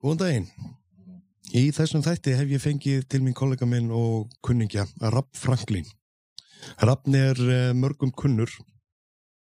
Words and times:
Góðan 0.00 0.20
daginn. 0.20 0.46
Í 1.52 1.66
þessum 1.76 2.00
þætti 2.00 2.32
hef 2.38 2.48
ég 2.48 2.62
fengið 2.62 3.02
til 3.12 3.18
minn 3.20 3.34
kollega 3.36 3.66
minn 3.68 3.90
og 3.92 4.30
kunningja, 4.46 4.86
Rapp 5.12 5.28
Franklin. 5.36 5.84
Rappn 6.80 7.16
er 7.18 7.40
eh, 7.44 7.72
mörgum 7.76 8.12
kunnur, 8.16 8.48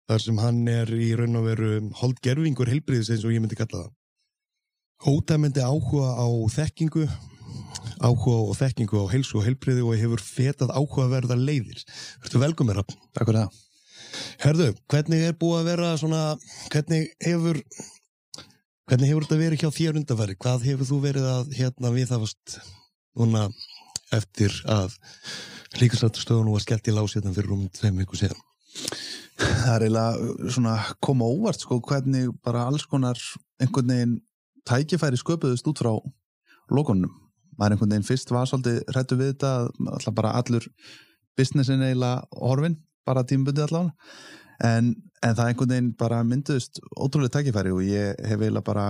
þar 0.07 0.23
sem 0.23 0.39
hann 0.39 0.61
er 0.71 0.93
í 0.95 1.09
raun 1.19 1.41
og 1.41 1.49
veru 1.49 1.71
holdgerfingur 1.99 2.71
heilbriðis 2.71 3.11
eins 3.11 3.25
og 3.27 3.35
ég 3.35 3.43
myndi 3.43 3.59
kalla 3.59 3.89
það. 3.89 3.91
Ótæmendi 5.11 5.67
áhuga 5.67 6.15
á 6.15 6.27
þekkingu, 6.55 7.09
áhuga 7.99 8.39
og 8.39 8.55
þekkingu 8.61 9.03
á 9.03 9.07
heilsu 9.17 9.41
og 9.41 9.49
heilbriði 9.49 9.83
og 9.83 9.99
hefur 9.99 10.23
fetað 10.23 10.77
áhuga 10.79 11.09
verða 11.11 11.41
leiðir. 11.41 11.83
Þú 12.23 12.45
velkomið 12.45 12.79
Rappn. 12.79 13.03
Takk 13.11 13.33
fyrir 13.33 13.43
það. 13.43 13.63
Herðu, 14.47 14.71
hvernig 14.95 15.27
er 15.27 15.37
búið 15.43 15.59
að 15.59 15.69
vera 15.73 15.93
svona, 15.99 16.25
hvernig 16.71 17.11
hefur 17.27 17.65
Hvernig 18.87 19.09
hefur 19.11 19.25
þetta 19.25 19.37
verið 19.41 19.63
hjá 19.65 19.71
þér 19.75 19.97
undanfæri? 19.99 20.35
Hvað 20.39 20.65
hefur 20.69 20.87
þú 20.87 20.97
verið 21.03 21.25
að 21.27 21.49
hérna 21.59 21.91
við 21.91 22.05
það 22.07 22.21
fast 22.23 22.53
núna 23.19 23.41
eftir 24.15 24.53
að 24.71 24.93
líkastrættustöðunum 25.81 26.55
var 26.55 26.63
skellt 26.63 26.87
í 26.87 26.95
lásið 26.95 27.27
fyrir 27.33 27.49
rúmum 27.51 27.73
tveim 27.75 27.99
viku 27.99 28.21
síðan? 28.21 28.39
Það 29.41 29.73
er 29.73 29.87
eiginlega 29.89 30.53
svona 30.55 30.77
koma 31.03 31.27
óvart 31.27 31.67
sko 31.67 31.81
hvernig 31.83 32.31
bara 32.47 32.69
alls 32.71 32.87
konar 32.87 33.19
einhvern 33.59 33.91
veginn 33.91 34.15
tækifæri 34.71 35.19
sköpuðust 35.19 35.67
út 35.67 35.83
frá 35.83 35.91
lokonum. 36.71 37.11
Það 37.59 37.67
er 37.67 37.75
einhvern 37.75 37.97
veginn 37.97 38.07
fyrst 38.07 38.31
var 38.31 38.47
svolítið 38.47 38.85
hrættu 38.95 39.19
við 39.19 39.33
þetta 39.33 39.53
alltaf 39.97 40.15
bara 40.23 40.37
allur 40.39 40.71
businessin 41.35 41.83
eiginlega 41.83 42.23
horfin, 42.39 42.79
bara 43.03 43.27
tímbundi 43.27 43.67
allavega 43.67 43.97
en, 44.63 44.95
en 45.25 45.37
það 45.37 45.51
einhvern 45.51 45.73
veginn 45.73 45.93
bara 45.99 46.23
mynduðist 46.27 46.81
ótrúlega 46.93 47.39
tækifæri 47.39 47.73
og 47.75 47.85
ég 47.87 48.19
hef 48.27 48.43
eiginlega 48.43 48.67
bara 48.67 48.87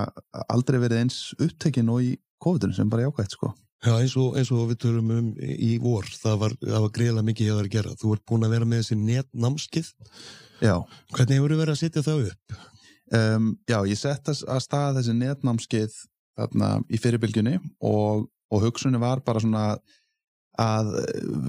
aldrei 0.47 0.79
verið 0.81 1.03
eins 1.03 1.21
upptekinn 1.37 1.91
og 1.93 2.03
í 2.03 2.11
COVID-un 2.43 2.75
sem 2.75 2.89
bara 2.91 3.07
jákvægt 3.07 3.37
sko. 3.37 3.53
Já 3.85 3.93
eins 3.93 4.15
og, 4.17 4.33
eins 4.37 4.49
og 4.53 4.71
við 4.71 4.79
törum 4.83 5.11
um 5.13 5.27
í 5.37 5.75
vor, 5.81 6.07
það 6.09 6.39
var, 6.41 6.55
var 6.65 6.93
greiðlega 6.95 7.27
mikið 7.27 7.51
að 7.51 7.59
vera 7.59 7.69
að 7.69 7.75
gera. 7.75 7.97
Þú 8.01 8.13
ert 8.15 8.25
búin 8.29 8.47
að 8.47 8.55
vera 8.55 8.69
með 8.69 8.81
þessi 8.81 8.97
netnámskið. 9.01 9.91
Já. 10.65 10.73
Hvernig 11.13 11.37
hefur 11.37 11.53
þú 11.53 11.59
verið 11.61 11.75
að 11.75 11.81
setja 11.83 12.05
það 12.05 12.23
upp? 12.31 12.57
Um, 13.17 13.51
já, 13.69 13.77
ég 13.87 13.99
sett 13.99 14.31
að 14.33 14.63
stað 14.65 14.97
þessi 14.99 15.13
netnámskið 15.15 15.99
þarna 16.37 16.71
í 16.89 16.99
fyrirbylgjunni 17.01 17.55
og, 17.87 18.25
og 18.51 18.65
hugsunni 18.65 18.99
var 19.01 19.21
bara 19.25 19.41
svona 19.43 19.67
að 20.57 20.89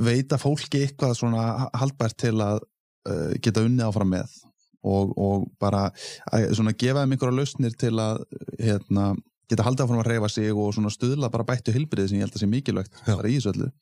veita 0.05 0.39
fólki 0.41 0.85
eitthvað 0.85 1.17
svona 1.17 1.71
haldbært 1.81 2.19
til 2.21 2.37
að 2.45 2.61
uh, 2.61 3.33
geta 3.41 3.65
unnið 3.65 3.89
áfram 3.89 4.13
með 4.13 4.37
og, 4.87 5.15
og 5.19 5.49
bara 5.61 5.89
að, 6.33 6.51
svona 6.59 6.75
gefa 6.79 7.05
þeim 7.05 7.17
einhverja 7.17 7.39
lausnir 7.39 7.79
til 7.79 7.95
að 8.03 8.23
hérna, 8.61 9.13
geta 9.51 9.67
haldið 9.67 9.87
áfram 9.87 10.03
að 10.03 10.13
reyfa 10.13 10.33
sig 10.33 10.53
og 10.53 10.93
stuðla 10.95 11.33
bara 11.33 11.47
bættu 11.49 11.75
hilbriði 11.75 12.13
sem 12.13 12.21
ég 12.21 12.29
held 12.29 12.37
að 12.37 12.45
sé 12.45 12.51
mikilvægt 12.51 13.01
Já. 13.05 13.15
bara 13.17 13.31
í 13.31 13.39
þessu 13.39 13.55
öllu 13.55 13.73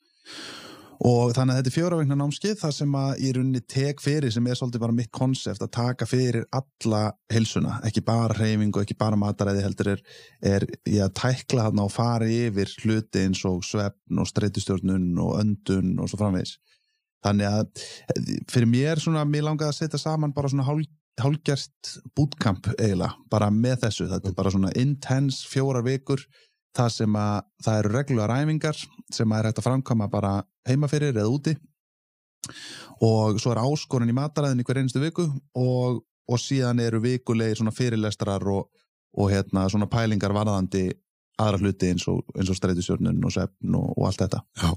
og 1.07 1.33
þannig 1.37 1.53
að 1.53 1.59
þetta 1.59 1.69
er 1.69 1.75
fjórafengna 1.75 2.15
námskið 2.17 2.55
það 2.57 2.71
sem 2.73 2.95
að 2.97 3.19
ég 3.21 3.35
runni 3.37 3.59
tek 3.69 3.99
fyrir 4.01 4.33
sem 4.33 4.47
er 4.49 4.57
svolítið 4.57 4.81
bara 4.81 4.95
mitt 4.97 5.11
konsept 5.13 5.61
að 5.61 5.73
taka 5.77 6.07
fyrir 6.09 6.47
alla 6.57 7.01
heilsuna, 7.33 7.77
ekki 7.85 8.01
bara 8.07 8.33
reyfing 8.33 8.73
og 8.73 8.81
ekki 8.81 8.97
bara 8.97 9.19
mataræði 9.19 9.65
heldur 9.65 9.91
er, 9.93 10.01
er 10.41 10.65
ég 10.89 11.03
að 11.05 11.13
tækla 11.21 11.67
hann 11.67 11.83
og 11.83 11.93
fara 11.93 12.25
yfir 12.25 12.73
hluti 12.81 13.27
eins 13.27 13.43
og 13.45 13.61
svefn 13.67 14.23
og 14.23 14.29
streytustjórnun 14.31 15.11
og 15.21 15.37
öndun 15.43 15.93
og 16.01 16.09
svo 16.09 16.21
framvegis 16.23 16.57
þannig 17.27 17.51
að 17.51 17.85
fyrir 18.51 18.71
mér 18.71 19.03
svona, 19.03 19.25
mér 19.27 19.47
langaði 19.47 19.73
að 19.73 19.79
setja 19.81 20.01
saman 20.01 20.33
bara 20.35 20.51
svona 20.51 20.65
hálf, 20.67 20.89
hálfgerst 21.21 21.97
bootcamp 22.17 22.69
eiginlega, 22.77 23.15
bara 23.31 23.49
með 23.53 23.87
þessu. 23.87 24.09
Þetta 24.11 24.31
er 24.31 24.37
bara 24.37 24.53
svona 24.53 24.73
intense 24.77 25.47
fjórar 25.49 25.85
vikur 25.85 26.23
það 26.77 26.91
sem 26.93 27.17
að, 27.17 27.47
það 27.65 27.79
eru 27.81 27.93
reglulega 27.95 28.27
ræfingar 28.31 28.83
sem 29.13 29.31
að 29.31 29.39
er 29.39 29.49
hægt 29.49 29.61
að 29.61 29.67
framkama 29.67 30.09
bara 30.11 30.33
heimaferir 30.69 31.15
eða 31.15 31.31
úti. 31.31 31.55
Og 33.03 33.39
svo 33.41 33.53
er 33.53 33.61
áskorun 33.63 34.11
í 34.11 34.15
mataræðin 34.15 34.61
í 34.61 34.67
hver 34.67 34.81
einustu 34.81 35.01
viku 35.01 35.25
og, 35.57 36.03
og 36.29 36.41
síðan 36.41 36.81
eru 36.83 37.01
vikulegir 37.03 37.59
svona 37.59 37.73
fyrirlestrar 37.75 38.45
og, 38.53 38.69
og 39.17 39.33
hérna 39.33 39.65
svona 39.71 39.89
pælingar 39.91 40.35
varðandi 40.35 40.89
aðra 41.41 41.61
hluti 41.61 41.91
eins 41.91 42.07
og, 42.09 42.23
og 42.33 42.57
streytisjörnun 42.57 43.19
og 43.25 43.33
sefn 43.33 43.75
og, 43.77 43.91
og 43.97 44.07
allt 44.09 44.23
þetta. 44.23 44.41
Já, 44.61 44.71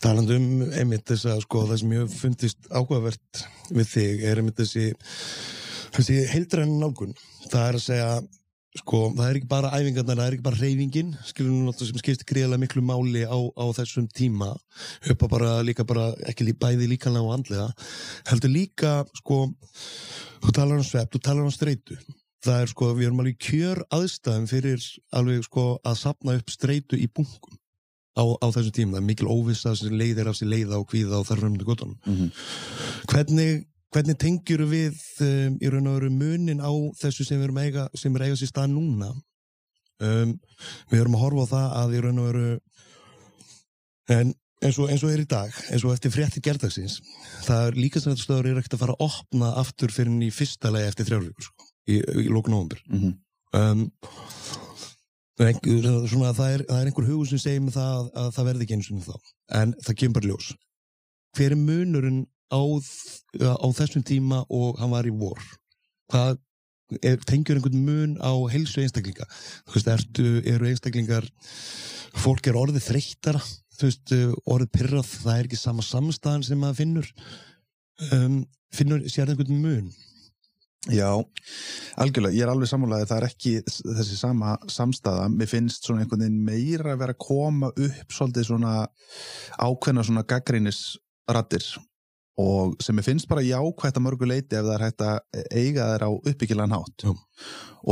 talandi 0.00 0.38
um 0.38 0.62
einmitt 0.72 1.08
þess 1.10 1.28
að 1.32 1.42
sko 1.44 1.66
það 1.68 1.80
sem 1.80 1.92
ég 1.94 2.04
hef 2.04 2.16
fundist 2.22 2.70
áhugavert 2.70 3.44
við 3.70 3.90
þig 3.90 4.24
er 4.30 4.40
einmitt 4.40 4.60
þessi 4.60 4.86
þessi 5.94 6.22
heildræn 6.32 6.78
nálgun. 6.80 7.14
Það 7.50 7.68
er 7.68 7.78
að 7.78 7.84
segja 7.84 8.08
sko 8.74 9.00
það 9.14 9.28
er 9.28 9.38
ekki 9.38 9.50
bara 9.50 9.70
æfingarnar, 9.76 10.18
það 10.18 10.26
er 10.26 10.36
ekki 10.36 10.46
bara 10.48 10.58
reyfingin 10.58 11.12
skilur 11.28 11.52
nú 11.52 11.68
náttúrulega 11.68 11.92
sem 11.92 12.02
skiptir 12.02 12.30
greiðlega 12.32 12.62
miklu 12.64 12.82
máli 12.82 13.22
á, 13.22 13.38
á 13.38 13.64
þessum 13.76 14.08
tíma. 14.10 14.50
Á 15.06 15.26
bara 15.30 15.60
líka 15.66 15.86
bara, 15.86 16.10
ekki 16.26 16.48
lí, 16.48 16.56
bæði 16.58 16.90
líkanlega 16.90 17.28
og 17.28 17.36
andlega, 17.36 17.68
heldur 18.30 18.50
líka 18.50 18.96
sko, 19.20 19.44
þú 20.42 20.56
talar 20.58 20.80
um 20.80 20.86
svepp, 20.86 21.12
þú 21.14 21.22
talar 21.22 21.46
um 21.46 21.54
streitu. 21.54 21.98
Það 22.44 22.60
er 22.60 22.72
sko, 22.74 22.90
við 22.98 23.06
erum 23.08 23.22
alveg 23.22 23.38
kjör 23.40 23.84
aðstæðum 23.94 24.48
fyrir 24.50 24.88
alveg 25.16 25.46
sko 25.46 25.68
að 25.80 26.00
sapna 26.02 26.34
upp 26.36 26.50
streitu 26.52 26.98
í 26.98 27.06
bunkum 27.08 27.53
á, 28.14 28.24
á 28.40 28.46
þessum 28.54 28.74
tíma, 28.74 28.96
það 28.96 29.02
er 29.02 29.08
mikil 29.10 29.30
óvissa 29.30 29.74
sem 29.78 29.94
leiðir 29.94 30.30
af 30.30 30.38
sér 30.38 30.50
leiða 30.52 30.80
og 30.80 30.88
kvíða 30.90 31.20
og 31.20 31.28
þar 31.28 31.44
römmdu 31.44 31.66
gottunum. 31.66 31.98
mm 32.04 32.14
-hmm. 32.14 32.30
Hvernig, 33.10 33.66
hvernig 33.94 34.18
tengjur 34.18 34.64
við 34.70 35.00
um, 35.20 35.58
í 35.60 35.70
raun 35.70 35.90
og 35.90 35.98
veru 35.98 36.10
munin 36.10 36.60
á 36.62 36.72
þessu 37.00 37.24
sem 37.24 37.38
við 37.38 37.44
erum 37.44 37.58
eiga, 37.58 37.88
sem 37.94 38.16
er 38.16 38.22
eiga 38.22 38.36
sér 38.36 38.52
stað 38.52 38.70
núna? 38.70 39.10
Um, 40.00 40.38
við 40.90 41.00
erum 41.00 41.14
að 41.14 41.24
horfa 41.24 41.42
á 41.42 41.52
það 41.54 41.68
að 41.82 41.94
í 41.94 42.00
raun 42.00 42.18
og 42.18 42.26
veru 42.32 42.58
en 44.08 44.34
eins 44.64 44.78
og, 44.78 44.90
eins 44.90 45.04
og 45.04 45.12
er 45.12 45.22
í 45.22 45.28
dag, 45.28 45.52
eins 45.70 45.84
og 45.84 45.92
eftir 45.92 46.12
frétti 46.14 46.40
gerðagsins, 46.44 47.00
það 47.44 47.66
er 47.68 47.78
líka 47.78 48.00
sem 48.00 48.12
þetta 48.12 48.24
stöður 48.24 48.50
er 48.50 48.60
ekkert 48.60 48.76
að 48.78 48.82
fara 48.84 48.96
að 48.96 49.06
opna 49.08 49.52
aftur 49.60 49.92
fyrir 49.92 50.24
í 50.24 50.30
fyrsta 50.34 50.72
lagi 50.72 50.90
eftir 50.90 51.08
þrjárvíkur 51.10 51.48
sko, 51.48 51.68
í, 51.90 52.00
í 52.24 52.28
lókun 52.32 52.56
november. 52.56 52.80
Mm 52.88 53.00
-hmm. 53.00 53.14
Um, 53.54 53.90
svona, 55.38 56.32
það, 56.34 56.52
er, 56.52 56.62
það 56.68 56.78
er 56.78 56.88
einhver 56.90 57.08
hugur 57.08 57.28
sem 57.28 57.40
segir 57.42 57.62
mig 57.64 57.74
það 57.74 58.10
að 58.14 58.30
það 58.36 58.48
verði 58.48 58.66
ekki 58.66 58.76
eins 58.78 58.90
og 58.92 59.02
þá. 59.08 59.32
En 59.60 59.74
það 59.82 59.98
kemur 60.00 60.16
bara 60.18 60.30
ljós. 60.30 60.54
Hver 61.34 61.54
er 61.54 61.58
munurinn 61.58 62.20
á, 62.54 62.62
á 62.62 63.66
þessum 63.74 64.04
tíma 64.06 64.44
og 64.48 64.78
hann 64.78 64.92
var 64.94 65.08
í 65.08 65.14
vor? 65.14 65.42
Hvað 66.12 66.38
er, 67.02 67.18
tengjur 67.26 67.58
einhvern 67.58 67.82
mun 67.82 68.14
á 68.22 68.32
heilsu 68.52 68.84
einstaklinga? 68.84 69.26
Þú 69.66 69.78
veist, 69.78 69.90
ertu, 69.96 70.28
eru 70.54 70.70
einstaklingar 70.70 71.26
fólk 72.14 72.46
er 72.46 72.60
orðið 72.60 72.86
þreyttara? 72.92 73.42
Þú 73.74 73.90
veist, 73.90 74.14
orðið 74.46 74.74
pyrrað 74.76 75.10
það 75.10 75.38
er 75.38 75.48
ekki 75.48 75.58
sama 75.58 75.82
samstæðan 75.82 76.46
sem 76.46 76.60
maður 76.62 76.80
finnur. 76.84 77.14
Um, 78.14 78.44
finnur 78.74 79.02
sér 79.10 79.30
einhvern 79.32 79.58
mun 79.62 79.90
Já, 80.92 81.08
algjörlega, 81.96 82.36
ég 82.36 82.44
er 82.44 82.50
alveg 82.52 82.68
sammálaðið 82.68 83.08
það 83.08 83.20
er 83.22 83.26
ekki 83.30 83.52
þessi 83.64 84.18
sama 84.18 84.50
samstæða 84.68 85.30
mér 85.32 85.48
finnst 85.48 85.86
svona 85.86 86.04
einhvern 86.04 86.26
veginn 86.26 86.44
meira 86.44 86.92
að 86.92 87.00
vera 87.00 87.14
að 87.16 87.22
koma 87.24 87.70
upp 87.72 88.12
svolítið 88.12 88.50
svona 88.50 88.74
ákveðna 89.64 90.04
svona 90.04 90.26
gaggrínisrattir 90.28 91.70
og 92.40 92.74
sem 92.82 92.98
ég 92.98 93.06
finnst 93.06 93.28
bara 93.30 93.44
jákvægt 93.46 93.96
að 93.96 94.04
mörgu 94.04 94.26
leiti 94.28 94.58
ef 94.58 94.66
það 94.66 94.74
er 94.74 94.84
hægt 94.84 95.04
að 95.06 95.42
eiga 95.54 95.88
þeir 95.92 96.04
á 96.04 96.10
uppbyggilegan 96.10 96.74
hátt. 96.74 97.04
Já. 97.06 97.12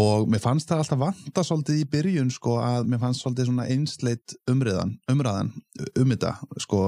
og 0.02 0.28
mér 0.32 0.40
fannst 0.42 0.68
það 0.68 0.82
alltaf 0.82 1.00
vanta 1.02 1.44
svolítið 1.46 1.80
í 1.80 1.88
byrjun 1.92 2.32
sko 2.32 2.56
að 2.60 2.90
mér 2.90 3.00
fannst 3.02 3.24
svolítið 3.24 3.48
svona 3.48 3.68
einsleit 3.72 4.34
umræðan, 4.50 4.96
umræðan 5.12 5.52
um 6.00 6.12
þetta 6.12 6.32
sko, 6.64 6.82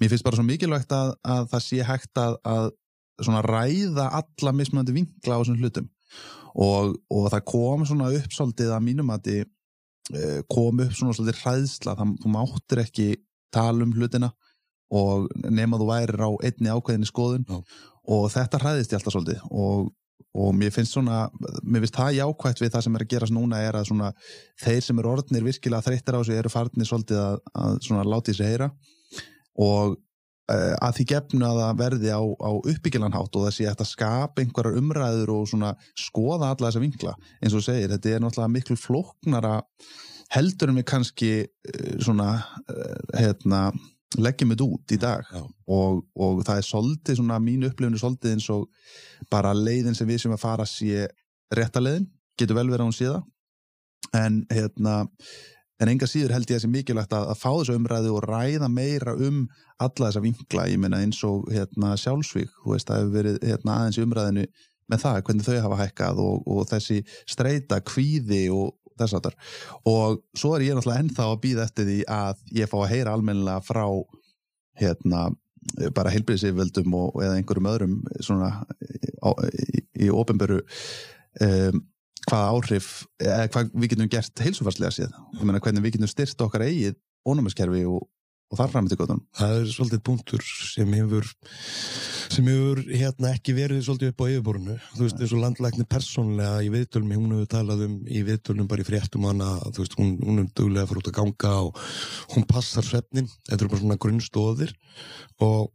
mér 0.00 0.12
finnst 0.12 0.26
bara 0.26 0.40
svo 0.40 0.46
mikilvægt 0.48 0.94
að, 0.96 1.14
að 1.22 1.50
það 1.52 1.64
sé 1.68 1.86
hægt 1.86 2.22
að, 2.22 2.38
að 2.42 2.72
svona 3.22 3.42
ræða 3.46 4.08
alla 4.20 4.54
mismunandi 4.56 4.94
vinkla 4.96 5.38
á 5.38 5.40
þessum 5.42 5.60
hlutum. 5.62 5.90
Og, 6.54 6.94
og 7.10 7.28
það 7.32 7.46
kom 7.50 7.84
svona 7.86 8.12
upp 8.14 8.34
svolítið 8.34 8.72
að 8.74 8.86
mínum 8.86 9.10
að 9.10 9.28
þið 9.28 9.44
kom 10.52 10.80
upp 10.84 10.92
svona 10.92 11.16
svolítið 11.16 11.40
hræðsla 11.40 11.96
það, 11.96 12.14
þú 12.22 12.30
máttir 12.34 12.82
ekki 12.82 13.08
tala 13.54 13.86
um 13.86 13.92
hlutina 13.94 14.30
og 14.94 15.28
nema 15.50 15.78
þú 15.80 15.88
værir 15.88 16.20
á 16.20 16.30
einni 16.44 16.70
ákveðinni 16.70 17.08
skoðun. 17.08 17.46
Já. 17.48 17.60
og 18.04 18.26
þetta 18.28 18.60
hræðist 18.60 18.92
ég 18.92 18.98
alltaf 18.98 19.14
svolítið 19.14 19.44
og, 19.48 19.86
og 20.36 20.50
mér 20.52 20.74
finnst 20.74 20.92
svona 20.92 21.22
mér 21.64 21.86
finnst 21.86 21.96
það 21.96 22.18
jákvægt 22.18 22.60
við 22.60 22.72
það 22.74 22.84
sem 22.84 22.98
er 22.98 23.04
að 23.04 23.12
gerast 23.14 23.34
núna 23.34 23.60
er 23.64 23.78
að 23.78 23.86
svona 23.88 24.10
þeir 24.60 24.82
sem 24.84 25.00
eru 25.00 25.12
orðnir 25.14 25.46
virkilega 25.46 25.86
þreyttir 25.86 26.18
á 26.18 26.20
sig 26.20 26.36
eru 26.36 26.52
farnir 26.52 26.90
svolítið 26.90 27.22
að, 27.22 27.38
að 27.64 27.78
svona 27.86 28.04
láti 28.04 28.36
sig 28.36 28.50
heyra. 28.50 28.68
Og 29.64 29.96
að 30.52 30.98
því 30.98 31.04
gefnu 31.08 31.46
að 31.48 31.58
það 31.62 31.78
verði 31.78 32.10
á, 32.12 32.20
á 32.20 32.50
uppbyggilanhátt 32.58 33.36
og 33.40 33.46
sé 33.54 33.64
að 33.70 33.84
skapa 33.88 34.42
einhverjar 34.42 34.76
umræður 34.76 35.32
og 35.38 35.46
svona 35.48 35.70
skoða 35.96 36.50
alla 36.52 36.68
þessa 36.68 36.82
vinkla. 36.82 37.14
Eins 37.40 37.54
og 37.54 37.62
þú 37.62 37.66
segir, 37.68 37.94
þetta 37.94 38.12
er 38.12 38.24
náttúrulega 38.24 38.52
miklu 38.52 38.76
flóknara 38.76 39.54
heldur 40.34 40.70
en 40.70 40.80
við 40.80 40.86
kannski 40.90 41.32
uh, 41.44 41.96
svona 42.02 42.28
uh, 42.40 43.00
hérna, 43.16 43.66
leggjum 44.20 44.54
þetta 44.54 44.68
út 44.68 44.94
í 44.94 45.00
dag. 45.00 45.30
Og, 45.64 46.04
og 46.14 46.42
það 46.46 46.60
er 46.60 46.68
svolítið 46.68 47.20
svona 47.20 47.40
mín 47.42 47.64
upplifinu 47.68 48.00
svolítið 48.00 48.36
eins 48.36 48.50
og 48.52 48.68
bara 49.32 49.54
leiðin 49.56 49.96
sem 49.96 50.08
við 50.08 50.24
sem 50.24 50.34
að 50.34 50.44
fara 50.44 50.68
sé 50.68 51.06
rétta 51.54 51.82
leiðin, 51.82 52.10
getur 52.38 52.58
vel 52.58 52.68
verið 52.68 52.84
að 52.84 52.90
hún 52.90 52.98
það. 53.00 53.22
En 54.14 54.42
hérna 54.52 54.98
en 55.82 55.90
enga 55.90 56.08
síður 56.10 56.34
held 56.36 56.46
ég 56.48 56.56
að 56.56 56.60
það 56.60 56.66
sé 56.66 56.72
mikilvægt 56.74 57.16
að, 57.16 57.26
að 57.32 57.40
fá 57.40 57.50
þessu 57.50 57.78
umræðu 57.78 58.12
og 58.14 58.28
ræða 58.28 58.68
meira 58.70 59.16
um 59.16 59.42
alla 59.82 60.10
þessa 60.10 60.22
vinkla, 60.24 60.68
ég 60.70 60.80
meina 60.82 61.00
eins 61.02 61.18
og 61.26 61.48
hérna, 61.52 61.96
sjálfsvík, 61.98 62.52
þú 62.62 62.76
veist, 62.76 62.88
það 62.88 63.02
hefur 63.02 63.16
verið 63.18 63.40
hérna, 63.42 63.78
aðeins 63.80 63.98
í 63.98 64.04
umræðinu 64.06 64.46
með 64.92 65.04
það, 65.04 65.20
hvernig 65.26 65.48
þau 65.48 65.60
hafa 65.64 65.80
hækkað 65.80 66.24
og, 66.24 66.48
og 66.54 66.66
þessi 66.70 67.00
streyta, 67.30 67.80
kvíði 67.88 68.42
og 68.54 68.74
þess 68.98 69.16
aftar 69.18 69.34
og 69.90 70.20
svo 70.38 70.52
er 70.54 70.68
ég 70.68 70.76
náttúrulega 70.76 71.02
ennþá 71.02 71.30
að 71.30 71.40
býða 71.42 71.64
eftir 71.66 71.88
því 71.88 71.96
að 72.14 72.44
ég 72.54 72.70
fá 72.70 72.76
að 72.78 72.92
heyra 72.92 73.14
almennilega 73.16 73.64
frá 73.66 73.86
hérna 74.78 75.24
bara 75.96 76.12
heilbyrðisiföldum 76.12 76.94
og 76.98 77.18
eða 77.24 77.38
einhverjum 77.38 77.70
öðrum 77.70 77.96
svona 78.22 78.50
á, 78.62 79.30
í, 79.48 79.82
í 80.06 80.10
ofinböru 80.12 80.60
um, 80.60 81.82
hvaða 82.28 82.50
áhrif, 82.54 82.90
eða 83.22 83.46
hvað 83.52 83.70
við 83.74 83.94
getum 83.94 84.10
gert 84.12 84.42
heilsufarslega 84.44 84.94
séð, 84.94 85.14
ég 85.38 85.46
meina 85.46 85.62
hvernig 85.62 85.84
við 85.84 85.96
getum 85.98 86.10
styrt 86.10 86.44
okkar 86.44 86.66
eigið 86.66 86.98
ónumiskerfi 87.24 87.84
og, 87.88 88.02
og 88.52 88.58
þar 88.60 88.72
fram 88.72 88.88
til 88.90 88.98
gotum. 89.00 89.22
Það 89.36 89.54
er 89.60 89.70
svolítið 89.72 90.02
punktur 90.08 90.44
sem 90.44 90.96
hefur 90.96 91.30
sem 92.32 92.48
hefur 92.48 92.80
hérna 92.88 93.32
ekki 93.34 93.54
verið 93.56 93.82
svolítið 93.84 94.12
upp 94.12 94.24
á 94.24 94.26
yfirborinu, 94.32 94.76
þú 94.94 95.04
veist 95.04 95.20
eins 95.20 95.34
og 95.36 95.42
landlækni 95.42 95.86
persónlega 95.90 96.64
í 96.64 96.70
viðtölum, 96.72 97.14
hún 97.18 97.36
hefur 97.36 97.50
talað 97.54 97.86
um 97.88 97.96
í 98.08 98.24
viðtölum 98.26 98.68
bara 98.70 98.84
í 98.84 98.88
fréttum 98.88 99.26
hana 99.28 99.50
þú 99.68 99.84
veist, 99.84 99.96
hún, 100.00 100.14
hún 100.24 100.42
er 100.42 100.50
duglega 100.56 100.86
að 100.86 100.92
fara 100.92 101.02
út 101.02 101.10
að 101.10 101.18
ganga 101.20 101.54
og 101.68 101.82
hún 102.34 102.48
passar 102.50 102.86
svefnin, 102.86 103.30
þetta 103.48 103.60
eru 103.60 103.72
bara 103.74 103.84
svona 103.84 104.00
grunnstóðir 104.04 104.74
og 105.44 105.72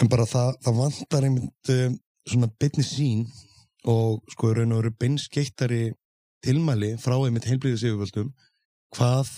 en 0.00 0.12
bara 0.12 0.26
það, 0.28 0.54
það 0.64 0.80
vantar 0.80 1.28
einmitt 1.28 1.74
um, 1.74 1.98
svona 2.26 2.50
beinni 2.60 2.86
sín 2.86 3.26
og 3.86 4.22
sko 4.32 4.52
raun 4.54 4.74
og 4.74 4.82
veru 4.82 4.94
beinskeittari 5.00 5.84
tilmæli 6.44 6.94
frá 7.02 7.16
einmitt 7.18 7.46
heilblíðis 7.48 7.86
yfirvöldum 7.86 8.32
hvað 8.96 9.30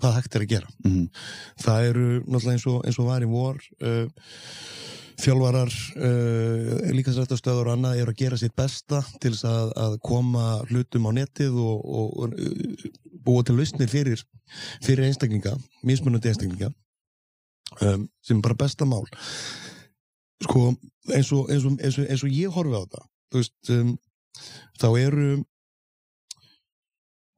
hvað 0.00 0.16
hægt 0.16 0.36
er 0.36 0.44
að 0.44 0.52
gera. 0.54 0.68
Mm 0.84 0.92
-hmm. 0.92 1.08
Það 1.60 1.88
eru 1.88 2.06
náttúrulega 2.24 2.52
eins 2.52 2.66
og, 2.66 2.84
eins 2.86 2.98
og 2.98 3.06
var 3.06 3.22
í 3.22 3.28
vor 3.28 3.56
uh, 3.82 4.06
þjálfarar 5.20 5.72
uh, 5.96 6.92
líkasrættastöður 6.96 7.68
og 7.68 7.72
annað 7.74 8.00
eru 8.00 8.10
að 8.10 8.20
gera 8.22 8.36
sitt 8.36 8.56
besta 8.56 9.02
til 9.20 9.32
þess 9.34 9.44
að, 9.44 9.72
að 9.76 9.98
koma 10.00 10.46
hlutum 10.70 11.08
á 11.08 11.10
netið 11.12 11.52
og, 11.52 11.78
og, 11.84 12.08
og 12.20 12.28
búa 13.24 13.44
til 13.44 13.56
lausnir 13.56 13.88
fyrir, 13.88 14.22
fyrir 14.82 15.04
einstaklinga, 15.04 15.56
mismunandi 15.84 16.28
einstaklinga 16.28 16.72
um, 17.80 18.08
sem 18.22 18.40
bara 18.40 18.54
besta 18.54 18.84
mál 18.88 19.04
sko 20.40 20.66
eins 21.14 21.32
og, 21.36 21.50
eins 21.50 21.64
og, 21.64 21.78
eins 21.80 21.98
og, 21.98 22.06
eins 22.06 22.24
og 22.24 22.34
ég 22.34 22.52
horfi 22.54 22.76
á 22.76 22.84
þú 23.30 23.40
veist 23.40 23.72
um, 23.74 23.94
þá 24.80 24.88
eru 25.00 25.30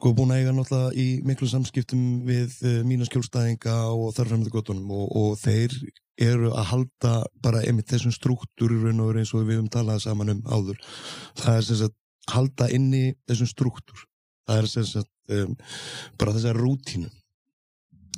sko 0.03 0.11
búin 0.19 0.33
að 0.35 0.41
eiga 0.43 0.53
náttúrulega 0.57 0.95
í 0.99 1.07
miklu 1.23 1.47
samskiptum 1.47 2.07
við 2.27 2.55
uh, 2.67 2.79
mína 2.87 3.07
skjólstæðinga 3.07 3.75
og 3.95 4.15
þarframöðu 4.17 4.51
gotunum 4.51 4.95
og, 4.99 5.37
þeir 5.39 5.77
eru 6.23 6.51
að 6.59 6.69
halda 6.73 7.13
bara 7.43 7.63
einmitt 7.63 7.91
þessum 7.91 8.15
struktúr 8.15 8.75
í 8.75 8.81
raun 8.83 9.03
og 9.05 9.21
eins 9.21 9.31
og 9.33 9.47
við 9.47 9.61
höfum 9.61 9.71
talað 9.73 10.03
saman 10.05 10.35
um 10.35 10.43
áður. 10.45 10.81
Það 11.39 11.59
er 11.59 11.67
sem 11.69 11.79
sagt 11.81 12.35
halda 12.35 12.69
inni 12.75 13.05
þessum 13.31 13.51
struktúr. 13.51 14.03
Það 14.47 14.59
er 14.59 14.69
sem 14.73 14.89
sagt 14.91 15.37
um, 15.39 15.55
bara 16.19 16.35
þessar 16.35 16.59
rútínu. 16.59 17.09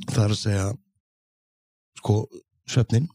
Það 0.09 0.23
er 0.25 0.35
að 0.35 0.41
segja 0.41 0.67
sko 2.01 2.17
svefnin 2.65 3.13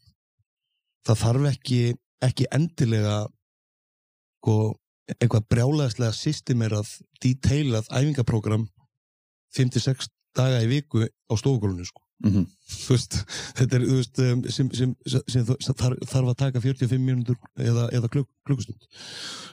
það 1.09 1.21
þarf 1.23 1.49
ekki 1.53 1.81
ekki 2.25 2.47
endilega 2.55 3.17
sko 4.39 4.55
eitthvað 5.09 5.47
brjálæðislega 5.49 6.13
systemerað, 6.15 6.91
detailað 7.23 7.89
æfingaprógram 7.89 8.67
5-6 9.55 10.11
daga 10.37 10.61
í 10.63 10.69
viku 10.69 11.07
á 11.07 11.33
stofugólunni 11.39 11.87
sko. 11.87 12.03
Mm 12.19 12.31
-hmm. 12.33 12.47
þú 12.67 12.95
veist, 12.95 13.13
þetta 13.55 13.75
er 13.77 13.83
þú 13.87 13.95
veist, 13.95 14.19
um, 14.19 14.41
sem, 14.51 14.69
sem, 14.75 14.95
sem, 15.07 15.45
sem 15.47 15.75
þarf, 15.79 16.01
þarf 16.03 16.31
að 16.33 16.39
taka 16.41 16.61
45 16.61 16.99
mínútur 16.99 17.37
eða, 17.55 17.85
eða 17.95 18.09
klukk, 18.11 18.27
klukkustund 18.43 18.83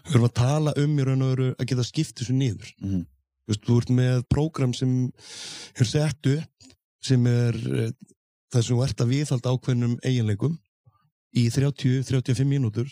við 0.09 0.17
erum 0.17 0.27
að 0.27 0.35
tala 0.35 0.73
um 0.83 0.99
í 0.99 1.05
raun 1.07 1.23
og 1.23 1.31
veru 1.31 1.47
að 1.55 1.69
geta 1.71 1.85
skipt 1.87 2.19
þessu 2.19 2.35
niður 2.35 2.73
Mm 2.81 2.91
-hmm. 2.91 3.05
þú 3.07 3.53
veist, 3.53 3.65
þú 3.69 3.79
ert 3.79 3.91
með 3.91 4.25
prógram 4.35 4.75
sem 4.75 5.13
er 5.79 5.87
sett 5.87 6.27
upp 6.27 6.75
sem 7.01 7.27
er 7.27 7.55
eh, 7.55 7.93
það 8.51 8.63
sem 8.63 8.83
ert 8.83 9.01
að 9.01 9.13
viðhalda 9.15 9.53
ákveðnum 9.55 9.99
eiginleikum 10.03 10.59
í 11.37 11.47
30-35 11.53 12.49
mínútur 12.49 12.89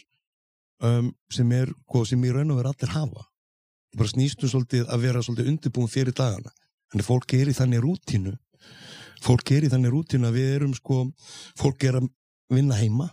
um, 0.85 1.11
sem 1.33 1.53
er, 1.57 1.73
hvað 1.91 2.11
sem 2.13 2.25
í 2.25 2.33
raun 2.35 2.53
og 2.53 2.61
veru 2.61 2.73
allir 2.75 2.95
hafa. 2.95 3.27
Bara 3.95 4.11
snýstum 4.11 4.51
svolítið 4.51 4.89
að 4.91 5.07
vera 5.07 5.23
svolítið 5.23 5.53
undirbúin 5.53 5.91
fyrir 5.91 6.17
dagana. 6.17 6.53
Þannig 6.93 7.07
fólk 7.07 7.37
er 7.37 7.51
í 7.51 7.57
þannig 7.57 7.85
rútínu 7.85 8.35
fólk 9.25 9.55
er 9.57 9.67
í 9.67 9.73
þannig 9.73 9.95
rútínu 9.95 10.29
að 10.29 10.39
við 10.39 10.51
erum 10.59 10.75
sko, 10.77 11.05
fólk 11.59 11.87
er 11.89 12.01
að 12.01 12.09
vinna 12.53 12.77
heima. 12.79 13.09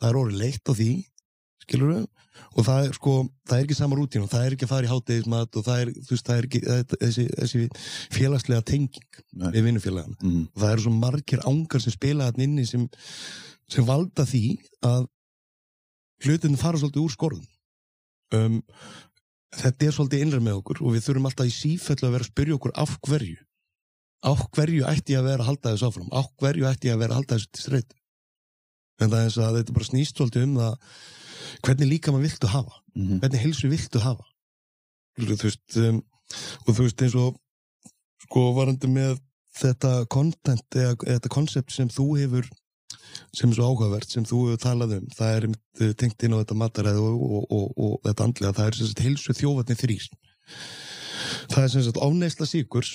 Það 0.00 0.10
er 0.10 0.18
orðið 0.20 0.42
leitt 0.42 0.70
á 0.70 0.72
því 0.76 0.90
skilur 1.66 1.90
við, 1.90 2.04
og 2.54 2.66
það 2.66 2.84
er 2.84 2.92
sko 2.94 3.12
það 3.48 3.56
er 3.56 3.64
ekki 3.64 3.76
sama 3.78 3.96
rútínu, 3.98 4.28
það 4.30 4.44
er 4.44 4.54
ekki 4.54 4.66
að 4.66 4.72
fara 4.72 4.86
í 4.86 4.90
hátegismat 4.92 5.56
og 5.58 5.64
það 5.66 5.80
er, 5.82 5.90
veist, 6.10 6.26
það 6.28 6.36
er 6.36 6.46
ekki 6.46 6.60
það, 6.66 6.94
þessi, 7.00 7.24
þessi 7.40 7.62
félagslega 8.14 8.66
tenging 8.70 9.20
Nei. 9.32 9.48
við 9.56 9.66
vinnufélagana, 9.70 10.18
Mm. 10.20 10.44
Það 10.54 10.74
eru 10.74 10.84
svo 10.84 10.92
margir 10.94 11.42
ángar 11.48 11.82
sem 11.82 11.96
spila 11.96 12.28
þarna 12.28 12.46
inni 12.46 12.66
sem, 12.68 12.86
sem 13.72 13.86
valda 13.86 14.26
því 14.28 14.44
að 14.86 15.08
hlutin 16.24 16.56
fara 16.60 16.80
svolítið 16.80 17.02
úr 17.02 17.14
skorðum. 17.14 17.50
Um, 18.34 18.60
þetta 19.56 19.86
er 19.86 19.96
svolítið 19.96 20.24
innræð 20.24 20.46
með 20.46 20.60
okkur 20.60 20.82
og 20.82 20.96
við 20.96 21.04
þurfum 21.06 21.28
alltaf 21.30 21.50
í 21.50 21.54
sífellu 21.54 22.08
að 22.08 22.16
vera 22.16 22.26
að 22.26 22.32
spyrja 22.32 22.56
okkur 22.56 22.74
af 22.82 22.96
hverju. 23.06 23.38
Af 24.26 24.42
hverju 24.56 24.86
ætti 24.88 25.14
ég 25.14 25.20
að 25.20 25.30
vera 25.30 25.44
að 25.44 25.50
halda 25.52 25.74
þessu 25.74 25.90
áfram? 25.90 26.10
Af 26.16 26.32
hverju 26.40 26.66
ætti 26.70 26.88
ég 26.88 26.96
að 26.96 27.02
vera 27.04 27.14
að 27.14 27.20
halda 27.20 27.36
þessu 27.36 27.52
til 27.52 27.66
streyt 27.66 27.96
en 28.96 29.10
það 29.12 29.18
er 29.18 29.28
eins 29.28 29.38
að 29.40 29.56
þetta 29.58 29.76
bara 29.76 29.88
snýst 29.90 30.20
svolítið 30.20 30.44
um 30.46 30.54
það 30.56 30.76
hvernig 31.66 31.90
líka 31.90 32.12
maður 32.12 32.26
viltu 32.26 32.50
hafa? 32.50 32.78
Mm 32.94 33.06
-hmm. 33.06 33.20
hvernig 33.20 33.42
heilsu 33.42 33.68
viltu 33.68 34.00
hafa? 34.00 34.26
Þú 35.16 35.42
veist 35.42 35.76
um, 35.76 36.02
og 36.66 36.70
þú 36.74 36.82
veist 36.82 37.02
eins 37.02 37.16
og 37.16 37.40
sko 38.24 38.52
varandi 38.56 38.88
með 38.88 39.20
þetta 39.56 40.06
content 40.12 40.76
eða 40.76 40.96
þetta 40.96 41.32
koncept 41.32 41.72
sem 41.72 41.88
þú 41.88 42.06
hefur 42.20 42.48
sem 43.36 43.50
er 43.50 43.56
svo 43.58 43.68
áhugavert 43.70 44.10
sem 44.10 44.24
þú 44.26 44.42
hefur 44.46 44.62
talað 44.62 44.96
um 44.98 45.06
það 45.16 45.36
er 45.36 45.46
eh, 45.48 45.92
tengt 45.98 46.22
inn 46.24 46.36
á 46.36 46.40
þetta 46.40 46.58
mataræð 46.60 47.00
og, 47.02 47.22
og, 47.26 47.46
og, 47.50 47.66
og 47.76 47.94
þetta 48.06 48.26
andlega 48.28 48.56
það 48.58 48.70
er 48.70 48.78
sem 48.78 48.90
sagt 48.90 49.04
heilsu 49.04 49.36
þjófatni 49.36 49.78
þrýr 49.82 50.08
það 51.52 51.62
er 51.62 51.72
sem 51.74 51.86
sagt 51.86 52.02
ofneisla 52.06 52.48
síkurs 52.48 52.94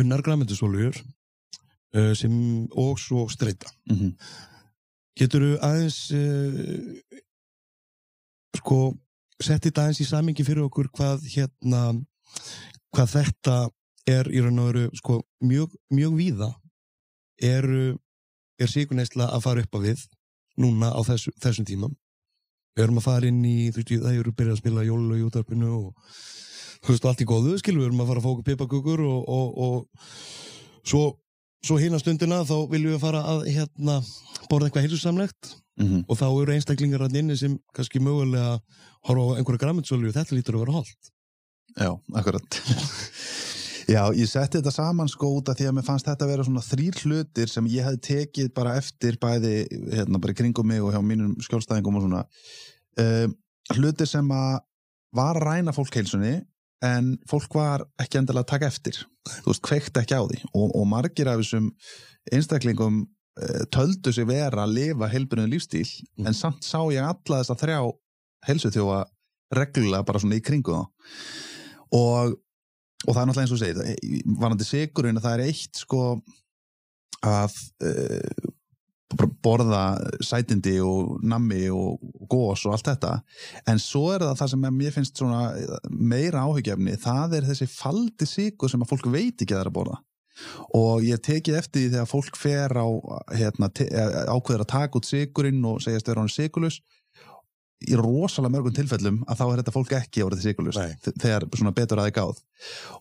unnar 0.00 0.24
græmyndisólujur 0.24 0.96
uh, 0.98 2.12
sem 2.16 2.34
og 2.70 2.98
svo 3.00 3.28
streyta 3.28 3.70
Mm 3.84 3.96
-hmm. 3.96 4.12
getur 5.16 5.42
þú 5.44 5.58
aðeins 5.60 5.98
uh, 6.10 7.20
sko 8.56 8.94
sett 9.42 9.64
þetta 9.64 9.82
aðeins 9.82 10.00
í 10.00 10.08
samingi 10.08 10.44
fyrir 10.44 10.64
okkur 10.64 10.88
hvað 10.88 11.26
hérna 11.28 11.82
hvað 12.94 13.08
þetta 13.18 13.56
er 14.06 14.28
í 14.32 14.40
raun 14.40 14.58
og 14.58 14.68
veru 14.72 14.84
sko 14.94 15.22
mjög, 15.40 15.74
mjög 15.90 16.16
víða 16.16 16.50
er, 17.42 17.96
er 18.60 18.70
síkuneisla 18.70 19.30
að 19.34 19.44
fara 19.46 19.64
upp 19.64 19.76
á 19.76 19.80
við 19.82 20.04
núna 20.60 20.92
á 20.94 21.00
þessu, 21.06 21.32
þessum 21.42 21.66
tímam 21.68 21.94
við 22.74 22.86
erum 22.86 23.00
að 23.00 23.06
fara 23.08 23.30
inn 23.30 23.42
í 23.46 23.70
þú 23.70 23.80
veist, 23.80 23.92
það 24.04 24.20
eru 24.20 24.32
byrjað 24.34 24.56
að 24.56 24.62
spila 24.62 24.86
jólu 24.86 25.18
í 25.18 25.26
útarpinu 25.26 25.72
og 25.78 26.14
þú 26.84 26.94
veist, 26.94 27.08
allt 27.10 27.24
í 27.24 27.28
góðu 27.28 27.58
skil 27.60 27.76
við 27.78 27.88
erum 27.88 28.02
að 28.04 28.10
fara 28.12 28.22
að 28.22 28.28
fóka 28.28 28.46
pipakukur 28.48 29.02
og, 29.06 29.28
og, 29.36 29.58
og 29.66 30.86
svo, 30.86 31.02
svo 31.64 31.78
hína 31.80 32.00
stundina 32.02 32.42
þá 32.46 32.56
viljum 32.70 32.96
við 32.96 33.04
fara 33.04 33.22
að 33.34 33.46
hérna 33.54 34.00
borða 34.50 34.68
eitthvað 34.68 34.88
heilsusamlegt. 34.88 35.54
Mm 35.74 35.86
-hmm. 35.88 36.02
og 36.06 36.18
þá 36.18 36.26
eru 36.30 36.52
einstaklingar 36.54 37.02
að 37.02 37.16
inni 37.18 37.36
sem 37.36 37.58
kannski 37.74 37.98
mögulega 37.98 38.60
horfa 39.08 39.22
á 39.26 39.36
einhverja 39.38 39.62
græmiðsölju 39.64 40.12
þetta 40.14 40.36
lítur 40.36 40.54
að 40.54 40.62
vera 40.62 40.76
holdt 40.76 41.10
Já, 41.74 41.90
akkurat 42.14 42.46
Já, 43.90 44.02
ég 44.16 44.28
setti 44.30 44.58
þetta 44.58 44.72
saman 44.72 45.10
sko 45.10 45.28
út 45.38 45.50
af 45.52 45.58
því 45.58 45.68
að 45.68 45.74
mér 45.76 45.86
fannst 45.86 46.06
þetta 46.08 46.24
að 46.24 46.32
vera 46.32 46.46
svona 46.46 46.64
þrýr 46.64 47.00
hlutir 47.04 47.50
sem 47.52 47.66
ég 47.72 47.84
hefði 47.86 48.00
tekið 48.08 48.50
bara 48.56 48.76
eftir 48.80 49.18
bæði, 49.20 49.54
hérna, 49.92 50.20
bara 50.22 50.36
kringum 50.36 50.68
mig 50.70 50.82
og 50.84 50.94
hjá 50.94 51.00
mínum 51.04 51.34
skjólstæðingum 51.44 51.98
og 52.00 52.06
svona. 52.06 52.22
Um, 53.00 53.34
hlutir 53.76 54.08
sem 54.08 54.30
að 54.32 54.60
var 55.14 55.38
að 55.38 55.46
ræna 55.48 55.74
fólk 55.76 55.94
heilsunni 55.98 56.36
en 56.84 57.14
fólk 57.30 57.54
var 57.56 57.84
ekki 58.00 58.20
endilega 58.20 58.44
að 58.44 58.52
taka 58.54 58.70
eftir. 58.72 59.00
Þú 59.44 59.52
veist, 59.52 59.64
kveikt 59.64 60.00
ekki 60.00 60.16
á 60.16 60.22
því. 60.24 60.40
Og, 60.52 60.72
og 60.74 60.86
margir 60.90 61.30
af 61.30 61.40
þessum 61.40 61.70
einstaklingum 62.32 63.02
uh, 63.04 63.62
töldu 63.72 64.12
sig 64.12 64.28
vera 64.28 64.64
að 64.64 64.78
lifa 64.78 65.10
heilbyrðin 65.12 65.52
lífstíl 65.52 65.86
Mm. 66.14 66.28
en 66.30 66.34
samt 66.34 66.64
sá 66.64 66.78
ég 66.92 67.02
alla 67.02 67.40
þess 67.40 67.52
að 67.52 67.62
þrjá 67.64 67.78
heilsuþjófa 68.48 68.98
reglulega 69.54 70.06
bara 70.06 70.20
svona 70.22 70.38
í 70.38 70.44
kringu 70.44 70.74
þá. 70.76 70.84
Og, 71.94 72.34
og 73.04 73.12
það 73.12 73.20
er 73.22 73.28
náttúrulega 73.28 73.44
eins 73.44 73.54
og 73.54 73.58
þú 73.58 73.64
segir 73.64 74.34
varandi 74.40 74.66
sigurinn 74.68 75.20
að 75.20 75.26
það 75.26 75.38
er 75.38 75.46
eitt 75.48 75.80
sko 75.84 76.02
að 77.24 77.56
uh, 77.84 78.52
borða 79.44 79.82
sætindi 80.24 80.78
og 80.82 81.20
nammi 81.22 81.68
og 81.70 82.00
gós 82.30 82.64
og 82.66 82.74
allt 82.74 82.88
þetta. 82.88 83.12
En 83.70 83.78
svo 83.82 84.08
er 84.14 84.24
það 84.24 84.40
það 84.40 84.50
sem 84.54 84.66
mér 84.78 84.96
finnst 84.96 85.20
svona 85.20 85.42
meira 85.90 86.42
áhugjefni 86.48 86.96
það 87.00 87.38
er 87.38 87.46
þessi 87.50 87.68
faldi 87.70 88.28
sigur 88.28 88.72
sem 88.72 88.82
að 88.82 88.90
fólk 88.94 89.08
veit 89.12 89.36
ekki 89.36 89.52
að 89.52 89.58
það 89.58 89.64
er 89.64 89.70
að 89.70 89.78
borða. 89.78 90.00
Og 90.74 91.04
ég 91.06 91.22
tekið 91.22 91.60
eftir 91.60 91.84
því 91.84 91.92
þegar 91.92 92.10
fólk 92.10 92.38
fer 92.38 92.74
á 92.74 92.88
hérna, 93.36 93.70
ákveður 94.34 94.64
að 94.64 94.72
taka 94.72 94.98
út 94.98 95.06
sigurinn 95.06 95.62
og 95.68 95.82
segjast 95.84 96.10
vera 96.10 96.24
hann 96.24 96.32
sigurlus 96.32 96.80
í 97.88 97.96
rosalega 97.98 98.52
mörgum 98.54 98.74
tilfellum 98.76 99.20
að 99.28 99.40
þá 99.40 99.44
er 99.44 99.60
þetta 99.60 99.74
fólk 99.74 99.94
ekki 99.98 100.24
árið 100.24 100.42
sigurlust 100.44 101.08
þegar 101.22 101.46
svona 101.52 101.74
betur 101.76 102.02
aðeins 102.02 102.16
gáð. 102.18 102.42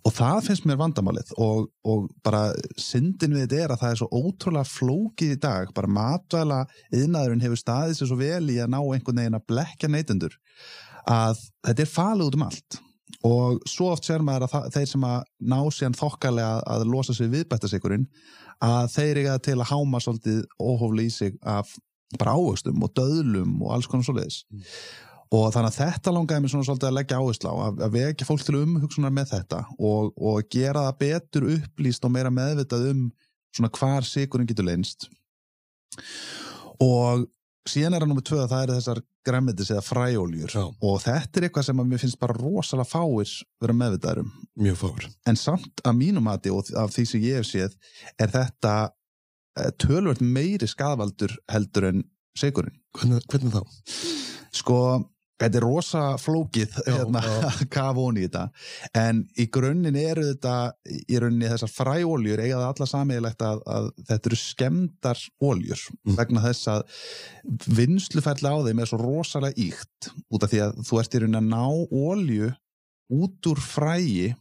Og 0.03 0.15
það 0.17 0.39
finnst 0.47 0.67
mér 0.69 0.79
vandamálið 0.81 1.33
og, 1.41 1.67
og 1.87 2.07
bara 2.25 2.45
syndin 2.79 3.35
við 3.35 3.45
þetta 3.45 3.61
er 3.63 3.75
að 3.75 3.83
það 3.83 3.93
er 3.95 4.01
svo 4.01 4.21
ótrúlega 4.23 4.71
flókið 4.71 5.35
í 5.35 5.41
dag. 5.47 5.73
Bara 5.75 5.93
matvæla 5.99 6.61
yðnaðurinn 6.93 7.45
hefur 7.45 7.61
staðið 7.61 7.99
sér 7.99 8.11
svo 8.11 8.19
vel 8.21 8.47
í 8.53 8.57
að 8.63 8.73
ná 8.73 8.79
einhvern 8.81 9.21
veginn 9.21 9.39
að 9.39 9.47
blekja 9.53 9.91
neytendur 9.91 10.39
að 11.09 11.39
þetta 11.67 11.85
er 11.85 11.93
falið 11.93 12.27
út 12.29 12.39
um 12.39 12.47
allt. 12.47 12.79
Og 13.23 13.63
svo 13.69 13.91
oft 13.93 14.07
sér 14.07 14.23
maður 14.25 14.49
að 14.49 14.69
þeir 14.73 14.87
sem 14.89 15.03
að 15.07 15.19
ná 15.53 15.59
síðan 15.71 15.95
þokkalega 15.95 16.63
að 16.73 16.85
losa 16.91 17.15
sig 17.15 17.31
viðbættasíkurinn 17.31 18.07
að 18.63 18.91
þeir 18.93 19.19
eiga 19.21 19.39
til 19.43 19.57
að 19.59 19.69
háma 19.71 20.01
svolítið 20.03 20.43
óhófli 20.59 21.07
í 21.07 21.13
sig 21.13 21.35
af 21.39 21.71
bara 22.19 22.35
ávöxtum 22.37 22.85
og 22.85 22.93
döðlum 22.97 23.57
og 23.63 23.73
alls 23.75 23.89
konar 23.89 24.05
svoleiðis. 24.07 24.43
Mm. 24.51 24.63
og 25.33 25.49
þannig 25.55 25.71
að 25.71 25.77
þetta 25.79 26.13
langaði 26.13 26.43
mér 26.43 26.53
svona 26.53 26.67
svolítið 26.67 26.89
að 26.89 26.97
leggja 26.99 27.19
áherslu 27.19 27.49
á 27.49 27.55
að, 27.65 27.83
að 27.87 27.95
vekja 27.97 28.27
fólk 28.29 28.43
til 28.45 28.57
umhugsunar 28.59 29.13
með 29.13 29.31
þetta 29.33 29.61
og, 29.79 30.11
og 30.13 30.49
gera 30.53 30.87
það 30.89 30.99
betur 31.05 31.47
upplýst 31.55 32.05
og 32.05 32.13
meira 32.13 32.33
meðvitað 32.33 32.89
um 32.91 33.05
svona 33.53 33.71
hvar 33.73 34.05
sigurinn 34.07 34.49
getur 34.49 34.67
leinst 34.67 35.07
og 36.83 37.25
síðan 37.69 37.95
er 37.95 38.03
það 38.03 38.11
nummið 38.11 38.27
tvö 38.29 38.39
að 38.43 38.53
það 38.53 38.63
er 38.63 38.73
þessar 38.75 39.01
gremmetis 39.23 39.69
eða 39.71 39.83
fræóljur 39.87 40.55
og 40.59 40.97
þetta 41.03 41.39
er 41.39 41.45
eitthvað 41.47 41.67
sem 41.69 41.79
að 41.79 41.91
mér 41.91 42.01
finnst 42.01 42.19
bara 42.19 42.35
rosalega 42.35 42.89
fáir 42.89 43.35
vera 43.63 43.77
meðvitaðurum 43.79 44.33
en 45.29 45.39
samt 45.39 45.83
að 45.85 45.99
mínum 46.01 46.27
aði 46.31 46.51
og 46.53 46.73
af 46.77 46.91
því 46.93 47.05
sem 47.09 47.23
ég 47.23 47.39
hef 47.39 47.47
séð 47.47 47.77
er 48.19 48.33
þetta 48.33 48.73
tölvöld 49.81 50.21
meiri 50.21 50.67
skadvaldur 50.69 51.35
heldur 51.51 51.89
en 51.91 52.05
segurinn. 52.37 52.77
Hvernig, 52.97 53.25
hvernig 53.29 53.53
þá? 53.53 53.61
Sko, 54.53 54.77
þetta 55.41 55.59
er 55.59 55.65
rosa 55.65 56.01
flókið 56.21 56.75
hérna, 56.85 57.21
að 57.47 57.63
kafa 57.73 57.97
honi 57.97 58.23
í 58.23 58.27
þetta 58.27 58.43
en 58.99 59.23
í 59.39 59.47
grunninn 59.53 59.97
eru 59.99 60.25
þetta 60.29 60.55
í 60.87 61.19
rauninni 61.19 61.49
þessar 61.51 61.73
fræóljur 61.73 62.43
eiga 62.43 62.59
það 62.59 62.67
alla 62.69 62.89
samíðilegt 62.91 63.45
að, 63.47 63.63
að 63.75 63.89
þetta 64.09 64.31
eru 64.31 64.39
skemdar 64.39 65.23
óljur 65.43 65.81
mm. 65.89 66.17
vegna 66.19 66.45
þess 66.45 66.69
að 66.73 66.85
vinsluferðli 67.79 68.53
á 68.53 68.57
þeim 68.67 68.83
er 68.83 68.91
svo 68.91 69.01
rosalega 69.01 69.67
íkt 69.67 70.11
út 70.29 70.45
af 70.45 70.53
því 70.53 70.63
að 70.67 70.83
þú 70.89 71.01
ert 71.01 71.17
í 71.17 71.23
rauninni 71.23 71.41
að 71.41 71.51
ná 71.51 71.65
ólju 72.03 72.53
út 73.13 73.51
úr 73.51 73.63
fræi 73.63 74.33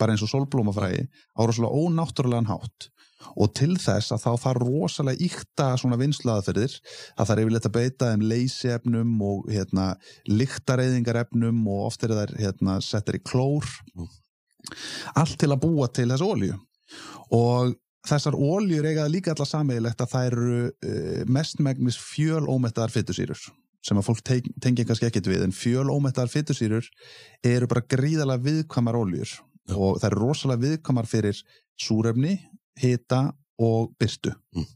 bara 0.00 0.14
eins 0.14 0.24
og 0.24 0.32
solblómafræi 0.32 1.04
á 1.04 1.40
rosalega 1.44 1.84
ónáttúrulegan 1.84 2.48
hátt 2.50 2.88
og 3.36 3.52
til 3.56 3.74
þess 3.80 4.14
að 4.14 4.24
þá 4.24 4.30
þarf 4.44 4.64
rosalega 4.64 5.26
íkta 5.26 5.68
svona 5.80 5.98
vinslaðaferðir 6.00 6.78
að 7.20 7.34
er 7.34 7.42
yfirleitt 7.44 7.68
að 7.68 7.76
beita 7.76 8.10
um 8.14 8.24
leysiefnum 8.32 9.12
og 9.26 9.50
hérna 9.52 9.90
lyktareiðingarefnum 10.30 11.60
og 11.68 11.84
oft 11.90 12.06
er 12.06 12.16
það 12.16 12.34
hérna 12.40 12.80
settir 12.84 13.20
í 13.20 13.22
klór. 13.24 13.68
Mm. 13.96 14.10
allt 15.16 15.38
til 15.40 15.50
að 15.50 15.62
búa 15.62 15.88
til 15.88 16.10
þessu 16.10 16.26
ólju 16.34 16.58
og 17.36 17.76
þessar 18.08 18.36
óljur 18.36 18.86
eigaða 18.86 19.12
líka 19.12 19.32
allar 19.34 19.48
sammeilegt 19.48 20.02
að 20.02 20.12
það 20.12 20.28
eru 20.30 20.60
uh, 20.68 21.24
mestmægnis 21.28 21.98
fjölómettaðar 22.00 22.92
fytusýrur 22.94 23.48
sem 23.80 23.96
að 23.96 24.06
fólk 24.10 24.20
tengja 24.60 24.84
kannski 24.84 25.08
ekkit 25.08 25.28
við 25.30 25.46
en 25.46 25.56
fjölómettaðar 25.56 26.32
fytusýrur 26.32 26.88
eru 27.46 27.68
bara 27.70 27.86
gríðalega 27.88 28.44
viðkvamar 28.44 28.98
óljur 29.00 29.32
og 29.70 30.00
það 30.00 30.08
eru 30.10 30.22
rosalega 30.24 30.64
viðkvamar 30.66 31.08
fyrir 31.08 31.40
súrefni 31.80 32.36
hita 32.80 33.20
og 33.60 33.90
byrstu 34.00 34.32
mm. 34.56 34.66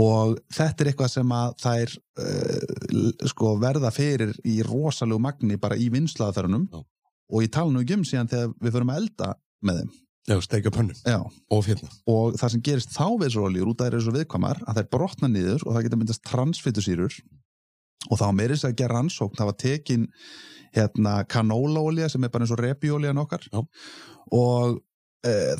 og 0.00 0.36
þetta 0.52 0.84
er 0.84 0.90
eitthvað 0.90 1.12
sem 1.14 1.32
að 1.32 1.54
það 1.62 1.84
er 1.84 1.94
uh, 2.20 3.28
sko, 3.32 3.54
verða 3.62 3.92
fyrir 3.94 4.34
í 4.44 4.60
rosalegu 4.66 5.22
magni 5.24 5.56
bara 5.60 5.78
í 5.80 5.88
vinslaðaferðunum 5.94 6.68
mm. 6.68 6.84
og 7.32 7.46
ég 7.46 7.52
tala 7.54 7.72
nú 7.72 7.82
ekki 7.84 7.96
um 7.96 8.06
síðan 8.06 8.30
þegar 8.30 8.54
við 8.60 8.76
förum 8.76 8.92
að 8.92 9.02
elda 9.04 9.32
með 9.64 9.82
þeim. 9.82 9.90
Já, 10.28 10.36
steikja 10.44 10.70
pönnu 10.74 10.94
og 11.16 11.62
férna 11.64 11.88
og 12.12 12.36
það 12.38 12.52
sem 12.52 12.62
gerist 12.68 12.92
þá 12.92 13.06
við 13.08 13.24
þessu 13.24 13.44
oljur 13.48 13.70
út 13.72 13.80
af 13.82 13.94
þessu 13.94 14.12
viðkvamar 14.14 14.60
að 14.66 14.74
það 14.74 14.82
er 14.82 14.90
brotna 14.92 15.30
niður 15.32 15.64
og 15.64 15.72
það 15.72 15.86
getur 15.86 16.00
myndast 16.02 16.26
transfittusýrur 16.28 17.16
og 18.08 18.20
þá 18.20 18.26
meirist 18.36 18.68
að 18.68 18.76
gera 18.80 18.98
rannsókn. 18.98 19.36
Það 19.38 19.48
var 19.50 19.58
tekin 19.60 20.06
hérna 20.76 21.14
kanólaolja 21.28 22.08
sem 22.12 22.24
er 22.24 22.32
bara 22.32 22.46
eins 22.46 22.54
og 22.54 22.62
repiolja 22.62 23.14
nokkar 23.16 23.48
Já. 23.48 23.64
og 24.36 24.78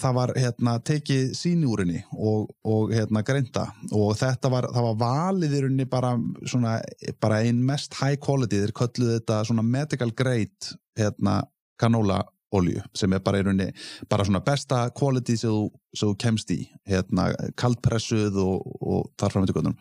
það 0.01 0.15
var 0.17 0.31
hérna, 0.41 0.79
tekið 0.81 1.35
sínjúrinni 1.37 1.99
og, 2.17 2.49
og 2.65 2.95
hérna, 2.97 3.21
greinda 3.27 3.67
og 3.93 4.15
þetta 4.17 4.49
var, 4.53 4.69
var 4.73 4.97
valið 5.01 5.57
í 5.57 5.63
rauninni 5.67 5.89
bara, 5.91 6.15
svona, 6.49 6.79
bara 7.21 7.43
einn 7.45 7.61
mest 7.69 7.99
high 8.01 8.17
quality, 8.17 8.63
þeir 8.63 8.73
kölluði 8.77 9.19
þetta 9.19 9.63
medical 9.63 10.15
grade 10.17 10.79
hérna, 10.97 11.43
kanóla 11.81 12.23
olju 12.57 12.83
sem 12.97 13.13
er 13.15 13.23
bara 13.25 13.41
í 13.41 13.47
rauninni 13.47 13.69
bara 14.11 14.25
svona 14.27 14.43
besta 14.45 14.83
quality 14.97 15.37
sem 15.39 15.71
þú 16.01 16.11
kemst 16.21 16.51
í 16.55 16.65
hérna, 16.89 17.31
kaldpressuð 17.61 18.41
og, 18.43 18.67
og 18.81 19.09
þar 19.21 19.37
fram 19.37 19.47
til 19.47 19.57
göndunum 19.59 19.79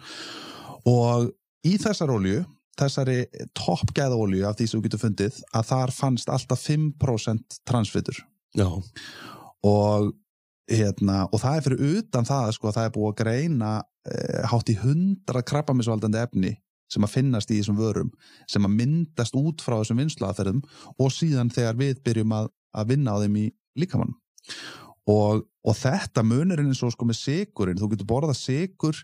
og 0.90 1.32
í 1.66 1.76
þessar 1.82 2.14
olju 2.14 2.44
þessari 2.80 3.24
toppgæða 3.58 4.16
olju 4.16 4.46
af 4.48 4.60
því 4.60 4.70
sem 4.70 4.80
þú 4.80 4.86
getur 4.86 5.04
fundið 5.08 5.42
að 5.56 5.68
þar 5.72 5.96
fannst 5.96 6.32
alltaf 6.32 6.64
5% 6.68 7.62
transfittur 7.68 8.22
já 8.58 8.68
og, 9.68 10.12
hérna, 10.70 11.26
og 11.34 11.42
það 11.42 11.58
er 11.58 11.66
fyrir 11.66 12.00
utan 12.00 12.28
það 12.28 12.52
sko, 12.56 12.74
það 12.76 12.88
er 12.88 12.96
búið 12.96 13.12
að 13.12 13.20
greina 13.24 13.72
eh, 14.08 14.42
hátt 14.52 14.72
í 14.72 14.78
hundra 14.80 15.44
krabbamisvaldandi 15.46 16.22
efni 16.22 16.56
sem 16.90 17.06
að 17.06 17.14
finnast 17.14 17.52
í 17.54 17.60
þessum 17.60 17.78
vörum 17.78 18.10
sem 18.50 18.66
að 18.66 18.76
myndast 18.80 19.38
út 19.38 19.62
frá 19.62 19.78
þessum 19.80 20.02
vinslaðferðum 20.02 20.62
og 20.98 21.14
síðan 21.14 21.52
þegar 21.54 21.78
við 21.80 22.02
byrjum 22.06 22.36
að, 22.40 22.50
að 22.74 22.94
vinna 22.94 23.14
á 23.14 23.22
þeim 23.22 23.40
í 23.44 23.46
líkamann 23.80 24.16
og, 25.10 25.44
og 25.46 25.78
þetta 25.78 26.26
munurinn 26.26 26.72
eins 26.72 26.82
og 26.86 26.94
sko 26.96 27.08
með 27.08 27.20
sigurinn, 27.22 27.80
þú 27.80 27.92
getur 27.94 28.10
borðað 28.10 28.40
sigur 28.42 29.04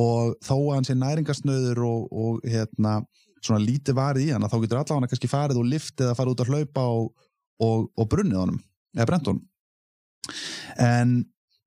og 0.00 0.36
þó 0.44 0.54
að 0.56 0.74
hann 0.74 0.88
sé 0.88 0.96
næringarsnöður 0.96 1.82
og, 1.84 2.04
og 2.12 2.44
hérna 2.48 3.00
svona 3.42 3.62
lítið 3.64 3.96
varið 3.98 4.28
í 4.28 4.34
hann 4.34 4.44
að 4.46 4.54
þá 4.54 4.58
getur 4.64 4.80
allavega 4.82 5.12
kannski 5.12 5.30
farið 5.30 5.62
og 5.62 5.70
liftið 5.72 6.10
að 6.10 6.18
fara 6.18 6.32
út 6.32 6.44
að 6.44 6.52
hlaupa 6.52 6.84
og, 6.92 7.88
og 7.96 8.08
brunnið 8.12 8.38
honum 8.44 8.60
eða 8.96 9.08
brent 9.08 9.32
honum 9.32 9.42
en 10.80 11.22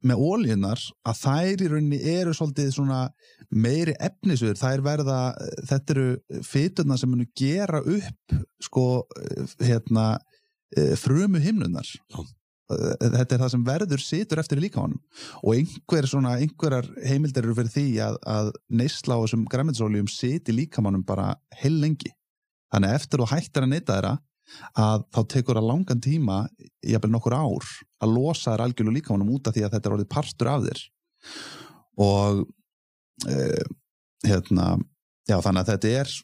með 0.06 0.22
ólíunar 0.22 0.82
að 1.08 1.20
þær 1.24 1.64
í 1.66 1.70
rauninni 1.72 2.00
eru 2.16 2.34
svolítið 2.36 2.72
svona 2.76 3.00
meiri 3.50 3.96
efnisur, 4.04 4.58
þær 4.58 4.84
verða 4.86 5.20
þetta 5.66 5.96
eru 5.96 6.42
fyturna 6.46 6.98
sem 7.00 7.10
munu 7.10 7.26
gera 7.38 7.82
upp 7.82 8.36
sko 8.64 8.86
hérna 9.64 10.16
frumu 11.00 11.42
himnunar 11.42 11.90
þetta 12.66 13.36
er 13.36 13.42
það 13.44 13.52
sem 13.54 13.66
verður 13.66 14.02
situr 14.02 14.42
eftir 14.42 14.62
líka 14.62 14.82
honum 14.82 15.02
og 15.44 15.52
einhver 15.54 16.08
svona, 16.10 16.36
einhverjar 16.42 16.88
heimildir 17.06 17.46
eru 17.46 17.58
fyrir 17.60 17.74
því 17.74 17.88
að, 18.08 18.18
að 18.26 18.52
neysla 18.74 19.18
á 19.18 19.22
þessum 19.22 19.44
græmiðsóljum 19.52 20.10
siti 20.10 20.56
líka 20.56 20.82
honum 20.82 21.06
bara 21.06 21.36
heil 21.62 21.76
lengi 21.82 22.10
þannig 22.74 22.90
að 22.90 22.98
eftir 22.98 23.22
þú 23.22 23.30
hættir 23.32 23.68
að 23.68 23.72
neyta 23.76 23.94
þeirra 23.94 24.16
að 24.78 25.06
þá 25.16 25.22
tekur 25.34 25.60
það 25.60 25.70
langan 25.70 26.04
tíma 26.04 26.40
jafnvel 26.86 27.12
nokkur 27.16 27.36
ár 27.38 27.70
að 28.04 28.14
losa 28.14 28.54
þær 28.54 28.66
algjörlu 28.68 28.96
líkamannum 28.98 29.34
út 29.36 29.50
af 29.50 29.56
því 29.56 29.66
að 29.66 29.78
þetta 29.78 29.90
er 29.90 29.98
orðið 29.98 30.12
partur 30.16 30.52
af 30.52 30.66
þér. 30.68 30.84
Og 32.06 32.42
eh, 33.32 33.66
hérna 34.26 34.76
já 35.30 35.38
þannig 35.42 35.64
að 35.64 35.72
þetta 35.74 35.94
er 36.02 36.16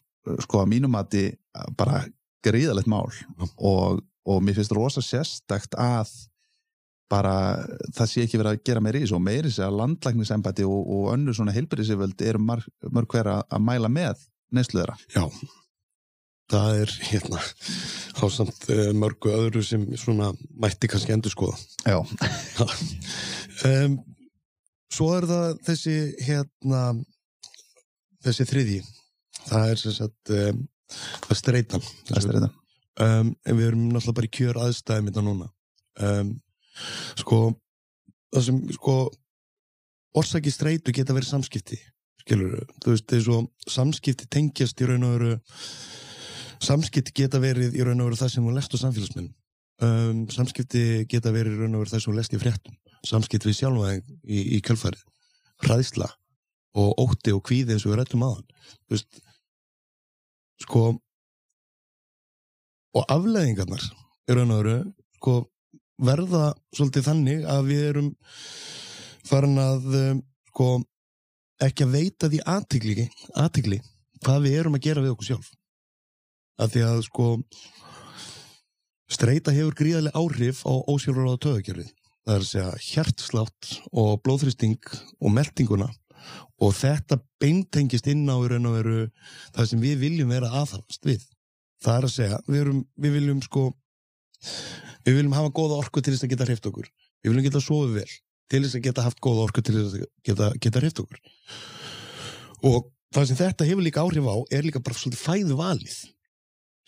sko 0.45 0.61
að 0.61 0.73
mínum 0.73 0.97
að 0.97 1.15
þetta 1.15 1.71
bara 1.77 2.03
gríðalegt 2.45 2.89
mál 2.89 3.09
og, 3.57 4.01
og 4.25 4.43
mér 4.43 4.57
finnst 4.57 4.75
rosa 4.75 5.03
sérstakt 5.05 5.77
að 5.79 6.11
bara 7.11 7.35
það 7.91 8.07
sé 8.07 8.25
ekki 8.25 8.39
verið 8.39 8.53
að 8.53 8.61
gera 8.69 8.83
meiri 8.83 9.01
í 9.01 9.05
þessu 9.05 9.17
og 9.17 9.25
meiri 9.25 9.51
sé 9.51 9.65
að 9.65 9.79
landlæknisembati 9.81 10.65
og, 10.67 10.79
og 10.95 11.09
önnur 11.15 11.35
svona 11.35 11.55
heilbyrðisiföld 11.55 12.23
eru 12.23 12.41
mörg 12.45 13.11
hver 13.11 13.33
að 13.33 13.65
mæla 13.65 13.91
með 13.91 14.23
neysluðra 14.55 14.95
Já 15.11 15.25
það 16.51 16.81
er 16.83 16.93
hérna 17.09 17.41
ásamt 18.21 18.69
uh, 18.69 18.91
mörgu 18.97 19.33
öðru 19.33 19.63
sem 19.65 19.85
svona 19.99 20.31
mætti 20.61 20.89
kannski 20.91 21.15
endur 21.15 21.33
skoða 21.33 21.57
Já 21.85 21.99
um, 23.67 23.99
Svo 24.91 25.13
er 25.15 25.27
það 25.29 25.61
þessi 25.69 25.95
hérna 26.27 26.81
þessi 28.25 28.47
þriði 28.49 28.81
það 29.47 29.69
er 29.69 29.81
sem 29.81 29.95
sagt 29.95 30.33
um, 30.35 30.65
það 30.91 31.31
er 31.31 31.39
streytan 31.39 31.85
um, 32.99 33.31
en 33.31 33.57
við 33.57 33.67
erum 33.69 33.87
náttúrulega 33.89 34.17
bara 34.19 34.29
í 34.29 34.33
kjör 34.35 34.59
aðstæðum 34.65 35.07
þetta 35.09 35.23
núna. 35.25 35.47
Sko 37.19 37.39
það 38.31 38.45
sem 38.47 38.59
sko 38.75 38.97
orsaki 40.17 40.51
streytu 40.51 40.93
geta 40.95 41.15
verið 41.15 41.31
samskipti 41.31 41.79
skilur 42.21 42.61
þú 42.83 42.93
veist, 42.93 43.15
og 43.33 43.71
samskipti 43.71 44.27
tengjast 44.31 44.81
í 44.81 44.87
raun 44.89 45.07
og 45.07 45.15
veru 45.15 45.33
samskipti 46.61 47.15
geta 47.17 47.41
verið 47.41 47.77
í 47.77 47.85
raun 47.85 48.01
og 48.03 48.11
veru 48.11 48.21
það 48.21 48.33
sem 48.35 48.47
þú 48.47 48.55
lest 48.55 48.75
á 48.75 48.77
samfélagsmyndum 48.83 49.87
um, 49.87 50.23
samskipti 50.31 50.83
geta 51.09 51.33
verið 51.33 51.57
í 51.57 51.61
raun 51.63 51.77
og 51.77 51.85
veru 51.85 51.93
það 51.93 52.03
sem 52.03 52.11
þú 52.11 52.17
lest 52.19 52.35
í 52.35 52.41
fréttum. 52.41 52.79
Samskipti 53.07 53.49
við 53.49 53.57
sjálfvæðing 53.57 54.03
í, 54.29 54.41
í 54.57 54.61
kjölfarið. 54.65 55.05
Hræðsla 55.65 56.09
og 56.77 57.01
ótti 57.03 57.33
og 57.35 57.43
kvíði 57.47 57.75
eins 57.75 57.85
og 57.85 57.93
við 57.93 58.01
rættum 58.01 58.25
aðan 58.25 58.45
þú 58.87 58.95
veist 58.95 59.21
sko 60.61 60.83
og 62.95 63.11
afleðingarnar 63.11 63.83
í 63.83 64.37
raun 64.37 64.53
og 64.55 64.61
veru 64.61 64.77
sko 65.17 65.35
verða 66.01 66.51
svolítið 66.73 67.07
þannig 67.07 67.47
að 67.49 67.67
við 67.67 67.83
erum 67.89 68.11
farin 69.27 69.59
að 69.61 69.89
um, 69.99 70.21
sko 70.51 70.69
ekki 71.61 71.85
að 71.85 71.93
veita 71.93 72.29
því 72.31 72.39
aðtigli, 72.49 73.07
aðtigli 73.37 73.81
hvað 74.23 74.47
við 74.47 74.57
erum 74.61 74.77
að 74.77 74.87
gera 74.87 75.03
við 75.03 75.13
okkur 75.15 75.29
sjálf 75.31 75.51
að 76.61 76.75
því 76.75 76.85
að 76.87 77.01
sko 77.07 77.31
streyta 79.11 79.55
hefur 79.55 79.75
gríðarlega 79.81 80.21
áhrif 80.21 80.61
á 80.63 80.73
ósjálfur 80.87 81.33
á 81.33 81.43
töðugjörfið 81.43 81.91
það 82.21 82.35
er 82.35 82.43
að 82.43 82.49
segja 82.49 82.71
hjertslátt 82.85 83.71
og 83.97 84.11
blóðþristing 84.25 84.93
og 85.19 85.33
meldinguna 85.33 85.89
og 86.61 86.73
þetta 86.77 87.17
beintengist 87.41 88.07
inn 88.11 88.29
á 88.29 88.37
veru 88.37 89.07
það 89.55 89.69
sem 89.71 89.81
við 89.81 90.01
viljum 90.05 90.33
vera 90.33 90.51
aðhafast 90.61 91.05
við. 91.07 91.23
Það 91.81 91.97
er 91.97 92.05
að 92.05 92.13
segja, 92.13 92.39
við, 92.45 92.59
erum, 92.61 92.81
við 93.01 93.15
viljum 93.17 93.41
sko 93.41 93.63
við 95.05 95.17
viljum 95.17 95.33
hafa 95.33 95.53
góða 95.57 95.79
orku 95.81 96.01
til 96.01 96.13
þess 96.13 96.27
að 96.27 96.33
geta 96.35 96.47
hreift 96.49 96.69
okkur. 96.69 96.89
Við 97.21 97.33
viljum 97.33 97.47
geta 97.47 97.63
sofið 97.65 97.97
vel 97.97 98.11
til 98.51 98.61
þess 98.61 98.77
að 98.77 98.85
geta 98.85 99.05
haft 99.07 99.21
góða 99.23 99.45
orku 99.47 99.63
til 99.65 99.77
þess 99.79 99.97
að 99.97 100.07
geta, 100.27 100.51
geta 100.61 100.83
hreift 100.83 101.01
okkur. 101.01 101.21
Og 102.69 102.91
það 103.15 103.29
sem 103.29 103.41
þetta 103.41 103.69
hefur 103.71 103.87
líka 103.87 104.05
áhrif 104.05 104.29
á 104.29 104.35
er 104.53 104.67
líka 104.67 104.83
bara 104.83 104.99
svolítið 104.99 105.25
fæðu 105.25 105.57
valið 105.57 105.97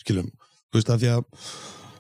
skilum, 0.02 0.30
þú 0.72 0.80
veist 0.80 0.92
að 0.94 1.04
því 1.04 1.12
að 1.14 1.24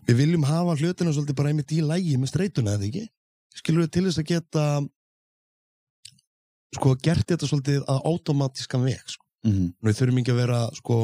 við 0.08 0.20
viljum 0.20 0.48
hafa 0.48 0.76
hlutina 0.80 1.14
svolítið 1.14 1.38
bara 1.40 1.54
einmitt 1.54 1.72
í 1.72 1.82
lægi 1.84 2.18
með 2.20 2.34
streytuna 2.34 2.76
eða 2.76 2.90
ekki 2.90 3.06
skilur 3.54 3.86
við 3.86 3.94
til 3.94 4.06
þess 4.08 4.22
að 4.22 4.30
geta 4.32 4.66
sko 6.74 6.96
gert 7.06 7.30
þetta 7.30 7.50
svolítið 7.50 7.86
að 7.86 8.06
automatískan 8.10 8.86
veg 8.88 9.04
sko. 9.06 9.26
mm 9.46 9.52
-hmm. 9.52 9.74
við 9.86 9.98
þurfum 10.00 10.20
ekki 10.20 10.34
að 10.34 10.42
vera 10.42 10.62
sko 10.74 10.98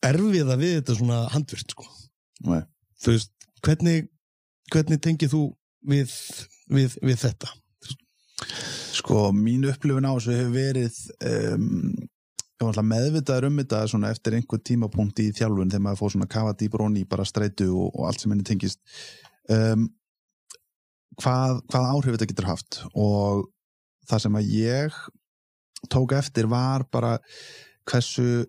erfiða 0.00 0.56
við 0.60 0.74
þetta 0.78 0.94
svona 0.94 1.20
handvirt 1.32 1.70
sko 1.70 1.86
Nei. 2.40 2.62
þú 3.00 3.16
veist, 3.16 3.32
hvernig 3.62 4.08
hvernig 4.70 5.00
tengið 5.00 5.34
þú 5.34 5.42
við, 5.86 6.14
við, 6.70 6.96
við 7.02 7.18
þetta? 7.24 7.50
Sko, 8.96 9.30
mín 9.36 9.66
upplifun 9.68 10.08
á 10.08 10.12
þessu 10.16 10.36
hefur 10.36 10.54
verið 10.54 10.96
um, 11.30 11.99
ég 12.60 12.66
var 12.66 12.74
alltaf 12.74 12.88
meðvitaður 12.90 13.46
um 13.48 13.62
þetta 13.62 13.78
svona 13.88 14.10
eftir 14.12 14.36
einhver 14.36 14.60
tímapunkt 14.60 15.22
í 15.22 15.30
þjálfun 15.32 15.70
þegar 15.72 15.84
maður 15.86 16.00
fór 16.02 16.12
svona 16.12 16.28
kafa 16.34 16.52
dýbr 16.60 16.84
onni 16.84 17.06
bara 17.08 17.24
streitu 17.24 17.70
og, 17.72 17.94
og 17.94 18.10
allt 18.10 18.20
sem 18.20 18.34
henni 18.34 18.44
tengist. 18.44 18.80
Um, 19.48 19.86
hvað, 21.16 21.62
hvað 21.72 21.88
áhrif 21.94 22.16
þetta 22.16 22.28
getur 22.34 22.50
haft 22.50 22.82
og 22.92 23.48
það 24.10 24.24
sem 24.26 24.36
að 24.36 24.52
ég 24.58 24.98
tók 25.88 26.12
eftir 26.18 26.50
var 26.50 26.84
bara 26.92 27.16
hversu 27.88 28.44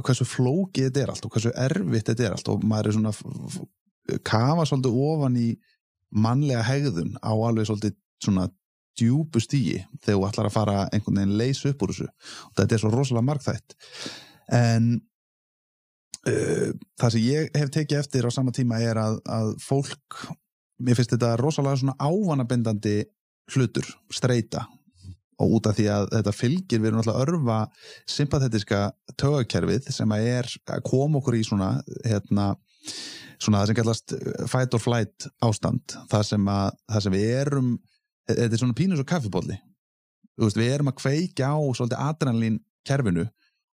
hversu 0.00 0.24
flókið 0.24 0.86
þetta 0.86 1.02
er 1.02 1.12
allt 1.12 1.26
og 1.26 1.34
hversu 1.34 1.52
erfitt 1.58 2.08
þetta 2.12 2.28
er 2.28 2.36
allt 2.36 2.52
og 2.52 2.62
maður 2.64 2.90
er 2.92 2.96
svona 2.96 3.12
kafa 4.26 4.66
svolítið 4.68 5.02
ofan 5.10 5.36
í 5.36 5.48
mannlega 6.10 6.62
hegðun 6.66 7.16
á 7.18 7.32
alveg 7.34 7.66
svolítið 7.68 7.98
svona 8.22 8.46
djúbu 9.00 9.42
stígi 9.42 9.78
þegar 10.04 10.16
þú 10.16 10.26
ætlar 10.28 10.50
að 10.50 10.56
fara 10.56 10.80
einhvern 10.88 11.22
veginn 11.22 11.38
leys 11.40 11.62
upp 11.68 11.84
úr 11.84 11.94
þessu. 11.94 12.10
Og 12.50 12.58
þetta 12.60 12.76
er 12.76 12.82
svo 12.82 12.92
rosalega 12.94 13.28
margþætt. 13.30 13.78
En 14.60 14.90
uh, 16.28 16.68
það 17.00 17.16
sem 17.16 17.26
ég 17.26 17.56
hef 17.56 17.72
tekið 17.74 18.02
eftir 18.02 18.28
á 18.28 18.30
sama 18.34 18.54
tíma 18.56 18.80
er 18.84 19.00
að, 19.00 19.20
að 19.28 19.54
fólk 19.64 20.20
mér 20.80 20.98
finnst 20.98 21.14
þetta 21.14 21.36
rosalega 21.40 21.80
svona 21.80 21.96
ávanabindandi 22.00 22.98
hlutur, 23.54 23.86
streyta 24.12 24.66
og 25.40 25.56
út 25.56 25.70
af 25.70 25.78
því 25.78 25.86
að 25.92 26.08
þetta 26.14 26.36
fylgir 26.36 26.82
við 26.82 26.90
erum 26.90 27.00
alltaf 27.00 27.16
að 27.16 27.22
örfa 27.24 27.58
sympatetiska 28.12 28.80
tögakerfið 29.20 29.88
sem 29.94 30.12
að 30.12 30.26
er 30.34 30.50
að 30.74 30.82
koma 30.86 31.20
okkur 31.20 31.38
í 31.38 31.44
svona 31.46 31.70
hérna, 32.04 32.50
svona 33.40 33.62
það 33.62 33.70
sem 33.70 33.78
kallast 33.80 34.16
fight 34.52 34.76
or 34.76 34.84
flight 34.84 35.28
ástand. 35.46 35.96
Það 36.12 36.26
sem, 36.32 36.50
að, 36.52 36.76
það 36.92 37.06
sem 37.06 37.16
við 37.16 37.32
erum 37.38 37.72
þetta 38.38 38.54
er 38.54 38.62
svona 38.62 38.78
pínus 38.78 39.02
og 39.02 39.08
kaffibólli 39.10 39.58
við 40.40 40.72
erum 40.72 40.90
að 40.90 41.00
kveika 41.02 41.52
á 41.52 41.58
svolítið 41.76 42.00
adrenalín 42.00 42.58
kerfinu 42.86 43.26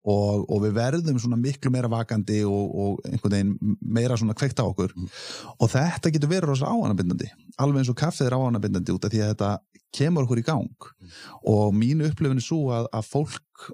og, 0.02 0.46
og 0.50 0.62
við 0.64 0.74
verðum 0.76 1.18
svona 1.22 1.38
miklu 1.38 1.70
meira 1.70 1.90
vakandi 1.90 2.40
og, 2.46 2.72
og 2.74 3.04
einhvern 3.06 3.36
veginn 3.36 3.76
meira 3.80 4.16
svona 4.18 4.34
kveikt 4.38 4.58
á 4.58 4.66
okkur 4.66 4.94
mm. 4.96 5.10
og 5.58 5.70
þetta 5.70 6.12
getur 6.14 6.32
verið 6.32 6.50
rosa 6.50 6.70
áanabindandi 6.70 7.30
alveg 7.62 7.82
eins 7.82 7.92
og 7.92 7.98
kaffið 8.00 8.30
er 8.30 8.38
áanabindandi 8.38 8.96
út 8.96 9.06
af 9.06 9.14
því 9.14 9.22
að 9.22 9.32
þetta 9.34 9.52
kemur 9.94 10.26
okkur 10.26 10.42
í 10.42 10.46
gang 10.46 10.88
mm. 10.88 11.14
og 11.54 11.76
mínu 11.78 12.10
upplifin 12.10 12.42
er 12.42 12.46
svo 12.46 12.64
að, 12.74 12.90
að 12.90 13.08
fólk 13.12 13.68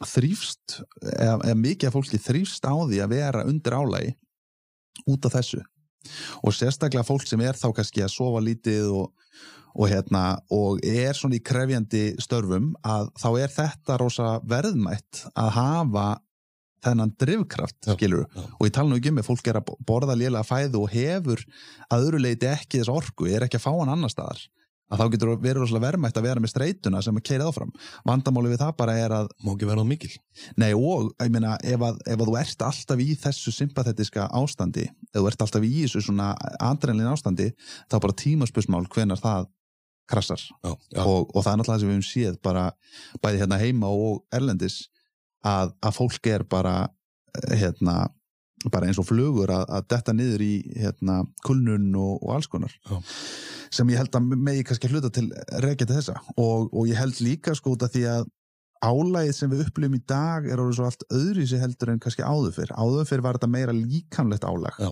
þrýfst 0.00 0.78
eða, 1.12 1.36
eða 1.44 1.58
mikið 1.60 1.90
af 1.90 1.98
fólki 1.98 2.22
þrýfst 2.24 2.64
á 2.64 2.74
því 2.80 3.02
að 3.04 3.12
vera 3.12 3.44
undir 3.48 3.76
álægi 3.76 4.14
út 5.12 5.28
af 5.28 5.36
þessu 5.36 5.60
og 6.40 6.56
sérstaklega 6.56 7.04
fólk 7.04 7.26
sem 7.28 7.40
er 7.44 7.58
þá 7.58 7.68
kannski 7.76 8.00
að 8.00 8.14
sofa 8.14 8.40
lítið 8.40 8.88
og, 8.96 9.10
og, 9.74 9.86
hérna, 9.90 10.24
og 10.52 10.80
er 10.86 11.16
svona 11.16 11.38
í 11.38 11.44
krefjandi 11.44 12.04
störfum 12.22 12.72
að 12.86 13.12
þá 13.20 13.30
er 13.44 13.54
þetta 13.54 14.00
rosa 14.00 14.32
verðmætt 14.50 15.24
að 15.34 15.54
hafa 15.58 16.08
þennan 16.80 17.12
drivkraft, 17.20 17.76
Já, 17.84 17.92
skilur 17.92 18.24
já. 18.24 18.44
og 18.56 18.62
ég 18.64 18.72
tala 18.72 18.88
nú 18.88 18.96
ekki 18.96 19.10
um 19.12 19.20
að 19.20 19.26
fólk 19.28 19.50
er 19.52 19.58
að 19.60 19.74
borða 19.84 20.16
lélega 20.16 20.46
fæðu 20.48 20.86
og 20.86 20.94
hefur 20.94 21.42
að 21.92 22.06
öðru 22.06 22.22
leiti 22.24 22.48
ekki 22.48 22.80
þess 22.80 22.92
orku, 22.94 23.28
er 23.28 23.44
ekki 23.44 23.60
að 23.60 23.66
fá 23.66 23.72
hann 23.74 23.92
annar 23.92 24.12
staðar 24.12 24.46
að 24.90 24.98
þá 24.98 25.04
getur 25.12 25.30
verið 25.38 25.60
rosalega 25.62 25.86
verðmætt 25.86 26.16
að 26.18 26.26
vera 26.26 26.42
með 26.42 26.50
streituna 26.50 27.02
sem 27.04 27.18
að 27.20 27.26
keira 27.28 27.46
áfram. 27.46 27.70
Vandamáli 28.08 28.50
við 28.50 28.62
það 28.64 28.72
bara 28.80 28.96
er 28.98 29.14
að 29.14 29.28
Má 29.46 29.52
ekki 29.52 29.68
vera 29.68 29.84
á 29.84 29.86
mikil? 29.86 30.10
Nei 30.58 30.72
og, 30.74 31.12
ég 31.22 31.30
meina, 31.30 31.52
ef 31.62 31.84
að, 31.86 32.00
ef 32.10 32.16
að 32.16 32.26
þú 32.26 32.34
ert 32.40 32.64
alltaf 32.66 33.04
í 33.04 33.08
þessu 33.22 33.54
sympatetiska 33.54 34.26
ástandi 34.40 34.88
ef 34.88 35.20
þú 35.20 35.28
ert 35.30 35.44
alltaf 35.46 35.66
í 35.68 35.72
þessu 35.84 36.02
svona 36.08 36.32
andrænlinn 36.58 37.12
ástandi, 37.12 37.52
þá 37.86 37.96
bara 38.00 38.18
tímaspösmál 38.24 38.82
hvenar 38.90 39.22
það 39.22 39.46
krassar. 40.10 40.42
Já, 40.60 40.70
já, 40.70 41.02
og, 41.04 41.30
og 41.34 41.44
það 41.44 41.52
er 41.52 41.60
náttúrulega 41.60 41.72
það 41.72 41.82
sem 41.82 41.90
við 41.90 41.96
höfum 41.96 42.08
séð 42.10 42.40
bara 42.46 42.64
bæði 43.22 43.42
hérna 43.42 43.60
heima 43.60 43.92
og 43.94 44.24
erlendis 44.34 44.80
að, 45.46 45.76
að 45.80 45.96
fólk 45.96 46.30
er 46.30 46.46
bara 46.50 46.74
eh, 46.88 47.54
hérna 47.62 48.00
bara 48.68 48.90
eins 48.90 48.98
og 49.00 49.06
flugur 49.08 49.48
að, 49.54 49.64
að 49.72 49.86
detta 49.94 50.12
niður 50.12 50.42
í 50.44 50.54
hérna 50.76 51.22
kulnun 51.46 51.88
og, 51.96 52.18
og 52.18 52.34
alls 52.36 52.50
konar. 52.50 52.74
Já. 52.90 52.98
sem 53.70 53.90
ég 53.92 54.00
held 54.02 54.16
að 54.18 54.32
megi 54.34 54.66
kannski 54.66 54.90
hluta 54.90 55.12
til 55.14 55.30
reykja 55.62 55.86
til 55.86 55.96
þessa. 55.96 56.18
Og, 56.36 56.68
og 56.74 56.90
ég 56.90 56.98
held 56.98 57.20
líka 57.24 57.54
sko 57.56 57.76
út 57.76 57.86
af 57.86 57.94
því 57.94 58.04
að 58.10 58.26
álægið 58.80 59.36
sem 59.36 59.52
við 59.52 59.62
upplifum 59.66 59.96
í 59.96 60.02
dag 60.08 60.48
er 60.48 60.60
orðið 60.60 60.78
svo 60.78 60.88
allt 60.88 61.06
öðru 61.12 61.46
sér 61.46 61.62
heldur 61.64 61.92
en 61.92 62.00
kannski 62.02 62.24
áður 62.24 62.56
fyrr. 62.56 62.74
Áður 62.74 63.08
fyrr 63.08 63.24
var 63.24 63.38
þetta 63.38 63.50
meira 63.52 63.76
líkamlegt 63.76 64.46
álag. 64.48 64.76
Já. 64.80 64.90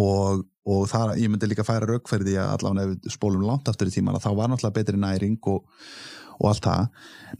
Og, 0.00 0.42
og 0.66 0.82
það, 0.90 1.14
ég 1.22 1.30
myndi 1.30 1.48
líka 1.50 1.66
færa 1.66 1.88
raukferði 1.88 2.36
að 2.40 2.56
allavega 2.56 2.84
ef 2.88 2.92
við 2.94 3.14
spólum 3.14 3.46
langt 3.46 3.68
aftur 3.70 3.90
í 3.90 3.94
tíman 3.94 4.18
að 4.18 4.26
þá 4.26 4.30
var 4.40 4.50
náttúrulega 4.50 4.78
betri 4.80 5.00
næring 5.00 5.38
og, 5.52 5.64
og 6.40 6.50
allt 6.50 6.66
það 6.66 6.84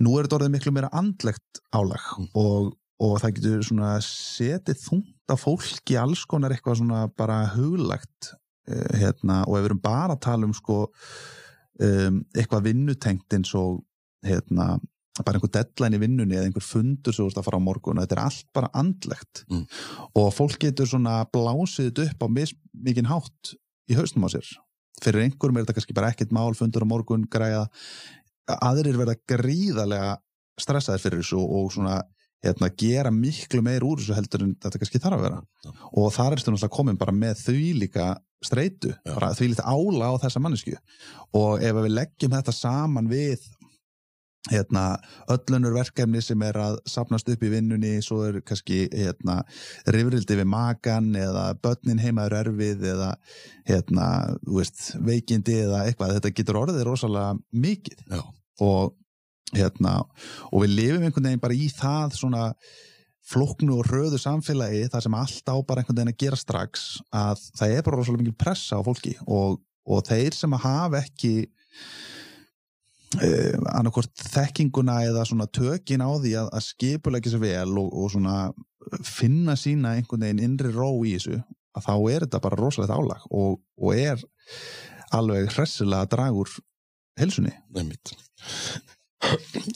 nú 0.04 0.14
er 0.14 0.26
þetta 0.26 0.38
orðið 0.38 0.54
miklu 0.54 0.74
meira 0.76 0.92
andlegt 0.94 1.62
álag 1.74 2.06
Mm. 2.18 2.28
og, 2.38 2.72
og 3.02 3.16
það 3.22 3.36
getur 3.38 3.66
svona 3.66 3.92
setið 4.06 4.80
þungt 4.84 5.32
á 5.32 5.36
fólki 5.40 5.96
alls 5.98 6.24
konar 6.30 6.54
eitthvað 6.54 6.78
svona 6.82 7.04
bara 7.16 7.42
huglagt 7.54 8.34
uh, 8.70 8.90
hérna, 8.94 9.42
og 9.48 9.58
ef 9.58 9.64
við 9.64 9.70
erum 9.72 9.82
bara 9.84 10.14
að 10.14 10.24
tala 10.28 10.46
um 10.48 10.54
sko 10.54 10.84
um, 11.80 12.22
eitthvað 12.36 12.68
vinnutengt 12.70 13.36
eins 13.36 13.54
og 13.58 13.82
hérna 14.24 14.76
bara 15.22 15.38
einhver 15.38 15.53
deadline 15.55 15.98
í 15.98 16.03
vinnunni 16.03 16.35
eða 16.35 16.48
einhver 16.48 16.64
fundur 16.66 17.14
sem 17.14 17.22
þú 17.22 17.31
ert 17.31 17.38
að 17.38 17.46
fara 17.46 17.61
á 17.62 17.66
morgun 17.66 18.00
og 18.00 18.07
þetta 18.07 18.16
er 18.16 18.22
allt 18.24 18.48
bara 18.57 18.70
andlegt. 18.74 19.44
Mm. 19.50 19.64
og 20.18 20.29
fólk 20.35 20.59
getur 20.66 20.90
svona 20.90 21.20
blásið 21.31 22.03
upp 22.09 22.27
á 22.27 22.29
mikinn 22.29 23.11
hátt 23.11 23.55
í 23.90 23.98
haustum 23.98 24.27
á 24.27 24.29
sér. 24.35 24.48
Fyrir 25.03 25.27
einhverjum 25.27 25.59
er 25.59 25.66
þetta 25.66 25.77
kannski 25.79 25.96
bara 25.96 26.11
ekkert 26.11 26.35
mál 26.35 26.55
fundur 26.59 26.83
á 26.83 26.88
morgun 26.90 27.29
græða 27.31 27.68
aðrir 28.61 28.98
verða 28.98 29.16
gríðarlega 29.31 30.16
stressaðir 30.61 31.03
fyrir 31.03 31.22
þessu 31.22 31.40
og 31.40 31.70
svona 31.74 32.03
hérna, 32.44 32.68
gera 32.77 33.11
miklu 33.14 33.62
meir 33.64 33.85
úr 33.87 34.00
þessu 34.00 34.16
heldur 34.16 34.44
en 34.44 34.55
þetta 34.61 34.81
kannski 34.81 35.00
þarf 35.03 35.18
að 35.18 35.27
vera. 35.29 35.40
Já. 35.64 35.70
og 36.00 36.12
þar 36.14 36.37
erstu 36.37 36.53
náttúrulega 36.53 36.77
komin 36.77 37.00
bara 37.00 37.14
með 37.16 37.40
því 37.46 37.70
líka 37.81 38.09
streitu, 38.44 38.92
bara 39.07 39.33
því 39.37 39.50
líka 39.55 39.64
ála 39.64 40.11
á 40.12 40.14
þessa 40.27 40.42
mannesku 40.44 40.74
og 41.38 41.64
ef 41.64 41.79
við 41.79 41.94
leggjum 41.96 42.35
þetta 42.35 42.55
saman 42.55 43.09
við 43.09 43.46
hérna, 44.52 44.98
öllunur 45.33 45.72
verkefni 45.78 46.20
sem 46.22 46.42
er 46.44 46.59
að 46.61 46.78
sapnast 46.90 47.28
upp 47.33 47.44
í 47.46 47.50
vinnunni 47.52 47.94
svo 48.04 48.20
er 48.26 48.40
kannski 48.44 48.85
hérna, 48.92 49.38
rifrildi 49.88 50.37
við 50.40 50.50
makan 50.52 51.14
eða 51.16 51.46
börnin 51.64 52.02
heimaður 52.02 52.37
erfið 52.42 52.85
eða 52.92 53.11
hérna, 53.68 54.09
veist, 54.44 54.90
veikindi 55.00 55.62
eða 55.64 55.87
eitthvað, 55.87 56.18
þetta 56.18 56.35
getur 56.37 56.61
orðið 56.61 56.85
rosalega 56.90 57.38
mikið. 57.64 58.04
Og 58.64 58.92
hérna, 59.54 60.00
og 60.50 60.64
við 60.64 60.74
lifum 60.76 61.07
einhvern 61.07 61.30
veginn 61.30 61.42
bara 61.42 61.57
í 61.57 61.70
það 61.72 62.18
svona 62.18 62.48
flóknu 63.24 63.78
og 63.78 63.88
röðu 63.88 64.18
samfélagi 64.20 64.88
þar 64.92 65.04
sem 65.07 65.14
allt 65.16 65.48
á 65.48 65.57
bara 65.64 65.80
einhvern 65.80 66.02
veginn 66.02 66.12
að 66.12 66.20
gera 66.20 66.38
strax 66.38 66.88
að 67.14 67.44
það 67.57 67.76
er 67.76 67.87
bara 67.87 68.00
rosalega 68.00 68.26
mikil 68.26 68.40
pressa 68.44 68.76
á 68.76 68.85
fólki 68.85 69.14
og, 69.24 69.62
og 69.88 70.02
þeir 70.04 70.37
sem 70.37 70.59
hafa 70.61 71.00
ekki 71.00 71.33
uh, 73.18 73.59
annarkort 73.74 74.24
þekkinguna 74.31 75.00
eða 75.09 75.27
svona 75.29 75.46
tökin 75.46 76.05
á 76.05 76.11
því 76.12 76.35
að, 76.40 76.50
að 76.57 76.66
skipulegja 76.68 77.35
sér 77.35 77.44
vel 77.44 77.77
og, 77.81 77.90
og 77.92 78.12
svona 78.14 78.38
finna 79.05 79.57
sína 79.59 79.94
einhvern 79.96 80.27
veginn 80.27 80.42
innri 80.44 80.72
ró 80.74 80.88
í 81.05 81.14
þessu 81.16 81.40
að 81.74 81.87
þá 81.87 81.94
er 81.96 82.27
þetta 82.27 82.42
bara 82.44 82.61
rosalegt 82.61 82.94
álag 82.94 83.24
og, 83.31 83.61
og 83.81 83.96
er 83.96 84.20
alveg 85.14 85.50
hressilega 85.55 86.29
úr 86.35 86.50
helsunni. 87.20 87.53
Nefnitt. 87.74 88.14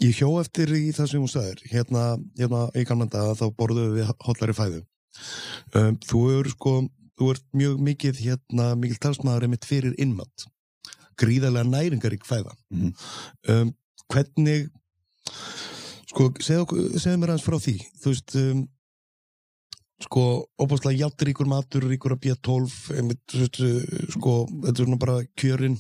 Ég 0.02 0.18
hjó 0.18 0.28
eftir 0.40 0.70
í 0.76 0.90
hún 0.92 1.30
sagðir 1.30 1.62
hérna, 1.70 2.18
hérna 2.38 2.66
í 2.76 2.84
gamlan 2.84 3.10
dag 3.12 3.32
þá 3.38 3.46
borðuðu 3.56 3.94
við 3.96 4.10
hotlari 4.26 4.56
fæðu 4.56 4.82
um, 5.78 5.96
þú 6.04 6.22
er 6.34 6.50
sko 6.52 6.74
þú 7.18 7.30
ert 7.32 7.46
mjög 7.56 7.80
mikið 7.88 8.22
hérna 8.26 8.68
mikil 8.78 8.98
talsmaður 9.02 9.48
einmitt 9.48 9.66
fyrir 9.68 9.96
innmatt 9.98 10.46
gríðarlega 11.20 11.68
næringarík 11.72 12.26
fæða 12.28 12.54
Mhm. 12.70 12.92
um, 13.48 13.74
hvernig 14.08 14.68
sko, 16.08 16.30
segðu, 16.40 16.88
segðu 16.98 17.20
mér 17.20 17.34
aðeins 17.34 17.46
frá 17.46 17.58
því 17.60 17.76
þú 18.00 18.12
veist 18.12 18.36
um, 18.40 18.62
sko, 20.00 20.22
óbúslega 20.62 21.02
játturíkur 21.02 21.48
matur 21.50 21.88
ríkur 21.90 22.14
að 22.14 22.20
B12 22.28 22.94
einmitt, 22.96 23.24
þú 23.32 23.40
veist, 23.42 23.60
uh, 23.60 24.06
sko, 24.14 24.34
þetta 24.62 24.74
er 24.76 24.84
svona 24.86 25.00
bara 25.02 25.16
kjörin 25.36 25.76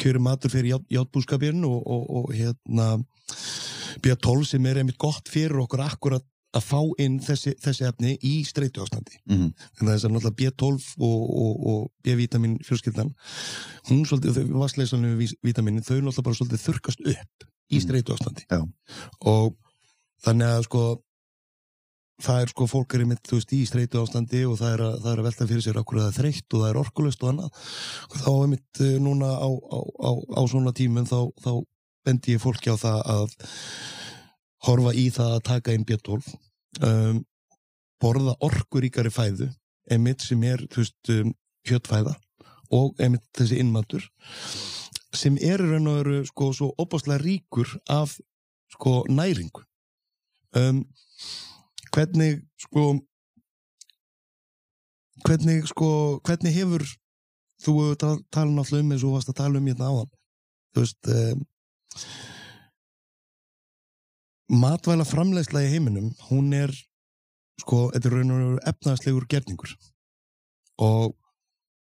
kjörin 0.00 0.24
matur 0.24 0.50
fyrir 0.54 0.72
ját, 0.74 0.86
játbúskapin 0.98 1.64
og, 1.68 1.78
og, 1.84 2.08
og 2.16 2.32
hérna 2.34 2.88
B12 4.04 4.46
sem 4.46 4.66
er 4.66 4.80
einmitt 4.80 4.98
gott 4.98 5.28
fyrir 5.28 5.60
okkur 5.62 5.84
akkurat 5.84 6.24
að 6.56 6.64
fá 6.64 6.78
inn 7.04 7.18
þessi, 7.20 7.52
þessi 7.60 7.84
efni 7.88 8.14
í 8.24 8.34
streytu 8.48 8.80
ástandi 8.84 9.18
Mm 9.28 9.36
-hmm. 9.36 9.50
en 9.80 9.86
það 9.86 10.04
er 10.04 10.12
náttúrulega 10.14 10.38
B12 10.38 10.94
og, 10.98 11.22
og, 11.42 11.66
og 11.72 11.90
B-vitamin 12.04 12.58
fjölskyldan 12.64 13.10
hún 13.90 14.06
svolítið, 14.08 14.48
vassleysanum 14.52 15.18
vitaminin 15.44 15.82
þau 15.84 16.00
náttúrulega 16.00 16.22
bara 16.24 16.38
svolítið 16.40 16.64
þurkast 16.66 17.00
upp 17.04 17.44
í 17.70 17.76
Mhm. 17.76 17.82
streytu 17.84 18.14
ástandi 18.14 18.46
Já. 18.50 18.64
og 19.20 19.56
þannig 20.24 20.46
að 20.48 20.62
sko 20.64 21.02
það 22.18 22.40
er 22.42 22.48
sko 22.50 22.66
fólk 22.66 22.94
er 22.94 23.00
einmitt 23.04 23.22
þú 23.28 23.36
veist 23.38 23.52
í 23.54 23.60
streytu 23.66 24.00
ástandi 24.02 24.40
og 24.48 24.56
það 24.58 24.72
er 24.74 24.80
að, 24.82 24.94
það 25.02 25.12
er 25.12 25.18
að 25.18 25.26
velta 25.28 25.46
fyrir 25.46 25.62
sér 25.62 25.76
okkur 25.78 25.98
að 25.98 26.02
það 26.02 26.08
er 26.08 26.18
þreytt 26.18 26.54
og 26.54 26.60
það 26.64 26.70
er 26.70 26.80
orkulust 26.80 27.22
og 27.22 27.28
annað 27.28 27.50
og 28.08 28.16
þá 28.24 28.30
einmitt 28.42 28.80
eh, 28.80 28.98
núna 28.98 29.28
á, 29.38 29.48
á, 29.52 29.78
á, 30.02 30.10
á 30.34 30.42
svona 30.50 30.72
tímum 30.72 31.06
þá, 31.06 31.30
þá 31.44 31.52
bendi 32.04 32.32
ég 32.34 32.40
fólki 32.42 32.72
á 32.72 32.76
það 32.80 32.98
að 33.14 33.36
horfa 34.66 34.94
í 34.94 35.08
það 35.14 35.34
að 35.36 35.44
taka 35.50 35.74
inn 35.74 35.86
B12 35.88 36.32
um, 36.86 37.20
borða 38.02 38.34
orkuríkari 38.44 39.12
fæðu 39.12 39.50
einmitt 39.90 40.24
sem 40.24 40.42
er 40.46 40.64
veist, 40.74 40.98
um, 41.14 41.32
kjöttfæða 41.66 42.14
og 42.74 42.98
einmitt 43.00 43.24
þessi 43.36 43.60
innmatur 43.62 44.04
sem 45.16 45.38
er 45.40 45.62
í 45.64 45.70
raun 45.70 45.88
og 45.90 46.00
veru 46.02 46.18
sko 46.28 46.50
svo 46.56 46.68
opaslega 46.78 47.22
ríkur 47.22 47.70
af 47.88 48.18
sko 48.74 49.00
næringu. 49.08 49.62
Um, 50.56 50.84
hvernig 51.92 52.42
sko 52.60 52.98
hvernig 55.24 55.66
sko 55.68 55.90
hvernig 56.24 56.54
hefur 56.54 56.84
þú 57.62 57.74
tala 57.98 58.50
náttúrulega 58.52 58.84
um 58.84 58.92
eins 58.94 59.04
og 59.04 59.16
varst 59.16 59.32
að 59.32 59.40
tala 59.40 59.58
um 59.58 59.66
hérna 59.66 59.90
áðan 59.90 60.12
þú 60.74 60.84
veist 60.84 61.10
um, 61.14 61.46
matvæla 64.48 65.06
framleiðsla 65.08 65.64
í 65.66 65.72
heiminum 65.74 66.12
hún 66.28 66.52
er 66.56 66.72
sko, 67.60 67.88
þetta 67.94 68.08
er 68.08 68.14
raun 68.16 68.34
og 68.34 68.42
veru 68.42 68.60
efnaðslegur 68.72 69.26
gerningur. 69.30 69.74
Og 70.78 71.16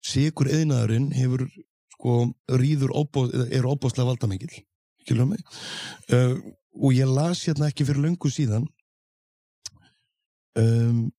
sigur 0.06 0.50
eðnaðurinn 0.50 1.12
hefur 1.14 1.46
sko 1.94 2.18
rýður 2.50 2.96
óbó, 2.98 3.28
er 3.30 3.68
óbóðslega 3.68 4.10
valdamengil 4.10 4.52
skilur 5.02 5.30
mig? 5.30 5.42
Uh, 6.12 6.38
og 6.78 6.94
ég 6.96 7.10
las 7.10 7.44
hérna 7.48 7.70
ekki 7.70 7.86
fyrir 7.88 8.06
löngu 8.06 8.32
síðan 8.32 8.68
um, 10.60 11.10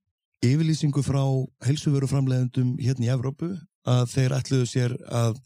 yfirlýsingu 0.43 1.05
frá 1.05 1.23
heilsuveru 1.67 2.09
framleiðendum 2.11 2.77
hérna 2.81 3.09
í 3.09 3.13
Evrópu 3.15 3.53
að 3.89 4.07
þeir 4.15 4.37
ætluðu 4.39 4.71
sér 4.71 4.97
að 5.11 5.39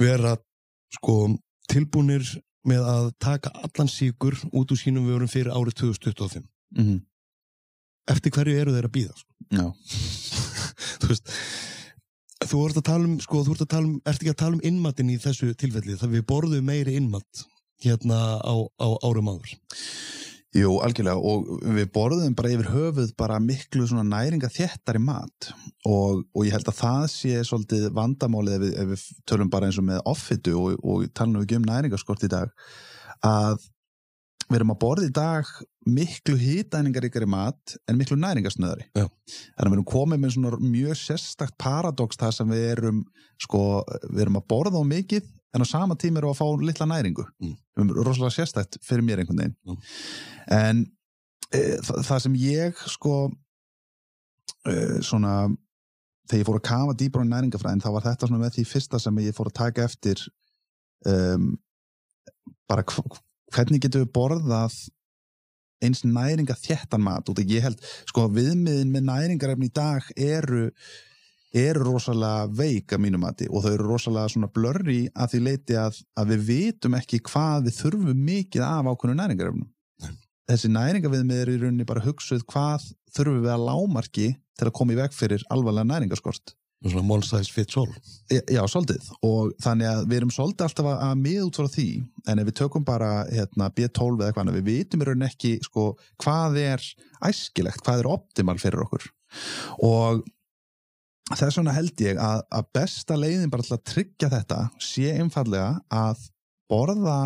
vera 0.00 0.34
sko 0.96 1.34
tilbúnir 1.70 2.24
með 2.64 2.86
að 2.88 3.10
taka 3.20 3.52
allan 3.64 3.90
síkur 3.92 4.36
út 4.52 4.72
úr 4.72 4.80
sínum 4.80 5.06
vörum 5.08 5.30
fyrir 5.30 5.52
árið 5.52 5.80
2025 5.84 6.48
Mm 6.74 6.84
-hmm. 6.84 7.00
eftir 8.10 8.32
hverju 8.34 8.58
eru 8.58 8.72
þeir 8.74 8.86
að 8.88 8.94
býða 8.96 9.14
sko? 9.14 9.30
Já, 9.50 9.66
þú 11.00 11.06
veist 11.12 11.30
þú 12.44 12.62
ert 12.66 12.76
að 12.80 12.86
tala 12.88 13.04
um, 13.04 13.20
sko, 13.20 13.42
ert 13.52 13.62
að 13.62 13.72
tala 13.74 13.86
um 13.86 14.00
ert 14.04 14.22
ekki 14.22 14.32
að 14.32 14.42
tala 14.42 14.56
um 14.56 14.64
innmatinn 14.64 15.10
í 15.10 15.18
þessu 15.22 15.54
tilfelli 15.54 15.96
það 16.00 16.16
við 16.16 16.24
borðum 16.26 16.66
meiri 16.66 16.96
innmatt 16.98 17.44
hérna 17.84 18.18
á, 18.42 18.54
á 18.80 18.88
árum 19.06 19.30
áður 19.32 19.54
Jú, 20.54 20.76
algjörlega 20.86 21.18
og 21.18 21.48
við 21.74 21.88
borðum 21.94 22.34
bara 22.38 22.52
yfir 22.54 22.68
höfuð 22.70 23.08
bara 23.18 23.40
miklu 23.42 23.88
svona 23.90 24.04
næringa 24.06 24.46
þéttari 24.54 25.00
mat 25.02 25.48
og, 25.82 26.22
og 26.30 26.46
ég 26.46 26.54
held 26.54 26.70
að 26.70 26.78
það 26.78 27.06
sé 27.10 27.40
svolítið 27.48 27.88
vandamálið 27.96 28.54
ef 28.54 28.62
við, 28.62 28.74
ef 28.78 28.92
við 28.92 29.06
tölum 29.26 29.50
bara 29.50 29.66
eins 29.66 29.80
og 29.82 29.88
með 29.88 30.02
offitu 30.06 30.54
og, 30.60 30.76
og 30.78 31.08
talum 31.10 31.40
við 31.40 31.48
ekki 31.48 31.58
um 31.58 31.66
næringaskort 31.66 32.26
í 32.28 32.30
dag 32.30 32.54
að 33.26 33.66
við 34.44 34.58
erum 34.60 34.74
að 34.76 34.80
borða 34.84 35.08
í 35.08 35.12
dag 35.16 35.50
miklu 35.90 36.36
hýtæningaríkari 36.38 37.26
mat 37.28 37.74
en 37.90 37.98
miklu 37.98 38.16
næringasnöðari. 38.20 38.90
Þannig 38.94 39.58
að 39.58 39.70
við 39.72 39.78
erum 39.78 39.88
komið 39.90 40.20
með 40.22 40.34
svona 40.36 40.58
mjög 40.62 41.00
sérstakt 41.00 41.56
paradox 41.60 42.20
þar 42.20 42.36
sem 42.36 42.52
við 42.52 42.66
erum 42.76 43.00
sko, 43.42 43.82
við 44.10 44.26
erum 44.26 44.38
að 44.38 44.46
borða 44.54 44.84
á 44.84 44.84
mikið 44.86 45.32
en 45.54 45.62
á 45.62 45.66
sama 45.68 45.96
tíma 46.00 46.20
við 46.20 46.32
að 46.32 46.38
fá 46.40 46.46
litla 46.66 46.86
næringu. 46.90 47.24
Mm. 47.42 47.56
Erum 47.78 47.92
rosalega 48.00 48.34
sérstakt 48.34 48.78
fyrir 48.82 49.06
mér 49.06 49.22
einhvern 49.22 49.42
veginn. 49.42 49.56
Mm. 49.64 49.76
En 50.58 50.80
e, 51.54 51.60
það, 51.84 52.00
það 52.08 52.24
sem 52.26 52.38
ég 52.42 52.82
sko 52.94 53.18
e, 54.66 54.74
svona 55.06 55.36
þegar 56.24 56.40
ég 56.40 56.48
fór 56.48 56.58
að 56.58 56.66
kafa 56.70 56.96
dýbra 57.00 57.24
á 57.24 57.32
næringafræðin 57.32 57.84
þá 57.84 57.90
var 57.94 58.06
þetta 58.08 58.28
svona 58.30 58.42
með 58.42 58.56
því 58.56 58.66
fyrsta 58.70 59.00
sem 59.02 59.22
ég 59.24 59.36
fór 59.36 59.50
að 59.50 59.58
taka 59.60 59.84
eftir 59.84 60.22
um, 61.10 61.50
bara 62.70 62.84
hv- 62.88 63.18
hvernig 63.54 63.82
getum 63.84 64.04
við 64.06 64.12
borðað 64.16 64.78
eins 65.84 66.00
næringa 66.06 66.56
þéttan 66.56 67.04
mat 67.04 67.28
og 67.28 67.42
ég 67.44 67.66
held, 67.66 67.82
sko 68.08 68.24
viðmiðin 68.32 68.92
með 68.94 69.04
næringarefni 69.10 69.68
í 69.68 69.74
dag 69.74 70.06
eru 70.16 70.70
eru 71.54 71.84
rosalega 71.86 72.48
veik 72.50 72.94
að 72.94 73.02
mínu 73.04 73.20
mati 73.22 73.46
og 73.50 73.62
þau 73.64 73.70
eru 73.72 73.86
rosalega 73.88 74.32
svona 74.32 74.50
blurri 74.54 75.04
að 75.14 75.34
því 75.34 75.42
leiti 75.48 75.78
að, 75.78 76.00
að 76.18 76.32
við 76.34 76.44
vitum 76.48 76.98
ekki 76.98 77.22
hvað 77.30 77.68
við 77.68 77.78
þurfum 77.78 78.24
mikið 78.30 78.66
af 78.66 78.90
ákveðnu 78.90 79.16
næringarefnum. 79.20 79.70
Þessi 80.50 80.68
næringaviðmið 80.74 81.40
eru 81.44 81.54
í 81.54 81.62
rauninni 81.62 81.86
bara 81.88 82.04
hugsuð 82.04 82.42
hvað 82.50 82.90
þurfum 83.14 83.40
við 83.46 83.54
að 83.54 83.64
lámarki 83.70 84.28
til 84.58 84.68
að 84.68 84.76
koma 84.76 84.94
í 84.94 85.00
veg 85.00 85.16
fyrir 85.16 85.46
alvarlega 85.54 85.88
næringaskort 85.92 86.56
svona 86.84 87.22
size 87.22 87.52
fits 87.52 87.76
all. 87.76 87.88
E- 88.30 88.44
Já, 88.52 88.62
svolítið. 88.68 89.08
Og 89.22 89.54
þannig 89.62 89.88
að 89.88 90.02
við 90.08 90.16
erum 90.18 90.32
svolítið 90.34 90.66
alltaf 90.66 90.88
að, 90.90 90.98
að 91.06 91.22
miða 91.22 91.46
út 91.46 91.56
frá 91.56 91.68
því 91.72 91.88
en 92.28 92.38
ef 92.38 92.48
við 92.48 92.56
tökum 92.60 92.84
bara 92.84 93.10
hérna, 93.30 93.70
B12 93.70 94.20
eða 94.20 94.42
annað, 94.42 94.58
við 94.60 94.68
vitum 94.70 95.02
í 95.02 95.08
rauninni 95.08 95.30
ekki 95.30 95.54
sko, 95.64 95.86
hvað 96.22 96.58
er 96.60 96.84
æskilegt, 97.24 97.82
hvað 97.84 98.02
er 98.02 98.10
optimal 98.12 98.58
fyrir 98.60 98.84
okkur. 98.84 99.08
Og 99.84 100.24
þess 101.32 101.56
vegna 101.58 101.72
held 101.72 102.04
ég 102.04 102.20
að, 102.20 102.42
að 102.52 102.68
besta 102.76 103.16
leiðin 103.16 103.52
bara 103.52 103.64
til 103.64 103.76
að 103.78 103.86
tryggja 103.88 104.30
þetta 104.32 104.60
sé 104.82 105.14
einfallega 105.16 105.70
að 105.88 106.28
borða 106.70 107.18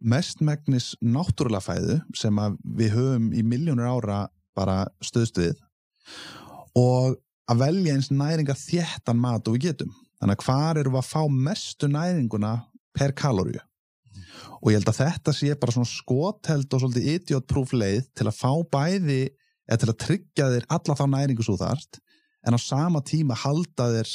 mestmegnis 0.00 0.94
náttúrulega 1.04 1.62
fæðu 1.62 1.98
sem 2.16 2.38
við 2.64 2.94
höfum 2.96 3.30
í 3.36 3.44
miljónur 3.46 3.90
ára 3.90 4.20
bara 4.56 4.82
stöðstuðið 5.04 5.60
og 6.78 7.18
að 7.50 7.62
velja 7.64 7.96
eins 7.96 8.10
næringa 8.14 8.56
þéttan 8.58 9.20
mat 9.20 9.48
og 9.48 9.56
við 9.56 9.70
getum. 9.70 9.94
Þannig 10.20 10.36
að 10.36 10.44
hvar 10.46 10.78
erum 10.80 10.94
við 10.94 11.00
að 11.00 11.10
fá 11.10 11.22
mestu 11.48 11.88
næringuna 11.90 12.52
per 12.96 13.14
kaloríu? 13.16 13.62
Og 14.60 14.70
ég 14.70 14.80
held 14.80 14.90
að 14.92 15.00
þetta 15.00 15.34
sé 15.34 15.54
bara 15.56 15.74
svona 15.74 15.88
skotheld 15.88 16.74
og 16.74 16.82
svolítið 16.82 17.08
idiotproof 17.14 17.72
leið 17.72 18.10
til 18.18 18.26
að 18.28 18.36
fá 18.36 18.52
bæði 18.74 19.22
eða 19.70 19.80
til 19.80 19.90
að 19.92 20.00
tryggja 20.04 20.48
þér 20.54 20.66
alla 20.76 20.96
þá 20.98 21.04
næringu 21.14 21.46
svo 21.46 21.56
þarft 21.60 22.00
en 22.46 22.56
á 22.56 22.58
sama 22.60 23.02
tíma 23.06 23.36
halda 23.38 23.90
þér 23.96 24.10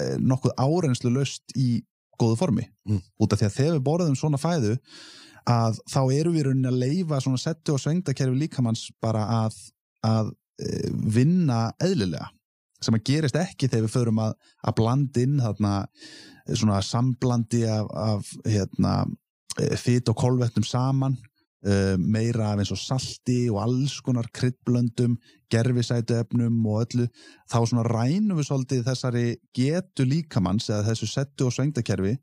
eh, 0.00 0.16
nokkuð 0.18 0.56
árenslu 0.58 1.12
löst 1.14 1.54
í 1.56 1.82
góðu 2.20 2.36
formi. 2.40 2.66
Mm. 2.88 3.00
Út 3.22 3.32
af 3.32 3.40
því 3.40 3.48
að 3.48 3.56
þegar 3.56 3.76
við 3.78 3.86
borðum 3.86 4.18
svona 4.18 4.40
fæðu 4.40 4.74
að 5.48 5.78
þá 5.88 6.00
erum 6.18 6.36
við 6.36 6.46
rauninni 6.46 6.68
að 6.68 6.82
leifa 6.82 7.20
svona 7.24 7.40
settu 7.40 7.74
og 7.74 7.80
svengdakerfi 7.82 8.36
líkamanns 8.42 8.90
bara 9.02 9.22
að, 9.46 9.56
að 10.04 10.34
e, 10.60 10.90
vinna 11.16 11.70
eðlilega 11.80 12.28
sem 12.80 12.96
að 12.96 13.06
gerist 13.08 13.36
ekki 13.36 13.68
þegar 13.68 13.86
við 13.86 13.94
förum 13.94 14.20
að, 14.24 14.36
að 14.64 14.76
blanda 14.76 15.24
inn 15.24 15.40
þarna 15.40 15.72
svona 16.50 16.80
samblandi 16.84 17.64
af, 17.68 17.88
af 17.92 18.30
hérna, 18.48 18.94
fyt 19.80 20.08
og 20.12 20.16
kolvetnum 20.20 20.64
saman 20.64 21.18
uh, 21.66 21.96
meira 21.98 22.52
af 22.52 22.58
eins 22.62 22.70
og 22.74 22.78
salti 22.80 23.48
og 23.50 23.60
alls 23.64 23.98
konar 24.00 24.28
kryddblöndum 24.36 25.16
gerfisætu 25.52 26.14
efnum 26.20 26.60
og 26.66 26.84
öllu 26.86 27.08
þá 27.50 27.58
svona 27.66 27.84
rænum 27.88 28.38
við 28.38 28.48
svolítið 28.50 28.84
þessari 28.86 29.24
getu 29.56 30.06
líkamanns 30.06 30.70
eða 30.70 30.86
þessu 30.92 31.08
settu 31.10 31.46
og 31.48 31.52
svengdakerfi 31.56 32.16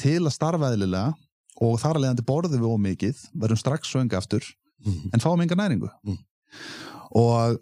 til 0.00 0.20
að 0.24 0.34
starfa 0.34 0.72
eðlilega 0.74 1.14
og 1.62 1.76
þar 1.78 1.96
að 1.96 2.02
leiðandi 2.04 2.26
borðum 2.26 2.60
við 2.64 2.72
ómikið 2.74 3.20
verðum 3.38 3.60
strax 3.62 3.92
svönga 3.94 4.18
aftur 4.18 4.42
Mhm. 4.84 5.10
en 5.14 5.20
fáum 5.20 5.40
enga 5.40 5.54
næringu 5.56 5.88
Mm. 6.04 6.18
og 7.16 7.58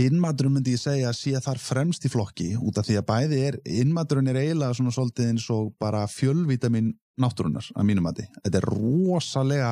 innmaturinn 0.00 0.52
myndi 0.56 0.72
ég 0.74 0.80
segja 0.80 1.10
að 1.10 1.18
sé 1.18 1.40
þar 1.44 1.58
fremst 1.62 2.04
í 2.04 2.10
flokki 2.10 2.56
út 2.56 2.78
af 2.78 2.86
því 2.88 2.96
að 3.00 3.06
bæði 3.10 3.40
er 3.48 3.58
innmaturinn 3.64 4.28
er 4.28 4.38
eiginlega 4.40 4.74
svona 4.78 4.92
svolítið 4.94 5.28
eins 5.30 5.46
og 5.54 5.74
bara 5.80 6.06
fjölvitamin 6.06 6.94
náttúrunar 7.20 7.66
að 7.76 7.86
mínum 7.88 8.04
mati. 8.06 8.26
Þetta 8.44 8.60
er 8.60 8.68
rosalega 8.68 9.70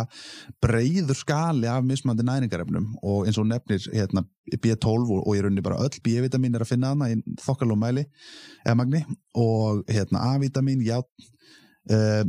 breyður 0.64 1.18
skali 1.18 1.68
af 1.70 1.84
mismandi 1.86 2.24
næringarefnum 2.26 2.94
og 3.02 3.28
eins 3.28 3.38
og 3.40 3.48
nefnir 3.50 3.84
hérna, 3.92 4.24
B12 4.54 5.10
og, 5.10 5.20
og 5.22 5.36
í 5.36 5.42
rauninni 5.44 5.64
bara 5.64 5.80
öll 5.84 6.00
B-vitamin 6.04 6.56
er 6.56 6.64
að 6.64 6.72
finna 6.72 6.94
hana 6.94 7.10
í 7.12 7.18
þokkalum 7.44 7.80
mæli 7.84 8.06
eða 8.64 8.78
magni 8.80 9.04
og 9.40 9.84
hérna 9.90 10.24
A-vitamin, 10.32 10.84
játn 10.84 11.28
uh, 11.92 12.24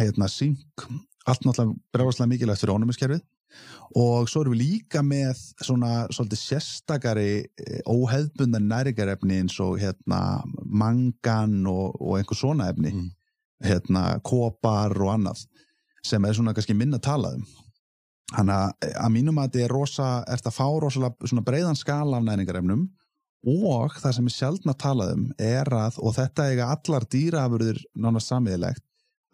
hérna 0.00 0.30
zink 0.32 0.88
allt 1.24 1.44
náttúrulega 1.46 1.78
bregðarslega 1.94 2.32
mikilvægt 2.32 2.64
fyrir 2.64 2.76
ónumiskerfið 2.76 3.22
og 3.94 4.28
svo 4.30 4.42
erum 4.42 4.56
við 4.56 4.64
líka 4.64 5.02
með 5.06 5.38
svona 5.62 6.06
svolítið 6.12 6.40
sérstakari 6.40 7.28
eh, 7.44 7.82
óheðbundan 7.86 8.66
næringarefni 8.70 9.38
eins 9.44 9.58
og 9.62 9.76
hérna 9.78 10.40
mangan 10.64 11.60
og, 11.70 11.94
og 12.00 12.18
einhver 12.18 12.38
svona 12.38 12.72
efni 12.72 12.94
Mm. 12.94 13.12
Hérna 13.64 14.06
kopar 14.24 14.94
og 15.00 15.12
annað 15.14 15.44
sem 16.04 16.24
er 16.24 16.36
svona 16.36 16.54
kannski 16.54 16.76
minna 16.76 17.00
talað 17.02 17.40
um. 17.40 17.46
Þannig 18.34 18.54
að 18.56 18.92
að 19.04 19.12
mínum 19.14 19.38
að 19.38 19.48
þetta 19.48 19.64
er 19.64 19.72
rosa, 19.72 20.08
ert 20.32 20.46
að 20.48 20.56
fá 20.56 20.66
rosalega 20.82 21.44
breiðan 21.46 21.78
skala 21.78 22.18
af 22.18 22.26
næringarefnum 22.26 22.86
og 23.44 23.96
það 24.00 24.14
sem 24.16 24.28
er 24.28 24.34
sjaldn 24.34 24.72
að 24.72 24.80
talað 24.80 25.12
um 25.14 25.24
er 25.38 25.68
að, 25.76 25.98
og 26.00 26.14
þetta 26.16 26.46
eiga 26.50 26.70
allar 26.72 27.04
dýraafurður 27.12 27.82
nánast 28.00 28.32
samiðilegt, 28.32 28.84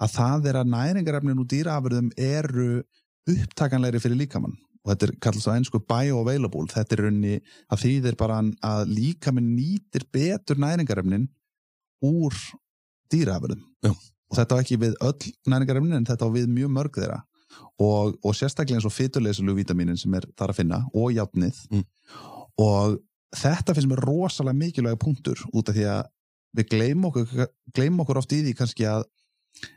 að 0.01 0.17
það 0.17 0.49
er 0.51 0.59
að 0.61 0.73
næringarefnin 0.75 1.43
úr 1.43 1.49
dýraafurðum 1.53 2.11
eru 2.19 2.83
upptakanlegri 3.31 4.03
fyrir 4.03 4.21
líkamann. 4.25 4.57
Og 4.81 4.95
þetta 4.95 5.07
er 5.07 5.17
kallast 5.23 5.51
á 5.53 5.55
einsku 5.55 5.79
bioavailable. 5.85 6.71
Þetta 6.73 6.97
er 6.97 7.03
raunni 7.05 7.35
að 7.69 7.83
þýðir 7.85 8.17
bara 8.19 8.39
að 8.65 8.95
líkamann 8.97 9.51
nýtir 9.53 10.07
betur 10.13 10.59
næringarefnin 10.59 11.29
úr 12.09 12.37
dýraafurðum. 13.13 13.63
Og 14.31 14.39
þetta 14.39 14.57
á 14.57 14.61
ekki 14.63 14.79
við 14.81 14.95
öll 15.03 15.33
næringarefnin 15.51 15.99
en 16.01 16.07
þetta 16.09 16.27
á 16.27 16.35
við 16.35 16.49
mjög 16.55 16.71
mörg 16.77 16.95
þeirra 17.01 17.21
og, 17.81 18.17
og 18.25 18.35
sérstaklega 18.37 18.79
eins 18.79 18.87
og 18.89 18.95
fyturleysilegu 18.95 19.57
vítaminin 19.59 19.99
sem 19.99 20.15
er 20.15 20.27
þar 20.39 20.53
að 20.55 20.61
finna 20.63 20.83
og 20.95 21.13
játnið 21.17 21.59
Mm. 21.71 21.85
og 22.61 22.99
þetta 23.37 23.75
finnst 23.75 23.89
mér 23.91 24.03
rosalega 24.05 24.59
mikilvæg 24.59 24.99
punktur 25.03 25.39
út 25.55 25.69
af 25.71 25.75
því 25.77 25.85
að 25.87 26.07
við 26.59 26.69
gleym 26.73 27.05
okkur, 27.07 27.47
gleym 27.75 28.01
okkur 28.03 28.19
oft 28.19 28.33
í 28.35 28.41
því 28.43 28.55
kannski 28.59 28.87
að 28.91 29.05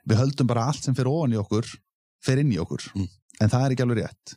við 0.09 0.17
höldum 0.21 0.47
bara 0.49 0.67
allt 0.69 0.83
sem 0.85 0.95
fyrir 0.97 1.09
ofan 1.11 1.33
í 1.35 1.37
okkur 1.41 1.67
fer 2.25 2.41
inn 2.41 2.53
í 2.53 2.57
okkur 2.61 2.87
Mm. 2.95 3.07
en 3.41 3.49
það 3.49 3.65
er 3.65 3.75
ekki 3.75 3.83
alveg 3.85 4.01
rétt 4.03 4.35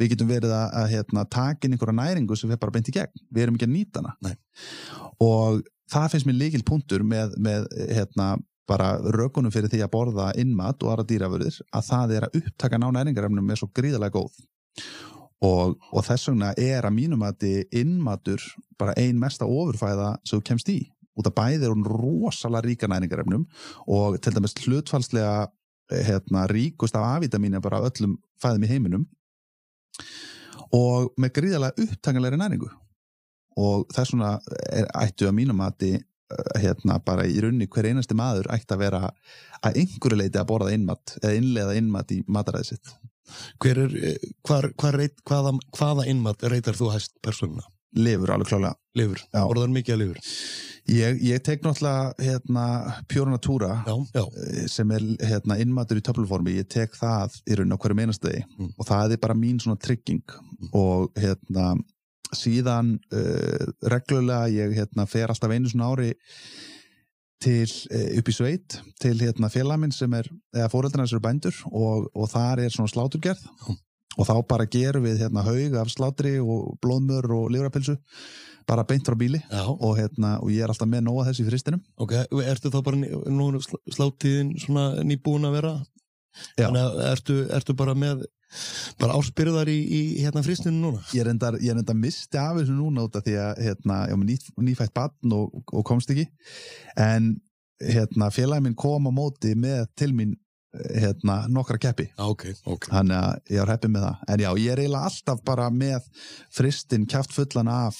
við 0.00 0.10
getum 0.14 0.28
verið 0.32 0.52
að, 0.56 0.68
að 0.80 0.86
hérna, 0.94 1.24
taka 1.28 1.66
inn 1.68 1.74
einhverja 1.76 1.96
næringu 1.98 2.36
sem 2.36 2.48
við 2.48 2.60
bara 2.62 2.72
beint 2.72 2.88
í 2.88 2.92
gegn 2.96 3.24
við 3.28 3.42
erum 3.44 3.56
ekki 3.58 3.66
að 3.68 3.74
nýta 3.74 4.00
hana 4.00 4.14
Nei. 4.24 4.36
og 5.20 5.60
það 5.92 6.06
finnst 6.14 6.28
mér 6.28 6.38
líkil 6.40 6.62
punktur 6.64 7.02
með, 7.04 7.34
með 7.36 7.66
hérna, 7.90 8.30
bara 8.70 8.94
rökunum 9.16 9.52
fyrir 9.52 9.70
því 9.72 9.82
að 9.84 9.92
borða 9.92 10.30
innmat 10.38 10.82
og 10.84 10.92
aðra 10.92 11.06
dýrafurðir 11.10 11.60
að 11.74 11.86
það 11.88 12.16
er 12.16 12.26
að 12.26 12.36
upptaka 12.40 12.78
ná 12.78 12.88
næringarefnum 12.94 13.50
er 13.50 13.60
svo 13.60 13.70
gríðalega 13.74 14.14
góð. 14.14 14.40
Og, 15.40 15.76
og 15.96 16.04
þess 16.04 16.28
vegna 16.28 16.50
er 16.60 16.84
að 16.84 16.96
mínum 16.98 17.22
að 17.24 17.38
þið 17.44 17.78
innmatur 17.80 18.42
bara 18.80 18.96
ein 19.00 19.18
mesta 19.20 19.48
ofurfæða 19.48 20.12
sem 20.22 20.36
þú 20.36 20.46
kemst 20.50 20.72
í. 20.72 20.80
Út 21.18 21.28
af 21.28 21.36
bæði 21.36 21.66
er 21.66 21.72
hún 21.72 21.86
rosalega 21.88 22.68
ríka 22.68 22.88
næringarefnum 22.90 23.46
og 23.92 24.18
til 24.22 24.34
dæmis 24.36 24.54
hlutfalslega 24.60 25.48
eh, 25.92 26.04
hérna, 26.06 26.44
ríkust 26.52 26.96
af 26.96 27.08
A-vitamínu 27.16 27.62
bara 27.64 27.80
öllum 27.88 28.18
fæðum 28.40 28.68
í 28.68 28.70
heiminum. 28.70 29.08
Og 30.76 31.10
með 31.18 31.34
gríðalega 31.40 31.88
upptangalegri 31.88 32.38
næringu. 32.38 32.70
Og 33.58 33.88
þess 33.90 34.14
vegna 34.14 34.36
ættu 35.02 35.26
að 35.26 35.36
mínum 35.40 35.64
að 35.64 35.80
þið 35.82 35.96
hérna 36.60 36.98
bara 37.04 37.26
í 37.28 37.40
runni 37.42 37.66
hver 37.70 37.90
einasti 37.90 38.16
maður 38.18 38.50
ætti 38.54 38.74
að 38.76 38.82
vera 38.84 39.02
að 39.62 39.80
einhverju 39.82 40.20
leiti 40.20 40.38
að 40.40 40.48
borða 40.52 40.72
innmat 40.76 41.16
eða 41.22 41.34
innlega 41.40 41.76
innmat 41.80 42.14
í 42.16 42.22
mataræði 42.28 42.72
sitt. 42.72 42.94
Hver 43.62 43.78
er, 43.86 43.92
eh, 44.12 44.30
hvar, 44.46 44.70
hvar 44.80 44.96
reit, 44.98 45.16
hvaða, 45.28 45.52
hvaða 45.76 46.06
innmat 46.10 46.42
reytar 46.50 46.74
þú 46.78 46.92
hæst 46.94 47.14
persónuna? 47.22 47.66
lifur 47.96 48.30
alveg 48.30 48.46
klálega 48.46 48.74
Lifur, 48.94 49.18
Já. 49.34 49.40
orðar 49.46 49.70
mikið 49.70 49.94
að 49.94 49.98
lifur? 49.98 50.18
Ég, 50.90 51.20
ég 51.22 51.42
tek 51.46 51.62
náttúrulega 51.62 52.14
hérna 52.18 52.64
já, 54.14 54.22
eh, 54.24 54.66
sem 54.66 54.90
er 54.90 55.00
hérna 55.30 55.58
innmatur 55.62 56.00
í 56.00 56.02
töfluformi. 56.02 56.56
Ég 56.58 56.68
tek 56.68 56.92
það 56.98 57.36
í 57.46 57.58
raun 57.58 57.70
á 57.74 57.78
hverju 57.78 57.98
meinastegi 57.98 58.44
Mm. 58.58 58.72
og 58.78 58.86
það 58.86 59.12
er 59.12 59.16
bara 59.18 59.34
mín 59.34 59.60
svona 59.60 59.78
trygging. 59.78 60.22
Og 60.72 61.12
hérna 61.14 61.76
síðan 62.36 62.96
uh, 63.12 63.70
reglulega 63.92 64.50
ég 64.52 64.74
hérna 64.78 65.06
fer 65.10 65.30
alltaf 65.32 65.52
einu 65.54 65.70
svona 65.70 65.90
ári 65.92 66.10
til 67.40 67.64
uh, 67.66 68.18
upp 68.20 68.28
í 68.30 68.34
sveit 68.36 68.80
til 69.00 69.16
hérna 69.20 69.50
félagminn 69.52 69.94
sem 69.96 70.12
er 70.18 70.28
eða 70.54 70.68
fóreldrarnas 70.72 71.14
eru 71.14 71.22
bændur 71.24 71.56
og, 71.70 72.10
og 72.14 72.28
þar 72.32 72.66
er 72.66 72.74
svona 72.74 72.92
sláturgerð 72.92 73.42
Já. 73.46 73.74
og 74.18 74.28
þá 74.28 74.34
bara 74.50 74.68
gerum 74.70 75.06
við 75.08 75.24
hérna 75.24 75.46
haug 75.46 75.76
af 75.80 75.90
slátri 75.92 76.36
og 76.42 76.76
blóðmör 76.84 77.30
og 77.38 77.50
livrapilsu 77.54 77.96
bara 78.68 78.84
beint 78.86 79.06
frá 79.08 79.16
bíli 79.18 79.40
og, 79.50 79.96
hérna, 79.98 80.36
og 80.44 80.52
ég 80.52 80.62
er 80.62 80.70
alltaf 80.70 80.86
með 80.90 81.06
nóga 81.06 81.30
þessi 81.30 81.46
fristinum 81.48 81.80
ok, 81.98 82.12
ertu 82.44 82.70
þá 82.70 82.82
bara 82.86 83.00
nú 83.00 83.48
sl- 83.58 83.80
sláttíðin 83.96 84.52
svona 84.62 85.00
nýbúin 85.02 85.48
að 85.48 85.56
vera? 85.56 85.72
Já. 86.60 86.68
Ertu, 87.10 87.40
ertu 87.50 87.74
bara 87.74 87.96
með 87.98 88.22
bara 89.00 89.16
áspyrðar 89.18 89.70
í, 89.70 89.78
í 89.80 90.00
hérna 90.24 90.42
fristinu 90.46 90.76
núna? 90.76 91.04
ég 91.16 91.26
reyndar, 91.26 91.58
ég 91.62 91.76
reyndar 91.76 91.98
misti 91.98 92.40
af 92.40 92.58
þessu 92.58 92.76
núna 92.76 93.06
út 93.06 93.18
af 93.18 93.26
því 93.26 93.36
að 93.44 93.62
hérna, 93.66 94.02
ég 94.10 94.18
var 94.18 94.26
ný, 94.26 94.38
nýfætt 94.70 94.94
barn 94.96 95.36
og, 95.36 95.56
og 95.70 95.86
komst 95.86 96.12
ekki. 96.12 96.26
En 96.98 97.32
hérna, 97.80 98.30
félagi 98.34 98.66
minn 98.66 98.78
kom 98.78 99.08
á 99.08 99.12
móti 99.14 99.54
með 99.58 99.86
til 99.98 100.12
mín 100.16 100.36
hérna, 100.72 101.44
nokkra 101.50 101.78
keppi. 101.82 102.06
Já, 102.12 102.24
ok, 102.28 102.46
ok. 102.64 102.90
Þannig 102.92 103.16
að 103.18 103.54
ég 103.54 103.62
var 103.62 103.72
heppið 103.74 103.94
með 103.94 104.06
það. 104.06 104.24
En 104.32 104.44
já, 104.44 104.50
ég 104.50 104.72
er 104.72 104.82
eiginlega 104.84 105.10
alltaf 105.10 105.42
bara 105.46 105.68
með 105.74 106.26
fristin 106.54 107.06
kjátt 107.10 107.34
fullan 107.34 107.70
af 107.72 107.98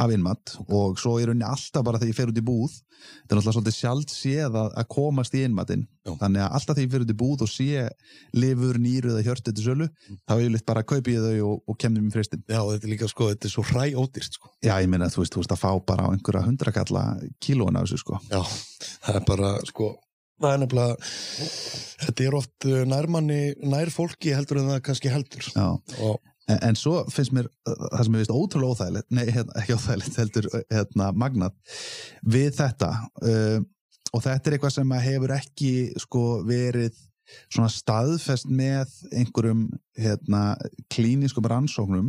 af 0.00 0.12
innmat 0.14 0.54
og 0.66 1.00
svo 1.00 1.16
er 1.20 1.30
rauninni 1.30 1.46
alltaf 1.46 1.84
bara 1.86 2.00
þegar 2.00 2.12
ég 2.12 2.18
fer 2.18 2.32
út 2.32 2.40
í 2.40 2.44
búð 2.46 2.74
þetta 3.00 3.32
er 3.32 3.38
náttúrulega 3.38 3.54
svolítið 3.56 3.76
sjálft 3.76 4.12
séð 4.12 4.58
að, 4.60 4.72
að 4.80 4.88
komast 4.92 5.36
í 5.36 5.44
innmatinn 5.46 5.86
Já. 6.06 6.12
þannig 6.20 6.44
að 6.44 6.56
alltaf 6.58 6.76
þegar 6.76 6.86
ég 6.86 6.92
fer 6.94 7.04
út 7.04 7.14
í 7.14 7.18
búð 7.22 7.44
og 7.46 7.52
sé 7.52 7.86
lifur, 8.36 8.80
nýru 8.80 9.14
eða 9.14 9.24
hjörtu 9.28 9.54
til 9.54 9.66
sölu 9.66 9.88
þá 10.26 10.34
er 10.36 10.44
ég 10.44 10.52
litt 10.56 10.66
bara 10.68 10.84
að 10.84 10.90
kaupi 10.92 11.16
ég 11.16 11.24
þau 11.24 11.48
og, 11.52 11.64
og 11.64 11.80
kemur 11.80 12.04
mér 12.04 12.16
fristin 12.18 12.44
Já, 12.44 12.60
þetta 12.60 12.86
er 12.86 12.92
líka 12.94 13.10
sko, 13.10 13.30
þetta 13.32 13.48
er 13.48 13.54
svo 13.54 13.66
hræ 13.70 13.86
ódýrt 13.94 14.36
sko 14.36 14.52
Já, 14.66 14.74
ég 14.76 14.92
meina, 14.92 15.10
þú 15.12 15.24
veist, 15.24 15.36
þú 15.36 15.44
veist 15.44 15.56
að 15.56 15.64
fá 15.64 15.70
bara 15.92 16.08
á 16.08 16.12
einhverja 16.12 16.46
hundrakalla 16.48 17.04
kílóin 17.40 17.80
af 17.80 17.88
þessu, 17.88 18.04
sko. 18.04 18.20
Já, 18.28 18.40
það 19.06 19.20
er 19.20 19.26
bara 19.28 19.56
sko 19.68 19.94
það 20.40 20.54
er 20.54 20.62
nefnilega 20.62 20.94
þetta 22.06 22.26
er 22.26 22.36
oft 22.38 22.68
uh, 22.68 22.82
nærmanni 22.88 23.40
nær 23.60 23.92
fólki 23.92 24.32
heldur 24.36 24.62
en 24.62 24.70
það 24.72 24.82
kannski 24.88 25.12
heldur 25.12 25.48
Já. 25.52 25.66
og 26.00 26.20
En, 26.50 26.58
en 26.70 26.78
svo 26.78 27.04
finnst 27.12 27.34
mér 27.36 27.48
uh, 27.48 27.74
það 27.74 28.06
sem 28.06 28.16
ég 28.16 28.24
veist 28.24 28.34
ótrúlega 28.34 28.74
óþægilegt, 28.74 29.10
nei, 29.14 29.26
hérna, 29.30 29.58
ekki 29.60 29.76
óþægilegt, 29.76 30.18
heldur, 30.20 30.48
uh, 30.50 30.64
hérna, 30.72 31.10
magnat 31.16 31.76
við 32.36 32.50
þetta 32.58 32.90
uh, 33.22 33.60
og 34.10 34.24
þetta 34.24 34.50
er 34.50 34.56
eitthvað 34.56 34.74
sem 34.74 34.96
hefur 35.04 35.36
ekki, 35.36 35.72
sko, 36.02 36.24
verið 36.48 36.98
svona 37.46 37.70
staðfest 37.70 38.48
með 38.50 38.90
einhverjum, 39.14 39.68
hérna, 39.94 40.56
klíniskum 40.90 41.46
rannsóknum, 41.46 42.08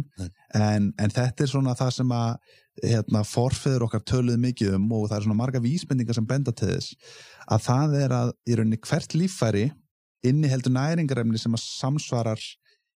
en, 0.57 0.89
en 0.97 1.13
þetta 1.13 1.45
er 1.45 1.51
svona 1.51 1.75
það 1.77 1.91
sem 1.99 2.15
að 2.17 2.57
hérna, 2.81 3.21
forfeður 3.27 3.85
okkar 3.85 4.03
töluð 4.07 4.39
mikið 4.41 4.77
um 4.77 4.87
og 4.95 5.09
það 5.09 5.17
er 5.17 5.27
svona 5.27 5.39
marga 5.41 5.61
vísbendingar 5.61 6.17
sem 6.17 6.27
benda 6.27 6.53
til 6.55 6.71
þess 6.71 6.95
að 7.51 7.63
það 7.67 7.95
er 7.99 8.15
að 8.15 8.33
í 8.47 8.57
rauninni 8.57 8.79
hvert 8.87 9.15
líffæri 9.17 9.65
inni 10.27 10.49
heldur 10.49 10.73
næringarefni 10.75 11.41
sem 11.41 11.57
að 11.57 11.65
samsvarar 11.65 12.41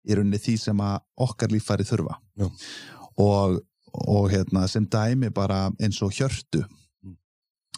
í 0.06 0.18
rauninni 0.18 0.42
því 0.42 0.56
sem 0.62 0.82
að 0.84 0.98
okkar 1.26 1.54
líffæri 1.54 1.86
þurfa. 1.88 2.18
Og, 3.22 3.60
og 4.06 4.32
hérna, 4.32 4.66
sem 4.72 4.88
dæmi 4.92 5.32
bara 5.34 5.68
eins 5.80 6.02
og 6.06 6.16
hjörtu. 6.16 6.66
Mm. 7.06 7.18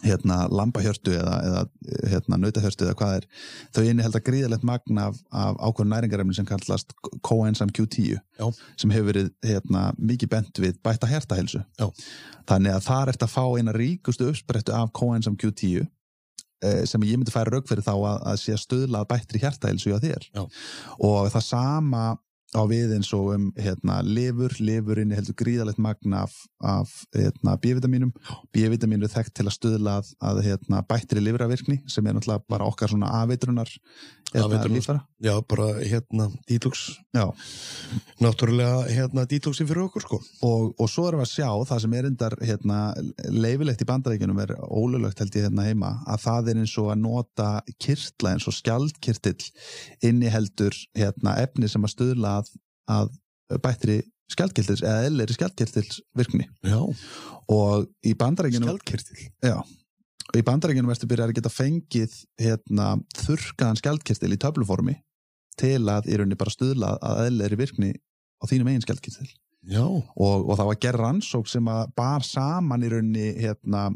hérna 0.06 0.36
lambahjörtu 0.54 1.10
eða, 1.10 1.38
eða 1.42 1.62
hérna 2.12 2.36
nautahjörtu 2.38 2.84
eða 2.86 2.94
hvað 3.00 3.14
er 3.16 3.24
þau 3.74 3.80
inni 3.82 4.04
held 4.04 4.14
að 4.14 4.24
gríðalegt 4.28 4.66
magn 4.68 5.00
af, 5.02 5.18
af 5.34 5.58
ákveðin 5.58 5.90
næringarefni 5.90 6.36
sem 6.38 6.46
kallast 6.46 6.94
coenzyme 7.26 7.74
Q10 7.74 8.14
Já. 8.38 8.46
sem 8.78 8.94
hefur 8.94 9.08
verið 9.10 9.32
hérna, 9.42 9.88
mikið 9.98 10.30
bent 10.36 10.62
við 10.62 10.78
bæta 10.86 11.10
hertahelsu 11.10 11.64
þannig 12.46 12.76
að 12.76 12.86
þar 12.86 13.12
ert 13.12 13.26
að 13.26 13.34
fá 13.34 13.42
eina 13.58 13.74
ríkustu 13.74 14.30
uppsprettu 14.30 14.76
af 14.78 14.94
coenzyme 14.94 15.34
Q10 15.42 15.82
eh, 15.82 15.90
sem 16.90 17.04
ég 17.06 17.18
myndi 17.18 17.34
færa 17.34 17.52
rauk 17.54 17.68
fyrir 17.68 17.84
þá 17.86 17.92
að, 17.94 18.16
að 18.32 18.40
sé 18.42 18.54
að 18.54 18.62
stöðla 18.64 19.02
að 19.02 19.10
bættri 19.12 19.42
hjartahelsu 19.42 19.92
hjá 19.92 20.00
þér 20.02 20.24
Já. 20.32 20.42
og 21.08 21.28
það 21.34 21.44
sama 21.46 22.04
á 22.56 22.64
við 22.64 22.94
eins 22.96 23.10
og 23.12 23.32
um 23.34 23.48
hérna, 23.60 23.98
lifur, 24.06 24.54
lifurinn 24.62 25.12
heldur 25.12 25.36
gríðalegt 25.36 25.80
magna 25.84 26.22
af, 26.24 26.36
af 26.64 26.92
hérna, 27.12 27.58
B-vitaminum 27.60 28.14
B-vitaminu 28.56 29.04
er 29.04 29.12
þekkt 29.12 29.34
til 29.36 29.48
að 29.50 29.56
stöðla 29.58 29.98
að, 30.00 30.12
að 30.30 30.40
hérna, 30.46 30.80
bættri 30.88 31.20
lifravirkni 31.24 31.82
sem 31.90 32.06
er 32.08 32.16
náttúrulega 32.16 32.46
bara 32.48 32.68
okkar 32.70 32.94
svona 32.94 33.10
afeitrunar 33.20 33.68
hérna, 33.68 34.46
Afeitrunar. 34.46 34.76
líffæra. 34.78 35.02
Já, 35.24 35.34
bara 35.48 35.66
hérna 35.82 36.30
Já. 37.12 37.26
Náttúrulega 38.22 38.86
hérna 38.88 39.26
detoxi 39.28 39.66
fyrir 39.68 39.84
okkur 39.84 40.06
sko 40.06 40.20
og, 40.48 40.72
og 40.78 40.88
svo 40.88 41.08
erum 41.08 41.20
við 41.20 41.28
að 41.28 41.34
sjá 41.34 41.50
það 41.68 41.84
sem 41.84 41.98
er 41.98 42.08
endar 42.08 42.38
hérna, 42.40 42.80
leifilegt 43.28 43.84
í 43.84 43.88
bandaríkjunum 43.88 44.42
er 44.46 44.54
ólulögt 44.64 45.20
held 45.20 45.36
ég 45.36 45.48
hérna 45.50 45.68
heima 45.68 45.92
að 46.08 46.24
það 46.24 46.52
er 46.52 46.62
eins 46.64 46.76
og 46.80 46.90
að 46.94 47.00
nota 47.04 47.50
kirtla 47.76 48.32
eins 48.32 48.48
og 48.48 48.56
skjaldkirtill 48.56 49.50
inni 50.08 50.32
heldur 50.32 50.76
hérna, 50.96 51.36
efni 51.44 51.68
sem 51.68 51.84
að 51.84 51.96
stuðla 51.96 52.37
að, 52.38 52.52
að 52.94 53.10
bættri 53.64 53.98
skjaldkirtils 54.32 54.84
eða 54.84 55.08
elleri 55.08 55.34
skjaldkirtils 55.36 56.00
virkni 56.16 56.46
Já, 56.66 56.80
og 57.48 57.88
í 58.04 58.14
bandaríkjunum 58.18 58.74
skjaldkirtil? 58.74 59.28
Já, 59.44 59.56
og 60.28 60.36
í 60.36 60.44
bandaríkjunum 60.44 60.92
ertu 60.92 61.08
byrjar 61.08 61.32
að 61.32 61.38
geta 61.40 61.52
fengið 61.52 62.16
hérna, 62.40 62.94
þurrkaðan 63.22 63.80
skjaldkirtil 63.80 64.34
í 64.34 64.40
töfluformi 64.40 64.98
til 65.58 65.82
að 65.90 66.10
í 66.12 66.18
rauninni 66.18 66.38
bara 66.38 66.54
stuðla 66.54 66.94
að 67.02 67.22
elleri 67.30 67.58
virkni 67.58 67.94
á 68.38 68.44
þínum 68.46 68.70
eigin 68.70 68.84
skjaldkirtil. 68.84 69.28
Og, 70.14 70.44
og 70.46 70.52
það 70.58 70.68
var 70.70 70.82
gerð 70.84 71.02
rannsók 71.02 71.48
sem 71.50 71.72
að 71.72 71.88
bar 71.98 72.24
saman 72.26 72.84
í 72.86 72.92
rauninni 72.92 73.32
hérna, 73.40 73.88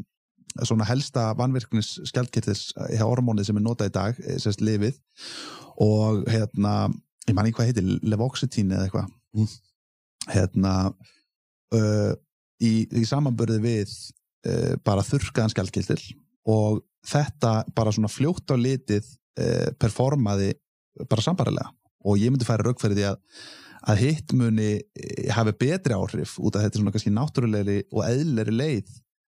svona 0.61 0.87
helsta 0.89 1.31
vannvirknis 1.39 1.95
skjaldkirtis 2.09 2.71
hjá 2.91 3.05
hormónið 3.05 3.49
sem 3.49 3.61
er 3.61 3.65
notað 3.65 3.89
í 3.89 3.95
dag 3.95 4.19
eh, 4.25 4.37
sérst 4.41 4.61
lifið 4.65 4.99
og 5.81 6.27
hérna, 6.29 6.91
ég 7.27 7.35
man 7.35 7.47
ekki 7.47 7.59
hvað 7.59 7.71
heitir 7.71 7.91
levoxetín 8.13 8.73
eða 8.73 8.87
eitthvað. 8.87 9.11
Mm. 9.33 9.47
hérna 10.29 10.73
uh, 11.73 12.11
í, 12.61 12.85
í 12.85 13.03
samanbörði 13.09 13.59
við 13.63 13.95
uh, 14.47 14.75
bara 14.85 15.03
þurrkaðan 15.07 15.51
skjaldkirtil 15.51 15.99
og 16.53 16.83
þetta 17.07 17.63
bara 17.75 17.91
svona 17.95 18.11
fljótt 18.11 18.53
á 18.53 18.55
litið 18.55 19.03
uh, 19.03 19.73
performaði 19.81 20.53
bara 21.09 21.25
sambarilega 21.25 21.73
og 22.03 22.21
ég 22.21 22.31
myndi 22.31 22.47
færa 22.47 22.67
rauk 22.67 22.81
fyrir 22.83 22.99
því 22.99 23.09
að 23.09 23.19
að 23.83 24.01
hitt 24.03 24.33
muni 24.37 24.69
eh, 24.79 25.31
hafi 25.33 25.53
betri 25.59 25.95
áhrif 25.95 26.37
út 26.39 26.55
af 26.55 26.65
þetta 26.65 26.79
svona 26.79 26.93
kannski 26.95 27.13
náttúrulegri 27.13 27.79
og 27.91 28.05
eðleri 28.05 28.55
leið 28.55 28.93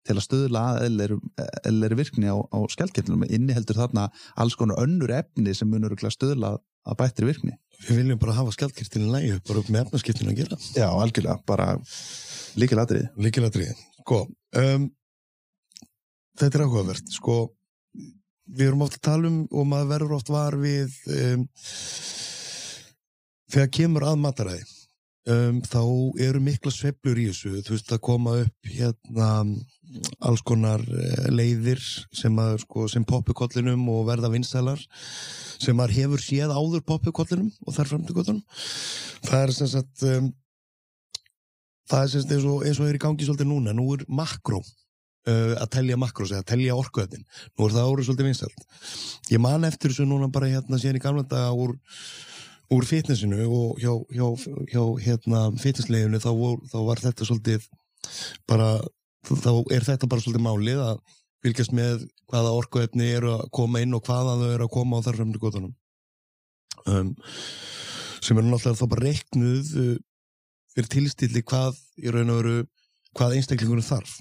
til 0.06 0.18
að 0.20 0.26
stöðla 0.28 0.64
að 0.76 0.84
eðleri, 0.86 1.98
virkni 1.98 2.30
á, 2.30 2.38
á 2.38 2.58
skjaldkirtlunum 2.70 3.26
inni 3.26 3.56
heldur 3.58 3.80
þarna 3.80 4.06
alls 4.38 4.58
konar 4.60 4.84
önnur 4.84 5.14
efni 5.18 5.56
sem 5.58 5.70
munur 5.70 5.96
stuðla 5.98 6.60
að 6.86 7.00
bættri 7.00 7.30
virkni 7.32 7.56
við 7.86 8.00
viljum 8.02 8.22
bara 8.22 8.38
hafa 8.40 8.54
skjaldkirtilin 8.56 9.12
lægi 9.14 9.40
bara 9.48 9.62
upp 9.62 9.72
með 9.74 9.86
efnaskiptinu 9.86 10.34
að 10.34 10.40
gera. 10.42 10.60
Já, 10.76 10.88
algjörlega, 10.90 11.40
bara 11.48 11.68
líkil 12.60 12.80
atrið 12.82 13.10
Líkilatriði, 13.22 13.76
sko 14.02 14.22
um, 14.62 14.88
Þetta 16.36 16.60
er 16.60 16.66
áhugavert 16.66 17.14
sko, 17.16 17.36
við 18.52 18.70
erum 18.70 18.84
oft 18.84 18.98
að 19.00 19.06
tala 19.08 19.30
um 19.32 19.38
og 19.48 19.68
maður 19.72 19.92
verður 19.94 20.16
oft 20.18 20.32
var 20.34 20.58
við 20.60 20.96
um, 21.16 21.46
þegar 23.54 23.72
kemur 23.78 24.08
að 24.10 24.20
mataræði 24.26 24.66
um, 25.32 25.62
þá 25.66 25.82
eru 26.28 26.42
mikla 26.44 26.74
sveiflur 26.74 27.22
í 27.22 27.30
þessu. 27.32 27.62
Þú 27.66 27.76
veist 27.76 27.96
að 27.96 28.04
koma 28.10 28.38
upp 28.44 28.70
hérna 28.72 29.30
alls 30.26 30.42
konar 30.46 30.82
eh, 30.82 31.28
leiðir 31.34 31.82
sem, 31.82 32.34
að, 32.42 32.58
sko, 32.66 32.88
sem 32.92 33.06
poppu 33.08 33.36
kollinum 33.38 33.86
og 33.94 34.08
verða 34.10 34.32
vinsælar 34.34 34.82
sem 35.62 35.78
maður 35.78 35.96
hefur 36.00 36.24
séð 36.24 36.54
áður 36.56 36.84
poppu 36.88 37.14
kollinum 37.16 37.52
og 37.66 37.76
þar 37.76 37.92
fram 37.92 38.08
til 38.08 38.16
kollinum 38.18 38.42
það 39.28 39.44
er 39.44 39.54
sem 39.56 39.72
sagt 39.72 40.06
um, 40.10 40.32
það 41.92 42.02
er 42.02 42.12
sem 42.12 42.24
sagt 42.26 42.36
eins 42.36 42.48
og, 42.50 42.66
eins 42.66 42.82
og 42.82 42.90
er 42.90 42.98
í 42.98 43.04
gangi 43.06 43.28
svolítið 43.28 43.52
núna, 43.52 43.76
nú 43.78 43.88
er 43.96 44.06
makró 44.10 44.60
uh, 44.60 45.56
að 45.62 45.68
telja 45.78 46.00
makrós 46.02 46.34
eða 46.34 46.50
telja 46.52 46.78
orkuöðin 46.78 47.26
nú 47.26 47.68
er 47.68 47.76
það 47.78 47.90
árið 47.92 48.10
svolítið 48.10 48.32
vinsælt. 48.32 48.70
Ég 49.32 49.44
man 49.44 49.68
eftir 49.70 49.94
þessu 49.94 50.08
núna 50.10 50.32
bara 50.34 50.52
hérna 50.52 50.82
síðan 50.82 51.00
í 51.00 51.04
gamla 51.06 51.28
daga 51.30 51.54
úr, 51.56 51.78
úr 52.74 52.86
fitnessinu 52.88 53.46
og 53.46 53.82
hjá, 53.82 53.92
hjá, 54.16 54.28
hjá 54.72 54.84
hérna 55.04 55.42
fitnessleginu 55.62 56.22
þá, 56.22 56.32
þá 56.72 56.80
var 56.88 57.02
þetta 57.04 57.28
svolítið 57.28 57.68
bara 58.50 58.70
þá 59.26 59.52
er 59.74 59.86
þetta 59.86 60.10
bara 60.10 60.24
svolítið 60.24 60.46
málið 60.46 60.82
að 60.86 61.00
fylgjast 61.46 61.76
með 61.78 62.06
hvaða 62.32 62.54
orkuefni 62.58 63.10
eru 63.20 63.36
að 63.36 63.50
koma 63.54 63.82
inn 63.86 63.94
og 63.94 64.06
hvaða 64.06 64.38
þau 64.42 64.48
eru 64.50 64.68
að 64.68 64.74
koma 64.74 65.02
á 65.02 65.06
þar 65.06 65.20
fremdi 65.20 65.42
gotunum 65.42 65.74
um, 66.90 67.12
sem 68.26 68.38
eru 68.38 68.50
náttúrulega 68.50 68.80
þá 68.82 68.92
bara 68.94 69.06
reiknuð 69.06 69.74
uh, 69.82 69.96
fyrir 70.74 70.92
tilstilli 70.96 71.44
hvað 71.46 71.78
veru 72.02 72.56
hvað 73.16 73.38
einstaklingunum 73.38 73.86
þarf 73.86 74.18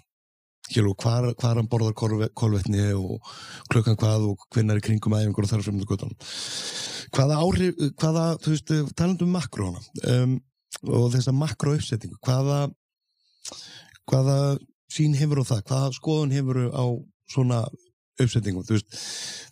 Hér, 0.73 0.87
hvar, 0.97 1.27
hvar 1.37 1.59
hann 1.59 1.69
borðar 1.69 1.93
kolve- 1.93 2.31
kolvetni 2.33 2.87
og 2.97 3.21
klukkan 3.69 3.99
hvað 4.01 4.31
og 4.31 4.47
hvenær 4.55 4.81
í 4.81 4.85
kringum 4.87 5.13
æfingur 5.13 5.45
og 5.45 5.51
þar 5.51 5.65
fremdi 5.67 5.89
gotunum 5.89 6.17
hvaða 7.15 7.41
áhrif, 7.45 7.83
hvaða 8.01 8.25
þú 8.41 8.55
veist, 8.55 8.73
talandum 8.97 9.29
um 9.29 9.37
makróna 9.37 9.83
um, 10.09 10.39
og 10.89 11.11
þessa 11.13 11.35
makró 11.37 11.75
uppsettingu 11.77 12.17
hvaða 12.25 12.63
hvaða 14.09 14.39
sín 14.93 15.17
hefur 15.19 15.43
á 15.43 15.45
það, 15.53 15.63
hvaða 15.69 15.93
skoðun 15.99 16.35
hefur 16.35 16.61
á 16.73 16.85
svona 17.31 17.61
uppsettingum, 18.23 18.65
þú 18.65 18.79
veist 18.79 18.99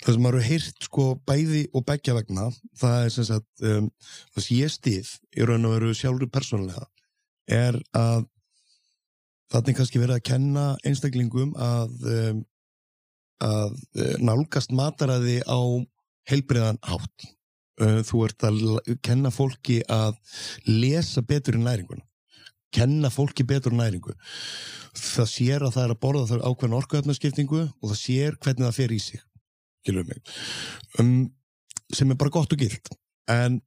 það 0.02 0.16
sem 0.16 0.24
maður 0.24 0.46
heyrt 0.48 0.88
sko 0.88 1.06
bæði 1.28 1.62
og 1.74 1.86
begja 1.88 2.16
vegna, 2.16 2.48
það 2.78 2.98
er 3.04 3.14
sem 3.14 3.28
sagt 3.28 3.64
um, 3.68 3.88
það 4.34 4.46
sem 4.46 4.58
ég 4.58 4.74
stið 4.74 5.14
í 5.36 5.48
raun 5.48 5.68
og 5.68 5.76
veru 5.76 5.96
sjálfur 5.96 6.30
persónulega 6.32 6.86
er 7.52 7.78
að 7.96 8.28
þannig 9.52 9.78
kannski 9.78 10.00
verið 10.02 10.18
að 10.18 10.26
kenna 10.30 10.66
einstaklingum 10.88 11.54
að 11.60 12.08
um, 12.16 12.42
að 13.42 13.76
uh, 13.98 14.14
nálgast 14.22 14.72
mataræði 14.74 15.40
á 15.44 15.60
heilbriðan 16.30 16.78
hátt. 16.86 17.28
Uh, 17.80 18.00
þú 18.06 18.24
ert 18.28 18.44
að 18.46 18.62
kenna 19.02 19.32
fólki 19.34 19.80
að 19.90 20.18
lesa 20.68 21.24
betur 21.26 21.56
í 21.58 21.62
næringuna 21.62 22.04
kenna 22.72 23.10
fólki 23.12 23.44
betur 23.46 23.74
í 23.74 23.78
næringu. 23.78 24.14
Það 24.96 25.28
sér 25.30 25.66
að 25.66 25.76
það 25.76 25.84
er 25.84 25.94
að 25.94 26.00
borða 26.04 26.24
þar 26.30 26.44
ákveðin 26.48 26.78
orkuöfnaskiptingu 26.78 27.62
og 27.62 27.92
það 27.92 28.00
sér 28.00 28.38
hvernig 28.40 28.66
það 28.66 28.78
fer 28.78 28.94
í 28.94 29.00
sig. 29.02 29.22
Um, 31.00 31.32
sem 31.92 32.12
er 32.12 32.20
bara 32.20 32.32
gott 32.32 32.52
og 32.54 32.60
gilt. 32.60 32.92
En 33.30 33.60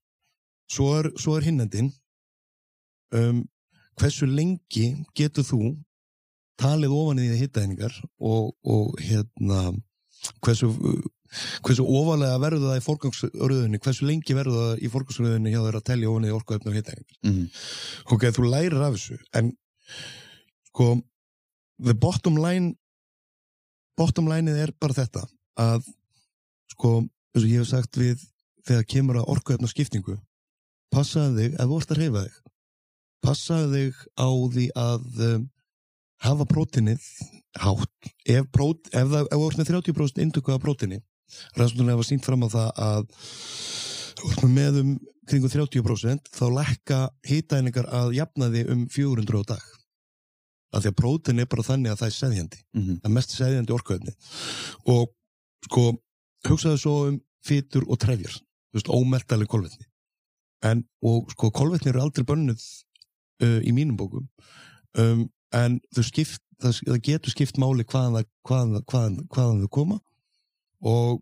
svo 0.71 0.93
er, 0.99 1.11
er 1.13 1.45
hinnendin 1.45 1.91
um, 3.13 3.43
hversu 3.99 4.27
lengi 4.29 4.87
getur 5.17 5.47
þú 5.47 5.61
talið 6.59 6.95
ofan 6.95 7.21
í 7.23 7.29
því 7.29 7.41
hittaðningar 7.41 7.95
og, 8.23 8.53
og 8.63 8.95
hérna 9.03 9.73
hversu, 10.43 10.69
hversu 11.65 11.85
ofalega 11.85 12.39
verður 12.43 12.69
það 12.69 12.79
í 12.79 12.85
forgangsröðunni 12.85 13.81
hversu 13.83 14.07
lengi 14.07 14.37
verður 14.37 14.61
það 14.61 14.85
í 14.85 14.91
forgangsröðunni 14.93 15.53
hjá 15.53 15.59
þeir 15.65 15.79
að 15.79 15.87
telja 15.89 16.11
ofan 16.11 16.27
í 16.27 16.31
því 16.31 16.37
orkuöfna 16.39 16.71
og 16.71 16.79
hittaðningar 16.79 17.19
mm. 17.31 17.49
ok, 18.15 18.27
þú 18.37 18.47
lærir 18.51 18.77
af 18.79 18.95
þessu 18.97 19.19
en 19.39 19.51
sko 20.69 20.89
the 21.83 21.95
bottom 22.05 22.39
line 22.39 22.75
bottom 23.99 24.31
lineið 24.31 24.63
er 24.67 24.73
bara 24.79 24.95
þetta 24.95 25.25
að 25.59 25.91
sko, 26.75 26.97
eins 27.35 27.43
og 27.43 27.51
ég 27.51 27.61
hef 27.61 27.71
sagt 27.71 27.99
við 27.99 28.23
þegar 28.65 28.89
kemur 28.91 29.21
að 29.21 29.29
orkuefna 29.35 29.69
skiptingu 29.71 30.17
passaði 30.93 31.49
þig 31.49 31.59
ef 31.59 31.69
þú 31.69 31.79
ert 31.79 31.93
að 31.93 32.01
reyfa 32.01 32.25
þig 32.25 32.41
passaði 33.25 33.71
þig 33.73 34.05
á 34.21 34.29
því 34.55 34.67
að 34.79 35.25
um, 35.29 35.49
hafa 36.25 36.47
prótinið 36.49 37.09
hátt. 37.59 38.13
Ef, 38.25 38.47
prót, 38.53 38.87
ef, 38.91 39.11
það, 39.11 39.27
ert 39.35 39.59
með 39.59 39.71
30% 39.73 40.23
indöku 40.23 40.53
af 40.55 40.63
prótini 40.63 41.01
rannsóknarlega 41.57 41.99
var 41.99 42.07
sínt 42.07 42.25
fram 42.25 42.45
á 42.45 42.49
það 42.53 42.69
að 42.85 44.49
með 44.49 44.79
um 44.81 44.91
kringum 45.25 45.51
30% 45.51 46.29
þá 46.33 46.45
lekka 46.53 46.99
hitaðningar 47.25 47.89
að 47.89 48.13
jafna 48.19 48.49
því 48.53 48.63
um 48.73 48.85
400 48.93 49.41
á 49.41 49.43
dag. 49.55 49.65
Af 50.75 50.83
því 50.83 50.91
að 50.91 50.97
prótin 50.99 51.41
er 51.41 51.49
bara 51.49 51.65
þannig 51.65 51.93
að 51.93 52.01
það 52.01 52.09
er 52.09 52.17
seðjandi 52.19 52.61
Mm. 52.75 52.97
það 52.99 53.09
er 53.09 53.15
mest 53.17 53.35
seðjandi 53.35 53.73
orkuefni. 53.73 54.13
Og 54.91 55.13
sko 55.65 55.85
hugsaðu 56.45 56.77
svo 56.77 56.95
um 57.09 57.21
fytur 57.45 57.85
og 57.87 57.99
trefjar 57.99 58.41
ómeltaleg 58.75 59.47
kolvetni. 59.47 59.85
En, 60.63 60.83
og 61.01 61.31
sko 61.31 61.51
kolvetni 61.51 61.89
eru 61.89 62.01
aldrei 62.01 62.25
bönnuð 62.25 62.61
uh, 63.43 63.59
í 63.63 63.71
mínum 63.75 63.97
bókum 63.99 64.27
um, 64.97 65.25
en 65.53 65.79
skipt 66.01 66.41
það, 66.61 66.79
það 66.87 67.01
getur 67.09 67.31
skipt 67.35 67.57
máli 67.61 67.83
hvaðan, 67.83 68.19
það- 68.19 68.31
hvaðan, 68.47 68.83
hvaðan, 68.91 69.17
hvaðan 69.33 69.61
þau 69.65 69.69
koma 69.79 69.99
og 70.85 71.21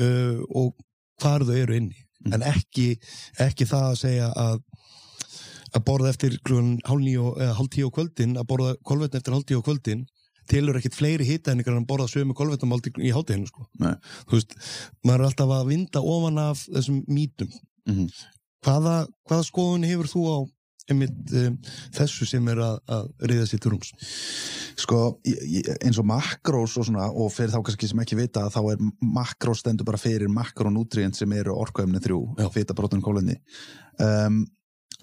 uh, 0.00 0.40
og 0.50 0.74
hvar 1.22 1.44
þau 1.46 1.56
eru 1.62 1.76
inni 1.82 2.02
Mm. 2.26 2.32
en 2.32 2.42
ekki, 2.48 2.96
ekki 3.44 3.66
það 3.68 3.82
að 3.90 3.98
segja 4.00 4.28
að 4.40 4.54
að 5.76 5.82
borða 5.84 6.08
eftir 6.14 6.38
klun 6.48 6.78
hálf 6.88 7.68
tíu 7.74 7.90
á 7.92 7.94
kvöldin 7.94 8.38
að 8.40 8.46
borða 8.48 8.70
kolvetni 8.88 9.20
eftir 9.20 9.34
hálf 9.36 9.44
tíu 9.46 9.60
á 9.60 9.66
kvöldin 9.66 10.06
telur 10.48 10.78
ekkit 10.80 10.96
fleiri 10.96 11.26
hitaðningar 11.28 11.76
en 11.76 11.82
að 11.84 11.88
borða 11.90 12.08
sömu 12.08 12.34
kolvettamáldi 12.34 12.94
í 13.04 13.12
hátteginu 13.14 13.46
sko. 13.50 13.66
Þú 13.78 14.32
veist, 14.32 14.56
maður 15.04 15.20
er 15.20 15.26
alltaf 15.28 15.52
að 15.58 15.68
vinda 15.68 16.00
ofan 16.02 16.38
af 16.40 16.64
þessum 16.72 17.02
mítum 17.06 17.52
Mhm. 17.86 18.08
hvaða, 18.64 18.96
hvaða 19.28 19.46
skoðun 19.52 19.86
hefur 19.86 20.08
þú 20.10 20.22
á 20.32 20.38
einmitt 20.90 21.32
um, 21.40 21.56
þessu 21.96 22.26
sem 22.28 22.48
er 22.52 22.60
að, 22.62 22.76
að 22.96 23.06
reyða 23.30 23.46
sér 23.50 23.62
til 23.62 23.72
rúms. 23.74 23.92
Sko, 24.78 24.98
eins 25.26 26.00
og 26.00 26.06
makrós 26.08 26.76
og 26.78 26.88
svona, 26.88 27.08
og 27.10 27.30
fyrir 27.34 27.54
þá 27.54 27.62
kannski 27.66 27.88
sem 27.90 28.02
ekki 28.04 28.18
vita 28.18 28.44
þá 28.52 28.60
er 28.74 28.84
makrós 29.02 29.62
stendur 29.64 29.88
bara 29.88 30.00
fyrir 30.00 30.30
makronútrient 30.32 31.16
sem 31.18 31.32
eru 31.38 31.56
orkuefni 31.56 32.02
þrjú 32.04 32.20
fita, 32.54 32.76
brotin, 32.76 33.02
kólinni 33.04 33.38
um, 34.02 34.44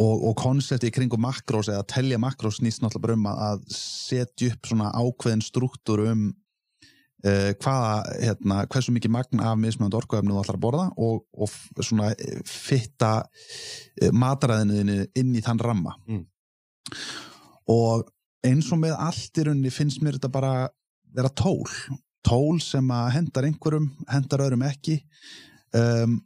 og, 0.01 0.23
og 0.29 0.37
konsepti 0.39 0.89
í 0.89 0.93
kringum 0.93 1.21
makrós 1.25 1.69
eða 1.71 1.83
að 1.83 1.91
telja 1.95 2.21
makrós 2.21 2.61
snýst 2.61 2.81
náttúrulega 2.83 3.07
bara 3.07 3.17
um 3.19 3.27
að- 3.33 3.67
setja 3.73 4.53
upp 4.53 4.69
svona 4.69 4.93
ákveðin 4.93 5.43
struktúr 5.45 6.05
um 6.11 6.29
hvaða, 7.23 7.93
hérna, 8.19 8.57
hversu 8.67 8.91
mikið 8.95 9.13
magn 9.15 9.39
af 9.39 9.55
mismunandi 9.59 9.95
orkuefni 10.01 10.33
þú 10.33 10.41
ætlar 10.41 10.57
að 10.59 10.63
borða 10.65 10.87
og, 10.97 11.21
og 11.33 11.83
svona 11.83 12.09
eh, 12.17 12.41
fitta 12.47 13.13
uh, 13.23 14.09
mataræðinu 14.11 14.97
inn 15.15 15.35
í 15.37 15.43
þann 15.45 15.63
ramma 15.63 15.95
Mm. 16.03 16.25
og 17.71 18.09
eins 18.43 18.67
og 18.75 18.81
með 18.81 18.97
allt 18.99 19.39
í 19.39 19.45
rauninni 19.47 19.71
finnst 19.71 20.01
mér 20.03 20.17
þetta 20.17 20.31
bara 20.33 20.53
vera 21.15 21.31
tól 21.31 21.63
tól 22.27 22.59
sem 22.63 22.91
að 22.91 23.09
hendar 23.15 23.47
einhverjum 23.47 23.87
hendar 24.11 24.43
öðrum 24.45 24.65
ekki 24.67 24.97
um, 25.79 26.17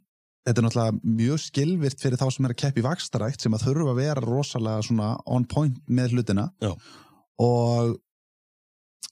þetta 0.46 0.60
er 0.62 0.66
náttúrulega 0.66 1.14
mjög 1.20 1.40
skilvirt 1.44 2.02
fyrir 2.02 2.18
þá 2.18 2.26
sem 2.34 2.48
er 2.48 2.54
að 2.54 2.60
keppa 2.64 2.82
í 2.82 2.86
vakstarækt 2.86 3.44
sem 3.44 3.54
að 3.54 3.68
þurfa 3.68 3.94
að 3.94 4.00
vera 4.02 4.24
rosalega 4.24 4.84
svona 4.86 5.08
on 5.30 5.46
point 5.46 5.78
með 5.86 6.16
hlutina 6.16 6.48
Já. 6.64 6.72
og 7.44 7.98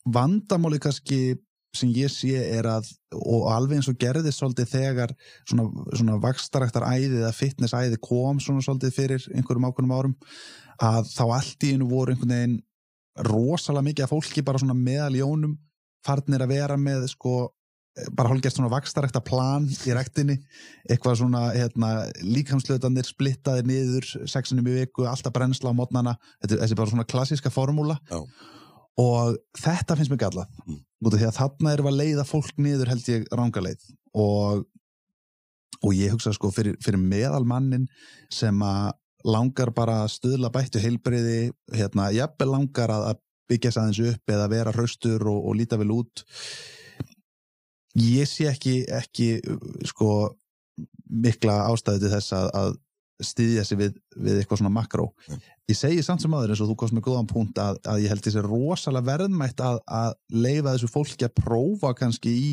vandamáli 0.06 0.78
kannski 0.82 1.36
sem 1.78 1.92
ég 1.96 2.12
sé 2.12 2.34
er 2.58 2.68
að 2.70 2.90
og 3.16 3.48
alveg 3.52 3.80
eins 3.80 3.90
og 3.90 3.98
gerðist 4.00 4.40
svolítið 4.40 4.70
þegar 4.72 5.14
svona, 5.48 5.66
svona 5.92 6.20
vakstaræktar 6.22 6.86
æði 6.88 7.20
eða 7.22 7.34
fitness 7.36 7.76
æði 7.76 8.00
kom 8.02 8.40
svona 8.42 8.64
svolítið 8.64 8.96
fyrir 8.96 9.28
einhverjum 9.32 9.68
ákveðnum 9.68 9.96
árum 9.96 10.16
að 10.82 11.12
þá 11.12 11.24
allt 11.26 11.66
í 11.66 11.74
einu 11.74 11.88
voru 11.90 12.12
einhvern 12.14 12.34
veginn 12.34 12.56
rosalega 13.26 13.88
mikið 13.88 14.06
af 14.06 14.12
fólki 14.12 14.44
bara 14.44 14.60
svona 14.60 14.76
meðal 14.76 15.14
jónum 15.16 15.54
farnir 16.06 16.44
að 16.44 16.52
vera 16.52 16.76
með 16.80 17.06
sko 17.14 17.36
bara 18.12 18.28
hálfgert 18.28 18.56
svona 18.56 18.72
vakstarækta 18.72 19.22
plan 19.24 19.64
í 19.88 19.94
rektinni, 19.96 20.36
eitthvað 20.84 21.20
svona 21.22 21.46
hérna, 21.54 21.92
líkamslötanir 22.20 23.08
splittaðir 23.08 23.68
niður 23.68 24.08
sexunum 24.28 24.68
í 24.68 24.74
viku, 24.82 25.06
alltaf 25.08 25.32
brennsla 25.32 25.72
á 25.72 25.78
mótnana, 25.78 26.16
þetta 26.44 26.60
þessi 26.64 26.78
bara 26.78 26.92
svona 26.92 27.08
klassíska 27.08 27.52
formúla 27.52 27.96
Já. 28.10 28.20
Og 29.00 29.36
þetta 29.60 29.96
finnst 29.98 30.12
mér 30.12 30.22
gallað, 30.24 30.48
Mm. 30.66 30.80
út 31.04 31.14
af 31.14 31.20
því 31.20 31.26
að 31.28 31.38
þarna 31.40 31.72
erum 31.74 31.90
að 31.90 31.98
leiða 32.00 32.24
fólk 32.24 32.56
niður 32.56 32.88
held 32.88 33.08
ég 33.12 33.26
rángaleið 33.32 33.90
og 34.14 34.64
og 35.84 35.92
ég 35.92 36.14
hugsa 36.14 36.32
sko 36.32 36.48
fyrir, 36.50 36.76
fyrir 36.80 36.96
meðalmannin 36.98 37.84
sem 38.32 38.56
að 38.64 38.94
langar 39.26 39.72
bara 39.74 40.04
að 40.04 40.14
stuðla 40.14 40.48
bættu 40.54 40.80
heilbreyði, 40.80 41.50
hérna, 41.74 42.08
jafnvel 42.14 42.48
langar 42.48 42.92
að, 42.94 43.04
að 43.10 43.20
byggja 43.50 43.72
sig 43.74 43.82
aðeins 43.82 44.14
upp 44.14 44.32
eða 44.32 44.48
vera 44.50 44.72
hraustur 44.72 45.26
og, 45.28 45.40
og 45.50 45.56
líta 45.58 45.76
vel 45.78 45.90
út 45.94 46.22
ég 48.00 48.28
sé 48.28 48.48
ekki, 48.50 48.84
ekki 48.92 49.28
sko 49.88 50.36
mikla 51.10 51.60
ástæði 51.70 52.04
til 52.06 52.12
þess 52.16 52.34
að, 52.36 52.48
að 52.60 52.72
styðja 53.26 53.64
sig 53.64 53.78
við, 53.80 54.00
við 54.16 54.40
eitthvað 54.40 54.60
svona 54.62 54.74
makró 54.74 55.10
Nei. 55.28 55.38
Ég 55.66 55.78
segi 55.78 56.02
samt 56.04 56.22
sem 56.22 56.34
aður 56.36 56.54
eins 56.54 56.62
og 56.62 56.70
þú 56.70 56.76
komst 56.80 56.94
með 56.94 57.06
góðan 57.08 57.28
punkt 57.30 57.58
að, 57.58 57.78
að 57.90 58.02
ég 58.04 58.12
held 58.12 58.24
þessi 58.26 58.42
rosalega 58.44 59.08
verðmætt 59.10 59.62
að, 59.66 59.80
að 59.86 60.12
leifa 60.30 60.74
þessu 60.74 60.90
fólki 60.92 61.26
að 61.26 61.38
prófa 61.40 61.92
kannski 61.98 62.34
í 62.38 62.50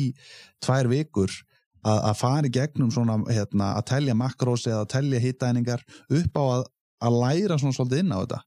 tvær 0.64 0.90
vikur 0.90 1.30
að, 1.84 1.98
að 1.98 2.16
fara 2.18 2.48
í 2.48 2.54
gegnum 2.54 2.90
svona 2.94 3.18
hérna, 3.28 3.74
að 3.78 3.86
telja 3.92 4.16
makrós 4.18 4.66
eða 4.66 4.82
að 4.82 4.92
telja 4.96 5.22
hittæningar 5.22 5.84
upp 6.18 6.40
á 6.40 6.44
að, 6.44 6.66
að 7.06 7.20
læra 7.22 7.60
svona 7.60 7.78
svolítið 7.78 8.02
inn 8.02 8.16
á 8.16 8.18
þetta 8.24 8.40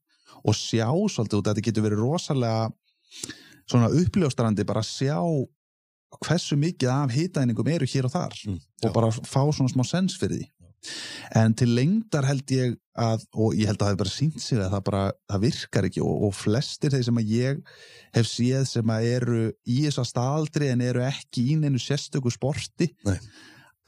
og 0.47 0.57
sjá 0.57 0.87
svolítið 0.87 1.39
út. 1.39 1.47
Að 1.47 1.53
þetta 1.53 1.67
getur 1.69 1.87
verið 1.87 2.03
rosalega 2.03 2.67
svona 3.67 3.91
uppljóstrandi 4.01 4.67
bara 4.67 4.83
að 4.83 4.91
sjá 4.91 5.19
hversu 6.23 6.57
mikið 6.59 6.91
af 6.91 7.15
hittæningum 7.15 7.71
eru 7.71 7.87
hér 7.87 8.07
og 8.07 8.13
þar 8.13 8.35
Mm, 8.47 8.59
og 8.87 8.93
bara 8.95 9.09
fá 9.11 9.41
svona 9.51 9.71
smá 9.71 9.83
sens 9.87 10.15
fyrir 10.19 10.39
því 10.39 10.45
en 11.35 11.55
til 11.57 11.69
lengdar 11.75 12.27
held 12.27 12.53
ég 12.53 12.75
að 12.97 13.25
og 13.37 13.57
ég 13.57 13.69
held 13.69 13.77
að 13.77 13.83
það 13.83 13.91
hefur 13.91 14.01
bara 14.01 14.13
sínt 14.13 14.39
sig 14.41 14.61
að 14.61 14.71
það 14.73 14.83
bara 14.87 15.03
það 15.27 15.43
virkar 15.43 15.87
ekki 15.89 16.03
og, 16.05 16.23
og 16.27 16.35
flestir 16.37 16.93
þeir 16.93 17.05
sem 17.07 17.21
að 17.21 17.33
ég 17.33 17.61
hef 18.17 18.29
séð 18.29 18.65
sem 18.71 18.93
að 18.95 19.09
eru 19.11 19.43
í 19.67 19.77
þess 19.85 20.01
að 20.01 20.09
staðaldri 20.11 20.71
en 20.73 20.83
eru 20.87 21.05
ekki 21.05 21.45
í 21.51 21.59
neinu 21.61 21.81
sérstöku 21.81 22.33
sporti 22.33 22.89
Nei. 23.07 23.17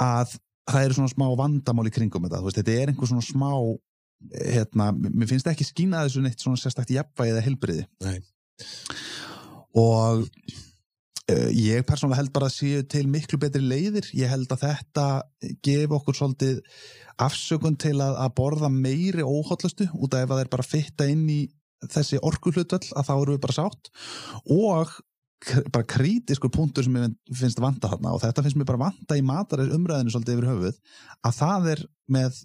að 0.04 0.38
það 0.70 0.86
eru 0.86 1.00
svona 1.00 1.14
smá 1.14 1.28
vandamál 1.40 1.88
í 1.90 1.94
kringum 1.94 2.28
þetta, 2.28 2.44
veist, 2.46 2.60
þetta 2.62 2.76
er 2.78 2.94
einhver 2.94 3.10
svona 3.10 3.26
smá 3.26 3.52
hérna, 4.30 4.92
mér 4.94 5.30
finnst 5.30 5.48
ekki 5.50 5.68
skýna 5.68 6.04
þessu 6.06 6.24
neitt 6.24 6.44
svona 6.44 6.60
sérstakt 6.60 6.92
jafnvægi 6.94 7.34
eða 7.34 7.46
helbriði 7.46 7.86
Nei. 8.04 8.18
og 9.80 10.28
ég 11.56 11.86
persónulega 11.88 12.22
held 12.22 12.34
bara 12.36 12.50
að 12.50 12.56
séu 12.56 12.86
til 12.90 13.06
miklu 13.12 13.40
betri 13.42 13.62
leiðir, 13.64 14.08
ég 14.18 14.32
held 14.32 14.50
að 14.54 14.66
þetta 14.66 15.06
gefi 15.66 15.96
okkur 16.00 16.18
svolítið 16.18 16.62
afsökun 17.20 17.78
til 17.80 17.98
að, 18.00 18.16
að 18.24 18.36
borða 18.38 18.70
meiri 18.72 19.26
óhóllustu 19.26 19.90
út 19.94 20.16
af 20.16 20.30
að 20.30 20.44
þeir 20.44 20.52
bara 20.56 20.68
fitta 20.68 21.08
inn 21.12 21.26
í 21.30 21.42
þessi 21.88 22.20
orkuhlutvöll 22.26 22.92
að 22.96 23.08
þá 23.08 23.14
eru 23.16 23.36
við 23.36 23.44
bara 23.46 23.58
sátt. 23.60 23.92
Og 24.52 24.98
bara 25.72 25.88
krítiskur 25.88 26.52
punktur 26.52 26.84
sem 26.84 26.98
ég 27.00 27.36
finnst 27.40 27.62
vanta 27.64 27.88
þarna 27.92 28.16
og 28.16 28.24
þetta 28.24 28.44
finnst 28.44 28.60
mér 28.60 28.68
bara 28.68 28.90
vanta 28.90 29.16
í 29.16 29.24
matarir 29.24 29.72
umræðinu 29.76 30.12
svolítið 30.12 30.36
yfir 30.36 30.50
höfuð 30.50 30.80
að 31.30 31.38
það 31.38 31.70
er 31.74 31.84
með 32.12 32.42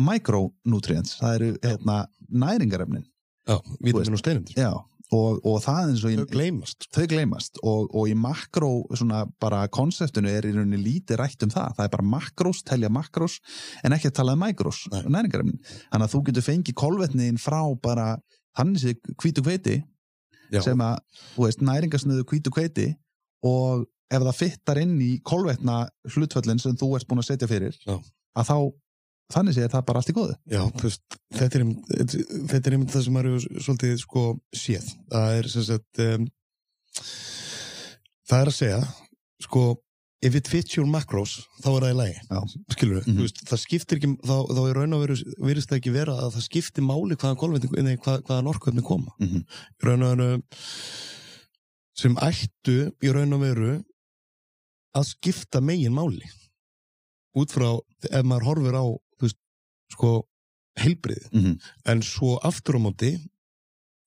micronutrients, 0.00 1.16
það 1.18 1.34
eru 1.38 1.48
hérna, 1.64 1.96
næringarefnin. 2.30 3.08
Já, 3.48 3.56
vítamin 3.82 4.14
og 4.14 4.20
steinundir 4.20 4.60
Já, 4.60 4.70
og, 5.16 5.40
og 5.46 5.58
það 5.64 5.90
eins 5.90 6.02
og 6.04 6.10
Þau 6.10 6.24
í, 6.24 6.26
gleymast 6.30 6.88
þau 6.94 7.06
gleymast. 7.10 7.60
Og, 7.66 7.88
og 7.96 8.10
í 8.10 8.16
makró 8.18 8.70
svona 8.94 9.24
bara 9.42 9.64
konseptinu 9.72 10.30
er 10.30 10.46
í 10.48 10.54
rauninni 10.54 10.80
lítið 10.80 11.20
rætt 11.20 11.46
um 11.46 11.52
það. 11.52 11.76
Það 11.78 11.86
er 11.86 11.94
bara 11.96 12.08
makrós, 12.14 12.62
telja 12.66 12.90
makrós 12.92 13.38
en 13.84 13.96
ekki 13.96 14.10
að 14.10 14.18
tala 14.20 14.36
um 14.38 14.44
mikrós, 14.44 14.84
Nei. 14.92 15.02
næringarefnin. 15.16 15.62
Þannig 15.90 16.06
að 16.06 16.14
þú 16.14 16.22
getur 16.28 16.46
fengið 16.46 16.78
kolvetniðin 16.82 17.40
frá 17.42 17.60
bara 17.82 18.10
þannig 18.58 18.84
sé 18.84 18.96
hvítu 19.22 19.44
hveiti 19.46 19.80
Já, 20.50 20.60
sem 20.66 20.82
að, 20.82 20.98
þú 21.36 21.46
veist, 21.46 21.64
næringarsnöðu 21.66 22.26
hvítu 22.30 22.52
hveiti 22.54 22.88
og 23.46 23.86
ef 24.10 24.24
það 24.26 24.38
fittar 24.38 24.80
inn 24.82 24.96
í 25.02 25.12
kolvetna 25.26 25.84
hlutföllin 26.10 26.58
sem 26.62 26.74
þú 26.78 26.94
ert 26.98 27.06
búin 27.10 27.22
að 27.22 27.28
setja 27.30 27.50
fyrir 27.50 27.76
Já. 27.86 27.94
að 28.34 28.48
þá, 28.50 28.56
þannig 29.34 29.54
sé 29.56 29.68
það 29.70 29.84
bara 29.88 30.00
allt 30.02 30.10
í 30.12 30.16
góðu 30.16 30.34
já 30.50 30.62
veist, 30.82 31.18
þetta 31.38 31.58
er 31.58 31.64
einmitt- 31.64 32.16
þetta 32.50 32.66
er 32.70 32.76
einmitt 32.76 32.94
það 32.94 33.04
sem 33.06 33.14
maður 33.16 33.30
hefur 33.36 33.62
svolítið 33.66 33.94
sko 34.02 34.24
séð 34.64 34.88
það 35.12 35.36
er 35.38 35.48
sem 35.54 35.62
sagt 35.68 36.02
um, 36.06 36.26
það 38.30 38.40
er 38.44 38.50
að 38.52 38.58
segja 38.58 38.80
sko 39.44 39.62
if 40.22 40.34
it 40.36 40.48
fits 40.52 40.76
your 40.76 40.84
macros 40.90 41.38
þá 41.64 41.68
er 41.72 41.84
það 41.86 41.92
í 41.94 41.98
lagi 41.98 42.16
Já. 42.28 42.40
skilur 42.74 43.04
Mhm. 43.06 43.14
þú 43.16 43.22
veist, 43.24 43.38
það 43.48 43.60
skiptir 43.62 43.96
ekki 44.00 44.10
þá, 44.20 44.34
þá 44.52 44.60
er 44.68 44.74
raun 44.76 44.92
og 44.96 45.00
veru, 45.06 45.16
virðist 45.40 45.70
það 45.70 45.78
ekki 45.80 45.92
vera 45.94 46.12
að 46.26 46.34
það 46.36 46.44
skiptir 46.48 46.84
máli 46.84 47.16
hvaðan 47.16 47.84
nei, 47.86 47.96
hvað, 47.96 48.18
hvaðan 48.26 48.50
orkuefni 48.52 48.82
koma 48.84 49.14
mm 49.18 49.28
-hmm. 49.28 49.44
í 49.80 49.86
raun 49.88 50.02
og 50.02 50.16
veru 50.18 50.42
sem 52.00 52.16
ættu 52.16 52.76
í 53.02 53.12
raun 53.12 53.32
og 53.32 53.40
veru 53.40 53.72
að 54.96 55.04
skipta 55.06 55.60
megin 55.60 55.92
máli 55.94 56.28
út 57.36 57.50
frá 57.52 57.78
ef 58.10 58.24
maður 58.24 58.44
horfir 58.48 58.76
á 58.76 58.84
sko 59.90 60.10
heilbriði 60.80 61.28
Mm 61.32 61.40
-hmm. 61.44 61.56
en 61.84 62.02
svo 62.02 62.38
aftur 62.42 62.78
á 62.78 62.80
móti 62.80 63.12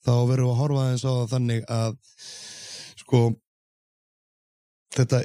þá 0.03 0.13
verðum 0.27 0.47
við 0.47 0.53
að 0.53 0.61
horfa 0.61 0.83
aðeins 0.83 1.05
á 1.05 1.11
það 1.13 1.31
þannig 1.33 1.63
að 1.69 1.97
sko 3.03 3.19
þetta 4.95 5.19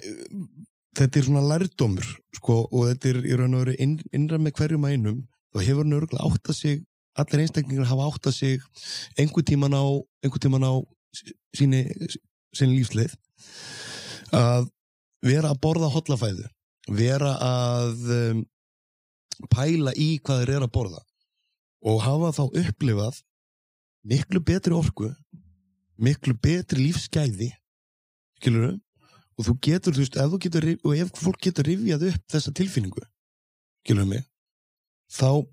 þetta 0.99 1.19
er 1.19 1.27
svona 1.27 1.45
lærdómur 1.47 2.07
sko, 2.37 2.63
og 2.73 2.89
þetta 2.91 3.11
er 3.13 3.19
í 3.27 3.39
raun 3.39 3.57
og 3.57 3.65
veru 3.65 3.77
inn, 3.83 3.99
innra 4.15 4.39
með 4.43 4.57
hverjum 4.59 4.87
að 4.87 4.95
einum. 4.97 5.19
Þá 5.55 5.61
hefur 5.65 5.85
hann 5.85 5.99
örgulega 5.99 6.29
átt 6.29 6.51
að 6.53 6.59
sig 6.59 6.83
allir 7.19 7.43
einstaklingar 7.45 7.91
hafa 7.91 8.09
átt 8.09 8.31
að 8.31 8.37
sig 8.37 8.67
einhver 9.19 9.47
tíman 9.47 9.75
á, 9.75 9.85
einhver 10.23 10.43
tíman 10.43 10.67
á 10.67 10.73
síni, 11.57 11.83
síni 12.55 12.79
lífsleið. 12.79 13.17
Að 14.35 14.69
vera 15.25 15.53
að 15.53 15.61
borða 15.65 15.91
hollafæðu 15.93 16.47
vera 16.89 17.35
að 17.45 18.13
um, 18.15 18.45
pæla 19.53 19.93
í 19.97 20.19
hvað 20.19 20.43
þeir 20.43 20.55
eru 20.57 20.67
að 20.69 20.75
borða 20.75 21.03
og 21.89 22.01
hafa 22.03 22.33
þá 22.39 22.43
upplifað 22.63 23.21
miklu 24.09 24.41
betri 24.41 24.75
orku 24.75 25.13
miklu 25.99 26.35
betri 26.43 26.89
lífsgæði 26.89 27.53
skilur 28.41 28.73
og 29.39 29.47
þú 29.47 29.55
getur, 29.63 29.95
þú 29.95 30.03
veist, 30.03 30.17
ef 30.19 30.31
þú 30.33 30.39
getur 30.43 30.67
og 30.83 30.97
ef 30.99 31.13
fólk 31.23 31.39
getur 31.47 31.69
rifjað 31.71 32.09
upp 32.11 32.25
þessa 32.35 32.53
tilfinningu 32.59 33.05
skilur 33.85 34.09
mig 34.11 34.25
þá 35.15 35.47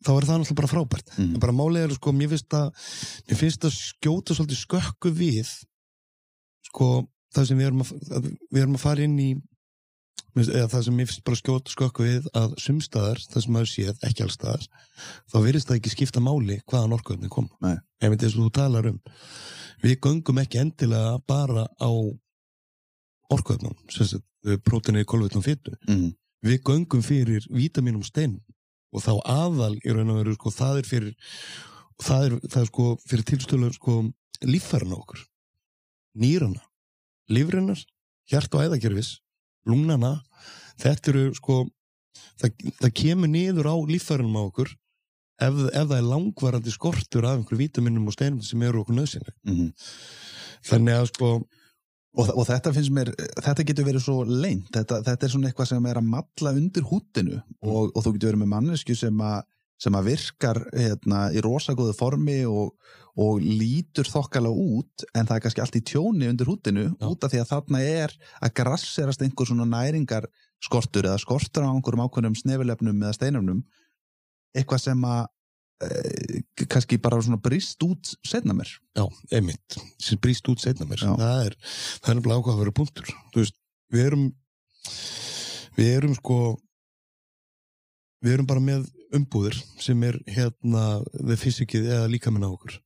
þá 0.00 0.10
er 0.16 0.26
það 0.26 0.38
náttúrulega 0.40 0.58
bara 0.62 0.72
frábært 0.72 1.10
Mhm. 1.18 1.34
en 1.34 1.40
bara 1.40 1.52
málið 1.52 1.84
er 1.84 1.94
sko, 1.94 2.12
mér 2.12 2.28
finnst 2.32 2.54
að 2.56 2.70
mér 3.28 3.36
finnst 3.36 3.64
að 3.68 3.74
skjóta 3.76 4.34
svolítið 4.34 4.60
skökku 4.64 5.10
við 5.12 5.50
sko 6.70 7.06
það 7.34 7.46
sem 7.46 7.58
við 7.58 7.66
erum 7.68 7.82
að 7.84 8.30
við 8.50 8.62
erum 8.62 8.74
að 8.78 8.84
fara 8.86 9.02
inn 9.06 9.18
í 9.20 9.30
eða 10.38 10.68
það 10.70 10.84
sem 10.86 11.00
ég 11.00 11.10
finnst 11.10 11.24
bara 11.26 11.40
skjóta 11.40 11.72
skökku 11.72 12.06
við 12.06 12.28
að 12.36 12.54
sumstaðar, 12.62 13.20
það 13.32 13.44
sem 13.44 13.54
maður 13.56 13.70
séð, 13.72 14.00
ekki 14.06 14.24
allstaðar 14.26 14.66
þá 15.30 15.36
verðist 15.46 15.70
það 15.70 15.78
ekki 15.80 15.92
skipta 15.94 16.22
máli 16.24 16.60
hvaðan 16.70 16.96
orkuðni 16.96 17.30
kom 17.32 17.48
Nei. 17.64 17.76
ef 18.00 18.14
þetta 18.14 18.28
er 18.28 18.34
svo 18.34 18.46
þú 18.46 18.54
talar 18.60 18.90
um 18.92 19.00
við 19.82 19.96
göngum 20.06 20.42
ekki 20.42 20.60
endilega 20.62 21.16
bara 21.28 21.66
á 21.80 21.90
orkuðnum 23.30 23.76
prótinni, 24.64 25.04
kolvetnum, 25.04 25.44
fytu 25.44 25.74
mm. 25.88 26.12
við 26.46 26.62
göngum 26.66 27.02
fyrir 27.04 27.46
vítaminum 27.52 28.04
stein 28.06 28.38
og 28.90 29.04
þá 29.04 29.12
aðal 29.28 29.74
í 29.84 29.94
raun 29.94 30.14
og 30.14 30.22
veru 30.22 30.36
sko, 30.36 30.52
það 30.54 30.80
er 30.80 30.88
fyrir 30.88 31.14
það 32.00 32.26
er, 32.26 32.36
það 32.48 32.62
er 32.62 32.70
sko 32.70 32.86
fyrir 33.06 33.28
tilstölu 33.28 33.72
sko 33.76 34.00
líffærna 34.46 34.96
okkur 34.96 35.26
nýrana, 36.20 36.62
lífrinnar 37.30 37.80
hjart 38.30 38.54
og 38.54 38.66
æðakerfis, 38.66 39.18
lungnana. 39.68 40.14
Þetta 40.80 41.12
eru 41.12 41.24
sko 41.36 41.62
það, 42.40 42.54
það 42.80 42.94
kemur 43.02 43.32
niður 43.32 43.68
á 43.68 43.76
líffærunum 43.90 44.38
á 44.40 44.42
okkur 44.48 44.70
ef, 45.40 45.62
ef 45.72 45.86
það 45.86 45.96
er 45.98 46.08
langvarandi 46.08 46.74
skortur 46.74 47.28
af 47.28 47.38
einhverju 47.38 47.60
vítaminum 47.60 48.08
og 48.08 48.16
steinum 48.16 48.42
sem 48.44 48.62
eru 48.62 48.84
okkur 48.84 48.96
nöðsynleg 48.98 49.36
Mm. 49.44 49.72
þannig 50.68 51.00
að 51.00 51.10
sko 51.14 51.32
Og, 52.18 52.26
og 52.34 52.42
þetta 52.42 52.72
finnst 52.74 52.90
mér, 52.90 53.12
þetta 53.38 53.62
getur 53.68 53.84
verið 53.86 54.02
svo 54.02 54.24
leint, 54.26 54.66
þetta, 54.74 54.96
þetta 55.06 55.26
er 55.26 55.30
svona 55.30 55.46
eitthvað 55.46 55.68
sem 55.70 55.84
er 55.86 56.00
að 56.00 56.08
matla 56.10 56.50
undir 56.58 56.82
húttinu 56.82 57.36
og, 57.62 57.92
og 57.94 58.02
þú 58.02 58.12
getur 58.16 58.32
verið 58.32 58.40
með 58.40 58.50
mannesku 58.50 58.96
sem, 58.98 59.20
a, 59.22 59.44
sem 59.80 59.96
að 59.96 60.10
virkar 60.12 60.60
hérna, 60.74 61.28
í 61.32 61.40
rosagóðu 61.44 61.94
formi 61.96 62.42
og, 62.48 62.74
og 63.20 63.40
lítur 63.40 64.08
þokkalega 64.08 64.66
út 64.76 65.06
en 65.14 65.26
það 65.28 65.36
er 65.36 65.44
kannski 65.46 65.64
allt 65.64 65.80
í 65.80 65.84
tjóni 65.92 66.28
undir 66.30 66.50
húttinu 66.50 66.86
Já. 66.90 67.08
út 67.08 67.24
af 67.24 67.32
því 67.32 67.42
að 67.42 67.50
þarna 67.54 67.82
er 67.88 68.14
að 68.40 68.54
grasserast 68.60 69.24
einhver 69.24 69.48
svona 69.48 69.68
næringarskortur 69.72 71.08
eða 71.08 71.20
skortur 71.22 71.64
á 71.64 71.72
einhverjum 71.72 72.04
ákveðnum 72.06 72.38
snefilefnum 72.42 73.04
eða 73.04 73.16
steinefnum 73.16 73.64
eitthvað 74.56 74.84
sem 74.84 75.08
að 75.08 75.22
e, 75.86 76.42
kannski 76.66 77.00
bara 77.00 77.22
svona 77.24 77.40
brist 77.40 77.80
út 77.86 78.12
setna 78.26 78.56
mér. 78.56 78.72
Já, 78.98 79.06
einmitt, 79.32 79.80
sem 80.02 80.20
brýst 80.20 80.48
út 80.52 80.60
setna 80.60 80.88
mér 80.90 81.06
Já. 81.06 81.14
það 81.16 81.44
er, 81.48 81.58
það 82.04 82.14
er 82.14 82.32
að 82.36 82.62
vera 82.64 82.78
punktur 82.82 83.12
þú 83.32 83.44
veist, 83.44 83.60
við 83.94 84.10
erum 84.10 84.30
við 85.78 85.94
erum 85.96 86.16
sko 86.18 86.40
við 88.20 88.36
erum 88.36 88.48
bara 88.48 88.62
með 88.64 88.88
umbúðir 89.16 89.56
sem 89.82 90.02
er 90.06 90.18
hérna 90.30 91.00
við 91.12 91.42
fysikið 91.44 91.90
eða 91.96 92.10
líka 92.12 92.32
minna 92.32 92.50
okkur. 92.50 92.78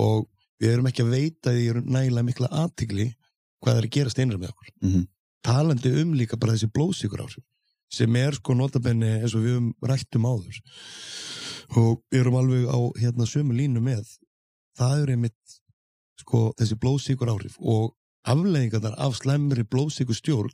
Og 0.00 0.26
við 0.60 0.74
erum 0.74 0.90
ekki 0.90 1.04
að 1.04 1.14
veita 1.14 1.54
því 1.54 1.84
nægilega 1.84 2.26
mikla 2.26 2.50
aðtigli 2.62 3.08
hvað 3.60 3.78
er 3.80 3.88
að 3.88 3.94
gera 3.96 4.12
steinir 4.12 4.40
með 4.40 4.52
okkur. 4.54 4.72
Mm 4.82 4.90
-hmm. 4.92 5.06
talandi 5.42 5.90
um 6.02 6.14
líka 6.14 6.36
bara 6.36 6.52
þessi 6.52 6.68
blóðsíkur 6.68 7.22
áhrif 7.22 7.44
sem 7.90 8.16
er 8.16 8.34
sko 8.34 8.54
notabenni 8.54 9.20
eins 9.20 9.34
og 9.34 9.42
við 9.42 9.56
höfum 9.56 9.72
rættum 9.82 10.26
áður. 10.26 10.60
Og 11.76 12.02
við 12.10 12.20
erum 12.20 12.36
alveg 12.38 12.66
á 12.70 12.78
hérna 13.00 13.26
sömu 13.26 13.54
línu 13.54 13.80
með 13.80 14.04
það 14.78 15.02
er 15.02 15.10
einmitt 15.14 15.56
sko 16.20 16.52
þessi 16.58 16.76
blóðsíkur 16.76 17.30
áhrif 17.32 17.56
og 17.58 17.96
afleggingarnar 18.28 18.94
af 18.98 19.16
slæmri 19.16 19.64
blóðsíkur 19.64 20.14
stjórn 20.14 20.52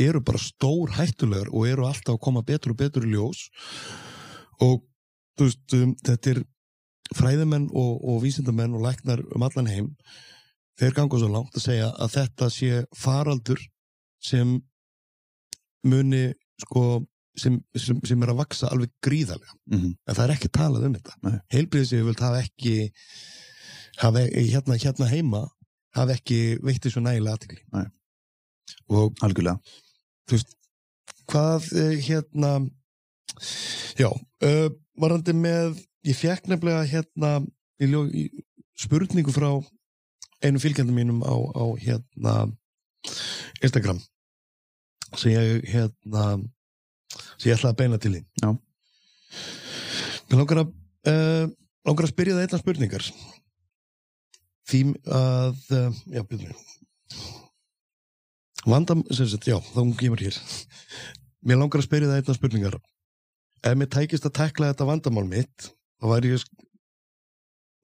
eru 0.00 0.20
bara 0.20 0.38
stór 0.38 0.90
hættulegar 0.96 1.52
og 1.52 1.68
eru 1.68 1.86
alltaf 1.86 2.16
að 2.16 2.24
koma 2.26 2.42
betur 2.42 2.72
og 2.72 2.80
betur 2.80 3.06
í 3.06 3.12
ljós. 3.12 3.50
og 3.50 4.13
þú 5.38 5.48
veist 5.48 5.76
um, 5.78 5.94
þetta 6.04 6.30
er 6.34 6.42
fræðimenn 7.14 7.68
og, 7.72 8.04
og 8.04 8.22
vísindamenn 8.22 8.74
og 8.74 8.84
læknar 8.86 9.22
um 9.34 9.42
allan 9.42 9.66
heim 9.70 9.90
þeir 10.80 10.94
ganga 10.96 11.18
svo 11.20 11.28
langt 11.30 11.56
að 11.56 11.66
segja 11.68 11.90
að 11.92 12.14
þetta 12.16 12.50
sé 12.50 12.84
faraldur 12.96 13.60
sem 14.24 14.56
muni 15.84 16.32
sko 16.64 17.04
sem, 17.38 17.58
sem, 17.76 17.98
sem 18.06 18.22
er 18.22 18.30
að 18.32 18.40
vaksa 18.44 18.70
alveg 18.70 18.92
gríðarlega 19.04 19.52
Mm 19.66 19.80
-hmm. 19.80 19.92
en 20.06 20.14
það 20.14 20.24
er 20.24 20.34
ekki 20.34 20.48
talað 20.48 20.86
um 20.86 20.94
þetta 20.94 21.14
Nei. 21.22 21.38
heilbriðsíðuvöld 21.54 22.20
hafa 22.20 22.42
ekki 22.44 22.92
hafa 23.98 24.20
hérna, 24.20 24.76
hérna 24.76 25.06
heima 25.08 25.48
hafa 25.94 26.12
ekki 26.12 26.58
veitt 26.62 26.82
þessu 26.84 27.00
nægilega 27.00 27.34
aðtikli 27.34 27.60
og 28.88 29.14
Algjörlega. 29.22 29.58
þú 30.28 30.36
veist 30.36 30.56
hvað 31.26 31.68
eh, 31.80 31.96
hérna 32.08 32.50
já, 33.98 34.08
uh, 34.10 34.68
varandi 35.00 35.34
með 35.36 35.78
ég 36.04 36.18
fekk 36.18 36.50
nefnilega 36.50 36.84
hérna 36.90 37.36
í 37.80 37.88
ljó, 37.90 38.04
í 38.08 38.28
spurningu 38.78 39.32
frá 39.34 39.50
einu 40.44 40.60
fylgjandum 40.60 40.96
mínum 40.98 41.22
á, 41.24 41.34
á 41.34 41.64
hérna 41.80 42.34
Instagram 43.62 44.00
sem 45.14 45.32
ég 45.32 45.64
hérna 45.70 46.24
sem 47.38 47.50
ég 47.50 47.56
ætlaði 47.56 47.72
að 47.72 47.80
beina 47.80 48.00
til 48.00 48.14
þín. 48.16 48.26
Já. 48.42 48.48
Mér 50.28 50.40
langar 50.40 50.62
að 50.64 50.72
uh, 51.10 51.46
langar 51.86 52.08
að 52.08 52.12
spyrja 52.12 52.36
það 52.36 52.44
eitthvað 52.44 52.64
spurningar. 52.64 53.08
Því 54.64 54.80
að 55.12 55.74
uh, 55.76 56.00
já, 56.14 56.22
byrju. 56.30 56.56
Vandam, 58.64 59.04
sem 59.12 59.28
sagt, 59.28 59.46
já, 59.50 59.58
þá 59.60 59.80
kemur 60.00 60.22
hér. 60.24 60.38
Mér 61.44 61.60
langar 61.60 61.82
að 61.82 61.88
spyrja 61.88 62.10
það 62.10 62.22
eitthvað 62.22 62.40
spurningar 62.40 62.78
Ef 63.64 63.76
mér 63.80 63.88
tækist 63.88 64.26
að 64.28 64.36
tekla 64.36 64.70
þetta 64.72 64.86
vandamál 64.88 65.24
mitt 65.28 65.70
þá 66.00 66.08
væri 66.10 66.34
ég 66.34 66.48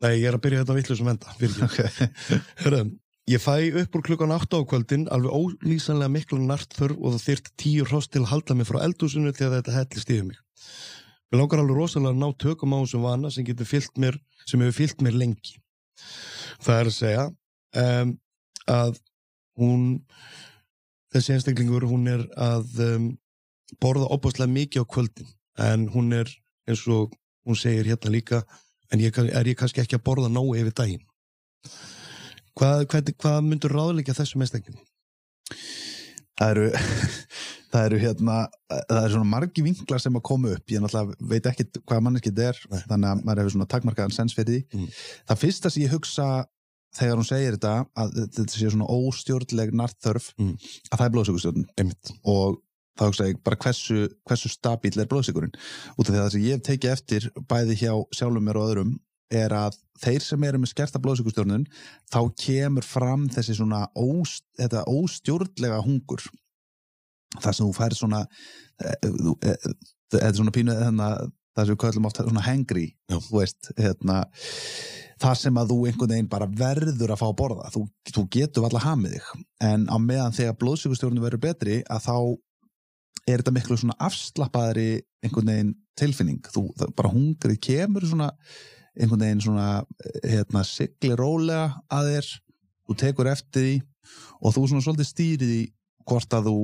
Nei, 0.01 0.15
ég 0.17 0.31
er 0.31 0.37
að 0.37 0.43
byrja 0.47 0.63
þetta 0.63 0.75
vitlusum 0.79 1.09
enda 1.13 1.33
fyrir 1.37 1.65
ekki 1.67 2.07
Hörru, 2.63 2.85
ég 3.29 3.43
fæ 3.43 3.55
upp 3.83 3.97
úr 3.99 4.05
klukkan 4.07 4.33
8 4.33 4.61
á 4.61 4.69
kvöldin 4.69 5.09
alveg 5.13 5.35
ólýsanlega 5.37 6.13
mikla 6.15 6.41
nartþörf 6.41 6.97
og 6.97 7.17
það 7.17 7.25
þyrft 7.27 7.51
tíu 7.61 7.85
hross 7.89 8.09
til 8.09 8.23
að 8.25 8.31
halda 8.33 8.57
mig 8.57 8.69
frá 8.69 8.81
eldhúsinu 8.87 9.33
til 9.37 9.51
að 9.51 9.59
þetta 9.59 9.75
hellist 9.77 10.13
yfir 10.13 10.25
mig. 10.31 10.39
Mér 11.29 11.43
langar 11.43 11.61
alveg 11.63 11.77
rosalega 11.77 12.15
að 12.15 12.23
ná 12.23 12.39
tökum 12.45 12.77
á 12.77 12.79
þessum 12.81 13.05
vana 13.05 13.33
sem 13.35 13.45
getur 13.45 13.69
fyllt 13.69 14.01
mér, 14.01 14.17
sem 14.49 14.65
hefur 14.65 14.79
fyllt 14.79 15.05
mér 15.05 15.19
lengi. 15.21 15.61
Það 16.65 16.79
er 16.79 16.91
að 16.93 16.97
segja 16.97 17.27
um, 17.85 18.15
að 18.73 19.03
hún, 19.61 19.85
þessi 21.13 21.37
einstaklingur, 21.37 21.85
hún 21.93 22.09
er 22.09 22.25
að 22.41 22.81
um, 22.89 23.13
borða 23.85 24.09
opaslega 24.17 24.49
mikið 24.57 24.89
á 24.89 24.93
kvöldin 24.97 25.31
en 25.59 25.89
hún 25.95 26.13
er 26.15 26.31
eins 26.69 26.87
og 26.89 27.15
hún 27.47 27.57
segir 27.59 27.89
hérna 27.89 28.13
líka 28.13 28.43
en 28.93 29.01
ég, 29.01 29.17
er 29.19 29.47
ég 29.47 29.57
kannski 29.59 29.81
ekki 29.83 29.97
að 29.99 30.05
borða 30.07 30.29
nógu 30.33 30.57
yfir 30.59 30.75
daginn. 30.77 31.05
Hvað, 32.59 32.85
hvað, 32.91 33.13
hvað 33.23 33.41
myndur 33.47 33.73
ráðleika 33.75 34.15
þessum 34.17 34.43
einstakling? 34.45 34.79
Það 36.41 36.51
eru, 36.55 36.67
það 37.73 37.87
eru 37.87 37.99
hérna, 38.03 38.37
það 38.69 39.03
eru 39.05 39.13
svona 39.15 39.31
margi 39.35 39.65
vinklar 39.65 40.03
sem 40.03 40.17
að 40.19 40.25
koma 40.31 40.55
upp, 40.57 40.73
ég 40.73 40.83
náttúrulega 40.83 41.29
veit 41.33 41.51
ekki 41.51 41.69
hvað 41.85 42.05
manneskið 42.07 42.43
er, 42.49 42.63
Nei. 42.71 42.81
þannig 42.91 43.11
að 43.13 43.23
maður 43.27 43.43
hefur 43.43 43.55
svona 43.57 43.69
takmarkaðan 43.75 44.17
sens 44.17 44.37
fyrir 44.37 44.51
því. 44.57 44.81
Mm. 44.81 44.89
Það 45.31 45.43
fyrsta 45.45 45.73
sem 45.73 45.85
ég 45.85 45.95
hugsa 45.95 46.29
þegar 46.99 47.21
hún 47.21 47.29
segir 47.29 47.57
þetta, 47.59 47.75
að 48.03 48.17
þetta 48.39 48.57
sé 48.57 48.73
svona 48.73 48.89
óstjórnleg 48.91 49.75
nartþörf, 49.79 50.33
Mm. 50.41 50.57
að 50.91 50.97
það 50.99 51.07
er 51.07 51.15
blóðsökustjórn 51.17 51.95
og 52.35 52.59
þá 53.01 53.07
hugsa 53.09 53.29
ég 53.31 53.39
bara 53.47 53.59
hversu, 53.65 54.09
hversu 54.29 54.51
stabíl 54.53 54.93
er 55.01 55.09
blóðsökurinn. 55.09 55.55
Út 55.97 56.05
af 56.05 56.13
því 56.13 56.19
að 56.19 56.25
það 56.25 56.35
sem 56.35 56.45
ég 56.45 56.59
hef 56.59 56.67
tekið 56.69 56.93
eftir 56.95 57.31
bæði 57.49 57.79
hjá 57.81 57.95
sjálfum 58.17 58.45
mér 58.45 58.61
og 58.61 58.69
öðrum 58.69 58.93
er 59.31 59.55
að 59.55 59.79
þeir 60.03 60.25
sem 60.27 60.45
eru 60.45 60.61
með 60.61 60.73
skerta 60.73 61.01
blóðsökustjórnun 61.03 61.67
þá 62.11 62.21
kemur 62.43 62.87
fram 62.87 63.29
þessi 63.31 63.57
svona 63.57 63.85
óst, 63.95 64.45
óstjórnlega 64.61 65.81
hungur. 65.87 66.25
Það 67.39 67.53
sem 67.57 67.67
þú 67.67 67.75
fær 67.77 67.95
svona 67.95 68.25
eh, 68.83 68.97
eh, 69.07 69.69
þetta 70.11 70.25
er 70.27 70.41
svona 70.41 70.55
pínu 70.55 70.75
þannig 70.75 71.07
að 71.07 71.29
það 71.55 71.67
sem 71.67 71.77
við 71.77 71.83
köllum 71.85 72.09
oft 72.09 72.21
svona 72.21 73.21
veist, 73.31 73.71
hérna 73.79 74.19
það 75.21 75.41
sem 75.43 75.59
að 75.61 75.73
þú 75.73 75.79
einhvern 75.89 76.13
veginn 76.15 76.31
bara 76.33 76.49
verður 76.61 77.13
að 77.13 77.21
fá 77.21 77.27
að 77.29 77.39
borða. 77.41 77.73
Þú, 77.75 77.83
þú 78.11 78.27
getur 78.33 78.67
alltaf 78.67 78.87
hamið 78.87 79.17
þig. 79.17 79.43
En 79.69 79.87
á 79.93 79.97
meðan 80.01 80.37
þegar 80.37 80.57
blóðsökustjórnun 80.63 81.25
verður 81.25 81.43
betri 81.45 81.81
að 81.91 82.07
þá 82.07 82.17
er 83.29 83.41
þetta 83.41 83.55
miklu 83.55 83.79
svona 83.79 83.97
afslappaðri 84.03 84.91
einhvern 85.25 85.53
veginn 85.53 85.73
tilfinning? 85.99 86.41
Þú, 86.53 86.67
það, 86.79 86.95
bara 86.99 87.13
hungrið 87.13 87.61
kemur 87.67 88.07
svona 88.09 88.31
einhvern 88.97 89.25
veginn 89.25 89.45
svona 89.45 89.69
hérna, 90.25 90.65
sigli 90.67 91.15
rólega 91.19 91.69
að 91.93 92.11
þér 92.15 92.31
þú 92.91 92.99
tekur 93.05 93.31
eftir 93.31 93.67
því 93.67 93.77
og 94.41 94.55
þú 94.57 94.67
svona 94.67 94.85
svolítið 94.85 95.11
stýrið 95.11 95.55
í 95.55 95.63
hvort 96.09 96.37
að 96.37 96.51
þú 96.51 96.59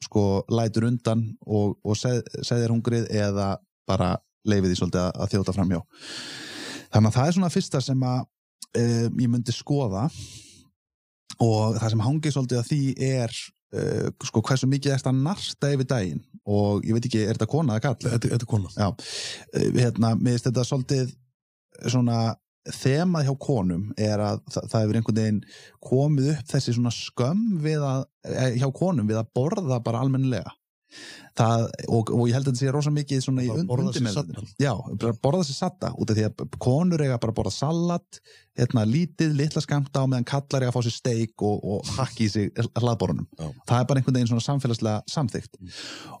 sko 0.00 0.24
lætur 0.48 0.88
undan 0.88 1.26
og, 1.44 1.76
og 1.84 1.96
seg, 1.98 2.24
segðir 2.40 2.72
hungrið 2.72 3.10
eða 3.12 3.52
bara 3.88 4.14
leifið 4.48 4.72
því 4.72 4.78
svolítið 4.80 5.02
að, 5.02 5.10
að 5.20 5.32
þjóta 5.34 5.54
framjá 5.56 5.80
þannig 6.90 7.10
að 7.10 7.16
það 7.16 7.26
er 7.26 7.36
svona 7.36 7.52
fyrsta 7.54 7.82
sem 7.84 8.06
að 8.08 8.20
um, 8.24 9.20
ég 9.20 9.30
myndi 9.30 9.54
skoða 9.54 10.06
og 11.40 11.76
það 11.78 11.92
sem 11.92 12.04
hangið 12.04 12.36
svolítið 12.36 12.60
að 12.62 12.70
því 12.70 12.82
er 13.10 13.36
uh, 13.76 14.08
sko 14.26 14.42
hversu 14.46 14.68
mikið 14.70 14.94
er 14.94 15.02
þetta 15.02 15.16
narsta 15.16 15.72
yfir 15.74 15.88
daginn 15.90 16.22
og 16.50 16.86
ég 16.86 16.96
veit 16.96 17.06
ekki, 17.06 17.24
er 17.26 17.36
þetta 17.36 17.50
kona 17.50 17.76
eða 17.76 17.84
kall? 17.88 18.12
Þetta, 18.16 18.30
er 18.34 18.46
kona. 18.48 18.70
Já, 18.74 18.88
Eh, 19.52 19.72
hérna, 19.74 20.14
mér 20.14 20.36
finnst 20.36 20.48
þetta 20.48 20.64
svolítið 20.66 21.10
svona 21.88 22.20
þemað 22.70 23.26
hjá 23.26 23.34
konum 23.40 23.84
er 23.98 24.20
að 24.22 24.40
það, 24.52 24.66
það 24.70 24.82
hefur 24.84 24.98
einhvern 24.98 25.20
veginn 25.20 25.42
komið 25.86 26.30
upp 26.34 26.50
þessi 26.52 26.74
svona 26.76 26.92
skömm 26.94 27.44
við 27.64 27.84
að, 27.86 28.02
eh, 28.28 28.56
hjá 28.60 28.68
konum 28.76 29.08
við 29.08 29.20
að 29.22 29.30
borða 29.34 29.80
bara 29.84 30.02
almennilega 30.04 30.52
það, 31.38 31.64
og, 31.88 32.10
og 32.14 32.24
ég 32.28 32.34
held 32.36 32.46
að 32.48 32.52
þetta 32.52 32.60
sé 32.64 32.72
rosa 32.74 32.90
mikið 32.94 33.20
svona 33.24 33.42
í 33.44 33.48
Bara 33.50 33.60
und- 33.60 33.68
borða 33.70 33.92
sér 33.92 34.00
undirmeðvitundinni. 34.00 34.48
saddan. 34.50 34.54
já, 34.60 35.14
borða 35.22 35.44
sér 35.46 35.56
satta 35.58 35.90
út 35.96 36.10
af 36.10 36.16
því 36.18 36.24
að 36.28 36.58
konur 36.58 37.04
eiga 37.04 37.18
bara 37.22 37.32
að 37.32 37.38
borða 37.38 37.52
salat 37.54 38.20
hérna 38.58 38.84
lítið, 38.84 39.36
litla 39.38 39.62
skamta 39.64 40.02
á 40.02 40.10
meðan 40.10 40.26
kallar 40.28 40.62
eiga 40.66 40.72
að 40.72 40.76
fá 40.76 40.82
sér 40.88 40.96
steik 40.96 41.42
og, 41.46 41.62
og 41.64 41.92
hakki 41.96 42.26
í 42.26 42.30
sig 42.34 42.50
hlaðborunum. 42.76 43.28
Það 43.38 43.78
er 43.78 43.86
bara 43.88 44.00
einhvern 44.02 44.18
veginn 44.18 44.32
svona 44.32 44.44
samfélagslega 44.48 45.02
samþygt 45.08 45.56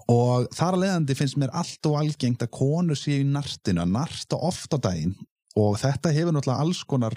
og 0.08 0.46
þar 0.56 0.76
að 0.78 0.82
leiðandi 0.84 1.18
finnst 1.18 1.36
mér 1.40 1.52
allt 1.52 1.86
og 1.90 1.98
algengt 2.00 2.42
að 2.46 2.52
konur 2.56 2.98
séu 2.98 3.20
í 3.20 3.26
nartinu 3.28 3.82
að 3.84 3.92
narta 3.98 4.38
oft 4.40 4.72
á 4.72 4.78
daginn. 4.78 5.16
Og 5.58 5.74
þetta 5.82 6.12
hefur 6.14 6.32
náttúrulega 6.36 6.62
alls 6.62 6.84
konar 6.86 7.16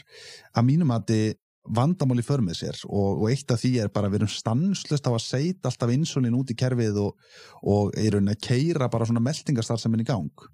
að 0.58 0.66
mínum 0.66 0.90
að 0.96 1.04
þið 1.12 1.34
vandamál 1.64 2.20
í 2.20 2.26
för 2.26 2.44
með 2.44 2.58
sér 2.60 2.80
og, 2.90 3.24
og 3.24 3.28
eitt 3.32 3.52
af 3.54 3.62
því 3.62 3.72
er 3.84 3.92
bara 3.94 4.10
að 4.10 4.16
við 4.16 4.22
erum 4.22 4.32
stanslust 4.34 5.08
á 5.08 5.12
að 5.14 5.24
seita 5.24 5.70
alltaf 5.70 5.94
insulin 5.94 6.36
út 6.36 6.52
í 6.52 6.58
kerfið 6.60 7.00
og, 7.06 7.28
og 7.64 7.94
í 8.00 8.10
rauninni 8.12 8.36
að 8.36 8.44
keira 8.44 8.90
bara 8.92 9.08
svona 9.08 9.24
meldingarstarfsemin 9.24 10.04
í 10.04 10.08
gang. 10.08 10.48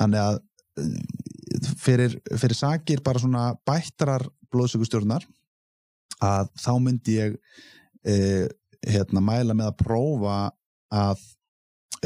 Þannig 0.00 0.22
að 0.24 0.40
eh, 0.82 0.96
fyrir, 1.84 2.16
fyrir 2.34 2.58
sakir 2.58 3.04
bara 3.06 3.22
svona 3.22 3.44
bættrar 3.68 4.26
blóðsökustjórnar 4.50 5.26
að 6.26 6.50
þá 6.58 6.72
myndi 6.82 7.18
ég 7.20 7.38
eh, 8.08 8.48
hérna 8.90 9.22
mæla 9.22 9.54
með 9.54 9.70
að 9.70 9.80
prófa 9.84 10.36
að 10.90 11.26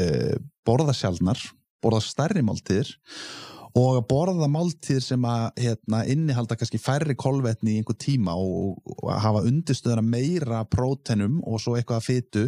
eh, 0.01 0.35
borða 0.65 0.93
sjálfnar 0.93 1.41
borða 1.85 2.01
stærri 2.03 2.43
máltíðir 2.45 2.89
og 2.89 3.54
að 3.75 4.01
borða 4.07 4.47
máltíðir 4.47 5.03
sem 5.03 5.25
að 5.27 5.45
hérna, 5.59 6.05
innihalda 6.07 6.55
kannski 6.55 6.79
færri 6.79 7.15
kolvetni 7.19 7.73
í 7.73 7.81
einhver 7.81 7.97
tíma 7.99 8.35
og, 8.39 8.77
og 8.87 9.09
að 9.11 9.21
hafa 9.25 9.43
undirstöðuna 9.49 10.05
meira 10.05 10.61
prótenum 10.71 11.41
og 11.43 11.59
svo 11.59 11.75
eitthvað 11.75 11.99
að 11.99 12.07
fytu 12.07 12.45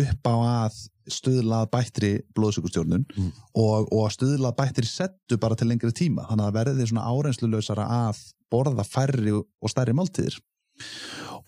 upp 0.00 0.30
á 0.30 0.34
að 0.40 0.78
stuðlað 1.12 1.68
bættri 1.74 2.12
blóðsökustjórnun 2.36 3.04
Mm. 3.12 3.28
og, 3.60 3.92
og 3.92 4.06
að 4.06 4.14
stuðlað 4.16 4.56
bættri 4.56 4.88
settu 4.88 5.36
bara 5.36 5.54
til 5.54 5.68
lengri 5.68 5.92
tíma 5.92 6.24
þannig 6.30 6.48
að 6.48 6.56
verði 6.56 6.86
svona 6.88 7.04
áreinslulausara 7.12 7.84
að 8.08 8.22
borða 8.50 8.86
færri 8.88 9.34
og 9.36 9.70
stærri 9.70 9.92
máltíðir 9.92 10.38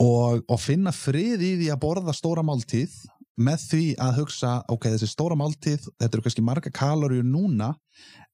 og, 0.03 0.45
og 0.45 0.61
finna 0.61 0.93
frið 0.93 1.41
í 1.41 1.53
því 1.63 1.71
að 1.73 1.81
borða 1.87 2.13
stóra 2.17 2.45
máltíð 2.45 2.93
með 3.37 3.65
því 3.71 3.83
að 4.01 4.21
hugsa, 4.23 4.53
ok, 4.73 4.89
þessi 4.95 5.09
stóra 5.11 5.37
máltíð 5.39 5.91
þetta 6.01 6.13
eru 6.13 6.25
kannski 6.25 6.45
marga 6.45 6.73
kaloríur 6.73 7.27
núna 7.27 7.75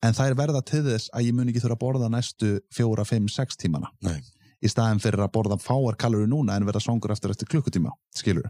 en 0.02 0.14
það 0.14 0.28
er 0.28 0.38
verða 0.38 0.62
til 0.66 0.84
þess 0.86 1.10
að 1.14 1.26
ég 1.28 1.36
mun 1.36 1.50
ekki 1.50 1.62
þurfa 1.64 1.78
að 1.78 1.82
borða 1.82 2.12
næstu 2.12 2.52
fjóra, 2.74 3.06
fimm, 3.08 3.26
sex 3.30 3.58
tímana 3.58 3.90
Nei. 4.06 4.20
í 4.62 4.70
staðin 4.70 5.02
fyrir 5.02 5.24
að 5.24 5.32
borða 5.34 5.58
fáar 5.62 5.98
kaloríur 5.98 6.30
núna 6.30 6.56
en 6.56 6.68
verða 6.68 6.84
svangur 6.84 7.14
eftir 7.14 7.34
eftir 7.34 7.50
klukkutíma 7.50 7.90
skilur. 8.14 8.46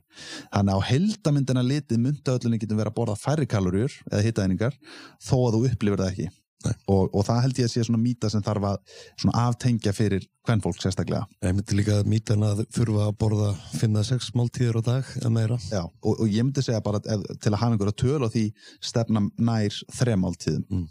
Þannig 0.53 0.77
á 0.77 0.89
heldamyndina 0.93 1.65
litið 1.65 2.05
mynda 2.05 2.37
öllunni 2.37 2.61
getum 2.61 2.81
verið 2.81 2.93
að 2.93 3.01
borða 3.01 3.19
færri 3.21 3.49
kaloríur 3.49 3.97
eða 4.11 4.25
hitaðningar 4.29 4.79
þó 5.25 5.37
að 5.41 5.57
þú 5.57 5.67
upplifir 5.73 6.05
það 6.05 6.13
ekki. 6.13 6.31
Og, 6.71 7.09
og 7.13 7.27
það 7.27 7.41
held 7.47 7.61
ég 7.61 7.69
að 7.69 7.73
sé 7.75 7.85
svona 7.87 8.03
mýta 8.03 8.31
sem 8.33 8.45
þarf 8.45 8.69
að 8.71 9.33
aftengja 9.43 9.93
fyrir 9.97 10.27
hvern 10.47 10.63
fólk 10.65 10.81
sérstaklega. 10.83 11.27
Ég 11.45 11.55
myndi 11.55 11.77
líka 11.79 12.01
að 12.01 12.11
mýta 12.11 12.35
hann 12.35 12.47
að 12.47 12.65
þurfa 12.75 13.07
að 13.07 13.15
borða 13.21 13.51
5-6 13.79 14.33
máltíður 14.39 14.81
á 14.81 14.83
dag 14.89 15.13
eða 15.21 15.33
meira. 15.37 15.59
Já, 15.71 15.83
og, 15.85 16.13
og 16.17 16.25
ég 16.27 16.47
myndi 16.47 16.65
segja 16.65 16.83
bara 16.85 17.03
ef, 17.05 17.25
til 17.43 17.53
að 17.53 17.61
hafa 17.61 17.77
einhverja 17.77 17.99
töl 18.03 18.27
á 18.27 18.29
því 18.33 18.45
stefna 18.83 19.25
nær 19.39 19.79
þremáltíðum. 19.99 20.67
Mm. 20.73 20.85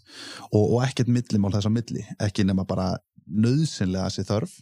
og, 0.51 0.63
og 0.63 0.80
ekkert 0.88 1.11
millimál 1.11 1.53
þess 1.55 1.69
að 1.69 1.78
milli. 1.80 2.07
Ekki 2.24 2.47
nema 2.47 2.65
bara 2.67 2.93
nöðsynlega 3.28 4.09
þessi 4.09 4.28
þörf. 4.30 4.57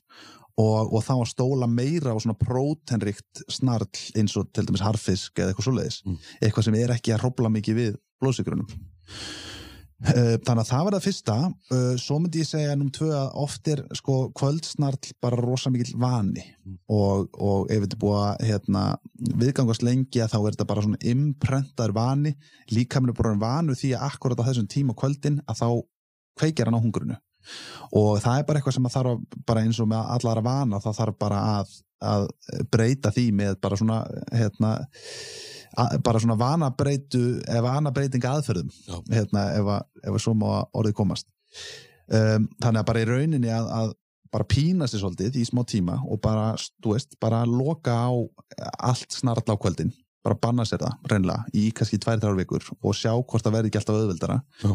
Og, 0.60 0.90
og 0.92 1.04
þá 1.06 1.14
að 1.14 1.30
stóla 1.32 1.68
meira 1.72 2.12
á 2.12 2.20
svona 2.20 2.36
prótenrikt 2.36 3.46
snarl 3.48 3.88
eins 4.20 4.34
og 4.36 4.50
til 4.52 4.66
dæmis 4.68 4.84
harfisk 4.84 5.40
eða 5.40 5.54
eitthvað 5.54 5.70
svoleiðis. 5.70 6.02
Mm. 6.04 6.18
eitthvað 6.44 6.66
sem 6.68 6.80
er 6.82 6.92
ekki 6.98 7.14
að 7.16 7.22
hrópla 7.24 7.52
mikið 7.54 7.78
við 7.78 7.94
blóðsikrunum 8.20 8.68
Þannig 10.00 10.62
að 10.62 10.70
það 10.70 10.84
var 10.86 10.96
það 10.96 11.06
fyrsta. 11.06 11.36
Uh, 11.74 11.94
svo 12.00 12.20
myndi 12.22 12.44
ég 12.44 12.48
segja 12.48 12.76
num 12.80 12.92
tvö 12.96 13.10
að 13.18 13.34
oft 13.44 13.68
er 13.72 13.82
sko 14.00 14.18
kvöldsnarl 14.38 15.14
bara 15.20 15.40
rosa 15.44 15.72
mikill 15.74 15.98
vani. 16.00 16.46
Og, 16.88 17.28
og 17.36 17.72
ef 17.74 17.84
þetta 17.84 18.00
búið 18.00 18.20
að 18.24 18.46
hérna, 18.48 18.84
viðgangast 19.44 19.84
lengi 19.84 20.24
að 20.24 20.34
þá 20.34 20.40
er 20.40 20.56
þetta 20.56 20.70
bara 20.72 20.86
svona 20.86 21.02
imprentaður 21.14 21.96
vani. 22.00 22.36
Líka 22.72 23.04
mér 23.04 23.12
er 23.12 23.20
bara 23.20 23.40
vanu 23.44 23.76
því 23.76 23.96
að 23.98 24.06
akkurat 24.08 24.40
á 24.40 24.48
þessum 24.48 24.70
tíma 24.72 24.96
kvöldin 24.98 25.42
að 25.46 25.64
þá 25.64 25.68
kveikjar 26.40 26.72
hann 26.72 26.80
á 26.80 26.84
hungrunu 26.86 27.20
og 27.96 28.20
það 28.22 28.40
er 28.40 28.48
bara 28.48 28.60
eitthvað 28.60 28.76
sem 28.78 28.88
að 28.90 28.96
þarf 28.96 29.14
að 29.14 29.38
bara 29.48 29.64
eins 29.66 29.80
og 29.82 29.90
með 29.90 30.12
allara 30.16 30.44
vana 30.46 30.82
þá 30.84 30.90
þarf 30.98 31.18
bara 31.22 31.40
að, 31.60 31.78
að 32.06 32.28
breyta 32.72 33.12
því 33.16 33.26
með 33.36 33.56
bara 33.64 33.80
svona 33.80 34.00
hérna 34.32 34.74
að, 35.78 35.96
bara 36.06 36.22
svona 36.22 36.38
vanabreitu 36.40 37.24
eða 37.46 37.64
vanabreitinga 37.68 38.34
aðferðum 38.38 38.74
hérna, 39.12 39.46
ef, 39.58 39.72
að, 39.76 39.88
að 40.08 40.20
svo 40.24 40.36
má 40.38 40.50
orðið 40.74 40.98
komast. 41.00 41.30
Um, 42.10 42.48
þannig 42.62 42.82
að 42.82 42.88
bara 42.90 43.02
í 43.02 43.10
rauninni 43.10 43.52
að, 43.54 43.72
að 43.80 43.96
bara 44.34 44.46
pína 44.50 44.88
sér 44.90 45.04
svolítið 45.04 45.40
í 45.42 45.46
smá 45.46 45.64
tíma 45.68 46.00
og 46.06 46.22
bara, 46.22 46.52
þú 46.84 46.94
veist, 46.96 47.18
bara 47.22 47.44
loka 47.50 47.96
á 47.98 48.10
allt 48.90 49.14
snarall 49.14 49.46
á 49.50 49.58
kvöldin 49.58 49.94
bara 50.26 50.38
banna 50.42 50.66
sér 50.68 50.82
það, 50.84 50.98
reynilega, 51.14 51.46
í 51.56 51.70
kannski 51.76 52.00
tvær, 52.02 52.20
þrjár 52.22 52.38
vikur 52.42 52.68
og 52.76 52.98
sjá 52.98 53.14
hvort 53.16 53.46
það 53.46 53.56
verði 53.56 53.72
ekki 53.72 53.80
alltaf 53.80 54.00
auðveldara. 54.00 54.38
Já. 54.62 54.72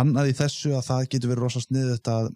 annað 0.00 0.30
í 0.32 0.36
þessu 0.40 0.74
að 0.74 0.86
það 0.88 1.08
getur 1.12 1.30
verið 1.30 1.44
rosa 1.44 1.62
sniðut 1.62 2.10
að 2.10 2.30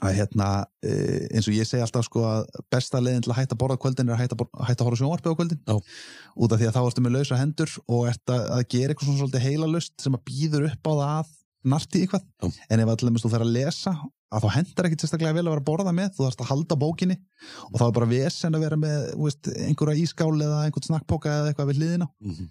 að 0.00 0.14
hérna, 0.16 0.46
e, 0.86 0.92
eins 1.34 1.48
og 1.50 1.54
ég 1.58 1.66
segi 1.68 1.82
alltaf 1.84 2.06
sko 2.06 2.22
að 2.24 2.46
besta 2.72 3.00
leiðin 3.02 3.24
til 3.26 3.32
að 3.34 3.40
hætta 3.42 3.56
að 3.56 3.60
borða 3.62 3.76
kvöldin 3.82 4.08
er 4.08 4.14
að 4.16 4.22
hætta, 4.22 4.36
að 4.36 4.40
bor- 4.44 4.64
hætta 4.68 4.80
að 4.84 4.88
horfa 4.88 5.00
sjónvarpið 5.02 5.34
á 5.34 5.38
kvöldin 5.40 5.60
Já. 5.66 5.76
út 6.40 6.52
af 6.54 6.58
því 6.62 6.68
að 6.70 6.76
þá 6.76 6.80
ertu 6.86 7.04
með 7.04 7.14
lausa 7.18 7.40
hendur 7.40 7.74
og 7.88 8.06
ert 8.08 8.32
að, 8.32 8.46
að 8.56 8.62
gera 8.72 8.94
eitthvað 8.94 9.10
svona 9.10 9.20
svolítið 9.20 9.44
heilalust 9.48 9.94
sem 10.00 10.16
að 10.16 10.24
býður 10.30 10.66
upp 10.70 10.88
á 10.88 10.92
það 10.92 11.12
að 11.18 11.36
narti 11.74 12.00
eitthvað 12.06 12.24
Já. 12.40 12.48
en 12.70 12.80
ef 12.80 12.88
allir 12.94 13.20
þú 13.20 13.30
fer 13.34 13.44
að 13.44 13.52
lesa 13.58 13.92
að 14.30 14.44
þá 14.46 14.48
hendar 14.56 14.86
ekkit 14.86 15.02
sérstaklega 15.04 15.34
vel 15.36 15.44
að 15.44 15.52
vera 15.52 15.60
að 15.60 15.68
borða 15.68 15.92
með 15.92 16.12
þú 16.16 16.24
þarfst 16.24 16.40
að 16.44 16.50
halda 16.54 16.76
bókinni 16.80 17.16
og 17.68 17.76
þá 17.76 17.84
er 17.90 17.94
bara 17.98 18.06
vesen 18.14 18.54
að 18.56 18.62
vera 18.64 18.76
með 18.80 19.08
veist, 19.20 19.48
einhverja 19.66 20.00
ískál 20.06 20.36
eða 20.38 20.60
einhvern 20.64 20.86
snakkpoka 20.86 21.32
eða 21.40 21.50
eitthvað 21.52 21.72
við 21.72 21.80
hliðina 21.82 22.08
Mm 22.20 22.30
-hmm. 22.36 22.48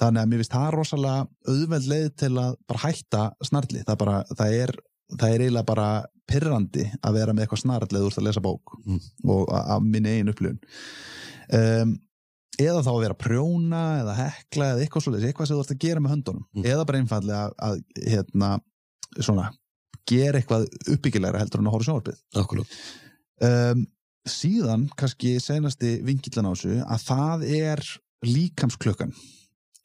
þannig 0.00 0.20
að 0.22 0.28
mér 0.28 0.40
finnst 0.42 0.52
það 0.58 0.70
rosalega 0.74 1.28
auðveld 1.48 1.86
leið 1.92 2.08
til 2.16 2.32
að 2.44 2.54
bara 2.66 2.80
hætta 2.84 3.22
snarli 3.46 3.82
það, 3.86 3.96
bara, 4.02 4.24
það, 4.36 4.52
er, 4.64 4.70
það 5.18 5.34
er 5.34 5.40
eiginlega 5.44 5.66
bara 5.66 5.88
pirrandi 6.30 6.84
að 7.02 7.16
vera 7.18 7.32
með 7.34 7.46
eitthvað 7.46 7.62
snarl 7.64 7.88
eða 7.90 8.02
þú 8.04 8.10
ert 8.12 8.20
að 8.22 8.26
lesa 8.28 8.40
bók 8.44 8.76
Mm. 8.86 9.00
og 9.34 9.48
a- 9.52 9.64
af 9.76 9.82
minni 9.82 10.08
eigin 10.14 10.28
upplifun 10.32 10.60
um, 11.52 11.94
eða 12.60 12.82
þá 12.84 12.90
að 12.92 13.00
vera 13.02 13.14
að 13.16 13.22
prjóna 13.24 13.80
eða 14.02 14.14
hekla 14.20 14.66
eða 14.74 14.84
eitthvað 14.84 15.04
svolítið 15.06 15.28
eitthvað 15.30 15.46
sem 15.50 15.56
þú 15.56 15.64
ert 15.64 15.74
að 15.74 15.82
gera 15.86 16.00
með 16.04 16.12
höndunum 16.14 16.44
Mm. 16.54 16.64
eða 16.64 16.86
bara 16.86 16.98
einfallega 17.00 17.40
að, 17.46 17.54
að 17.58 18.06
hérna, 18.12 18.50
svona, 19.20 19.50
gera 20.10 20.38
eitthvað 20.40 20.68
uppbyggilegra 20.94 21.38
heldur 21.42 21.60
en 21.60 21.66
að 21.70 21.74
horfa 21.74 21.86
á 21.86 21.88
sjónvarpið 21.88 22.66
um, 23.42 23.86
síðan 24.28 24.88
kannski 25.00 25.34
senasti 25.40 25.96
vingillan 26.04 26.46
á 26.46 26.52
þessu 26.52 26.78
að 26.84 27.04
það 27.08 27.44
er 27.50 27.84
líkamsklökan 28.26 29.12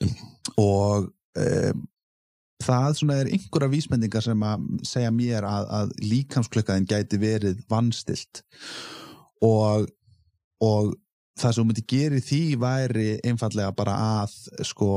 Mm. 0.04 0.16
og 0.60 1.06
um, 1.40 1.86
það 2.64 2.94
svona 3.00 3.18
er 3.22 3.32
einhverja 3.34 3.72
vísmendingar 3.72 4.24
sem 4.24 4.46
að 4.48 4.68
segja 4.88 5.12
mér 5.14 5.48
að, 5.48 5.68
að 5.80 5.94
líkamsklökaðin 6.06 6.88
gæti 6.90 7.20
verið 7.20 7.62
vannstilt 7.72 8.44
og, 9.44 9.90
og 10.64 10.94
það 11.40 11.58
sem 11.58 11.70
myndi 11.70 11.86
gera 11.90 12.20
í 12.20 12.24
því 12.24 12.42
væri 12.62 13.08
einfallega 13.28 13.74
bara 13.76 13.96
að 14.22 14.38
sko 14.68 14.92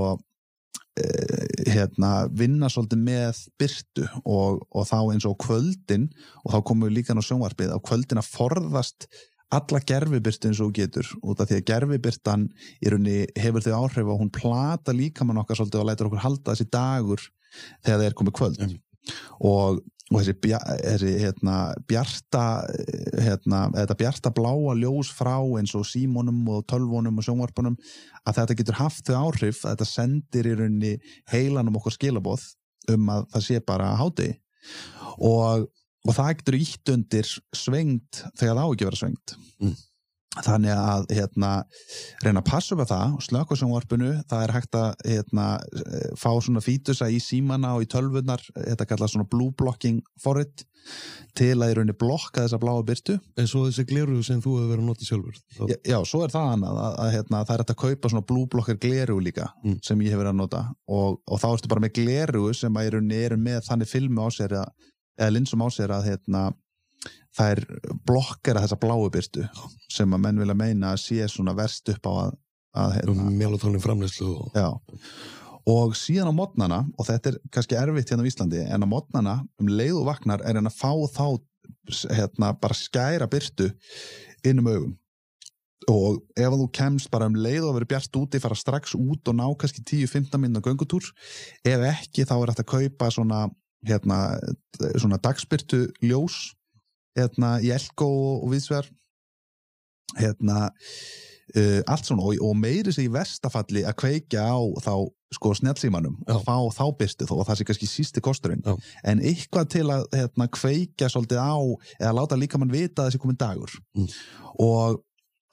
eh, 1.00 1.72
hérna, 1.72 2.28
vinna 2.30 2.70
svolítið 2.70 3.02
með 3.08 3.42
byrtu 3.58 4.06
og, 4.22 4.62
og 4.70 4.86
þá 4.88 5.00
eins 5.00 5.26
og 5.28 5.38
kvöldin 5.42 6.06
og 6.44 6.54
þá 6.54 6.60
komum 6.62 6.86
við 6.86 7.00
líka 7.00 7.14
inn 7.14 7.22
á 7.22 7.28
sjónvarpið 7.28 7.74
á 7.74 7.78
kvöldin 7.82 8.22
að 8.22 8.30
forðast 8.36 9.08
alla 9.54 9.80
gerfibyrtu 9.80 10.50
eins 10.50 10.60
og 10.60 10.74
getur 10.76 11.08
út 11.24 11.40
af 11.40 11.48
því 11.48 11.58
að 11.58 11.68
gerfibyrtan 11.70 12.46
í 12.84 12.92
rauninni 12.92 13.26
hefur 13.40 13.64
þau 13.64 13.74
áhrif 13.80 14.10
og 14.12 14.22
hún 14.22 14.32
plata 14.32 14.92
líkamann 14.94 15.40
okkar 15.40 15.58
svolítið 15.58 15.82
og 15.82 15.88
lætur 15.88 16.10
okkur 16.10 16.24
halda 16.26 16.52
þessi 16.52 16.68
dagur 16.70 17.24
þegar 17.84 18.00
það 18.02 18.08
er 18.08 18.18
komið 18.18 18.36
kvöld 18.38 18.60
Einmitt. 18.64 18.82
og, 19.40 19.80
og 20.08 20.20
þessi, 20.22 20.34
þessi 20.42 21.14
hérna, 21.22 21.56
bjarta 21.88 22.44
hérna, 23.24 23.62
þetta 23.76 23.96
bjarta 24.02 24.32
bláa 24.36 24.76
ljós 24.80 25.10
frá 25.16 25.36
eins 25.60 25.74
og 25.78 25.86
símónum 25.88 26.42
og 26.54 26.66
tölvónum 26.70 27.20
og 27.20 27.26
sjónvarpunum 27.26 27.76
að 28.24 28.40
þetta 28.40 28.58
getur 28.60 28.78
haft 28.80 29.08
þau 29.08 29.18
áhrif 29.28 29.64
að 29.64 29.74
þetta 29.76 29.88
sendir 29.90 30.48
í 30.50 30.54
rauninni 30.60 30.94
heilanum 31.32 31.76
okkur 31.80 31.96
skilaboð 31.96 32.46
um 32.92 33.10
að 33.12 33.26
það 33.34 33.46
sé 33.48 33.60
bara 33.68 33.90
hádegi 34.00 34.38
og, 35.18 35.66
og 36.06 36.14
það 36.16 36.32
getur 36.40 36.56
ítt 36.62 36.92
undir 36.94 37.28
svengt 37.56 38.22
þegar 38.38 38.56
það 38.56 38.64
á 38.64 38.68
ekki 38.72 38.88
vera 38.90 39.02
svengt 39.04 39.36
Mm. 39.58 39.72
Þannig 40.44 40.70
að 40.76 41.06
hérna, 41.16 41.50
reyna 42.22 42.42
að 42.42 42.48
passa 42.50 42.74
upp 42.76 42.82
á 42.84 42.90
það 42.92 43.14
og 43.16 43.22
slökka 43.24 43.56
sjónvarpinu, 43.58 44.10
það 44.30 44.42
er 44.44 44.52
hægt 44.54 44.76
að 44.78 44.88
hérna, 45.08 45.46
fá 46.20 46.28
svona 46.44 46.62
fítusa 46.62 47.08
í 47.10 47.16
símana 47.22 47.72
og 47.78 47.86
í 47.86 47.88
tölvunar, 47.90 48.42
þetta 48.54 48.86
kallast 48.90 49.16
svona 49.16 49.26
blue 49.30 49.50
blocking 49.58 50.02
forrit 50.22 50.64
til 51.36 51.56
að 51.58 51.72
í 51.72 51.74
rauninni 51.78 51.96
blokka 51.98 52.44
þessa 52.44 52.60
bláa 52.62 52.84
byrtu 52.86 53.16
En 53.40 53.48
svo 53.50 53.64
þessi 53.66 53.84
gleru 53.90 54.20
sem 54.24 54.38
þú 54.40 54.52
hefur 54.60 54.70
verið 54.70 54.84
að 54.84 54.86
nota 54.92 55.08
sjálfur 55.08 55.40
þá, 55.40 55.64
já, 55.72 55.76
já, 55.90 55.96
svo 56.08 56.20
er 56.24 56.32
það 56.32 56.52
annað 56.54 56.78
að, 56.84 56.94
að 57.02 57.10
hérna, 57.16 57.40
það 57.48 57.54
er 57.56 57.62
hægt 57.64 57.72
að 57.74 57.80
kaupa 57.82 58.12
svona 58.12 58.26
blue 58.30 58.46
blocker 58.54 58.78
gleru 58.84 59.18
líka 59.24 59.48
Mm. 59.64 59.74
sem 59.84 60.00
ég 60.06 60.12
hefur 60.14 60.22
verið 60.22 60.32
að 60.36 60.38
nota. 60.38 60.60
Og, 60.88 61.18
og 61.26 61.40
þá 61.42 61.48
ertu 61.50 61.68
bara 61.72 61.82
með 61.82 61.92
gleru 61.98 62.52
sem 62.54 62.78
að 62.78 62.86
í 62.86 62.92
rauninni 62.94 63.18
eru 63.26 63.36
með 63.42 63.58
þannig 63.66 63.90
filmu 63.90 64.22
á 64.22 64.28
sér 64.32 64.54
að, 64.60 64.70
eða 65.18 65.34
linsum 65.34 65.64
á 65.66 65.68
sér 65.74 65.92
að 65.98 66.06
hérna, 66.12 66.42
það 67.38 67.54
er 67.54 67.64
blokkera 68.08 68.62
þessa 68.64 68.78
bláu 68.82 69.08
byrtu 69.14 69.46
sem 69.92 70.14
að 70.14 70.22
menn 70.26 70.42
vilja 70.42 70.58
meina 70.58 70.92
að 70.92 71.02
sé 71.06 71.28
svona 71.30 71.56
verst 71.58 71.88
upp 71.94 72.08
á 72.10 72.12
að, 72.12 72.38
að 72.84 72.94
hérna, 72.98 73.26
um 73.28 73.36
melatonin 73.38 73.84
framleyslu 73.84 74.32
og 74.34 74.56
og 75.68 75.92
síðan 75.98 76.30
á 76.32 76.34
modnana, 76.34 76.78
og 76.96 77.04
þetta 77.04 77.28
er 77.28 77.36
kannski 77.52 77.76
erfitt 77.76 78.08
hérna 78.08 78.24
á 78.24 78.30
Íslandi, 78.30 78.62
en 78.64 78.84
á 78.84 78.88
modnana 78.88 79.34
um 79.60 79.68
leið 79.68 79.98
og 80.00 80.06
vaknar 80.08 80.40
er 80.40 80.56
hann 80.56 80.70
að 80.70 80.78
fá 80.78 80.92
þá 81.12 81.26
hérna, 82.16 82.54
bara 82.56 82.76
skæra 82.76 83.28
byrtu 83.28 83.68
inn 84.48 84.62
um 84.62 84.70
augum 84.72 84.96
og 85.88 86.18
ef 86.36 86.52
þú 86.52 86.66
kemst 86.74 87.08
bara 87.12 87.28
um 87.30 87.36
leið 87.38 87.64
og 87.68 87.78
verið 87.78 87.92
bjart 87.94 88.18
úti, 88.20 88.40
fara 88.42 88.56
strax 88.58 88.92
út 88.98 89.30
og 89.30 89.36
ná 89.38 89.46
kannski 89.56 89.80
10-15 89.86 90.40
minna 90.42 90.60
göngutúr. 90.60 91.06
Ef 91.64 91.84
ekki 91.94 92.26
þá 92.28 92.34
er 92.36 92.52
þetta 92.52 92.64
að 92.66 92.72
kaupa 92.74 93.08
svona, 93.14 93.38
hérna, 93.88 94.18
svona 95.00 95.20
dagspyrtu 95.22 95.86
ljós 96.04 96.57
hérna, 97.16 97.56
í 97.64 97.70
Elko 97.74 98.06
og, 98.08 98.44
og 98.44 98.52
viðsver 98.52 98.88
hérna 100.18 100.58
uh, 101.56 101.80
allt 101.86 102.08
svona 102.08 102.24
og, 102.24 102.40
og 102.44 102.56
meiri 102.58 102.92
sig 102.94 103.08
í 103.08 103.12
verstafalli 103.12 103.84
að 103.86 103.96
kveikja 104.02 104.44
á 104.48 104.58
þá 104.84 104.92
sko 105.36 105.50
snjallsímanum 105.58 106.14
Já. 106.24 106.38
og 106.38 106.44
fá 106.46 106.56
þá 106.72 106.84
byrstu 106.96 107.26
þó 107.28 107.34
og 107.42 107.46
það 107.50 107.58
sé 107.60 107.66
kannski 107.68 107.88
sísti 107.90 108.22
kosturinn 108.24 108.62
Já. 108.64 108.72
en 109.12 109.20
eitthvað 109.20 109.66
til 109.74 109.84
að 109.92 110.06
hérna, 110.16 110.46
kveikja 110.56 111.10
svolítið 111.12 111.42
á 111.44 111.56
eða 112.00 112.14
láta 112.16 112.38
líka 112.40 112.60
mann 112.60 112.72
vita 112.72 113.04
þessi 113.08 113.20
komin 113.20 113.36
dagur 113.40 113.74
Mm. 113.98 114.08
og 114.64 115.02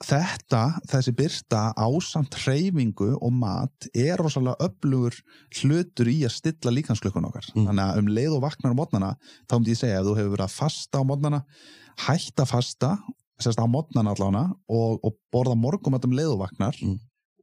þetta, 0.04 0.60
þessi 0.90 1.12
byrsta 1.16 1.60
ásamt 1.80 2.34
hreyfingu 2.42 3.14
og 3.16 3.32
mat 3.32 3.86
er 3.96 4.20
rosalega 4.20 4.56
öflugur 4.68 5.16
hlutur 5.62 6.10
í 6.12 6.18
að 6.28 6.34
stilla 6.36 6.72
líkansklökkun 6.74 7.24
okkar 7.30 7.46
Mm. 7.54 7.66
þannig 7.70 7.84
að 7.86 7.98
um 8.02 8.10
leið 8.12 8.34
og 8.36 8.42
vaknar 8.44 8.74
á 8.76 8.78
mótnana 8.80 9.10
þá 9.48 9.54
myndi 9.56 9.72
ég 9.72 9.80
segja 9.80 10.00
ef 10.00 10.06
þú 10.06 10.16
hefur 10.18 10.34
verið 10.36 10.46
að 10.48 10.56
fasta 10.58 11.00
á 11.00 11.08
mótnana 11.08 11.40
hætta 12.06 12.44
að 12.44 12.52
fasta 12.52 12.90
sérst 13.40 13.60
á 13.60 13.66
mótnana 13.66 14.12
allána 14.12 14.44
og, 14.68 15.00
og 15.02 15.16
borða 15.32 15.56
morgum 15.56 15.94
um 15.96 16.12
leið 16.12 16.32
og 16.36 16.40
vaknar 16.44 16.76
Mm. 16.82 16.98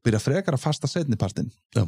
byrja 0.06 0.20
frekar 0.22 0.54
að 0.54 0.62
fasta 0.68 0.88
setnipartin 0.88 1.52
Já. 1.76 1.88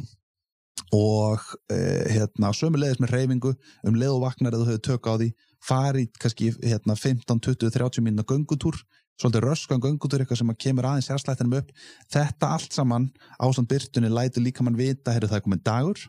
Og 0.94 1.42
eh, 1.72 2.04
hérna, 2.14 2.52
sömu 2.54 2.78
leiðis 2.78 3.00
með 3.02 3.14
hreyfingu 3.14 3.54
um 3.86 3.96
leið 3.98 4.14
og 4.14 4.22
vaknar 4.26 4.54
eða 4.54 4.66
þú 4.66 4.74
hefur 4.74 4.84
tök 4.86 5.08
á 5.10 5.14
því 5.16 5.30
farið 5.66 6.20
kannski 6.22 6.52
hérna, 6.62 6.94
15, 6.94 7.40
20, 7.42 7.72
30 7.74 8.06
mínuna 8.06 8.26
göngutúr 8.28 8.78
svolítið 9.20 9.46
röskan 9.46 9.80
göngutúr 9.80 10.22
eitthvað 10.22 10.42
sem 10.42 10.52
að 10.52 10.60
kemur 10.60 10.88
aðeins 10.88 11.08
sérslættinum 11.08 11.56
upp. 11.60 11.70
Þetta 12.12 12.50
allt 12.52 12.76
saman 12.76 13.08
ástand 13.40 13.70
byrtunni 13.70 14.10
lætur 14.12 14.44
líka 14.44 14.64
mann 14.64 14.76
vita 14.76 15.14
heyrðu 15.14 15.30
það 15.32 15.40
er 15.40 15.44
komin 15.46 15.64
dagur. 15.64 16.02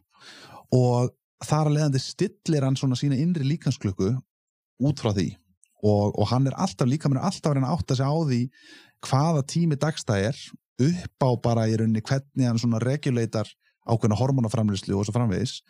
Og 0.75 1.13
þar 1.47 1.69
að 1.69 1.77
leiðandi 1.77 2.03
stillir 2.03 2.67
hann 2.67 2.79
svona 2.79 2.99
sína 2.99 3.19
innri 3.19 3.47
líkansklukku 3.47 4.11
út 4.83 5.03
frá 5.03 5.13
því. 5.15 5.29
Og, 5.87 6.17
og 6.17 6.27
hann 6.33 6.49
er 6.49 6.57
alltaf 6.59 6.89
líka 6.89 7.09
mann 7.09 7.21
er 7.21 7.29
alltaf 7.29 7.53
að 7.53 7.59
reyna 7.59 7.71
að 7.71 7.79
átta 7.79 7.97
sig 7.97 8.11
á 8.11 8.15
því 8.27 8.41
hvaða 9.07 9.45
tími 9.53 9.79
dagstæð 9.79 10.29
er 10.31 10.43
upp 10.87 11.23
á 11.23 11.29
bara 11.41 11.67
í 11.69 11.77
rauninni 11.79 12.03
hvernig 12.05 12.49
hann 12.49 12.59
svona 12.61 12.81
reguleitar 12.83 13.47
ákveðna 13.87 14.19
hormonaframlýslu 14.19 14.97
og 14.97 15.07
svo 15.07 15.15
framvegis. 15.15 15.61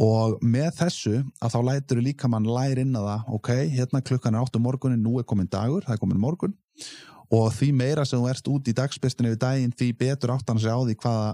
Og 0.00 0.38
með 0.40 0.70
þessu 0.78 1.18
að 1.42 1.54
þá 1.54 1.58
lætur 1.68 2.02
líka 2.02 2.30
mann 2.30 2.48
læri 2.48 2.86
inn 2.86 2.96
að 2.96 3.08
það 3.10 3.32
ok, 3.36 3.50
hérna 3.74 4.02
klukkan 4.04 4.36
er 4.38 4.46
8 4.46 4.62
morgunin, 4.62 5.02
nú 5.04 5.18
er 5.20 5.26
komin 5.28 5.50
dagur 5.52 5.84
það 5.84 5.96
er 5.96 6.02
komin 6.02 6.22
morgun. 6.22 6.56
Og 7.32 7.52
því 7.56 7.70
meira 7.76 8.04
sem 8.08 8.20
þú 8.20 8.30
ert 8.32 8.48
út 8.52 8.68
í 8.68 8.76
dagsbyrstinu 8.76 9.34
við 9.34 9.42
daginn 9.44 9.76
því 9.76 9.92
betur 10.00 10.34
áttan 10.34 10.60
segja 10.60 10.76
á 10.76 10.84
því 10.84 10.96
hvaða 11.04 11.28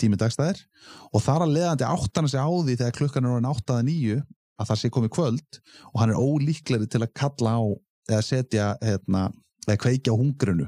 tími 0.00 0.18
dagstæð 0.20 0.50
er. 0.52 0.64
Og 1.12 1.24
þar 1.24 1.44
að 1.44 1.54
leiðandi 1.56 1.88
áttan 1.88 2.28
segja 2.28 2.48
á 2.48 2.52
því 2.52 2.78
þegar 2.80 2.96
klukkan 2.98 3.28
er 3.28 3.36
orðin 3.36 3.52
8 3.52 3.76
að 3.76 3.86
9 3.92 4.18
að 4.58 4.70
það 4.70 4.80
sé 4.80 4.90
komið 4.92 5.14
kvöld 5.14 5.60
og 5.92 6.00
hann 6.02 6.12
er 6.12 6.18
ólíklegri 6.18 6.90
til 6.90 7.04
að 7.04 7.14
kalla 7.16 7.54
á 7.60 7.62
eða 8.08 8.24
setja 8.24 8.72
hérna, 8.82 9.28
eða 9.68 9.80
kveikja 9.84 10.16
á 10.16 10.20
hungrinu 10.20 10.66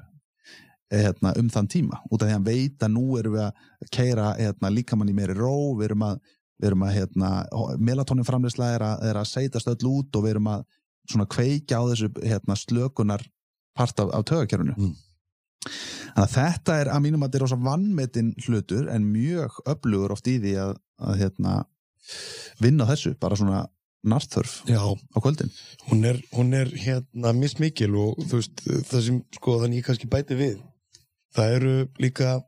hérna, 0.91 1.33
um 1.39 1.49
þann 1.53 1.69
tíma. 1.71 2.01
Út 2.11 2.23
af 2.23 2.27
því 2.27 2.33
að 2.33 2.37
hann 2.39 2.47
veit 2.49 2.83
að 2.83 2.93
nú 2.97 3.05
erum 3.21 3.37
við 3.37 3.45
að 3.47 3.91
keira 3.95 4.33
hérna, 4.39 4.73
líkamann 4.75 5.13
í 5.13 5.17
meiri 5.17 5.37
ró 5.39 5.53
við 5.79 5.91
erum 5.91 6.07
að, 6.09 6.21
við 6.61 6.71
erum 6.71 6.87
að 6.87 6.95
hérna, 6.97 7.31
melatonin 7.79 8.27
framleysla 8.27 8.73
er 8.75 8.87
að, 8.89 9.05
er 9.11 9.21
að 9.21 9.29
seitast 9.31 9.71
öll 9.71 9.91
út 9.91 10.19
og 10.19 10.27
við 10.27 10.35
erum 10.35 10.51
að 10.55 10.65
svona 11.11 11.29
kveikja 11.31 11.79
á 11.79 11.85
þessu 11.91 12.11
hérna, 12.23 12.57
slökunar 12.59 13.25
part 13.79 14.03
af, 14.03 14.11
af 14.15 14.27
tögakerfinu 14.29 14.75
Mm. 14.77 14.97
þannig 16.17 16.23
að 16.25 16.31
þetta 16.35 16.75
er 16.81 16.89
að 16.89 17.03
mínum 17.05 17.23
að 17.23 17.29
þetta 17.29 17.39
er 17.39 17.43
rosa 17.45 17.57
vannmetin 17.65 18.31
hlutur 18.47 18.87
en 18.89 19.05
mjög 19.13 19.59
öflugur 19.69 20.15
oft 20.15 20.31
í 20.31 20.39
því 20.41 20.55
að, 20.63 20.71
að 21.05 21.19
hérna, 21.21 21.53
vinna 22.61 22.87
þessu 22.89 23.13
bara 23.21 23.37
svona 23.37 23.67
nartþörf 24.01 24.63
Já, 24.71 24.81
á 24.81 25.19
kvöldin. 25.21 25.51
Hún 25.91 26.07
er, 26.09 26.21
hún 26.33 26.55
er 26.57 26.71
hérna 26.73 27.35
mismikil 27.37 27.93
og 28.01 28.17
þú 28.25 28.41
veist, 28.41 28.63
það 28.89 29.05
sem 29.05 29.19
sko 29.37 29.59
þannig 29.61 29.83
ég 29.83 29.89
kannski 29.91 30.09
bæti 30.09 30.39
við 30.39 30.55
það 31.37 31.57
eru 31.59 31.75
líka 32.03 32.39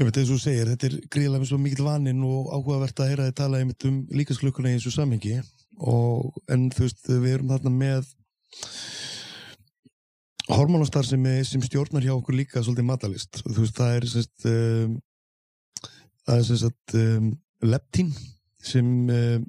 ég 0.00 0.06
veit 0.06 0.16
eins 0.16 0.30
og 0.30 0.38
þú 0.38 0.42
segir, 0.42 0.70
þetta 0.72 0.88
er 0.88 0.98
gríðlega 1.12 1.48
svo 1.50 1.58
mikill 1.60 1.84
vaninn 1.84 2.22
og 2.24 2.52
áhugavert 2.54 3.02
að 3.02 3.10
heyra 3.12 3.28
þið 3.28 3.38
tala 3.42 3.60
einmitt 3.60 3.84
um 3.88 3.98
líkasklukkuna 4.16 4.72
í 4.72 4.78
þessu 4.78 4.94
samhengi. 4.94 5.40
Og 5.80 6.38
en 6.48 6.70
þú 6.72 6.86
veist, 6.86 7.04
við 7.10 7.34
erum 7.34 7.52
þarna 7.52 7.72
með 7.74 8.08
hormonastar 10.50 11.06
sem, 11.06 11.24
sem 11.46 11.62
stjórnar 11.62 12.04
hjá 12.04 12.14
okkur 12.16 12.36
líka 12.36 12.62
svolítið 12.64 12.88
matalist 12.88 13.40
þú 13.44 13.62
veist, 13.62 13.76
það 13.76 13.96
er 13.96 14.06
sérst 14.10 14.46
um, 14.50 14.96
það 16.26 16.40
er 16.40 16.46
sérst 16.48 16.96
um, 16.98 17.30
leptín 17.70 18.12
sem 18.64 18.88
um, 19.06 19.46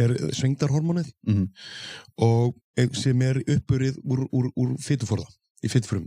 er 0.00 0.16
svengdarhormonið 0.36 1.12
Mhm. 1.28 1.46
og 2.24 2.56
sem 2.96 3.22
er 3.22 3.42
uppurið 3.44 3.98
úr, 4.08 4.24
úr, 4.32 4.46
úr 4.56 4.76
fytuforða 4.80 5.26
í 5.62 5.68
fytufrum 5.68 6.06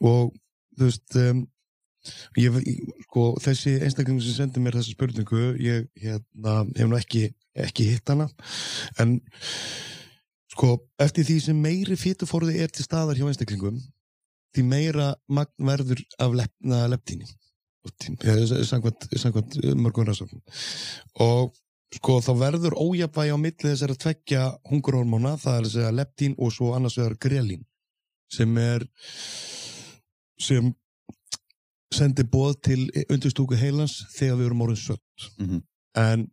og 0.00 0.32
þú 0.78 0.88
veist 0.88 1.18
um, 1.20 1.42
ég, 2.38 2.58
sko, 3.06 3.26
þessi 3.42 3.76
einstaklingur 3.84 4.24
sem 4.24 4.38
sendi 4.40 4.62
mér 4.62 4.78
þessa 4.78 4.96
spurningu 4.96 5.52
ég 5.62 5.88
hérna, 6.02 6.62
hef 6.76 6.90
nú 6.90 6.98
ekki, 6.98 7.26
ekki 7.66 7.88
hitt 7.92 8.12
hana. 8.12 8.28
En 9.02 9.18
sko, 10.52 10.76
eftir 11.02 11.28
því 11.28 11.38
sem 11.46 11.64
meiri 11.66 11.98
fytuforði 12.00 12.58
er 12.64 12.72
til 12.72 12.86
staðar 12.86 13.18
hjá 13.18 13.28
einstaklingum 13.28 13.80
því 14.52 14.66
meira 14.68 15.12
magn 15.32 15.68
verður 15.68 16.02
af 16.20 16.34
leptíni. 16.92 17.28
Samkvæmt, 17.82 19.08
mörgum 19.74 20.06
rannsóknum. 20.06 20.42
Og 21.24 21.54
sko 21.96 22.20
þá 22.24 22.32
verður 22.40 22.76
ójafvægi 22.80 23.32
á 23.34 23.38
milli 23.40 23.64
þessar 23.64 23.94
að 23.94 24.02
tvekja 24.04 24.44
hungurhormóna, 24.70 25.34
það 25.40 25.56
er 25.56 25.66
að 25.66 25.74
segja 25.74 25.94
leptín 25.96 26.36
og 26.38 26.52
svo 26.54 26.72
annars 26.76 26.98
vegar 27.00 27.18
grelín 27.20 27.64
sem 28.32 28.56
er 28.62 28.84
sem 30.42 30.72
sendir 31.92 32.24
bóð 32.32 32.54
til 32.64 32.86
undirstúku 33.12 33.58
heilans 33.60 33.98
þegar 34.16 34.38
við 34.40 34.46
erum 34.48 34.62
orðin 34.66 34.80
sött 34.80 35.26
Mhm. 35.38 35.62
en 36.00 36.30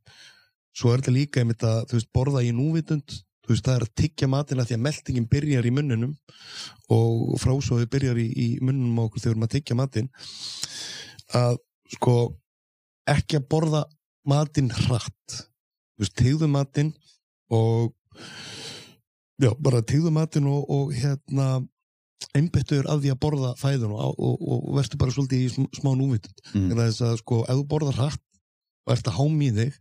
svo 0.73 0.93
er 0.93 1.01
þetta 1.01 1.11
líka 1.17 1.41
einmitt 1.41 1.65
að 1.67 1.81
þú 1.89 1.97
veist, 1.97 2.11
borða 2.15 2.43
í 2.45 2.53
núvitund 2.55 3.03
þú 3.43 3.51
veist, 3.51 3.65
það 3.65 3.75
er 3.75 3.85
að 3.85 3.95
tyggja 3.99 4.27
matina 4.31 4.63
því 4.63 4.75
að 4.77 4.83
meldingin 4.85 5.27
byrjar 5.29 5.65
í 5.67 5.73
munnunum 5.75 6.13
og 6.89 7.39
frásóði 7.41 7.89
byrjar 7.91 8.17
í, 8.21 8.27
í 8.31 8.47
munnunum 8.61 9.01
okkur 9.03 9.19
þegar 9.19 9.33
við 9.33 9.35
erum 9.35 9.47
að 9.47 9.55
tyggja 9.57 9.75
matin 9.75 10.09
að 11.35 11.57
sko 11.95 12.15
ekki 13.09 13.39
að 13.39 13.47
borða 13.51 13.83
matinn 14.29 14.69
hratt 14.69 15.35
þú 15.35 16.05
veist, 16.05 16.15
tegðu 16.15 16.47
matinn 16.47 16.93
og 17.49 17.91
já, 19.41 19.51
bara 19.59 19.81
tegðu 19.81 20.11
matinn 20.13 20.47
og, 20.47 20.63
og 20.69 20.93
hérna 20.93 21.49
einbyttur 22.35 22.87
að 22.91 23.03
því 23.05 23.11
að 23.13 23.19
borða 23.23 23.51
fæðun 23.59 23.93
og, 23.95 24.15
og, 24.19 24.41
og 24.41 24.65
verður 24.77 24.99
bara 25.01 25.13
svolítið 25.15 25.43
í 25.45 25.49
sm- 25.53 25.69
smá 25.75 25.91
núvitund 25.97 26.41
Mm. 26.53 26.71
en 26.71 26.77
þess 26.81 27.01
að 27.05 27.17
sko, 27.21 27.43
ef 27.47 27.55
þú 27.59 27.65
borðar 27.71 27.97
hratt 27.99 28.21
og 28.87 28.93
ert 28.95 29.07
að 29.11 29.17
hámi 29.19 29.47
í 29.49 29.53
þig 29.53 29.73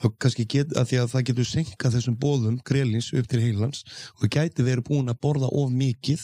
þá 0.00 0.06
kannski 0.24 0.46
get, 0.48 0.70
að 0.76 0.86
því 0.90 0.98
að 1.02 1.10
það 1.12 1.24
getur 1.30 1.48
senkað 1.50 1.96
þessum 1.96 2.16
bóðum 2.22 2.56
grelins 2.64 3.10
upp 3.12 3.26
til 3.28 3.40
heilans 3.44 3.82
og 4.14 4.22
þú 4.24 4.30
gæti 4.36 4.64
verið 4.66 4.86
búin 4.88 5.12
að 5.12 5.20
borða 5.20 5.50
of 5.52 5.70
mikið 5.70 6.22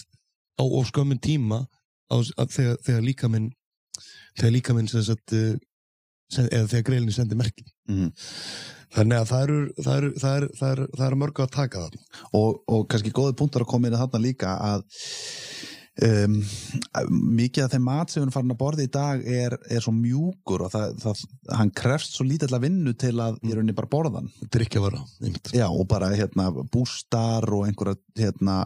á 0.56 0.64
of 0.64 0.88
skömmun 0.90 1.20
tíma 1.20 1.62
á, 2.08 2.16
að, 2.16 2.48
þegar, 2.56 2.76
þegar 2.86 3.02
líkaminn 3.08 3.50
þegar 4.38 4.54
líkaminn 4.56 4.88
sem 4.88 5.04
sagt 5.04 5.34
sem, 6.32 6.46
eða 6.48 6.68
þegar 6.72 6.86
grelin 6.90 7.12
sendi 7.12 7.36
merki 7.36 7.66
Mhm. 7.88 8.12
Þannig 8.96 9.18
að 9.18 9.30
það 9.32 9.42
eru 9.46 9.58
það 9.78 9.96
eru, 9.96 10.12
það 10.22 10.36
eru, 10.36 10.52
það 10.60 10.76
eru, 10.76 10.86
það 10.98 11.06
eru 11.08 11.20
mörg 11.22 11.42
að 11.42 11.56
taka 11.56 11.84
það 11.86 11.98
og, 12.40 12.62
og 12.66 12.86
kannski 12.92 13.14
góði 13.16 13.38
punktur 13.40 13.64
að 13.64 13.72
koma 13.72 13.88
inn 13.88 13.98
að 13.98 14.04
þarna 14.04 14.24
líka 14.26 14.54
að 14.70 14.86
um, 16.06 16.38
mikið 17.38 17.66
af 17.66 17.74
þeim 17.74 17.84
mat 17.86 18.12
sem 18.12 18.20
við 18.20 18.26
erum 18.26 18.34
farin 18.36 18.54
að 18.54 18.60
borða 18.62 18.86
í 18.86 18.92
dag 18.92 19.26
er, 19.40 19.56
er 19.68 19.84
svo 19.84 19.94
mjúkur 19.96 20.66
og 20.66 20.72
það, 20.72 20.96
það, 21.02 21.24
hann 21.58 21.74
krefst 21.82 22.16
svo 22.16 22.26
lítið 22.28 22.56
að 22.56 22.64
vinnu 22.66 22.94
til 22.98 23.14
að 23.24 23.38
ég 23.48 23.58
raunin 23.58 23.76
bara 23.76 23.92
borðan 23.92 24.32
Drykja 24.52 24.82
vara. 24.84 25.02
Já, 25.52 25.66
og 25.68 25.86
bara 25.90 26.12
hérna 26.14 26.50
bústar 26.72 27.48
og 27.52 27.66
einhverja 27.68 27.98
hérna 28.18 28.62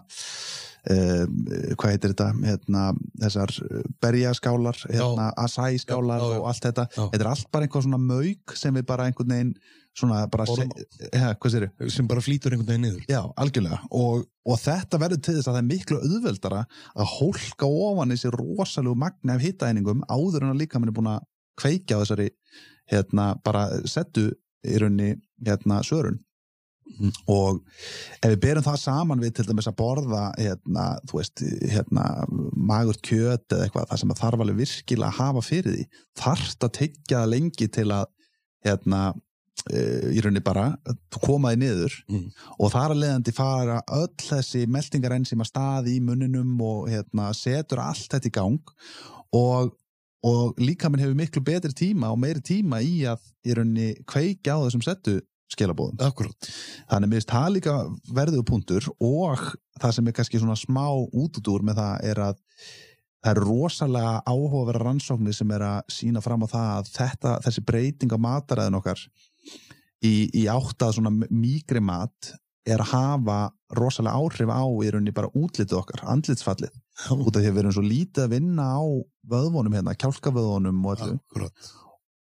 hvað 0.87 1.91
heitir 1.93 2.13
þetta? 2.15 2.29
Hérna, 2.47 2.83
þessar 3.23 3.53
berjaskálar 4.03 4.79
hérna, 4.91 5.31
asæskálar 5.43 6.23
og 6.39 6.47
allt 6.51 6.63
þetta. 6.69 6.87
Já. 6.95 7.03
þetta 7.13 7.25
er 7.25 7.31
allt 7.33 7.51
bara 7.53 7.67
einhver 7.67 7.83
svona 7.87 7.99
mauk 8.03 8.55
sem 8.59 8.75
við 8.79 8.87
bara 8.87 9.09
einhvern 9.11 9.35
veginn 9.35 9.55
svona 9.97 10.27
bara 10.31 10.45
se- 10.47 10.67
ja, 11.13 11.33
sér 11.35 11.71
Sem 11.91 12.07
bara 12.07 12.21
flýtur 12.21 12.53
einhvern 12.53 12.69
veginn 12.69 12.85
niður. 12.87 13.05
Já, 13.09 13.23
algjörlega. 13.37 13.81
Og, 13.91 14.27
og 14.47 14.59
þetta 14.61 15.01
verður 15.01 15.23
til 15.25 15.35
þess 15.39 15.49
að 15.49 15.55
það 15.57 15.63
er 15.63 15.71
miklu 15.71 16.01
auðveldara 16.03 16.63
að 16.95 17.13
hólka 17.17 17.67
ofan 17.67 18.13
þessi 18.15 18.33
rosalegu 18.37 18.95
magni 18.97 19.33
af 19.33 19.41
hittaeiningum 19.43 20.05
áður 20.13 20.45
en 20.45 20.53
að 20.55 20.61
líka 20.63 20.79
mann 20.79 20.93
er 20.93 20.99
búin 20.99 21.13
að 21.15 21.25
kveikja 21.57 21.97
á 21.97 22.03
þessari 22.05 22.29
hérna 22.93 23.31
bara 23.43 23.67
settu 23.89 24.29
í 24.67 24.77
raunni 24.83 25.15
hérna 25.47 25.81
sörun. 25.87 26.21
Og 27.29 27.61
ef 28.23 28.31
við 28.31 28.41
berum 28.47 28.65
það 28.65 28.81
saman 28.81 29.21
við 29.21 29.35
til 29.37 29.47
dæmis 29.51 29.69
að 29.69 29.79
borða 29.81 30.23
hérna, 30.39 30.87
þú 31.11 31.21
veist, 31.21 31.43
hérna 31.73 32.07
magurt 32.57 33.03
kjöt 33.05 33.53
eða 33.53 33.67
eitthvað, 33.67 33.89
það 33.91 34.03
sem 34.03 34.15
að 34.15 34.23
þarf 34.23 34.45
alveg 34.45 34.61
virkilega 34.63 35.13
að 35.13 35.21
hafa 35.21 35.45
fyrir 35.45 35.77
því, 35.77 35.87
þarft 36.23 36.67
að 36.69 36.75
tekja 36.81 37.21
það 37.21 37.33
lengi 37.35 37.69
til 37.77 37.87
að 37.93 38.07
hérna 38.67 39.01
uh, 39.13 40.07
í 40.11 40.23
rauninni 40.25 40.45
bara 40.47 40.67
koma 41.21 41.53
því 41.53 41.61
niður 41.65 41.99
Mm. 42.09 42.29
og 42.59 42.73
þar 42.73 42.95
að 42.95 43.01
leiðandi 43.03 43.37
fara 43.37 43.81
öll 43.99 44.15
þessi 44.23 44.67
meldingarenn 44.71 45.27
sem 45.29 45.41
að 45.43 45.51
staði 45.51 45.97
í 45.99 46.05
munninum 46.05 46.55
og 46.63 46.89
hérna, 46.93 47.33
setur 47.35 47.83
allt 47.83 48.09
þetta 48.13 48.31
í 48.31 48.37
gang 48.37 48.75
og, 49.37 49.73
og 50.25 50.61
líka 50.63 50.89
minn 50.89 51.03
hefur 51.03 51.19
miklu 51.19 51.43
betri 51.45 51.75
tíma 51.77 52.13
og 52.15 52.21
meiri 52.23 52.41
tíma 52.41 52.81
í 52.81 53.03
að 53.11 53.25
í 53.47 53.57
rauninni 53.59 53.95
kveikja 54.07 54.57
á 54.57 54.65
þessum 54.65 54.87
settu 54.87 55.21
skilabóðum. 55.53 56.01
Akkurát. 56.03 56.49
Þannig 56.91 57.15
finnst 57.17 57.33
það 57.33 57.53
líka 57.57 57.77
verðuðu 58.17 58.47
punktur 58.51 58.89
og 58.97 59.45
það 59.81 59.95
sem 59.97 60.11
er 60.11 60.17
kannski 60.17 60.43
svona 60.43 60.59
smá 60.59 60.87
útúdúr 60.95 61.67
með 61.67 61.81
það 61.81 62.09
er 62.11 62.23
að 62.31 62.43
það 63.27 63.33
eru 63.33 63.47
rosalega 63.47 64.15
áhugaverða 64.27 64.87
rannsóknir 64.87 65.37
sem 65.37 65.53
er 65.57 65.67
að 65.67 65.93
sína 65.93 66.23
fram 66.23 66.45
á 66.47 66.49
það 66.51 66.73
að 66.73 66.91
þetta, 66.95 67.37
þessi 67.47 67.65
breyting 67.67 68.15
á 68.15 68.19
mataræðin 68.27 68.79
okkar 68.79 69.03
í, 70.05 70.15
í 70.31 70.47
áttað 70.51 70.99
svona 70.99 71.15
mýgri 71.15 71.83
mat 71.83 72.35
er 72.67 72.83
að 72.83 72.93
hafa 72.93 73.39
rosalega 73.79 74.19
áhrif 74.19 74.51
á 74.51 74.63
í 74.67 74.91
rauninni 74.91 75.15
bara 75.15 75.31
útlitið 75.35 75.79
okkar, 75.79 76.05
andlitsfallið 76.11 76.75
út 77.15 77.35
af 77.35 77.41
því 77.41 77.49
að 77.49 77.53
við 77.53 77.63
erum 77.63 77.75
svo 77.77 77.85
lítið 77.87 78.25
að 78.25 78.33
vinna 78.35 78.69
á 78.79 78.83
vöðvonum 79.31 79.77
hérna, 79.77 79.95
kjálkavöðvonum 79.99 80.87
og 80.87 80.97
öllu 80.97 81.19
Akkurát. 81.19 81.71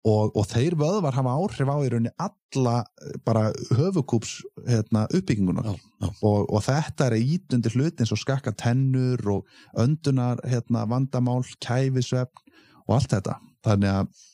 Og, 0.09 0.33
og 0.33 0.47
þeir 0.49 0.77
vöðvar 0.81 1.17
hafa 1.19 1.35
áhrif 1.37 1.69
á 1.69 1.77
í 1.85 1.91
rauninni 1.93 2.13
alla 2.21 2.77
eh, 3.03 3.19
bara 3.27 3.51
höfukúps 3.77 4.39
hérna, 4.69 5.07
já. 5.13 5.75
og, 6.23 6.49
og 6.49 6.65
þetta 6.65 7.11
er 7.11 7.19
ít 7.21 7.57
undir 7.57 7.77
hluti 7.77 8.05
eins 8.05 8.15
og 8.15 8.23
skakka 8.23 8.55
tennur 8.57 9.21
og 9.35 9.47
öndunar 9.77 10.41
hérna, 10.49 10.87
vandamál, 10.89 11.45
kæfisvefn 11.61 12.45
og 12.87 12.97
allt 12.97 13.13
þetta 13.13 13.39
þannig 13.67 13.93
að 13.93 14.27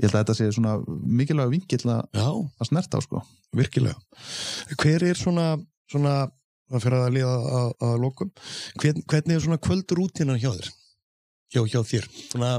ég 0.00 0.06
held 0.06 0.14
að 0.14 0.20
þetta 0.22 0.36
sé 0.38 0.50
svona 0.56 0.78
mikilvæg 0.88 1.52
vingill 1.52 1.92
að 1.92 2.66
snerta 2.66 2.98
á 2.98 3.00
sko 3.04 3.20
virkilega. 3.52 3.98
Hver 4.80 5.04
er 5.10 5.18
svona, 5.18 5.52
svona 5.92 6.14
að 6.72 6.86
fyrir 6.86 6.98
að 6.98 7.16
liða 7.18 7.32
að, 7.58 7.72
að 7.84 7.96
lokum, 8.00 8.30
hvern, 8.80 9.02
hvernig 9.10 9.36
er 9.36 9.44
svona 9.44 9.60
kvöldrútínan 9.62 10.40
hjá 10.40 10.50
þér? 10.54 10.70
Hjá, 11.52 11.62
hjá 11.68 11.80
þér? 11.84 12.08
Svona, 12.30 12.52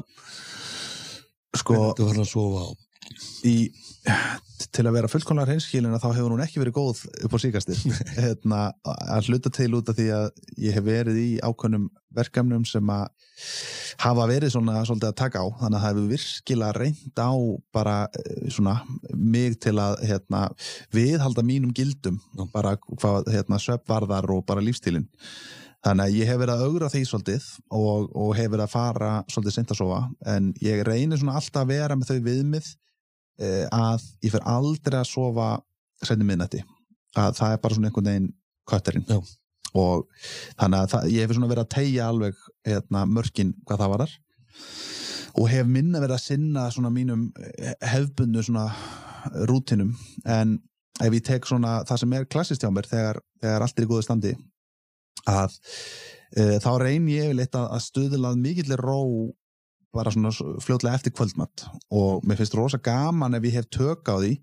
sko 1.58 1.80
þú 1.98 2.10
verður 2.10 2.26
að 2.26 2.32
sofa 2.32 2.66
á? 2.66 2.70
í, 3.48 3.56
til 4.74 4.86
að 4.88 4.96
vera 4.98 5.10
fullkomlega 5.12 5.52
hreinskilina 5.52 6.00
þá 6.02 6.10
hefur 6.16 6.34
hún 6.36 6.44
ekki 6.44 6.62
verið 6.62 6.78
góð 6.78 7.04
upp 7.28 7.36
á 7.36 7.38
síkastir 7.44 7.82
hérna, 8.24 8.62
að 8.84 9.30
hluta 9.30 9.52
til 9.54 9.72
út 9.78 9.92
af 9.92 10.00
því 10.00 10.08
að 10.16 10.30
ég 10.64 10.78
hef 10.78 10.88
verið 10.88 11.20
í 11.20 11.30
ákveðnum 11.44 11.90
verkefnum 12.14 12.66
sem 12.70 12.90
að 12.94 13.08
hafa 14.04 14.28
verið 14.30 14.54
svona 14.54 14.84
svolítið 14.86 15.10
að 15.10 15.18
taka 15.18 15.42
á. 15.42 15.46
Þannig 15.62 15.78
að 15.78 15.84
það 15.84 15.90
hefur 15.90 16.12
virkilega 16.12 16.78
reynd 16.78 17.22
á 17.22 17.34
bara 17.74 17.96
eh, 18.20 18.46
svona 18.54 18.76
mig 19.14 19.58
til 19.64 19.76
að 19.82 19.98
hérna, 20.06 20.44
viðhalda 20.94 21.46
mínum 21.46 21.74
gildum. 21.76 22.20
Bara 22.54 22.76
hvað 22.86 23.32
hérna, 23.34 23.60
svefvarðar 23.62 24.30
og 24.36 24.46
bara 24.50 24.64
lífstílin 24.64 25.10
Þannig 25.84 26.06
að 26.06 26.16
ég 26.16 26.30
hef 26.30 26.40
verið 26.40 26.54
að 26.54 26.70
augra 26.70 26.90
því 26.94 27.02
svolítið 27.10 27.46
og, 27.76 28.06
og 28.16 28.30
hef 28.38 28.52
verið 28.54 28.66
að 28.66 28.72
fara 28.72 29.12
svolítið 29.32 29.56
sent 29.58 29.74
að 29.74 29.80
sofa 29.82 30.00
en 30.32 30.50
ég 30.64 30.84
reynir 30.88 31.20
svona 31.20 31.36
alltaf 31.40 31.66
að 31.66 31.74
vera 31.74 31.98
með 32.00 32.14
þau 32.14 32.20
viðmið 32.30 32.70
eh, 33.44 33.66
að 33.68 34.06
ég 34.24 34.34
fer 34.34 34.48
aldrei 34.54 35.00
að 35.02 35.10
sofa 35.12 35.50
setni 36.04 36.28
minnætti. 36.28 36.64
Að 37.20 37.36
það 37.42 37.56
er 37.56 37.62
bara 37.66 37.78
svona 37.78 37.92
einhvern 37.92 38.10
veginn 38.10 38.32
kötterinn. 38.70 39.06
Já. 39.12 39.20
Og 39.74 40.08
þannig 40.62 40.80
að 40.80 40.90
það, 40.94 41.12
ég 41.12 41.26
hef 41.26 41.36
svona 41.36 41.52
verið 41.52 41.66
að 41.66 41.74
tegja 41.76 42.08
alveg 42.14 42.42
hérna, 42.70 43.06
mörkin 43.10 43.56
hvað 43.68 43.84
það 43.84 43.94
varar 43.98 44.18
og 45.34 45.50
hef 45.50 45.70
minna 45.70 46.02
verið 46.02 46.18
að 46.18 46.26
sinna 46.28 46.68
svona 46.72 46.92
mínum 46.94 47.28
eh, 47.42 47.74
hefbundu 47.94 48.44
svona 48.46 48.68
rútinum 49.50 49.94
en 50.30 50.58
ef 51.02 51.16
ég 51.16 51.24
tek 51.26 51.48
svona 51.50 51.80
það 51.90 52.04
sem 52.04 52.18
er 52.18 52.28
klassist 52.30 52.64
hjá 52.64 52.70
mér 52.74 52.90
þegar, 52.90 53.20
þegar 53.42 53.66
allt 53.66 53.80
er 53.80 53.88
í 53.88 53.90
góðu 53.90 54.06
standi 54.06 54.34
að 55.30 55.56
e, 56.36 56.60
þá 56.64 56.72
reyn 56.82 57.08
ég 57.12 57.30
yfirleitt 57.30 57.56
að, 57.60 57.70
að 57.78 57.86
stuðlað 57.88 58.44
mikillir 58.44 58.84
ró 58.84 59.00
bara 59.94 60.12
svona 60.14 60.32
fljótlega 60.34 60.98
eftir 60.98 61.14
kvöldmatt 61.14 61.68
og 61.94 62.24
mér 62.26 62.40
finnst 62.40 62.56
rosa 62.58 62.80
gaman 62.82 63.38
ef 63.38 63.44
ég 63.46 63.60
hef 63.60 63.70
tök 63.70 64.10
á 64.10 64.18
því 64.18 64.36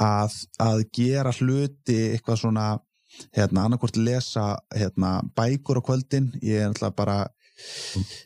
að, 0.00 0.36
að 0.62 0.82
gera 0.94 1.32
hluti 1.34 1.96
eitthvað 2.12 2.42
svona 2.44 2.66
hérna, 3.34 3.64
annarkvort 3.64 3.96
lesa 3.96 4.54
hérna, 4.74 5.20
bækur 5.36 5.80
á 5.80 5.82
kvöldin. 5.86 6.32
Ég 6.42 6.62
er 6.62 6.70
náttúrulega 6.70 6.96
bara 6.98 7.18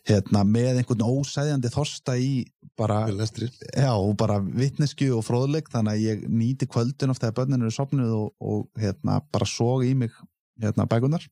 hérna, 0.08 0.44
með 0.48 0.80
einhvern 0.80 1.04
ósæðjandi 1.04 1.72
þorsta 1.72 2.16
í 2.16 2.46
bara. 2.78 3.02
Já, 3.74 3.92
bara 4.18 4.38
vitnesku 4.40 5.10
og 5.16 5.26
fróðleik 5.26 5.68
þannig 5.72 5.94
að 5.94 6.06
ég 6.06 6.26
nýti 6.32 6.68
kvöldin 6.70 7.12
of 7.12 7.20
þegar 7.20 7.36
börnin 7.42 7.66
eru 7.66 7.74
sopnuð 7.74 8.16
og, 8.16 8.28
og 8.40 8.80
hérna, 8.80 9.20
bara 9.32 9.48
sog 9.48 9.84
í 9.86 9.94
mig 9.98 10.14
hérna, 10.62 10.88
bækunar 10.90 11.26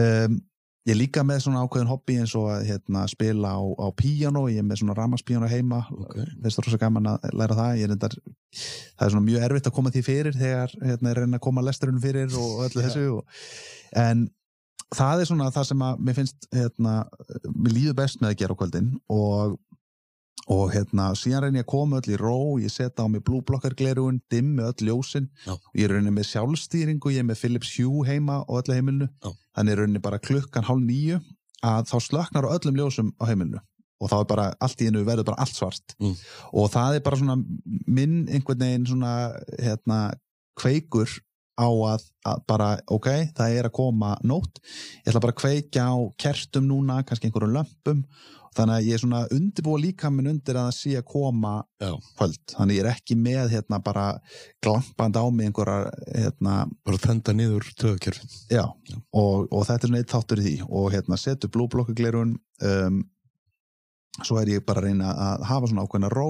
um, 0.00 0.42
Ég 0.84 0.98
líka 0.98 1.22
með 1.24 1.46
svona 1.46 1.62
ákveðin 1.64 1.88
hobby 1.88 2.14
eins 2.20 2.34
og 2.36 2.50
að 2.52 2.66
hérna, 2.68 3.06
spila 3.08 3.54
á, 3.56 3.60
á 3.80 3.88
píano, 3.96 4.42
ég 4.52 4.60
er 4.60 4.66
með 4.68 4.82
svona 4.82 4.96
ramaspíano 4.98 5.48
heima. 5.48 5.78
Ok. 5.96 6.18
finnst 6.42 6.58
það 6.58 6.66
rosa 6.66 6.80
gaman 6.82 7.08
að 7.14 7.24
læra 7.32 7.56
það. 7.56 7.78
Ég 7.78 7.86
er 7.86 7.92
reyndar, 7.94 8.16
það 8.52 9.06
er 9.06 9.14
svona 9.14 9.24
mjög 9.30 9.46
erfitt 9.46 9.70
að 9.70 9.74
koma 9.78 9.92
því 9.94 10.02
fyrir 10.04 10.36
þegar 10.36 10.74
hérna, 10.82 11.08
er 11.08 11.20
reyna 11.22 11.40
að 11.40 11.44
koma 11.46 11.64
lesturinn 11.64 12.02
fyrir 12.04 12.36
og 12.36 12.66
öllu 12.66 12.84
þessu 12.84 13.04
og, 13.14 13.40
en 14.04 14.26
það 14.92 15.22
er 15.22 15.30
svona 15.30 15.48
það 15.56 15.68
sem 15.70 15.86
að 15.88 16.04
mér 16.04 16.18
finnst 16.20 16.48
hérna, 16.52 16.94
mér 17.54 17.76
líður 17.78 17.98
best 18.02 18.20
með 18.20 18.34
að 18.34 18.38
gera 18.42 18.58
á 18.58 18.60
kvöldin 18.60 18.92
og 19.16 19.56
og 20.52 20.72
hérna, 20.74 21.10
síðan 21.16 21.46
reyni 21.46 21.60
ég 21.62 21.64
að 21.64 21.70
koma 21.72 22.00
öll 22.02 22.12
í 22.12 22.16
ró 22.20 22.34
ég 22.60 22.72
setja 22.72 23.04
á 23.04 23.08
mig 23.08 23.22
blúblokkarglerugun 23.24 24.18
dimmi 24.30 24.62
öll 24.66 24.88
ljósin 24.90 25.30
Já. 25.46 25.54
ég 25.74 25.86
er 25.88 25.94
reyni 25.96 26.12
með 26.12 26.26
sjálfstýringu 26.34 27.12
ég 27.14 27.22
er 27.22 27.28
með 27.30 27.40
Philips 27.40 27.70
Hue 27.78 28.04
heima 28.08 28.42
og 28.44 28.60
öllu 28.62 28.76
heimilinu 28.76 29.08
Já. 29.24 29.30
þannig 29.56 29.78
reyni 29.80 30.02
bara 30.04 30.18
klukkan 30.20 30.66
hálf 30.68 30.84
nýju 30.84 31.20
að 31.64 31.86
þá 31.88 31.96
slöknar 32.08 32.50
öllum 32.52 32.76
ljósum 32.76 33.14
á 33.16 33.24
heimilinu 33.30 33.62
og 34.02 34.10
þá 34.10 34.16
er 34.20 34.26
bara 34.28 34.46
allt 34.60 34.82
í 34.84 34.88
einu 34.90 35.04
verður 35.06 35.30
bara 35.30 35.40
allt 35.46 35.56
svart 35.56 35.94
Mm. 36.02 36.16
og 36.52 36.68
það 36.74 36.96
er 36.98 37.04
bara 37.06 37.16
svona 37.16 37.36
minn 37.86 38.26
einhvern 38.28 38.58
veginn 38.60 38.84
svona 38.90 39.12
hérna, 39.62 40.00
kveikur 40.60 41.08
á 41.54 41.70
að, 41.70 42.02
að 42.26 42.40
bara 42.50 42.68
ok, 42.90 43.06
það 43.38 43.52
er 43.56 43.68
að 43.68 43.76
koma 43.78 44.16
nótt 44.26 44.58
ég 45.06 45.08
ætla 45.12 45.22
bara 45.22 45.32
að 45.36 45.40
kveikja 45.40 45.84
á 45.86 45.94
kertum 46.18 46.66
núna 46.68 47.00
kannski 47.06 47.30
einhverjum 47.30 47.54
lömpum 47.54 48.00
þannig 48.56 48.74
að 48.78 48.86
ég 48.88 48.94
er 48.96 49.02
svona 49.02 49.20
undirbúa 49.34 49.80
líka 49.82 50.10
minn 50.14 50.30
undir 50.30 50.58
að 50.60 50.68
það 50.68 50.76
sé 50.78 50.92
að 50.98 51.06
koma 51.10 51.52
Já. 51.82 51.90
kvöld. 52.18 52.40
Þannig 52.54 52.78
ég 52.78 52.84
er 52.84 52.90
ekki 52.92 53.16
með 53.18 53.54
hérna 53.54 53.80
bara 53.84 54.04
glampand 54.64 55.18
á 55.18 55.24
mig 55.30 55.48
einhverjar 55.50 55.90
hérna, 56.14 56.54
Bara 56.86 57.02
þenda 57.06 57.34
niður 57.38 57.66
töðkerfin. 57.80 58.30
já, 58.50 58.64
og, 59.12 59.48
og 59.50 59.66
þetta 59.68 59.80
er 59.80 59.90
svona 59.92 60.02
eitt 60.04 60.14
þáttur 60.14 60.42
í 60.42 60.46
því. 60.48 60.54
Og 60.70 60.92
hérna 60.94 61.18
setu 61.20 61.50
blúblokkuglerun 61.54 62.36
um, 62.70 63.02
svo 64.22 64.38
er 64.38 64.52
ég 64.54 64.64
bara 64.66 64.80
að 64.84 64.90
reyna 64.90 65.10
að 65.28 65.46
hafa 65.50 65.70
svona 65.70 65.86
ákveðna 65.88 66.10
ró. 66.14 66.28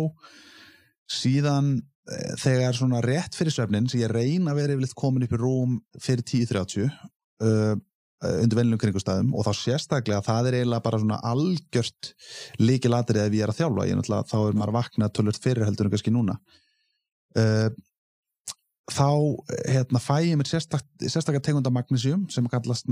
Síðan 1.11 1.75
eh, 2.09 2.31
þegar 2.41 2.77
svona 2.79 3.03
rétt 3.05 3.37
fyrir 3.37 3.53
svefnin 3.53 3.89
sem 3.93 4.01
ég 4.01 4.13
reyna 4.15 4.55
að 4.55 4.61
vera 4.63 4.77
yfirleitt 4.77 4.97
komin 4.97 5.27
upp 5.27 5.35
í 5.37 5.41
rúm 5.41 5.75
fyrir 6.01 6.25
10.30 6.25 6.89
uh, 6.89 7.75
undir 8.43 8.59
venlum 8.61 8.81
kringustæðum 8.83 9.33
og 9.37 9.47
þá 9.47 9.53
sérstaklega 9.61 10.25
það 10.27 10.51
er 10.51 10.59
eiginlega 10.61 10.85
bara 10.87 11.01
svona 11.03 11.21
algjört 11.33 12.13
líkilatrið 12.63 13.27
ef 13.29 13.39
ég 13.39 13.47
er 13.47 13.55
að 13.55 13.61
þjálfa 13.63 13.89
ég 13.91 13.99
náttúrulega, 14.01 14.29
þá 14.31 14.37
er 14.43 14.59
maður 14.61 14.75
að 14.75 14.79
vakna 14.81 15.11
tölvört 15.15 15.43
fyrir 15.45 15.67
heldur 15.69 15.89
en 15.91 15.95
kannski 15.97 16.15
núna 16.15 16.39
uh, 17.39 17.69
þá 18.93 19.07
hérna, 19.65 20.01
fæ 20.03 20.17
ég 20.27 20.37
mér 20.37 20.49
sérstak, 20.49 20.83
sérstakar 21.01 21.41
tegunda 21.41 21.71
magnesium 21.73 22.27
sem 22.33 22.45
kallast 22.53 22.85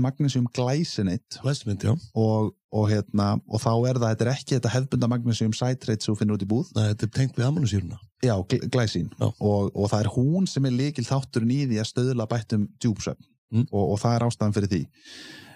Læsmynd, 1.45 1.83
já. 1.85 1.93
og, 2.17 2.53
og, 2.73 2.87
hérna, 2.89 3.35
og 3.45 3.61
þá 3.61 3.69
er 3.91 3.99
það, 4.01 4.07
þetta 4.15 4.25
er 4.25 4.31
ekki 4.33 4.55
þetta 4.57 4.71
hefbunda 4.73 5.09
magnesium 5.11 5.53
citrate 5.53 6.01
sem 6.01 6.15
þú 6.15 6.17
finnur 6.23 6.39
út 6.39 6.45
í 6.45 6.49
búð 6.49 6.71
Nei, 6.73 6.87
þetta 6.93 7.05
er 7.05 7.13
tengt 7.19 7.37
við 7.37 7.45
ammanusýruna. 7.45 7.99
já, 8.25 8.33
gl- 8.41 8.65
glæsín 8.73 9.11
Já. 9.19 9.27
og, 9.29 9.69
og 9.75 9.91
það 9.93 9.99
er 10.07 10.11
hún 10.15 10.49
sem 10.49 10.65
er 10.65 10.73
líkil 10.79 11.05
þátturinn 11.05 11.53
í 11.53 11.61
því 11.69 11.79
að 11.83 11.89
stöðla 11.91 12.29
bættum 12.31 12.65
djúpsöfn 12.81 13.29
Mm. 13.53 13.67
og, 13.71 13.93
og 13.93 13.99
það 14.01 14.15
er 14.19 14.25
ástæðan 14.27 14.53
fyrir 14.57 14.71
því. 14.73 14.83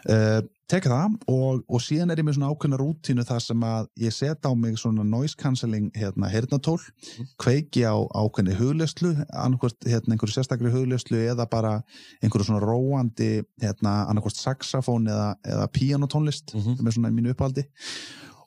Uh, 0.07 0.39
teka 0.71 0.87
það 0.91 1.15
og, 1.33 1.63
og 1.67 1.81
síðan 1.83 2.11
er 2.13 2.19
ég 2.21 2.25
með 2.27 2.35
svona 2.37 2.51
ákveðna 2.53 2.77
rútínu 2.79 3.23
þar 3.27 3.41
sem 3.43 3.63
að 3.65 3.87
ég 3.99 4.13
set 4.15 4.45
á 4.47 4.51
mig 4.55 4.77
svona 4.79 5.03
noise 5.03 5.35
cancelling 5.35 5.89
hérna 5.97 6.29
hernatól, 6.31 6.77
kveiki 7.41 7.81
á 7.83 7.97
ákveðni 8.15 8.55
hugleyslu, 8.55 9.15
annarkvort 9.33 9.83
hérna 9.89 10.13
einhverju 10.15 10.37
sérstakri 10.37 10.71
hugleyslu 10.71 11.17
eða 11.33 11.47
bara 11.51 11.73
einhverju 12.21 12.47
svona 12.51 12.61
róandi 12.63 13.41
hérna 13.63 13.97
annarkvort 14.11 14.37
saxafón 14.39 15.09
eða, 15.11 15.33
eða 15.43 15.67
píanotónlist 15.75 16.53
Mhm. 16.55 16.77
sem 16.77 16.87
er 16.87 16.95
svona 16.99 17.11
mínu 17.17 17.33
upphaldi 17.33 17.65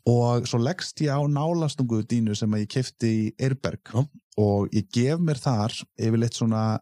og 0.09 0.47
svo 0.49 0.63
leggst 0.65 1.03
ég 1.05 1.13
á 1.13 1.21
nálastungu 1.29 2.01
dínu 2.09 2.35
sem 2.39 2.51
að 2.57 2.63
ég 2.65 2.71
kefti 2.73 3.11
í 3.27 3.33
Eirberg 3.37 3.91
og 4.39 4.71
ég 4.73 4.87
gef 4.93 5.19
mér 5.21 5.37
þar 5.43 5.75
yfirleitt 5.99 6.39
svona 6.41 6.79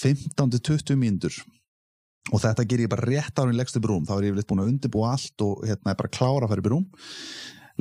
15-20 0.00 0.96
mínútur 0.96 1.34
og 2.32 2.40
þetta 2.40 2.64
ger 2.68 2.84
ég 2.84 2.92
bara 2.92 3.04
rétt 3.04 3.40
árin 3.40 3.58
leggst 3.58 3.76
upp 3.76 3.84
í 3.84 3.90
rúm. 3.90 4.06
Þá 4.08 4.14
er 4.16 4.24
ég 4.24 4.32
yfirleitt 4.32 4.48
búin 4.48 4.62
að 4.62 4.70
undirbúa 4.72 5.10
allt 5.12 5.44
og 5.44 5.66
hérna 5.68 5.92
er 5.92 5.98
bara 5.98 6.14
klára 6.14 6.46
að 6.46 6.54
fara 6.54 6.64
upp 6.64 6.70
í 6.70 6.72
rúm. 6.72 6.86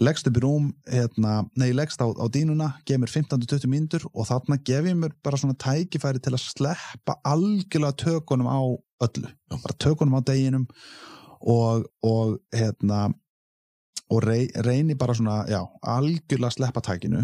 Leggst 0.04 0.28
upp 0.28 0.38
í 0.40 0.42
rúm, 0.42 0.70
hérna, 0.90 1.34
nei, 1.60 1.70
leggst 1.78 2.02
á, 2.02 2.10
á 2.10 2.26
dínuna, 2.34 2.72
gef 2.90 2.98
mér 3.00 3.12
15-20 3.14 3.70
mínútur 3.70 4.08
og 4.10 4.26
þarna 4.26 4.58
gef 4.66 4.88
ég 4.90 4.98
mér 4.98 5.14
bara 5.24 5.38
svona 5.38 5.56
tækifæri 5.62 6.22
til 6.24 6.34
að 6.34 6.42
sleppa 6.48 7.20
algjörlega 7.30 8.00
tökunum 8.02 8.50
á 8.50 8.62
öllu, 9.06 9.30
bara 9.54 9.78
tökunum 9.78 10.18
á 10.18 10.22
deginum 10.26 10.66
og, 11.46 11.86
og 12.02 12.40
hérna 12.56 13.12
og 14.10 14.26
rey, 14.26 14.50
reyni 14.66 14.98
bara 14.98 15.14
svona, 15.14 15.44
já, 15.48 15.62
algjörlega 15.86 16.58
sleppa 16.58 16.82
tækinu. 16.84 17.24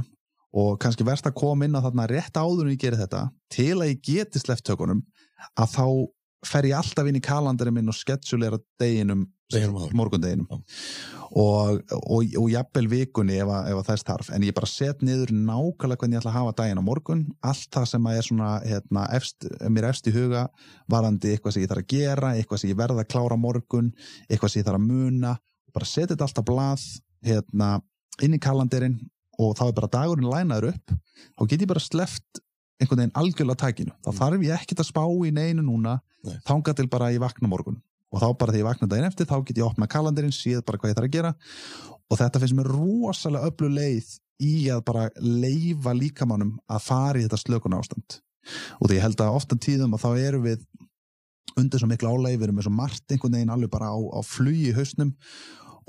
Og 0.59 0.79
kannski 0.81 1.05
verst 1.05 1.27
að 1.29 1.37
koma 1.41 1.65
inn 1.65 1.77
á 1.77 1.81
þarna 1.81 2.07
rétt 2.09 2.37
áður 2.37 2.67
en 2.67 2.73
ég 2.73 2.81
geri 2.81 3.01
þetta 3.01 3.27
til 3.53 3.75
að 3.75 3.91
ég 3.91 3.99
geti 4.05 4.41
sleppt 4.41 4.65
tökunum 4.69 5.03
að 5.57 5.75
þá 5.75 5.85
fer 6.45 6.69
ég 6.69 6.77
alltaf 6.77 7.07
inn 7.09 7.19
í 7.19 7.23
kalandarinn 7.23 7.75
minn 7.75 7.91
og 7.91 7.97
sketsjulera 7.97 8.59
deginum 8.79 9.27
Deginum 9.49 9.89
morgundeginum. 9.97 10.45
Já. 10.45 10.57
og, 11.41 11.79
og, 11.95 12.33
og 12.37 12.49
jafnvel 12.51 12.85
vikunni 12.91 13.39
ef, 13.41 13.49
að, 13.49 13.69
ef 13.71 13.79
að 13.79 13.87
þess 13.87 14.05
þarf. 14.05 14.27
En 14.35 14.43
ég 14.45 14.53
bara 14.53 14.69
set 14.69 15.01
niður 15.05 15.31
nákvæmlega 15.33 16.03
hvernig 16.03 16.17
ég 16.17 16.21
ætla 16.21 16.33
að 16.33 16.37
hafa 16.37 16.55
daginn 16.59 16.81
á 16.81 16.85
morgun. 16.85 17.23
Allt 17.41 17.69
það 17.73 17.87
sem 17.89 18.09
að 18.09 18.19
er 18.19 18.27
svona 18.27 18.49
hérna, 18.61 19.05
efst, 19.17 19.47
mér 19.73 19.87
efst 19.89 20.09
í 20.09 20.13
huga 20.13 20.45
varandi 20.93 21.33
eitthvað 21.33 21.55
sem 21.55 21.65
ég 21.65 21.71
þarf 21.71 21.85
að 21.85 21.95
gera 21.95 22.33
eitthvað 22.37 22.61
sem 22.61 22.69
ég 22.69 22.81
verða 22.83 23.05
að 23.05 23.09
klára 23.15 23.39
morgun 23.41 23.89
eitthvað 24.27 24.53
sem 24.53 24.61
ég 24.61 24.67
þarf 24.69 24.81
að 24.81 24.91
muna. 24.91 25.33
Bara 25.73 25.89
setja 25.89 26.11
þetta 26.13 26.27
allt 26.27 26.43
á 26.45 26.49
blað 26.51 26.85
hérna, 27.25 27.71
inn 28.21 28.37
í 28.37 28.41
kalandirinn 28.43 28.99
og 29.41 29.57
þá 29.57 29.65
er 29.65 29.75
bara 29.81 29.93
dagurinn 29.97 30.29
lænaður 30.29 30.75
upp. 30.75 30.93
Þá 31.33 31.43
get 31.49 31.65
ég 31.65 31.73
bara 31.73 31.81
sleft 31.81 32.43
einhvern 32.79 33.03
veginn 33.03 33.17
algjörlega 33.19 33.61
tækinu 33.65 33.95
þá 34.05 34.09
þarf 34.21 34.45
ég 34.45 34.55
ekkert 34.55 34.83
að 34.83 34.89
spá 34.89 35.03
í 35.05 35.33
neinu 35.35 35.65
núna 35.65 35.99
Nei. 36.23 36.37
þangað 36.47 36.79
til 36.79 36.87
bara 36.91 37.11
ég 37.13 37.23
vakna 37.23 37.51
morgun. 37.51 37.81
Og 38.09 38.23
þá 38.23 38.29
bara 38.39 38.53
þegar 38.53 38.63
ég 38.63 38.69
vakna 38.69 38.89
daginn 38.89 39.09
eftir 39.09 39.27
þá 39.29 39.35
get 39.45 39.59
ég 39.59 39.67
opnað 39.67 39.91
kalandirinn, 39.93 40.33
séð 40.33 40.63
bara 40.65 40.79
hvað 40.81 40.91
ég 40.91 40.97
þarf 40.97 41.09
að 41.09 41.13
gera. 41.13 41.33
Og 42.09 42.17
þetta 42.17 42.41
finnst 42.41 42.57
mér 42.57 42.71
rosalega 42.73 43.51
öllu 43.51 43.69
leið 43.75 44.15
í 44.39 44.53
að 44.73 44.81
bara 44.87 45.03
leifa 45.19 45.93
líkamannum 45.93 46.55
að 46.71 46.81
fara 46.87 47.19
í 47.19 47.27
þetta 47.27 47.41
slökun 47.43 47.77
ástand 47.77 48.21
og 48.79 48.89
því 48.89 48.97
ég 48.97 49.03
held 49.03 49.23
að 49.23 49.37
ofta 49.39 49.57
tíðum 49.59 49.95
að 49.95 50.05
þá 50.05 50.09
erum 50.27 50.45
við 50.45 50.65
undir 51.59 51.81
svo 51.81 51.89
miklu 51.89 52.11
álægi, 52.13 52.39
við 52.39 52.47
erum 52.47 52.59
með 52.59 52.67
svo 52.67 52.75
margt 52.75 53.13
einhvern 53.13 53.35
veginn 53.35 53.53
alveg 53.53 53.71
bara 53.73 53.91
á, 53.91 53.97
á 53.99 54.19
flugi 54.23 54.69
í 54.69 54.75
hausnum. 54.77 55.11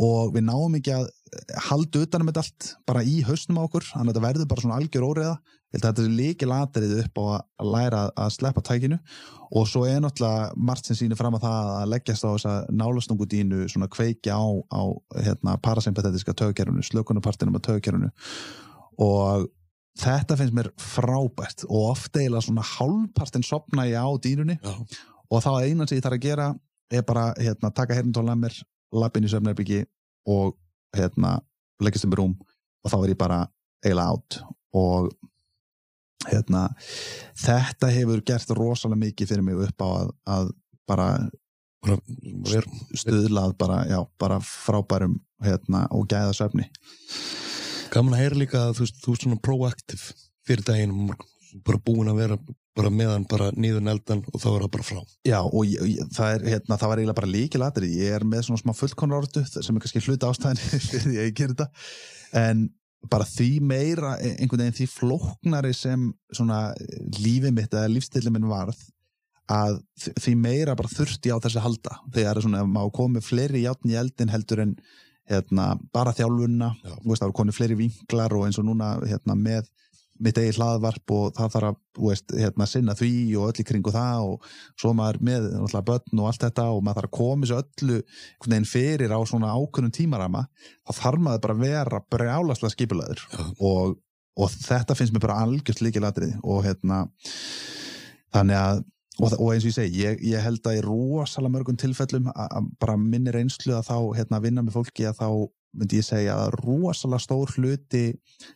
Og 0.01 0.33
við 0.35 0.47
náum 0.49 0.77
ekki 0.79 0.95
að 0.97 1.09
halda 1.69 2.05
utanum 2.05 2.31
þetta 2.31 2.43
allt 2.45 2.69
bara 2.89 3.03
í 3.07 3.21
hausnum 3.27 3.61
á 3.61 3.67
okkur, 3.67 3.87
þannig 3.93 4.11
að 4.11 4.17
þetta 4.17 4.27
verður 4.27 4.49
bara 4.51 4.65
svona 4.65 4.79
algjör 4.81 5.07
óreiða, 5.07 5.35
ég 5.71 5.77
held 5.77 5.85
að 5.85 5.91
þetta 5.91 6.05
er 6.07 6.17
líki 6.21 6.49
latrið 6.51 6.97
upp 7.05 7.21
á 7.21 7.25
að 7.31 7.71
læra 7.75 8.01
að 8.15 8.33
sleppa 8.37 8.65
tækinu. 8.67 8.99
Og 9.51 9.67
svo 9.67 9.85
er 9.87 10.03
náttúrulega 10.03 10.51
margt 10.57 10.87
sem 10.87 10.99
sýnir 10.99 11.19
fram 11.19 11.35
að 11.39 11.47
það 11.47 11.71
að 11.77 11.89
leggjast 11.91 12.27
á 12.27 12.31
þessa 12.31 12.57
nálastungudínu 12.71 13.65
svona 13.71 13.89
kveikja 13.91 14.39
á, 14.39 14.47
á 14.71 14.83
hérna, 15.19 15.57
parasympatetiska 15.63 16.35
tögkerfunu, 16.39 16.85
slökunarpartinum 16.87 17.59
af 17.59 17.65
tögkerfunu 17.67 18.13
og 19.01 19.49
þetta 20.01 20.37
finnst 20.39 20.57
mér 20.57 20.71
frábært 20.81 21.65
og 21.69 21.93
oft 21.93 22.17
eiginlega 22.17 22.47
svona 22.47 22.65
hálfpartin 22.67 23.47
sopna 23.47 23.87
ég 23.89 24.01
á 24.01 24.09
dínunni 24.23 24.59
Já. 24.61 24.75
og 25.31 25.45
þá 25.45 25.51
einan 25.65 25.89
sem 25.89 25.99
ég 25.99 26.05
þarf 26.05 26.19
að 26.19 26.27
gera 26.27 26.49
er 26.91 27.07
bara 27.07 27.31
hérna, 27.39 27.73
taka 27.75 27.97
herntól 27.99 28.29
að 28.29 28.43
mér 28.45 28.59
lappin 28.93 29.27
í 29.27 29.31
söfnherbyggi 29.31 29.85
og 30.31 30.57
hérna, 30.97 31.39
leggist 31.83 32.07
um 32.09 32.17
rúm 32.17 32.37
og 32.85 32.93
þá 32.93 32.97
er 33.01 33.13
ég 33.15 33.21
bara 33.21 33.41
eiginlega 33.85 34.15
átt 34.15 34.41
og 34.77 35.11
hérna, 36.29 36.67
þetta 37.41 37.93
hefur 37.95 38.25
gert 38.27 38.57
rosalega 38.57 39.05
mikið 39.07 39.33
fyrir 39.33 39.47
mig 39.47 39.61
upp 39.69 39.85
á 39.85 39.89
að, 39.89 40.11
að 40.37 40.51
bara 40.91 41.09
stuðlað 43.01 43.55
bara, 43.57 43.85
já, 43.89 44.01
bara 44.21 44.37
frábærum 44.45 45.17
hérna, 45.41 45.87
og 45.97 46.09
gæða 46.11 46.35
söfni 46.37 46.69
gaman 47.91 48.15
að 48.15 48.23
heyra 48.23 48.39
líka 48.39 48.63
að 48.69 48.77
þú 48.79 48.87
þú 49.01 49.15
ert 49.15 49.25
svona 49.25 49.41
proaktiv 49.43 50.03
fyrir 50.47 50.65
morgun. 50.93 51.29
Bara 51.67 51.81
búin 51.85 52.11
að 52.11 52.21
vera 52.23 52.39
bara 52.79 52.91
meðan 52.95 53.25
bara 53.29 53.51
nýður 53.57 53.83
neldan 53.85 54.23
og 54.31 54.41
þá 54.41 54.49
er 54.51 54.65
það 54.65 54.73
bara 54.77 54.87
frá. 54.87 55.01
Já, 55.27 55.39
og 55.43 55.65
ég, 55.67 55.81
ég, 55.97 56.13
það, 56.15 56.35
er, 56.35 56.45
hérna, 56.55 56.79
það 56.81 56.93
var 56.93 57.03
eiginlega 57.03 57.21
bara 57.21 57.33
líkilatri 57.35 57.91
ég 57.97 58.19
er 58.19 58.27
með 58.29 58.45
svona 58.47 58.63
smá 58.63 58.75
fullkonrortu 58.79 59.43
sem 59.51 59.75
er 59.75 59.85
kannski 59.85 60.05
hluta 60.07 60.31
ástæðin 60.31 60.63
fyrir 60.91 61.07
því 61.09 61.17
að 61.17 61.27
ég 61.27 61.35
ger 61.41 61.55
þetta. 61.55 61.69
En 62.41 62.69
bara 63.11 63.27
því 63.27 63.51
meira 63.65 64.15
einhvern 64.21 64.65
veginn 64.65 64.77
því 64.77 64.89
flóknari 64.93 65.75
sem 65.77 66.09
svona 66.37 66.63
lífið 67.19 67.55
mitt 67.57 67.75
eða 67.75 67.91
lífstilli 67.91 68.33
minn 68.33 68.49
varð 68.51 68.81
að 69.51 69.81
því 70.21 70.35
meira 70.39 70.77
bara 70.79 70.91
þurfti 70.93 71.33
á 71.35 71.43
þessi 71.43 71.63
halda. 71.65 71.97
Þegar 72.15 72.43
svona, 72.45 72.65
maður 72.69 72.97
komið 73.01 73.27
fleiri 73.27 73.65
játn 73.65 73.91
í 73.91 73.97
eldin 73.99 74.31
heldur 74.31 74.63
en 74.63 74.77
hérna, 75.31 75.73
bara 75.95 76.15
þjálfunna, 76.15 76.71
það 76.85 77.25
eru 77.27 77.37
konið 77.41 77.57
fleiri 77.57 77.79
vinklar 77.79 78.35
og 78.37 78.47
eins 78.47 78.59
og 78.61 78.67
núna 78.69 78.95
hérna, 79.03 79.37
með 79.39 79.69
mitt 80.21 80.39
eigi 80.41 80.57
hlaðvarp 80.59 81.15
og 81.17 81.33
það 81.37 81.55
þarf 81.55 81.69
að 81.71 82.05
veist, 82.07 82.35
hérna, 82.37 82.67
sinna 82.69 82.95
því 82.99 83.13
og 83.41 83.49
öll 83.49 83.63
í 83.63 83.67
kringu 83.71 83.95
það 83.95 84.27
og 84.29 84.51
svo 84.81 84.93
maður 84.97 85.21
með 85.31 85.49
náttúrulega 85.55 85.87
börn 85.91 86.23
og 86.23 86.29
allt 86.31 86.45
þetta 86.47 86.67
og 86.75 86.85
maður 86.85 87.01
þarf 87.01 87.11
að 87.11 87.17
koma 87.17 87.49
þessu 87.49 87.59
öllu 87.61 87.99
einhvern 88.01 88.55
veginn 88.55 88.71
fyrir 88.75 89.17
á 89.17 89.21
svona 89.31 89.55
ákveðnum 89.57 89.97
tímarama 89.97 90.45
þá 90.85 90.95
þarf 91.01 91.27
maður 91.27 91.45
bara 91.47 91.59
að 91.59 91.67
vera 91.67 92.03
brjálaslega 92.15 92.75
skipulaður 92.77 93.27
og, 93.59 93.99
og 94.37 94.57
þetta 94.57 94.99
finnst 94.99 95.17
mér 95.17 95.27
bara 95.27 95.43
algjörst 95.47 95.85
líkilatrið 95.85 96.37
og 96.45 96.65
hérna 96.69 97.05
þannig 98.35 98.61
að 98.61 98.85
og, 99.21 99.33
og 99.37 99.55
eins 99.55 99.65
og 99.65 99.71
ég 99.71 99.77
segi, 99.77 100.03
ég, 100.05 100.21
ég 100.33 100.45
held 100.45 100.67
að 100.69 100.79
í 100.79 100.85
rosalega 100.85 101.55
mörgum 101.55 101.79
tilfellum 101.81 102.29
að, 102.33 102.69
bara 102.81 102.97
minni 103.01 103.33
reynslu 103.35 103.75
að 103.77 103.89
þá 103.91 103.97
hérna, 104.19 104.43
vinna 104.45 104.65
með 104.65 104.77
fólki 104.79 105.09
að 105.09 105.19
þá 105.21 105.29
myndi 105.77 106.01
ég 106.01 106.07
segja 106.07 106.37
að 106.37 106.57
rosalega 106.65 107.23
stór 107.23 107.55
hluti 107.57 108.05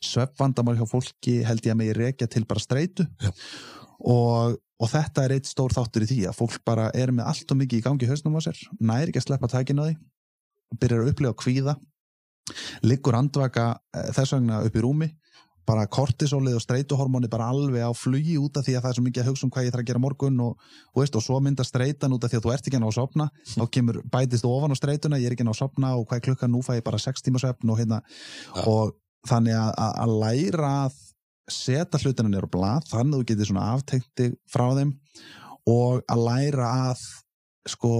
svefvandamál 0.02 0.76
hjá 0.78 0.86
fólki 0.90 1.38
held 1.46 1.64
ég 1.66 1.74
að 1.74 1.80
mig 1.80 1.94
rekja 1.96 2.28
til 2.30 2.44
bara 2.48 2.62
streitu 2.62 3.06
Já. 3.22 3.30
og, 4.00 4.56
og 4.58 4.90
þetta 4.90 5.24
er 5.24 5.36
eitt 5.36 5.50
stór 5.50 5.74
þáttur 5.76 6.06
í 6.06 6.10
því 6.10 6.20
að 6.30 6.38
fólk 6.40 6.60
bara 6.66 6.90
er 6.94 7.14
með 7.14 7.30
allt 7.30 7.54
og 7.54 7.60
mikið 7.62 7.80
í 7.80 7.86
gangi 7.86 8.10
hausnum 8.10 8.38
á 8.38 8.46
sér, 8.46 8.58
næri 8.80 9.12
ekki 9.12 9.22
að 9.22 9.28
sleppa 9.28 9.52
tækina 9.52 9.88
því 9.90 9.98
byrjar 10.80 11.04
að 11.04 11.12
upplifa 11.12 11.38
kvíða 11.38 11.76
liggur 12.84 13.16
andvaka 13.16 13.68
eh, 13.94 14.10
þess 14.12 14.34
vegna 14.36 14.64
upp 14.66 14.74
í 14.76 14.82
rúmi 14.84 15.10
bara 15.68 15.86
kortisólið 15.88 16.58
og 16.58 16.62
streituhormóni 16.64 17.30
bara 17.32 17.48
alveg 17.52 17.84
á 17.84 17.92
flugi 17.96 18.36
út 18.40 18.58
af 18.60 18.66
því 18.66 18.76
að 18.76 18.84
það 18.84 18.90
er 18.90 18.98
svo 18.98 19.04
mikið 19.06 19.22
að 19.22 19.30
hugsa 19.30 19.46
um 19.46 19.52
hvað 19.54 19.66
ég 19.66 19.74
þarf 19.74 19.84
að 19.84 19.88
gera 19.90 20.02
morgun 20.04 20.42
og, 20.44 20.66
og, 20.92 20.98
veist, 21.00 21.16
og 21.16 21.24
svo 21.24 21.38
mynda 21.44 21.64
streitan 21.66 22.16
út 22.16 22.26
af 22.26 22.32
því 22.32 22.40
að 22.40 22.44
þú 22.46 22.52
ert 22.54 22.68
ekki 22.68 22.82
ná 22.82 22.88
að 22.88 22.98
sopna 22.98 23.28
þá 23.54 23.64
kemur 23.76 24.00
bætist 24.12 24.48
ofan 24.48 24.74
á 24.74 24.76
streituna, 24.78 25.20
ég 25.22 25.30
er 25.30 25.36
ekki 25.36 25.46
ná 25.46 25.54
að 25.54 25.60
sopna 25.62 25.94
og 25.96 26.04
hvað 26.10 26.20
er 26.20 26.26
klukkan, 26.28 26.52
nú 26.52 26.60
fæ 26.64 26.76
ég 26.78 26.84
bara 26.86 27.00
6 27.00 27.24
tíma 27.24 27.40
svefn 27.42 27.72
og 27.72 27.80
hérna. 27.80 28.02
Ja. 28.54 28.66
og 28.68 28.94
þannig 29.28 29.56
að, 29.56 29.70
að, 29.80 29.94
að 30.04 30.14
læra 30.20 30.72
að 30.84 31.00
setja 31.54 32.00
hlutina 32.00 32.30
nýr 32.32 32.48
á 32.48 32.54
blað 32.54 32.90
þannig 32.90 33.14
að 33.14 33.22
þú 33.22 33.28
getur 33.30 33.50
svona 33.50 33.70
aftekti 33.74 34.28
frá 34.48 34.66
þeim 34.78 34.92
og 35.70 36.04
að 36.12 36.24
læra 36.28 36.68
að 36.90 37.04
sko 37.68 37.94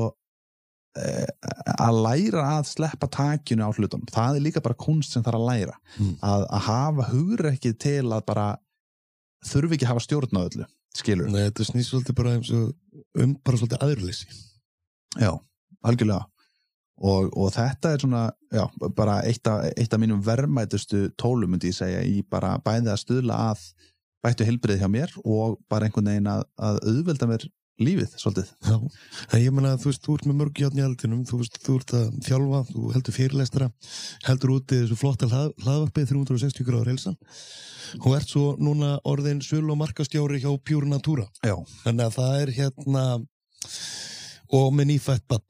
að 0.95 1.97
læra 2.05 2.43
að 2.59 2.69
sleppa 2.71 3.09
takjunu 3.11 3.67
á 3.67 3.71
hlutunum, 3.75 4.07
það 4.15 4.37
er 4.39 4.45
líka 4.47 4.63
bara 4.65 4.77
kunst 4.79 5.13
sem 5.17 5.23
þarf 5.27 5.41
að 5.41 5.49
læra 5.51 5.77
Mm. 5.99 6.13
að, 6.27 6.45
að 6.51 6.63
hafa 6.69 7.05
hugrekkið 7.13 7.75
til 7.79 8.05
að 8.11 8.25
bara 8.27 8.47
þurfi 9.47 9.77
ekki 9.77 9.87
að 9.87 9.93
hafa 9.93 10.05
stjórn 10.07 10.39
á 10.39 10.43
öllu 10.49 10.67
skilur, 10.95 11.29
Nei, 11.31 11.45
þetta 11.49 11.67
snýst 11.69 11.91
svolítið 11.93 12.15
bara 12.19 12.33
um 13.23 13.35
bara 13.45 13.59
svolítið 13.61 13.83
aðurleysi. 13.85 14.27
já, 15.19 15.31
algjörlega 15.87 16.25
og, 16.99 17.31
og 17.37 17.51
þetta 17.55 17.93
er 17.95 17.99
svona 18.05 18.25
já, 18.55 18.65
bara 18.95 19.17
eitt 19.27 19.47
af, 19.51 19.65
eitt 19.77 19.95
af 19.95 20.01
mínum 20.03 20.23
verðmætustu 20.23 21.09
tólum 21.19 21.51
myndi 21.55 21.71
ég 21.73 21.79
segja 21.79 22.03
í 22.07 22.23
bara 22.31 22.57
bæði 22.63 22.91
að 22.95 23.03
stuðla 23.03 23.39
að 23.53 23.65
bættu 24.25 24.47
heilbrið 24.47 24.79
hjá 24.83 24.89
mér 24.91 25.11
og 25.25 25.59
bara 25.69 25.87
einhvern 25.89 26.07
veginn 26.11 26.31
að, 26.31 26.45
að 26.59 26.79
auðvelda 26.87 27.27
mér 27.29 27.47
lífið 27.83 28.15
svolítið. 28.21 28.51
Já, 28.69 28.77
en 29.35 29.43
ég 29.43 29.55
menna 29.55 29.73
að 29.75 29.83
þú 29.83 29.91
veist, 29.91 30.03
þú 30.05 30.17
ert 30.19 30.27
með 30.31 30.39
mörg 30.41 30.61
játn 30.63 30.81
í 30.81 30.85
aldinum, 30.87 31.25
þú 31.27 31.41
veist, 31.41 31.59
þú 31.65 31.77
ert 31.81 31.95
að 31.99 32.09
þjálfa, 32.29 32.61
þú 32.71 32.83
heldur 32.95 33.17
fyrirlestra, 33.17 33.69
heldur 34.29 34.55
úti 34.55 34.81
þessu 34.85 34.99
flotta 35.01 35.29
hlað, 35.31 35.53
hlaðvarpið 35.65 36.11
360 36.13 36.69
gráður 36.69 36.93
helsan 36.95 37.19
og 38.01 38.15
ert 38.17 38.31
svo 38.31 38.45
núna 38.63 38.95
orðin 39.07 39.43
svölu 39.45 39.75
og 39.75 39.81
markastjóri 39.83 40.41
hjá 40.43 40.51
Pure 40.67 40.89
Natura. 40.91 41.27
Já. 41.45 41.55
Þannig 41.85 42.07
að 42.09 42.17
það 42.19 42.39
er 42.41 42.55
hérna 42.59 43.05
og 44.55 44.75
með 44.75 44.93
nýfætt 44.93 45.27
bann 45.31 45.45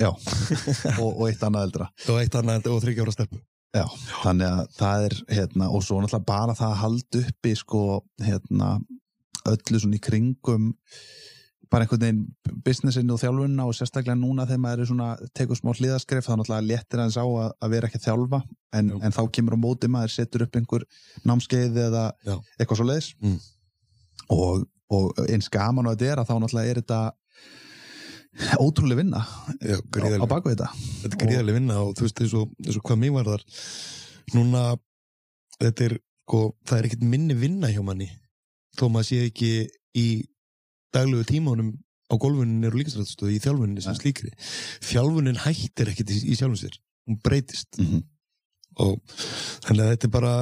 Já, 0.00 0.08
og, 1.02 1.08
og 1.20 1.24
eitt 1.28 1.42
annað 1.44 1.66
eldra. 1.68 1.88
og 2.08 2.20
eitt 2.22 2.36
annað 2.38 2.68
og 2.72 2.78
þryggjára 2.84 3.12
stelpu. 3.14 3.40
Já, 3.72 3.84
þannig 4.22 4.48
að 4.48 4.62
það 4.76 5.04
er 5.06 5.14
hérna, 5.32 5.68
og 5.72 5.84
svo 5.84 5.98
náttúrulega 6.00 6.28
bara 6.28 6.56
það 6.56 6.72
að 6.72 6.80
halda 6.82 7.20
uppi 7.22 7.52
sko, 7.56 7.82
hérna, 8.20 8.70
öllu 9.48 9.80
svona 9.80 9.96
í 9.96 10.02
kringum 10.04 10.70
bara 11.72 11.86
einhvern 11.86 12.02
veginn 12.04 12.60
businessin 12.66 13.10
og 13.14 13.20
þjálfunna 13.22 13.64
og 13.68 13.74
sérstaklega 13.78 14.18
núna 14.20 14.44
þegar 14.48 14.60
maður 14.66 14.82
er 14.84 14.88
svona 14.90 15.08
tekur 15.38 15.56
smá 15.58 15.70
hliðaskref 15.78 16.26
þá 16.28 16.34
náttúrulega 16.36 16.66
léttir 16.68 17.00
aðeins 17.00 17.16
á 17.16 17.24
að, 17.24 17.54
að 17.64 17.72
vera 17.72 17.88
ekki 17.88 18.00
að 18.00 18.06
þjálfa 18.08 18.40
en, 18.78 18.90
en 19.08 19.16
þá 19.16 19.22
kemur 19.38 19.56
á 19.56 19.64
móti 19.64 19.90
maður 19.92 20.12
setur 20.18 20.44
upp 20.46 20.58
einhver 20.60 20.84
námskeið 21.28 21.80
eða 21.88 22.04
Já. 22.28 22.36
eitthvað 22.60 22.82
svo 22.82 22.88
leiðis 22.90 23.10
Mm. 23.22 23.38
og, 24.36 24.66
og 24.92 25.24
eins 25.28 25.48
gaman 25.52 25.88
og 25.88 25.96
þetta 25.96 26.12
er 26.12 26.22
að 26.22 26.28
þá 26.30 26.34
náttúrulega 26.44 26.70
er 26.76 26.82
þetta 26.82 27.00
ótrúlega 28.60 29.00
vinna 29.02 29.20
Já, 29.60 29.76
á, 29.76 30.24
á 30.24 30.26
baku 30.28 30.52
þetta 30.52 30.68
Þetta 31.02 31.16
er 31.16 31.20
gríðarlega 31.26 31.58
vinna 31.58 31.80
og 31.84 31.92
þú 31.98 32.06
veist 32.06 32.22
eins 32.24 32.34
og, 32.38 32.52
eins 32.64 32.78
og 32.80 32.86
hvað 32.88 33.00
mér 33.02 33.14
var 33.18 33.28
þar 33.32 33.44
núna 34.36 34.62
þetta 35.60 35.86
er, 35.88 35.94
sko, 36.24 36.40
það 36.68 36.78
er 36.78 36.88
ekkert 36.88 37.04
minni 37.12 37.36
vinna 37.36 37.68
hjá 37.72 37.82
manni 37.84 38.08
þó 38.78 38.86
maður 38.88 39.08
sé 39.10 39.18
ekki 39.28 39.50
í 40.00 40.06
daglegu 40.94 41.26
tímánum 41.28 41.74
á 42.12 42.14
gólfunin 42.20 42.64
er 42.66 42.74
og 42.74 42.80
líkastræðstöðu 42.82 43.34
í 43.34 43.42
þjálfuninni 43.42 43.84
sem 43.84 43.96
slíkri. 43.96 44.32
Þjálfunin 44.84 45.40
hættir 45.44 45.92
ekkert 45.92 46.12
í, 46.12 46.18
í 46.32 46.36
sjálfum 46.38 46.58
sér 46.60 46.76
hún 47.08 47.18
breytist. 47.24 47.70
Mm 47.78 47.86
-hmm. 47.86 48.02
og 48.84 49.00
þannig 49.66 49.84
að 49.84 49.90
þetta 49.92 50.06
er 50.06 50.12
bara 50.12 50.34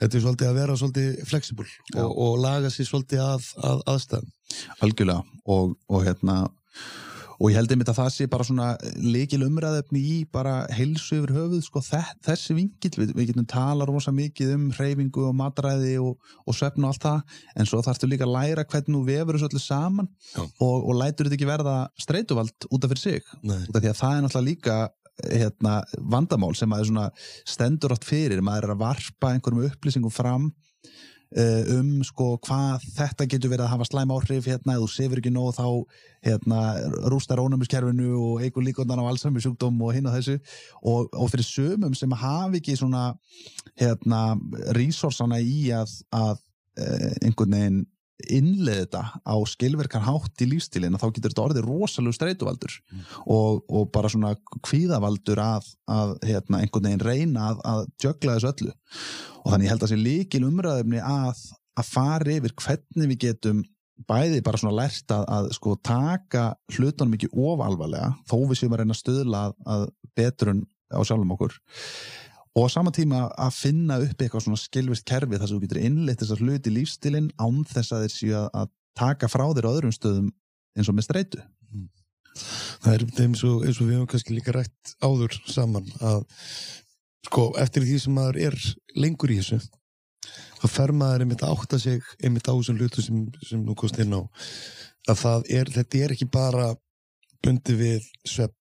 þetta 0.00 0.16
er 0.16 0.24
svolítið 0.24 0.48
að 0.48 0.58
vera 0.58 0.76
svolítið 0.76 1.24
Já. 1.94 2.02
og, 2.02 2.18
og 2.18 2.38
laga 2.42 2.70
sér 2.70 2.88
svolítið 2.88 3.24
að, 3.24 3.48
að 3.70 3.82
aðstæðum. 3.92 4.30
Algjörlega. 4.80 5.22
Og, 5.44 5.76
og 5.88 6.04
hérna 6.04 6.36
og 7.40 7.50
ég 7.50 7.56
held 7.58 7.72
einmitt 7.74 7.90
að 7.90 7.98
það 7.98 8.10
sé 8.14 8.26
bara 8.30 8.46
svona 8.46 8.66
leikil 9.02 9.42
umræðefni 9.46 10.00
í 10.00 10.16
bara 10.32 10.54
heilsu 10.74 11.18
yfir 11.20 11.32
höfuð 11.34 11.62
sko 11.66 11.82
þe- 11.84 12.14
þessi 12.28 12.56
vingill 12.58 12.92
við, 13.00 13.14
við 13.18 13.30
getum 13.32 13.46
tala 13.50 13.86
rosa 13.88 14.12
mikið 14.14 14.52
um 14.54 14.66
hreyfingu 14.76 15.26
og 15.28 15.34
matræði 15.38 15.96
og, 16.02 16.18
og 16.46 16.58
svefn 16.58 16.86
og 16.86 16.92
allt 16.94 17.06
það 17.06 17.38
en 17.58 17.70
svo 17.70 17.82
þarftu 17.86 18.10
líka 18.12 18.28
að 18.28 18.34
læra 18.36 18.66
hvernig 18.70 18.94
þú 18.98 19.04
vefur 19.10 19.38
þessu 19.38 19.50
öllu 19.50 19.62
saman 19.64 20.10
og, 20.38 20.76
og 20.84 20.92
lætur 21.00 21.26
þetta 21.28 21.38
ekki 21.40 21.50
verða 21.50 21.76
streituvald 22.00 22.68
út 22.70 22.84
af 22.86 22.92
fyrir 22.94 23.02
sig. 23.04 23.32
Út 23.68 23.74
af 23.78 23.82
því 23.84 23.90
að 23.92 23.98
það 24.02 24.18
er 24.18 24.24
náttúrulega 24.28 24.50
líka 24.50 24.76
hérna, 25.30 25.72
vandamál 26.10 26.54
sem 26.58 26.68
maður 26.70 27.10
stendur 27.46 27.92
átt 27.94 28.06
fyrir, 28.08 28.40
maður 28.42 28.66
er 28.66 28.72
að 28.74 28.80
varpa 28.82 29.30
einhverjum 29.34 29.68
upplýsingum 29.68 30.10
fram 30.14 30.48
um 31.34 31.88
sko 32.06 32.36
hvað 32.46 32.84
þetta 32.94 33.26
getur 33.26 33.50
verið 33.50 33.64
að 33.66 33.72
hafa 33.72 33.86
slæm 33.88 34.12
áhrif 34.14 34.46
hérna, 34.46 34.76
þú 34.78 34.88
sefur 34.90 35.18
ekki 35.18 35.32
nóg 35.34 35.56
þá 35.56 35.66
hérna, 36.24 36.60
rústar 37.10 37.42
ónumiskerfinu 37.42 38.12
og 38.20 38.44
eigur 38.44 38.64
líkondan 38.66 39.02
á 39.02 39.08
Alzheimer 39.10 39.42
sjúkdóm 39.42 39.80
og 39.82 39.94
hinn 39.96 40.06
og 40.06 40.14
þessu. 40.14 40.38
Og, 40.82 41.08
og 41.10 41.32
fyrir 41.32 41.48
sömum 41.48 41.96
sem 41.98 42.14
hafi 42.20 42.62
ekki 42.62 42.76
svona 42.78 43.08
hérna, 43.80 44.36
resursana 44.78 45.40
í 45.42 45.72
að, 45.74 45.98
að 46.14 46.38
uh, 46.78 47.10
einhvern 47.24 47.58
veginn 47.58 47.82
innleið 48.30 48.80
þetta 48.84 49.02
á 49.26 49.36
skilverkan 49.50 50.04
hátt 50.06 50.42
í 50.44 50.48
lífstílinn 50.52 50.96
þá 51.00 51.08
getur 51.08 51.32
þetta 51.32 51.44
orðið 51.48 51.66
rosalegu 51.66 52.14
streituvaldur 52.14 52.76
og, 53.26 53.64
og 53.66 53.90
bara 53.94 54.10
svona 54.12 54.34
kvíðavaldur 54.64 55.42
að, 55.42 55.68
að 55.90 56.14
hérna, 56.22 56.60
einhvern 56.62 56.88
veginn 56.88 57.04
reyna 57.04 57.50
að, 57.50 57.62
að 57.72 57.84
jögla 58.04 58.36
þessu 58.36 58.50
öllu. 58.52 58.74
Og 59.42 59.52
þannig 59.52 59.66
ég 59.66 59.74
held 59.74 59.86
að 59.86 59.92
sé 59.92 60.00
líkil 60.00 60.42
umræðumni 60.46 61.02
að, 61.02 61.44
að 61.74 61.90
fara 61.90 62.36
yfir 62.36 62.54
hvernig 62.62 63.12
við 63.12 63.22
getum 63.26 63.64
bæði 64.08 64.42
bara 64.46 64.58
svona 64.58 64.76
lært 64.78 65.10
að, 65.14 65.24
að 65.30 65.50
sko 65.54 65.74
taka 65.82 66.46
hlutunum 66.74 67.14
ekki 67.18 67.30
ofalvarlega 67.30 68.12
þó 68.30 68.38
við 68.50 68.60
séum 68.60 68.74
að 68.74 68.82
reyna 68.82 68.96
að 68.96 69.02
stöðla 69.02 69.42
að, 69.48 69.58
að 69.74 69.84
betrun 70.18 70.64
á 70.90 71.00
sjálfum 71.02 71.34
okkur 71.34 71.58
og 72.54 72.66
á 72.66 72.68
sama 72.70 72.92
tíma 72.94 73.26
að 73.40 73.56
finna 73.56 73.98
upp 74.04 74.20
eitthvað 74.20 74.46
svona 74.46 74.60
skilvist 74.60 75.06
kerfi 75.08 75.38
þar 75.40 75.50
sem 75.50 75.58
þú 75.58 75.66
getur 75.66 75.82
innleitt 75.82 76.22
þessar 76.22 76.42
hluti 76.44 76.70
í 76.70 76.76
lífstilinn 76.78 77.32
án 77.42 77.64
þess 77.66 77.94
að 77.94 78.04
þeir 78.04 78.14
séu 78.14 78.36
að, 78.38 78.48
að 78.62 78.72
taka 78.94 79.30
frá 79.30 79.44
þér 79.50 79.68
á 79.68 79.74
öðrum 79.74 79.94
stöðum 79.94 80.30
eins 80.78 80.90
og 80.90 80.96
með 80.96 81.08
streitu. 81.08 81.42
Það 82.84 82.92
er 82.92 83.04
eins 83.24 83.42
og, 83.46 83.64
eins 83.66 83.78
og 83.78 83.88
við 83.88 83.96
hefum 83.96 84.10
kannski 84.10 84.36
líka 84.36 84.54
rætt 84.54 84.94
áður 85.02 85.34
saman 85.50 85.86
að 86.02 86.24
sko 87.24 87.48
eftir 87.62 87.86
því 87.86 87.98
sem 88.02 88.14
maður 88.14 88.40
er 88.50 88.56
lengur 88.98 89.32
í 89.32 89.38
þessu 89.40 89.60
þá 90.60 90.66
fer 90.70 90.94
maður 90.96 91.24
einmitt 91.24 91.44
að 91.44 91.54
átta 91.54 91.78
sig 91.80 92.06
einmitt 92.22 92.48
á 92.48 92.54
þessum 92.54 92.78
hlutu 92.80 93.04
sem, 93.04 93.20
sem 93.44 93.62
nú 93.64 93.76
kost 93.78 93.98
inn 94.02 94.14
á. 94.14 94.22
Að 95.10 95.20
það 95.20 95.50
er, 95.58 95.70
þetta 95.74 96.00
er 96.00 96.14
ekki 96.14 96.28
bara 96.32 96.70
bundi 97.44 97.76
við 97.76 98.06
svepp 98.24 98.56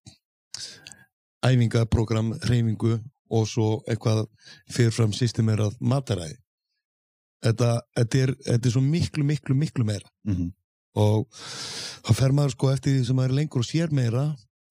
æfingaprogram, 1.43 2.33
reyfingu 2.47 2.97
og 3.33 3.47
svo 3.49 3.67
eitthvað 3.89 4.25
fyrirfram 4.71 5.13
systemerað 5.15 5.77
mataræði 5.81 6.37
þetta, 7.43 7.69
þetta, 7.97 8.23
er, 8.25 8.33
þetta 8.47 8.69
er 8.69 8.75
svo 8.75 8.83
miklu, 8.85 9.25
miklu, 9.27 9.55
miklu 9.57 9.85
meira 9.87 10.09
mm 10.27 10.35
-hmm. 10.35 10.51
og 11.03 11.27
þá 12.07 12.11
fer 12.19 12.35
maður 12.35 12.55
sko 12.55 12.71
eftir 12.73 12.97
því 12.97 13.05
sem 13.07 13.19
maður 13.19 13.33
er 13.33 13.39
lengur 13.41 13.63
og 13.63 13.69
sér 13.69 13.91
meira 13.91 14.25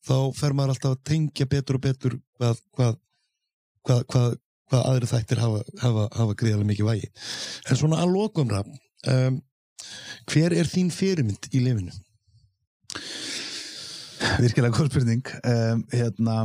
þá 0.07 0.17
fer 0.39 0.57
maður 0.57 0.75
alltaf 0.75 0.97
að 0.97 1.05
tengja 1.11 1.47
betur 1.47 1.79
og 1.79 1.85
betur 1.87 2.19
hvað, 2.39 2.63
hvað, 2.77 2.99
hvað, 3.87 4.05
hvað, 4.15 4.39
hvað 4.71 4.87
aðri 4.91 5.11
þættir 5.11 5.43
hafa, 5.43 5.65
hafa, 5.83 6.09
hafa 6.17 6.39
gríðarlega 6.39 6.71
mikið 6.73 6.91
vægi 6.91 7.11
en 7.69 7.77
svona 7.77 8.01
að 8.03 8.15
lokum 8.17 8.51
rafn 8.51 8.79
um, 9.13 9.43
hver 10.31 10.55
er 10.57 10.71
þín 10.71 10.91
fyrirmynd 10.95 11.51
í 11.53 11.61
lifinu? 11.61 11.93
virkilega 14.39 14.77
góð 14.77 14.91
spurning 14.91 15.27
um, 15.43 15.85
hérna 15.93 16.37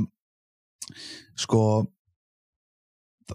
sko 1.37 1.61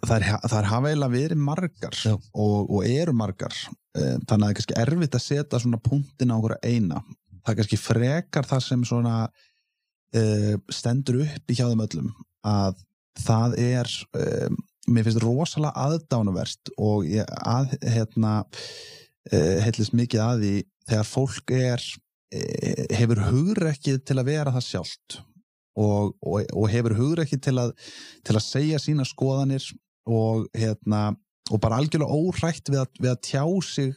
það 0.01 0.17
er, 0.19 0.69
hafa 0.71 0.91
eiginlega 0.91 1.13
verið 1.13 1.43
margar 1.43 1.99
og, 2.09 2.71
og 2.73 2.87
eru 2.89 3.15
margar 3.17 3.55
um, 3.63 4.21
þannig 4.25 4.31
að 4.31 4.39
það 4.39 4.49
er 4.49 4.59
kannski 4.59 4.79
erfitt 4.85 5.19
að 5.19 5.25
setja 5.27 5.63
svona 5.63 5.81
punktin 5.83 6.33
á 6.33 6.37
okkur 6.39 6.57
eina. 6.63 7.03
Það 7.43 7.53
er 7.53 7.59
kannski 7.61 7.81
frekar 7.81 8.49
það 8.49 8.65
sem 8.67 8.85
svona 8.89 9.17
uh, 9.29 10.55
stendur 10.73 11.23
upp 11.27 11.53
í 11.53 11.59
hjá 11.59 11.67
þeim 11.69 11.87
öllum 11.87 12.13
að 12.49 12.81
það 13.23 13.57
er 13.61 13.95
um, 14.19 14.61
mér 14.91 15.07
finnst 15.07 15.23
rosalega 15.23 15.87
aðdánaverst 15.87 16.73
og 16.81 17.07
ég 17.07 17.29
að, 17.47 17.77
hérna 17.85 18.39
uh, 18.43 19.59
heillist 19.63 19.95
mikið 19.97 20.25
að 20.25 20.47
því 20.47 20.55
þegar 20.89 21.07
fólk 21.07 21.53
er 21.55 21.85
eh, 22.35 22.87
hefur 22.99 23.23
hugrekkið 23.29 24.01
til 24.09 24.19
að 24.19 24.29
vera 24.33 24.55
það 24.57 24.67
sjálft 24.67 25.19
og, 25.79 26.17
og, 26.21 26.43
og 26.51 26.67
hefur 26.73 26.97
hugrekkið 26.99 27.43
til 27.47 27.55
að, 27.63 27.73
til 28.27 28.37
að 28.37 28.45
segja 28.45 28.81
sína 28.83 29.07
skoðanir 29.09 29.65
og, 30.07 30.47
hérna, 30.57 31.15
og 31.51 31.61
bara 31.61 31.79
algjörlega 31.81 32.11
órætt 32.11 32.71
við 32.73 32.81
að, 32.83 32.91
við 33.03 33.11
að 33.13 33.21
tjá 33.29 33.45
sig 33.67 33.95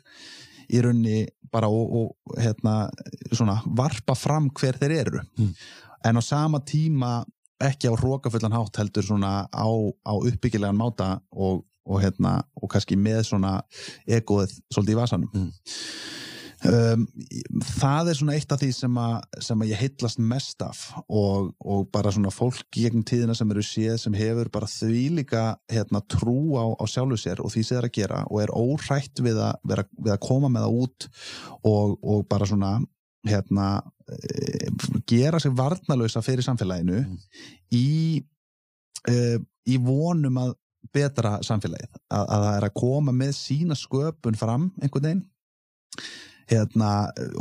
í 0.74 0.82
raunni 0.82 1.28
bara 1.54 1.70
og, 1.72 1.94
og 1.96 2.40
hérna, 2.42 2.90
svona, 3.32 3.60
varpa 3.78 4.16
fram 4.18 4.50
hver 4.60 4.78
þeir 4.82 4.96
eru 5.06 5.22
Mm. 5.38 5.54
en 6.06 6.18
á 6.18 6.22
sama 6.26 6.60
tíma 6.60 7.24
ekki 7.62 7.88
á 7.88 7.94
hrókafullan 7.96 8.52
hátt 8.54 8.78
heldur 8.82 9.04
svona 9.06 9.48
á, 9.48 9.68
á 10.04 10.14
uppbyggilegan 10.20 10.76
máta 10.78 11.22
og, 11.32 11.64
og, 11.86 12.02
hérna, 12.02 12.42
og 12.62 12.70
kannski 12.74 12.98
með 12.98 13.24
svona 13.30 13.62
egoið 14.08 14.58
svolítið 14.74 14.96
í 14.96 15.00
vasanum 15.00 15.30
Mm. 15.34 15.52
Um, 16.64 17.06
það 17.80 18.12
er 18.12 18.20
svona 18.20 18.36
eitt 18.38 18.54
af 18.56 18.62
því 18.62 18.70
sem 18.78 19.00
að, 19.02 19.16
sem 19.48 19.64
að 19.64 19.72
ég 19.72 19.82
heitlast 19.82 20.22
mest 20.34 20.66
af 20.66 20.82
og, 21.06 21.52
og 21.60 21.88
bara 21.94 22.14
svona 22.16 22.34
fólk 22.34 22.64
gegn 22.76 23.06
tíðina 23.08 23.36
sem 23.38 23.52
eru 23.54 23.64
séð 23.66 23.98
sem 24.02 24.18
hefur 24.18 24.52
bara 24.54 24.70
því 24.70 25.04
líka 25.20 25.46
hérna, 25.72 26.04
trú 26.12 26.56
á, 26.60 26.66
á 26.80 26.84
sjálfu 26.90 27.20
sér 27.22 27.44
og 27.44 27.54
því 27.54 27.66
er 27.78 27.90
að 27.90 27.96
gera 28.00 28.24
og 28.30 28.44
er 28.44 28.54
órætt 28.56 29.24
við 29.26 29.42
að, 29.42 29.58
vera, 29.68 29.88
við 29.98 30.16
að 30.16 30.24
koma 30.28 30.52
með 30.52 30.68
það 30.68 30.80
út 30.84 31.10
og, 31.64 31.98
og 32.02 32.28
bara 32.32 32.50
svona 32.50 32.76
hérna 33.26 33.70
eh, 34.12 34.70
gera 35.10 35.42
sig 35.42 35.54
varnalösa 35.58 36.22
fyrir 36.26 36.46
samfélaginu 36.46 37.02
Mm. 37.06 37.18
í 37.74 38.24
uh, 39.10 39.40
í 39.66 39.78
vonum 39.82 40.38
að 40.42 40.54
betra 40.94 41.40
samfélagið, 41.46 41.90
að, 42.14 42.24
að 42.24 42.44
það 42.46 42.58
er 42.58 42.68
að 42.68 42.76
koma 42.80 43.14
með 43.16 43.34
sína 43.38 43.78
sköpun 43.78 44.38
fram 44.40 44.70
einhvern 44.82 45.08
veginn 45.10 45.24
hérna, 46.52 46.90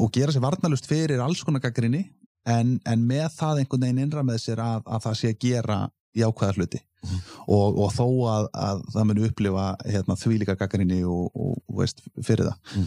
og 0.01 0.13
gera 0.15 0.33
sér 0.33 0.45
varnalust 0.45 0.87
fyrir 0.89 1.21
alls 1.25 1.43
konar 1.45 1.61
gaggrinni 1.65 2.05
en, 2.47 2.79
en 2.85 3.05
með 3.09 3.29
það 3.39 3.63
einhvern 3.63 3.87
veginn 3.87 4.03
innra 4.07 4.25
með 4.27 4.41
sér 4.47 4.63
að, 4.65 4.83
að 4.87 5.05
það 5.07 5.19
sé 5.21 5.33
að 5.35 5.39
gera 5.49 5.79
jákvæða 6.15 6.59
hluti 6.59 6.83
Mhm. 7.05 7.19
og, 7.53 7.79
og 7.85 7.91
þó 7.93 8.05
að, 8.33 8.47
að 8.57 8.79
það 8.95 9.05
muni 9.11 9.25
upplifa 9.27 9.65
hérna, 9.85 10.15
þvílíka 10.17 10.55
gaggarinni 10.57 11.03
og, 11.05 11.27
og, 11.37 11.59
og 11.69 11.81
veist, 11.83 12.01
fyrir 12.25 12.47
það 12.49 12.79
Mm. 12.79 12.87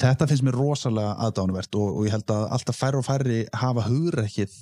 þetta 0.00 0.28
finnst 0.30 0.44
mér 0.46 0.56
rosalega 0.56 1.10
aðdánuvert 1.26 1.76
og, 1.76 1.90
og 1.98 2.06
ég 2.08 2.14
held 2.14 2.32
að 2.32 2.46
alltaf 2.56 2.78
færri 2.80 2.96
og 3.02 3.04
færri 3.04 3.40
hafa 3.52 3.84
hugrekkið 3.84 4.54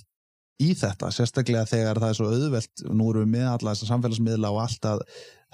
í 0.66 0.72
þetta, 0.74 1.12
sérstaklega 1.14 1.62
þegar 1.70 2.00
það 2.02 2.10
er 2.10 2.18
svo 2.18 2.26
auðvelt, 2.32 2.82
nú 2.90 3.06
erum 3.12 3.22
við 3.22 3.30
með 3.36 3.46
alla 3.52 3.76
þessa 3.76 3.90
samfélagsmiðla 3.92 4.50
og 4.50 4.60
allt 4.64 4.88
að 4.90 5.04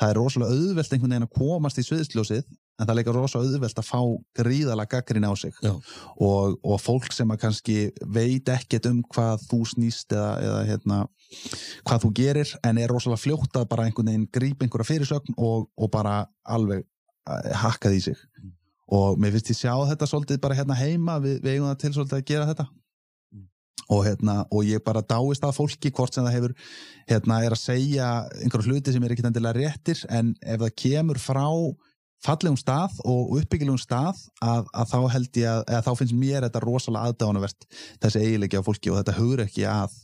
það 0.00 0.10
er 0.10 0.18
rosalega 0.18 0.54
auðvelt 0.58 0.92
einhvern 0.92 1.14
veginn 1.14 1.26
að 1.28 1.34
komast 1.38 1.78
í 1.78 1.84
sviðsljósið 1.86 2.44
en 2.44 2.86
það 2.86 2.92
er 2.92 2.98
líka 2.98 3.14
rosalega 3.14 3.52
auðvelt 3.54 3.78
að 3.78 3.86
fá 3.86 4.00
gríðalega 4.40 4.90
gaggrinni 4.96 5.30
á 5.30 5.34
sig 5.38 5.54
og, 6.18 6.56
og 6.64 6.80
fólk 6.82 7.12
sem 7.14 7.30
að 7.30 7.40
kannski 7.44 7.76
veit 8.02 8.48
ekkert 8.50 8.88
um 8.90 9.02
hvað 9.14 9.44
þú 9.46 9.60
snýst 9.70 10.16
eða, 10.16 10.32
eða 10.42 10.64
hérna, 10.70 10.98
hvað 11.86 12.02
þú 12.06 12.12
gerir 12.18 12.56
en 12.66 12.82
er 12.82 12.90
rosalega 12.90 13.22
fljótt 13.22 13.60
að 13.60 13.68
bara 13.70 13.86
einhvern 13.86 14.10
veginn 14.10 14.26
grípa 14.34 14.66
einhverja 14.66 14.90
fyrirsögn 14.90 15.38
og, 15.38 15.70
og 15.78 15.90
bara 15.94 16.24
alveg 16.42 16.82
eh, 16.82 17.54
hakka 17.62 17.94
því 17.94 18.02
sig 18.10 18.18
Mm. 18.34 18.50
og 18.98 19.18
mér 19.18 19.32
finnst 19.32 19.50
ég 19.54 19.56
sjá 19.62 19.72
þetta 19.88 20.06
svolítið 20.10 20.40
bara 20.42 20.56
hérna 20.58 20.74
heima 20.76 21.14
við, 21.22 21.38
við 21.40 21.54
eigum 21.54 21.70
það 21.70 21.78
til 21.80 21.92
svolítið 21.94 22.18
að 22.18 22.26
gera 22.28 22.48
þetta. 22.50 22.66
Og, 23.88 24.04
hérna, 24.06 24.42
og 24.50 24.64
ég 24.68 24.82
bara 24.84 25.04
dáist 25.04 25.44
að 25.44 25.56
fólki 25.58 25.92
hvort 25.94 26.14
sem 26.14 26.24
það 26.24 26.36
hefur 26.38 26.54
hérna, 27.10 27.40
er 27.44 27.56
að 27.56 27.64
segja 27.64 28.12
einhverju 28.40 28.72
hluti 28.72 28.94
sem 28.94 29.04
er 29.04 29.14
ekki 29.14 29.26
endilega 29.28 29.58
réttir 29.58 30.04
en 30.08 30.32
ef 30.40 30.62
það 30.62 30.78
kemur 30.84 31.20
frá 31.20 31.48
fallegum 32.24 32.56
stað 32.56 32.96
og 33.04 33.34
uppbyggilegum 33.38 33.80
stað 33.80 34.22
að, 34.40 34.70
að 34.72 34.90
þá 34.94 34.98
held 35.12 35.40
ég 35.42 35.50
að, 35.50 35.62
að 35.68 35.84
þá 35.88 35.92
finnst 36.00 36.16
mér 36.16 36.46
þetta 36.46 36.64
rosalega 36.64 37.10
aðdáðanavert 37.10 37.66
þessi 38.00 38.22
eiginleiki 38.22 38.60
á 38.60 38.66
fólki 38.66 38.92
og 38.92 39.00
þetta 39.00 39.16
hugur 39.18 39.44
ekki 39.44 39.66
að 39.68 39.98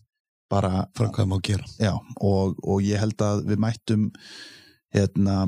bara 0.50 0.84
frá 0.98 1.08
hvað 1.14 1.30
má 1.30 1.36
gera. 1.46 1.66
Já, 1.78 1.94
og, 2.26 2.58
og 2.66 2.82
ég 2.82 3.00
held 3.00 3.22
að 3.22 3.44
við 3.46 3.62
mættum 3.62 4.08
hérna, 4.94 5.44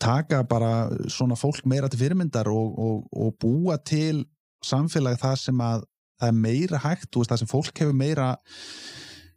taka 0.00 0.42
bara 0.48 0.88
svona 1.12 1.36
fólk 1.38 1.66
meira 1.68 1.90
til 1.92 2.00
fyrirmyndar 2.00 2.48
og, 2.50 2.72
og, 2.80 3.04
og 3.12 3.36
búa 3.40 3.76
til 3.78 4.24
samfélag 4.64 5.20
það 5.20 5.36
sem 5.44 5.62
að 5.62 5.84
það 6.18 6.30
er 6.30 6.40
meira 6.46 6.80
hægt, 6.82 7.10
þú 7.12 7.22
veist, 7.22 7.32
það 7.32 7.42
sem 7.42 7.50
fólk 7.50 7.82
hefur 7.82 7.96
meira 7.96 8.28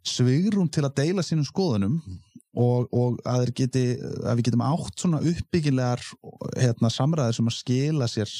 svigrum 0.02 0.68
til 0.72 0.84
að 0.86 0.96
deila 0.98 1.22
sínum 1.24 1.46
skoðunum 1.46 2.00
og, 2.58 2.88
og 2.90 3.20
að, 3.28 3.52
geti, 3.56 3.84
að 4.26 4.40
við 4.40 4.48
getum 4.48 4.64
átt 4.66 4.98
svona 4.98 5.22
uppbyggilegar 5.30 6.02
hérna, 6.58 6.90
samræðir 6.92 7.38
sem 7.38 7.48
að 7.48 7.58
skila 7.60 8.08
sér 8.10 8.34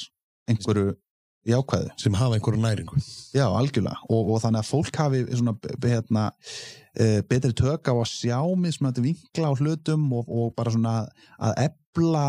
einhverju 0.51 0.97
jákvæðu. 1.49 1.91
sem 1.99 2.15
hafa 2.15 2.37
einhverju 2.37 2.61
næringu. 2.63 3.01
Já, 3.35 3.47
algjörlega. 3.47 3.99
Og, 4.11 4.35
og 4.35 4.43
þannig 4.43 4.63
að 4.63 4.71
fólk 4.71 4.99
hafi 5.01 5.23
svona, 5.31 5.55
hérna, 5.83 6.27
e, 6.95 7.09
betri 7.31 7.55
tök 7.59 7.91
á 7.91 7.95
að 7.95 8.11
sjá 8.11 8.39
mig 8.59 8.77
svona 8.77 8.93
þetta 8.93 9.07
vinkla 9.07 9.51
á 9.51 9.59
hlutum 9.59 10.07
og, 10.19 10.29
og 10.29 10.53
bara 10.59 10.75
svona 10.75 10.97
að 11.43 11.65
ebla 11.69 12.27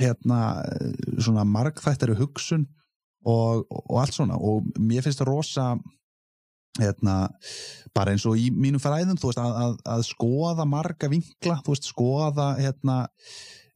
hérna, 0.00 0.40
eh, 0.64 0.92
svona 1.20 1.44
margþættari 1.44 2.16
hugsun 2.18 2.66
og, 3.26 3.64
og 3.68 3.96
allt 4.02 4.16
svona. 4.16 4.38
Og 4.40 4.66
mér 4.78 5.04
finnst 5.04 5.22
það 5.22 5.32
rosa 5.32 5.66
hérna, 6.80 7.14
bara 7.96 8.14
eins 8.14 8.24
og 8.28 8.38
í 8.38 8.48
mínum 8.54 8.82
fræðum 8.82 9.18
veist, 9.18 9.40
að, 9.40 9.56
að, 9.64 9.78
að 9.96 10.04
skoða 10.06 10.66
marga 10.68 11.10
vinkla, 11.10 11.58
veist, 11.66 11.88
skoða 11.90 12.52
hérna, 12.60 13.00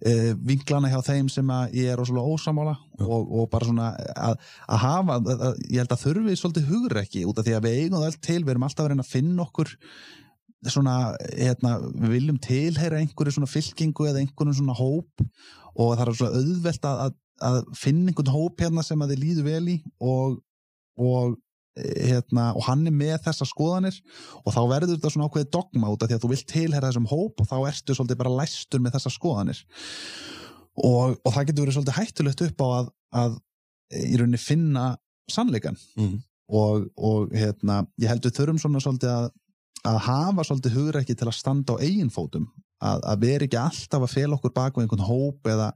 uh, 0.07 0.33
vinklana 0.47 0.91
hjá 0.93 1.01
þeim 1.11 1.31
sem 1.33 1.55
ég 1.75 1.93
er 1.93 2.01
ósamála 2.01 2.77
og, 3.03 3.23
og 3.25 3.49
bara 3.53 3.69
svona 3.69 3.91
að, 4.15 4.37
að 4.69 4.85
hafa, 4.85 5.19
ég 5.69 5.81
held 5.83 5.97
að 5.97 6.05
þurfi 6.05 6.37
svolítið 6.41 6.69
hugrekki 6.71 7.25
út 7.29 7.41
af 7.41 7.49
því 7.49 7.57
að 7.59 7.67
við 7.67 7.81
eigum 7.81 7.99
það 7.99 8.11
allt 8.11 8.23
til, 8.29 8.41
við 8.43 8.55
erum 8.55 8.69
alltaf 8.69 8.87
að 8.87 8.93
reyna 8.93 9.07
að 9.07 9.15
finna 9.15 9.49
okkur 9.49 9.75
svona, 10.65 10.97
hérna, 11.35 11.75
við 11.93 12.15
viljum 12.15 12.41
tilheyra 12.41 13.03
einhverju 13.03 13.37
svona 13.37 13.51
fylkingu 13.51 14.09
eða 14.09 14.23
einhverjum 14.23 14.57
svona 14.63 14.79
hóp 14.79 15.27
og 15.75 15.97
það 15.99 16.07
er 16.07 16.17
svona 16.21 16.41
auðvelt 16.41 16.89
að, 16.89 17.03
að, 17.05 17.19
að 17.43 17.63
finna 17.79 18.11
einhvern 18.11 18.35
hóp 18.35 18.63
hérna 18.63 18.85
sem 18.87 19.01
að 19.03 19.15
þið 19.15 19.23
líður 19.25 19.49
vel 19.49 19.65
í 19.73 19.77
og, 19.99 20.37
og 21.01 21.37
eh, 21.81 22.05
hérna, 22.13 22.51
og 22.55 22.67
hann 22.69 22.85
er 22.87 22.95
með 22.95 23.17
þessar 23.27 23.51
skoðanir 23.51 23.99
og 24.43 24.55
þá 24.55 24.61
verður 24.71 24.95
þetta 24.95 25.13
svona 25.15 25.29
ákveðið 25.29 25.53
dogma 25.57 25.93
út 25.93 26.05
af 26.05 26.11
því 26.11 26.19
að 26.19 26.25
þú 26.25 26.33
vilt 26.35 26.49
tilheyra 26.53 26.91
þessum 26.91 27.11
hóp 27.11 27.43
og 27.43 27.51
þá 27.51 27.57
ertu 27.73 27.97
svolítið 27.97 28.21
bara 28.23 28.37
læstur 28.43 28.85
með 28.85 28.99
þessar 28.99 29.17
skoðanir. 29.17 29.65
Og, 30.75 31.17
og 31.23 31.31
það 31.35 31.49
getur 31.49 31.67
verið 31.67 31.77
svolítið 31.79 31.99
hættulegt 32.01 32.45
upp 32.49 32.63
á 32.63 32.67
að, 32.67 32.93
að 33.15 33.41
í 33.95 34.17
rauninni 34.19 34.41
finna 34.43 34.87
sannleikan 35.31 35.77
mm. 35.99 36.17
og, 36.51 36.89
og 36.97 37.35
hérna, 37.35 37.85
ég 38.03 38.11
held 38.11 38.27
við 38.27 38.39
þurfum 38.39 38.61
svona 38.63 38.83
svolítið 38.83 39.13
að, 39.13 39.29
að 39.87 40.01
hafa 40.09 40.47
svolítið 40.49 40.79
hugrekki 40.79 41.17
til 41.19 41.29
að 41.31 41.39
standa 41.39 41.79
á 41.79 41.83
eigin 41.83 42.13
fótum. 42.13 42.49
Að, 42.85 43.05
að 43.07 43.23
vera 43.23 43.47
ekki 43.47 43.61
alltaf 43.61 44.03
að 44.05 44.13
fela 44.13 44.37
okkur 44.37 44.53
bak 44.53 44.75
við 44.77 44.85
einhvern 44.85 45.07
hóp 45.07 45.49
eða, 45.49 45.71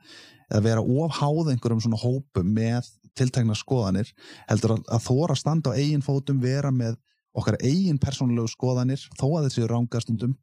eða 0.49 0.65
vera 0.65 0.83
ofháð 0.83 1.53
einhverjum 1.53 1.85
svona 1.85 2.01
hópum 2.01 2.53
með 2.57 2.91
tiltekna 3.19 3.57
skoðanir 3.59 4.11
heldur 4.49 4.77
að, 4.77 4.85
að 4.89 5.07
þóra 5.07 5.37
að 5.37 5.41
standa 5.43 5.75
á 5.75 5.79
eigin 5.79 6.05
fótum 6.05 6.43
vera 6.43 6.73
með 6.75 6.99
okkar 7.39 7.59
eigin 7.63 8.01
persónulegu 8.03 8.51
skoðanir 8.51 9.03
þó 9.19 9.27
að 9.39 9.49
þessi 9.49 9.67
rángastundum 9.71 10.37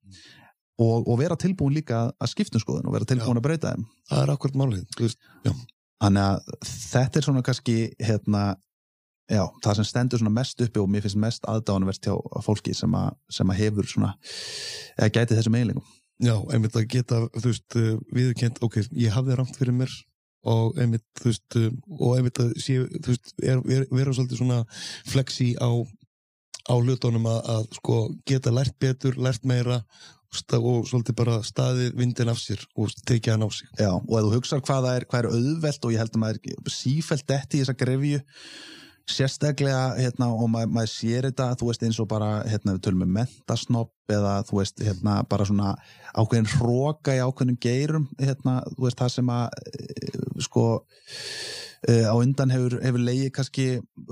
og, 0.81 1.07
og 1.07 1.15
vera 1.19 1.37
tilbúin 1.39 1.75
líka 1.75 2.09
að 2.19 2.33
skiptum 2.33 2.63
skoðun 2.63 2.89
og 2.89 2.97
vera 2.97 3.07
tilbúin 3.09 3.37
Já. 3.37 3.41
að 3.41 3.47
breyta 3.47 3.73
þeim 3.73 3.87
það 4.11 4.21
er 4.25 4.35
akkurat 4.35 4.61
málið 4.61 4.85
Þannig 6.03 6.25
að 6.27 6.69
þetta 6.69 7.19
er 7.19 7.25
svona 7.25 7.41
kannski 7.45 7.75
hérna, 8.03 8.41
já, 9.31 9.41
það 9.63 9.77
sem 9.79 9.87
stendur 9.89 10.21
svona 10.21 10.33
mest 10.35 10.63
uppi 10.65 10.81
og 10.81 10.89
mér 10.91 11.05
finnst 11.05 11.19
mest 11.21 11.47
aðdáðanvert 11.49 12.09
hjá 12.09 12.41
fólki 12.45 12.75
sem, 12.77 12.97
að, 12.99 13.15
sem 13.31 13.51
að 13.51 13.61
hefur 13.63 13.89
svona, 13.89 14.11
eða 14.99 15.13
gæti 15.15 15.37
þessum 15.39 15.55
eiginleikum. 15.57 15.87
Já, 16.23 16.35
einmitt 16.53 16.77
að 16.77 16.89
geta 16.95 17.21
þú 17.35 17.47
veist, 17.49 17.79
uh, 17.79 17.95
viðurkent, 18.15 18.61
ok, 18.65 18.81
ég 18.95 19.15
hafði 19.15 19.39
ramt 19.39 19.57
fyrir 19.59 19.75
mér 19.75 19.93
og 20.45 20.77
einmitt, 20.79 21.05
þú 21.19 21.31
veist 21.31 21.59
uh, 21.59 21.69
og 21.99 22.17
einmitt 22.17 22.41
að 22.43 22.55
sé, 22.61 22.79
þú 22.97 23.13
veist 23.13 23.33
er, 23.41 23.61
er, 23.77 23.87
vera 23.91 24.15
svolítið 24.15 24.41
svona 24.41 24.63
flexi 25.09 25.53
á 25.59 25.69
á 26.65 26.73
hlutunum 26.81 27.25
að, 27.29 27.39
að 27.53 27.65
sko 27.77 27.97
geta 28.25 28.53
lært 28.53 28.77
betur, 28.81 29.17
lært 29.21 29.45
meira 29.45 29.83
og 30.35 30.87
svolítið 30.89 31.15
bara 31.15 31.35
staðið 31.45 31.93
vindin 31.95 32.31
af 32.31 32.39
sér 32.41 32.63
og 32.75 32.91
tekið 33.07 33.35
hann 33.35 33.45
á 33.47 33.49
sig. 33.55 33.69
Já, 33.79 33.91
og 33.93 34.15
ef 34.17 34.25
þú 34.25 34.31
hugsar 34.33 34.63
hvað 34.65 34.87
það 34.87 34.97
er, 34.97 35.05
hvað 35.11 35.21
er 35.21 35.27
auðvelt 35.31 35.85
og 35.85 35.93
ég 35.93 36.01
held 36.01 36.17
að 36.17 36.23
maður 36.23 36.71
sífælt 36.75 37.27
detti 37.29 37.59
í 37.59 37.61
þessa 37.61 37.77
grefju 37.79 38.19
sérstaklega, 39.09 39.95
hérna, 39.99 40.31
og 40.33 40.47
maður, 40.49 40.71
maður 40.73 40.91
sér 40.91 41.27
þetta, 41.29 41.51
þú 41.59 41.69
veist, 41.69 41.83
eins 41.85 41.99
og 42.01 42.07
bara, 42.09 42.29
hérna, 42.49 42.73
við 42.75 42.85
tölum 42.87 43.03
með 43.03 43.11
mentasnopp 43.19 44.15
eða, 44.15 44.33
þú 44.47 44.57
veist, 44.59 44.81
hérna, 44.81 45.19
bara 45.29 45.45
svona 45.45 45.75
ákveðin 46.17 46.49
hróka 46.55 47.13
í 47.13 47.21
ákveðin 47.21 47.59
geirum, 47.61 48.07
hérna, 48.21 48.57
þú 48.73 48.87
veist, 48.87 48.97
það 49.01 49.13
sem 49.13 49.29
að, 49.35 49.59
eh, 49.75 50.17
sko, 50.47 50.65
uh, 51.85 52.07
á 52.09 52.15
undan 52.17 52.55
hefur, 52.55 52.79
hefur 52.81 53.05
leiði 53.05 53.29
kannski 53.35 53.67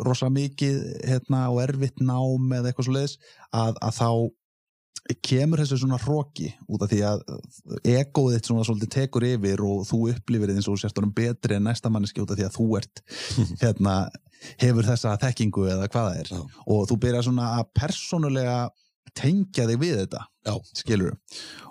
rosa 0.05 0.29
mikið, 0.29 0.79
hérna, 1.09 1.47
og 1.49 1.63
erfitt 1.65 1.99
nám 2.01 2.53
eða 2.53 2.69
eitthvað 2.69 2.89
svo 2.89 2.97
leiðis, 2.99 3.17
að, 3.49 3.81
að 3.81 3.99
þá 3.99 4.09
kemur 5.23 5.59
þessu 5.59 5.81
svona 5.81 5.97
hróki 5.99 6.53
út 6.71 6.83
af 6.85 6.91
því 6.91 6.99
að 7.03 7.23
egoið 7.91 8.37
þitt 8.37 8.47
svona 8.47 8.63
svolítið 8.67 8.91
tekur 8.93 9.25
yfir 9.27 9.63
og 9.65 9.81
þú 9.89 9.99
upplifir 10.13 10.51
þið 10.51 10.61
eins 10.61 10.69
og 10.71 10.85
honum 10.85 11.11
betri 11.15 11.57
en 11.57 11.67
næsta 11.67 11.91
manneski 11.91 12.23
út 12.23 12.31
af 12.31 12.39
því 12.39 12.45
að 12.47 12.55
þú 12.55 12.67
ert 12.79 13.01
hérna, 13.63 13.95
hefur 14.61 14.87
þessa 14.87 15.17
þekkingu 15.21 15.67
eða 15.73 15.89
hvað 15.89 16.07
það 16.09 16.21
er. 16.21 16.31
Já. 16.33 16.63
og 16.75 16.87
þú 16.89 16.99
byrjar 17.05 17.27
svona 17.27 17.49
að 17.59 17.69
persónulega 17.79 18.57
tengja 19.13 19.65
þig 19.69 19.79
við 19.81 19.97
þetta 20.01 20.21
skilur 20.73 21.11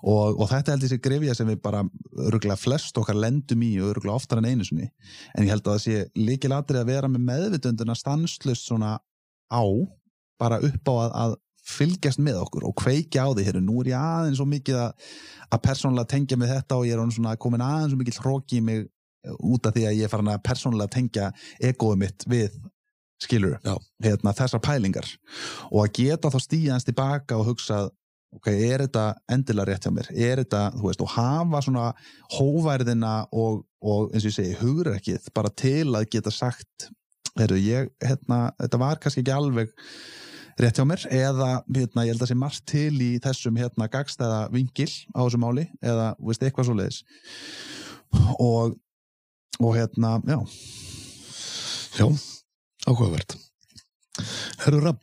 og, 0.02 0.36
og 0.40 0.44
þetta 0.50 0.74
held 0.74 0.84
ég 0.86 0.92
sé 0.92 0.98
grefja 1.02 1.34
sem 1.36 1.48
við 1.48 1.58
bara 1.64 1.82
örgulega 2.26 2.58
flest 2.60 2.98
okkar 3.00 3.18
lendum 3.18 3.64
í 3.66 3.72
og 3.80 3.94
örgulega 3.96 4.18
oftar 4.20 4.42
en 4.42 4.50
einu 4.50 4.66
sinni. 4.66 4.88
En 5.34 5.46
ég 5.46 5.52
held 5.52 5.66
að 5.66 5.78
það 5.78 5.82
sé 5.86 6.04
líkilatri 6.18 6.80
að 6.80 6.92
vera 6.92 7.10
með 7.10 7.26
meðvitunduna 7.30 7.96
stanslust 7.98 8.68
svona 8.68 8.96
á 9.52 9.64
bara 10.40 10.60
upp 10.62 10.92
á 10.92 10.94
að, 10.94 11.10
að 11.24 11.34
fylgjast 11.62 12.22
með 12.22 12.40
okkur 12.42 12.66
og 12.66 12.74
kveikja 12.80 13.26
á 13.26 13.30
því 13.30 13.44
hér 13.46 13.60
nú 13.62 13.82
er 13.82 13.92
ég 13.92 13.98
aðeins 13.98 14.40
svo 14.40 14.48
mikið 14.50 14.80
að, 14.82 15.12
að 15.54 15.62
persónulega 15.68 16.10
tengja 16.10 16.38
með 16.40 16.56
þetta 16.56 16.78
og 16.78 16.88
ég 16.88 16.98
er 16.98 17.14
svona 17.14 17.36
komin 17.38 17.62
aðeins 17.62 17.94
svo 17.94 18.00
mikið 18.00 18.18
hróki 18.24 18.58
í 18.58 18.64
mig 18.66 18.88
út 19.38 19.66
af 19.66 19.74
því 19.76 19.86
að 19.88 19.98
ég 20.00 20.06
er 20.06 20.12
farin 20.12 20.32
að 20.32 20.44
persónulega 20.46 20.94
tengja 20.96 21.32
egoið 21.62 22.00
mitt 22.04 22.28
við 22.30 22.60
skilur, 23.22 23.58
hérna, 24.02 24.34
þessar 24.34 24.62
pælingar. 24.64 25.06
Og 25.70 25.84
að 25.84 25.92
geta 26.00 26.30
þá 26.32 26.38
stíðans 26.42 26.86
tilbaka 26.88 27.38
og 27.38 27.52
hugsa 27.52 27.84
ok, 28.36 28.48
er 28.50 28.86
þetta 28.86 29.04
endilega 29.30 29.68
rétt 29.70 29.86
hjá 29.86 29.92
mér? 29.94 30.08
Er 30.10 30.42
þetta, 30.42 30.64
þú 30.78 30.88
veist, 30.88 31.04
og 31.04 31.12
hafa 31.14 31.62
svona 31.66 31.92
hóværðina 32.34 33.12
og, 33.30 33.62
og 33.84 34.10
eins 34.10 34.24
og 34.24 34.32
ég 34.32 34.38
segi, 34.38 34.58
hugrekkið 34.62 35.30
bara 35.36 35.52
til 35.62 35.92
að 35.92 36.08
geta 36.16 36.32
sagt 36.34 36.88
heyrðu, 37.38 37.60
ég, 37.64 37.92
hérna, 38.02 38.42
þetta 38.60 38.82
var 38.82 39.00
kannski 39.02 39.22
ekki 39.22 39.34
alveg 39.34 39.72
rétt 40.60 40.78
hjá 40.78 40.84
mér 40.84 41.06
eða 41.08 41.50
hérna, 41.72 42.04
ég 42.06 42.14
held 42.14 42.24
að 42.26 42.32
sé 42.32 42.38
margt 42.38 42.64
til 42.68 42.92
í 43.00 43.12
þessum 43.24 43.56
hérna 43.60 43.88
gagstæða 43.92 44.42
vingil 44.52 44.90
á 45.16 45.20
þessu 45.24 45.40
máli 45.40 45.66
eða 45.80 46.12
veist, 46.20 46.44
eitthvað 46.44 46.68
svo 46.68 46.76
leiðis 46.76 47.02
og, 48.36 48.76
og 49.60 49.76
hérna, 49.76 50.18
já. 50.26 50.38
Já, 51.98 52.06
áhugavert. 52.88 53.36
Herru 54.64 54.80
Rapp, 54.84 55.02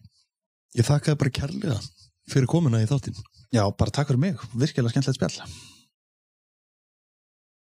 ég 0.77 0.87
þakkaði 0.87 1.19
bara 1.21 1.35
kærlega 1.41 1.81
fyrir 2.29 2.49
komuna 2.49 2.81
í 2.81 2.87
þáttinn. 2.89 3.19
Já, 3.53 3.65
bara 3.73 3.93
takk 3.93 4.11
fyrir 4.11 4.21
mig, 4.21 4.47
virkilega 4.53 4.93
skemmtilegt 4.93 5.19
spjall 5.19 5.77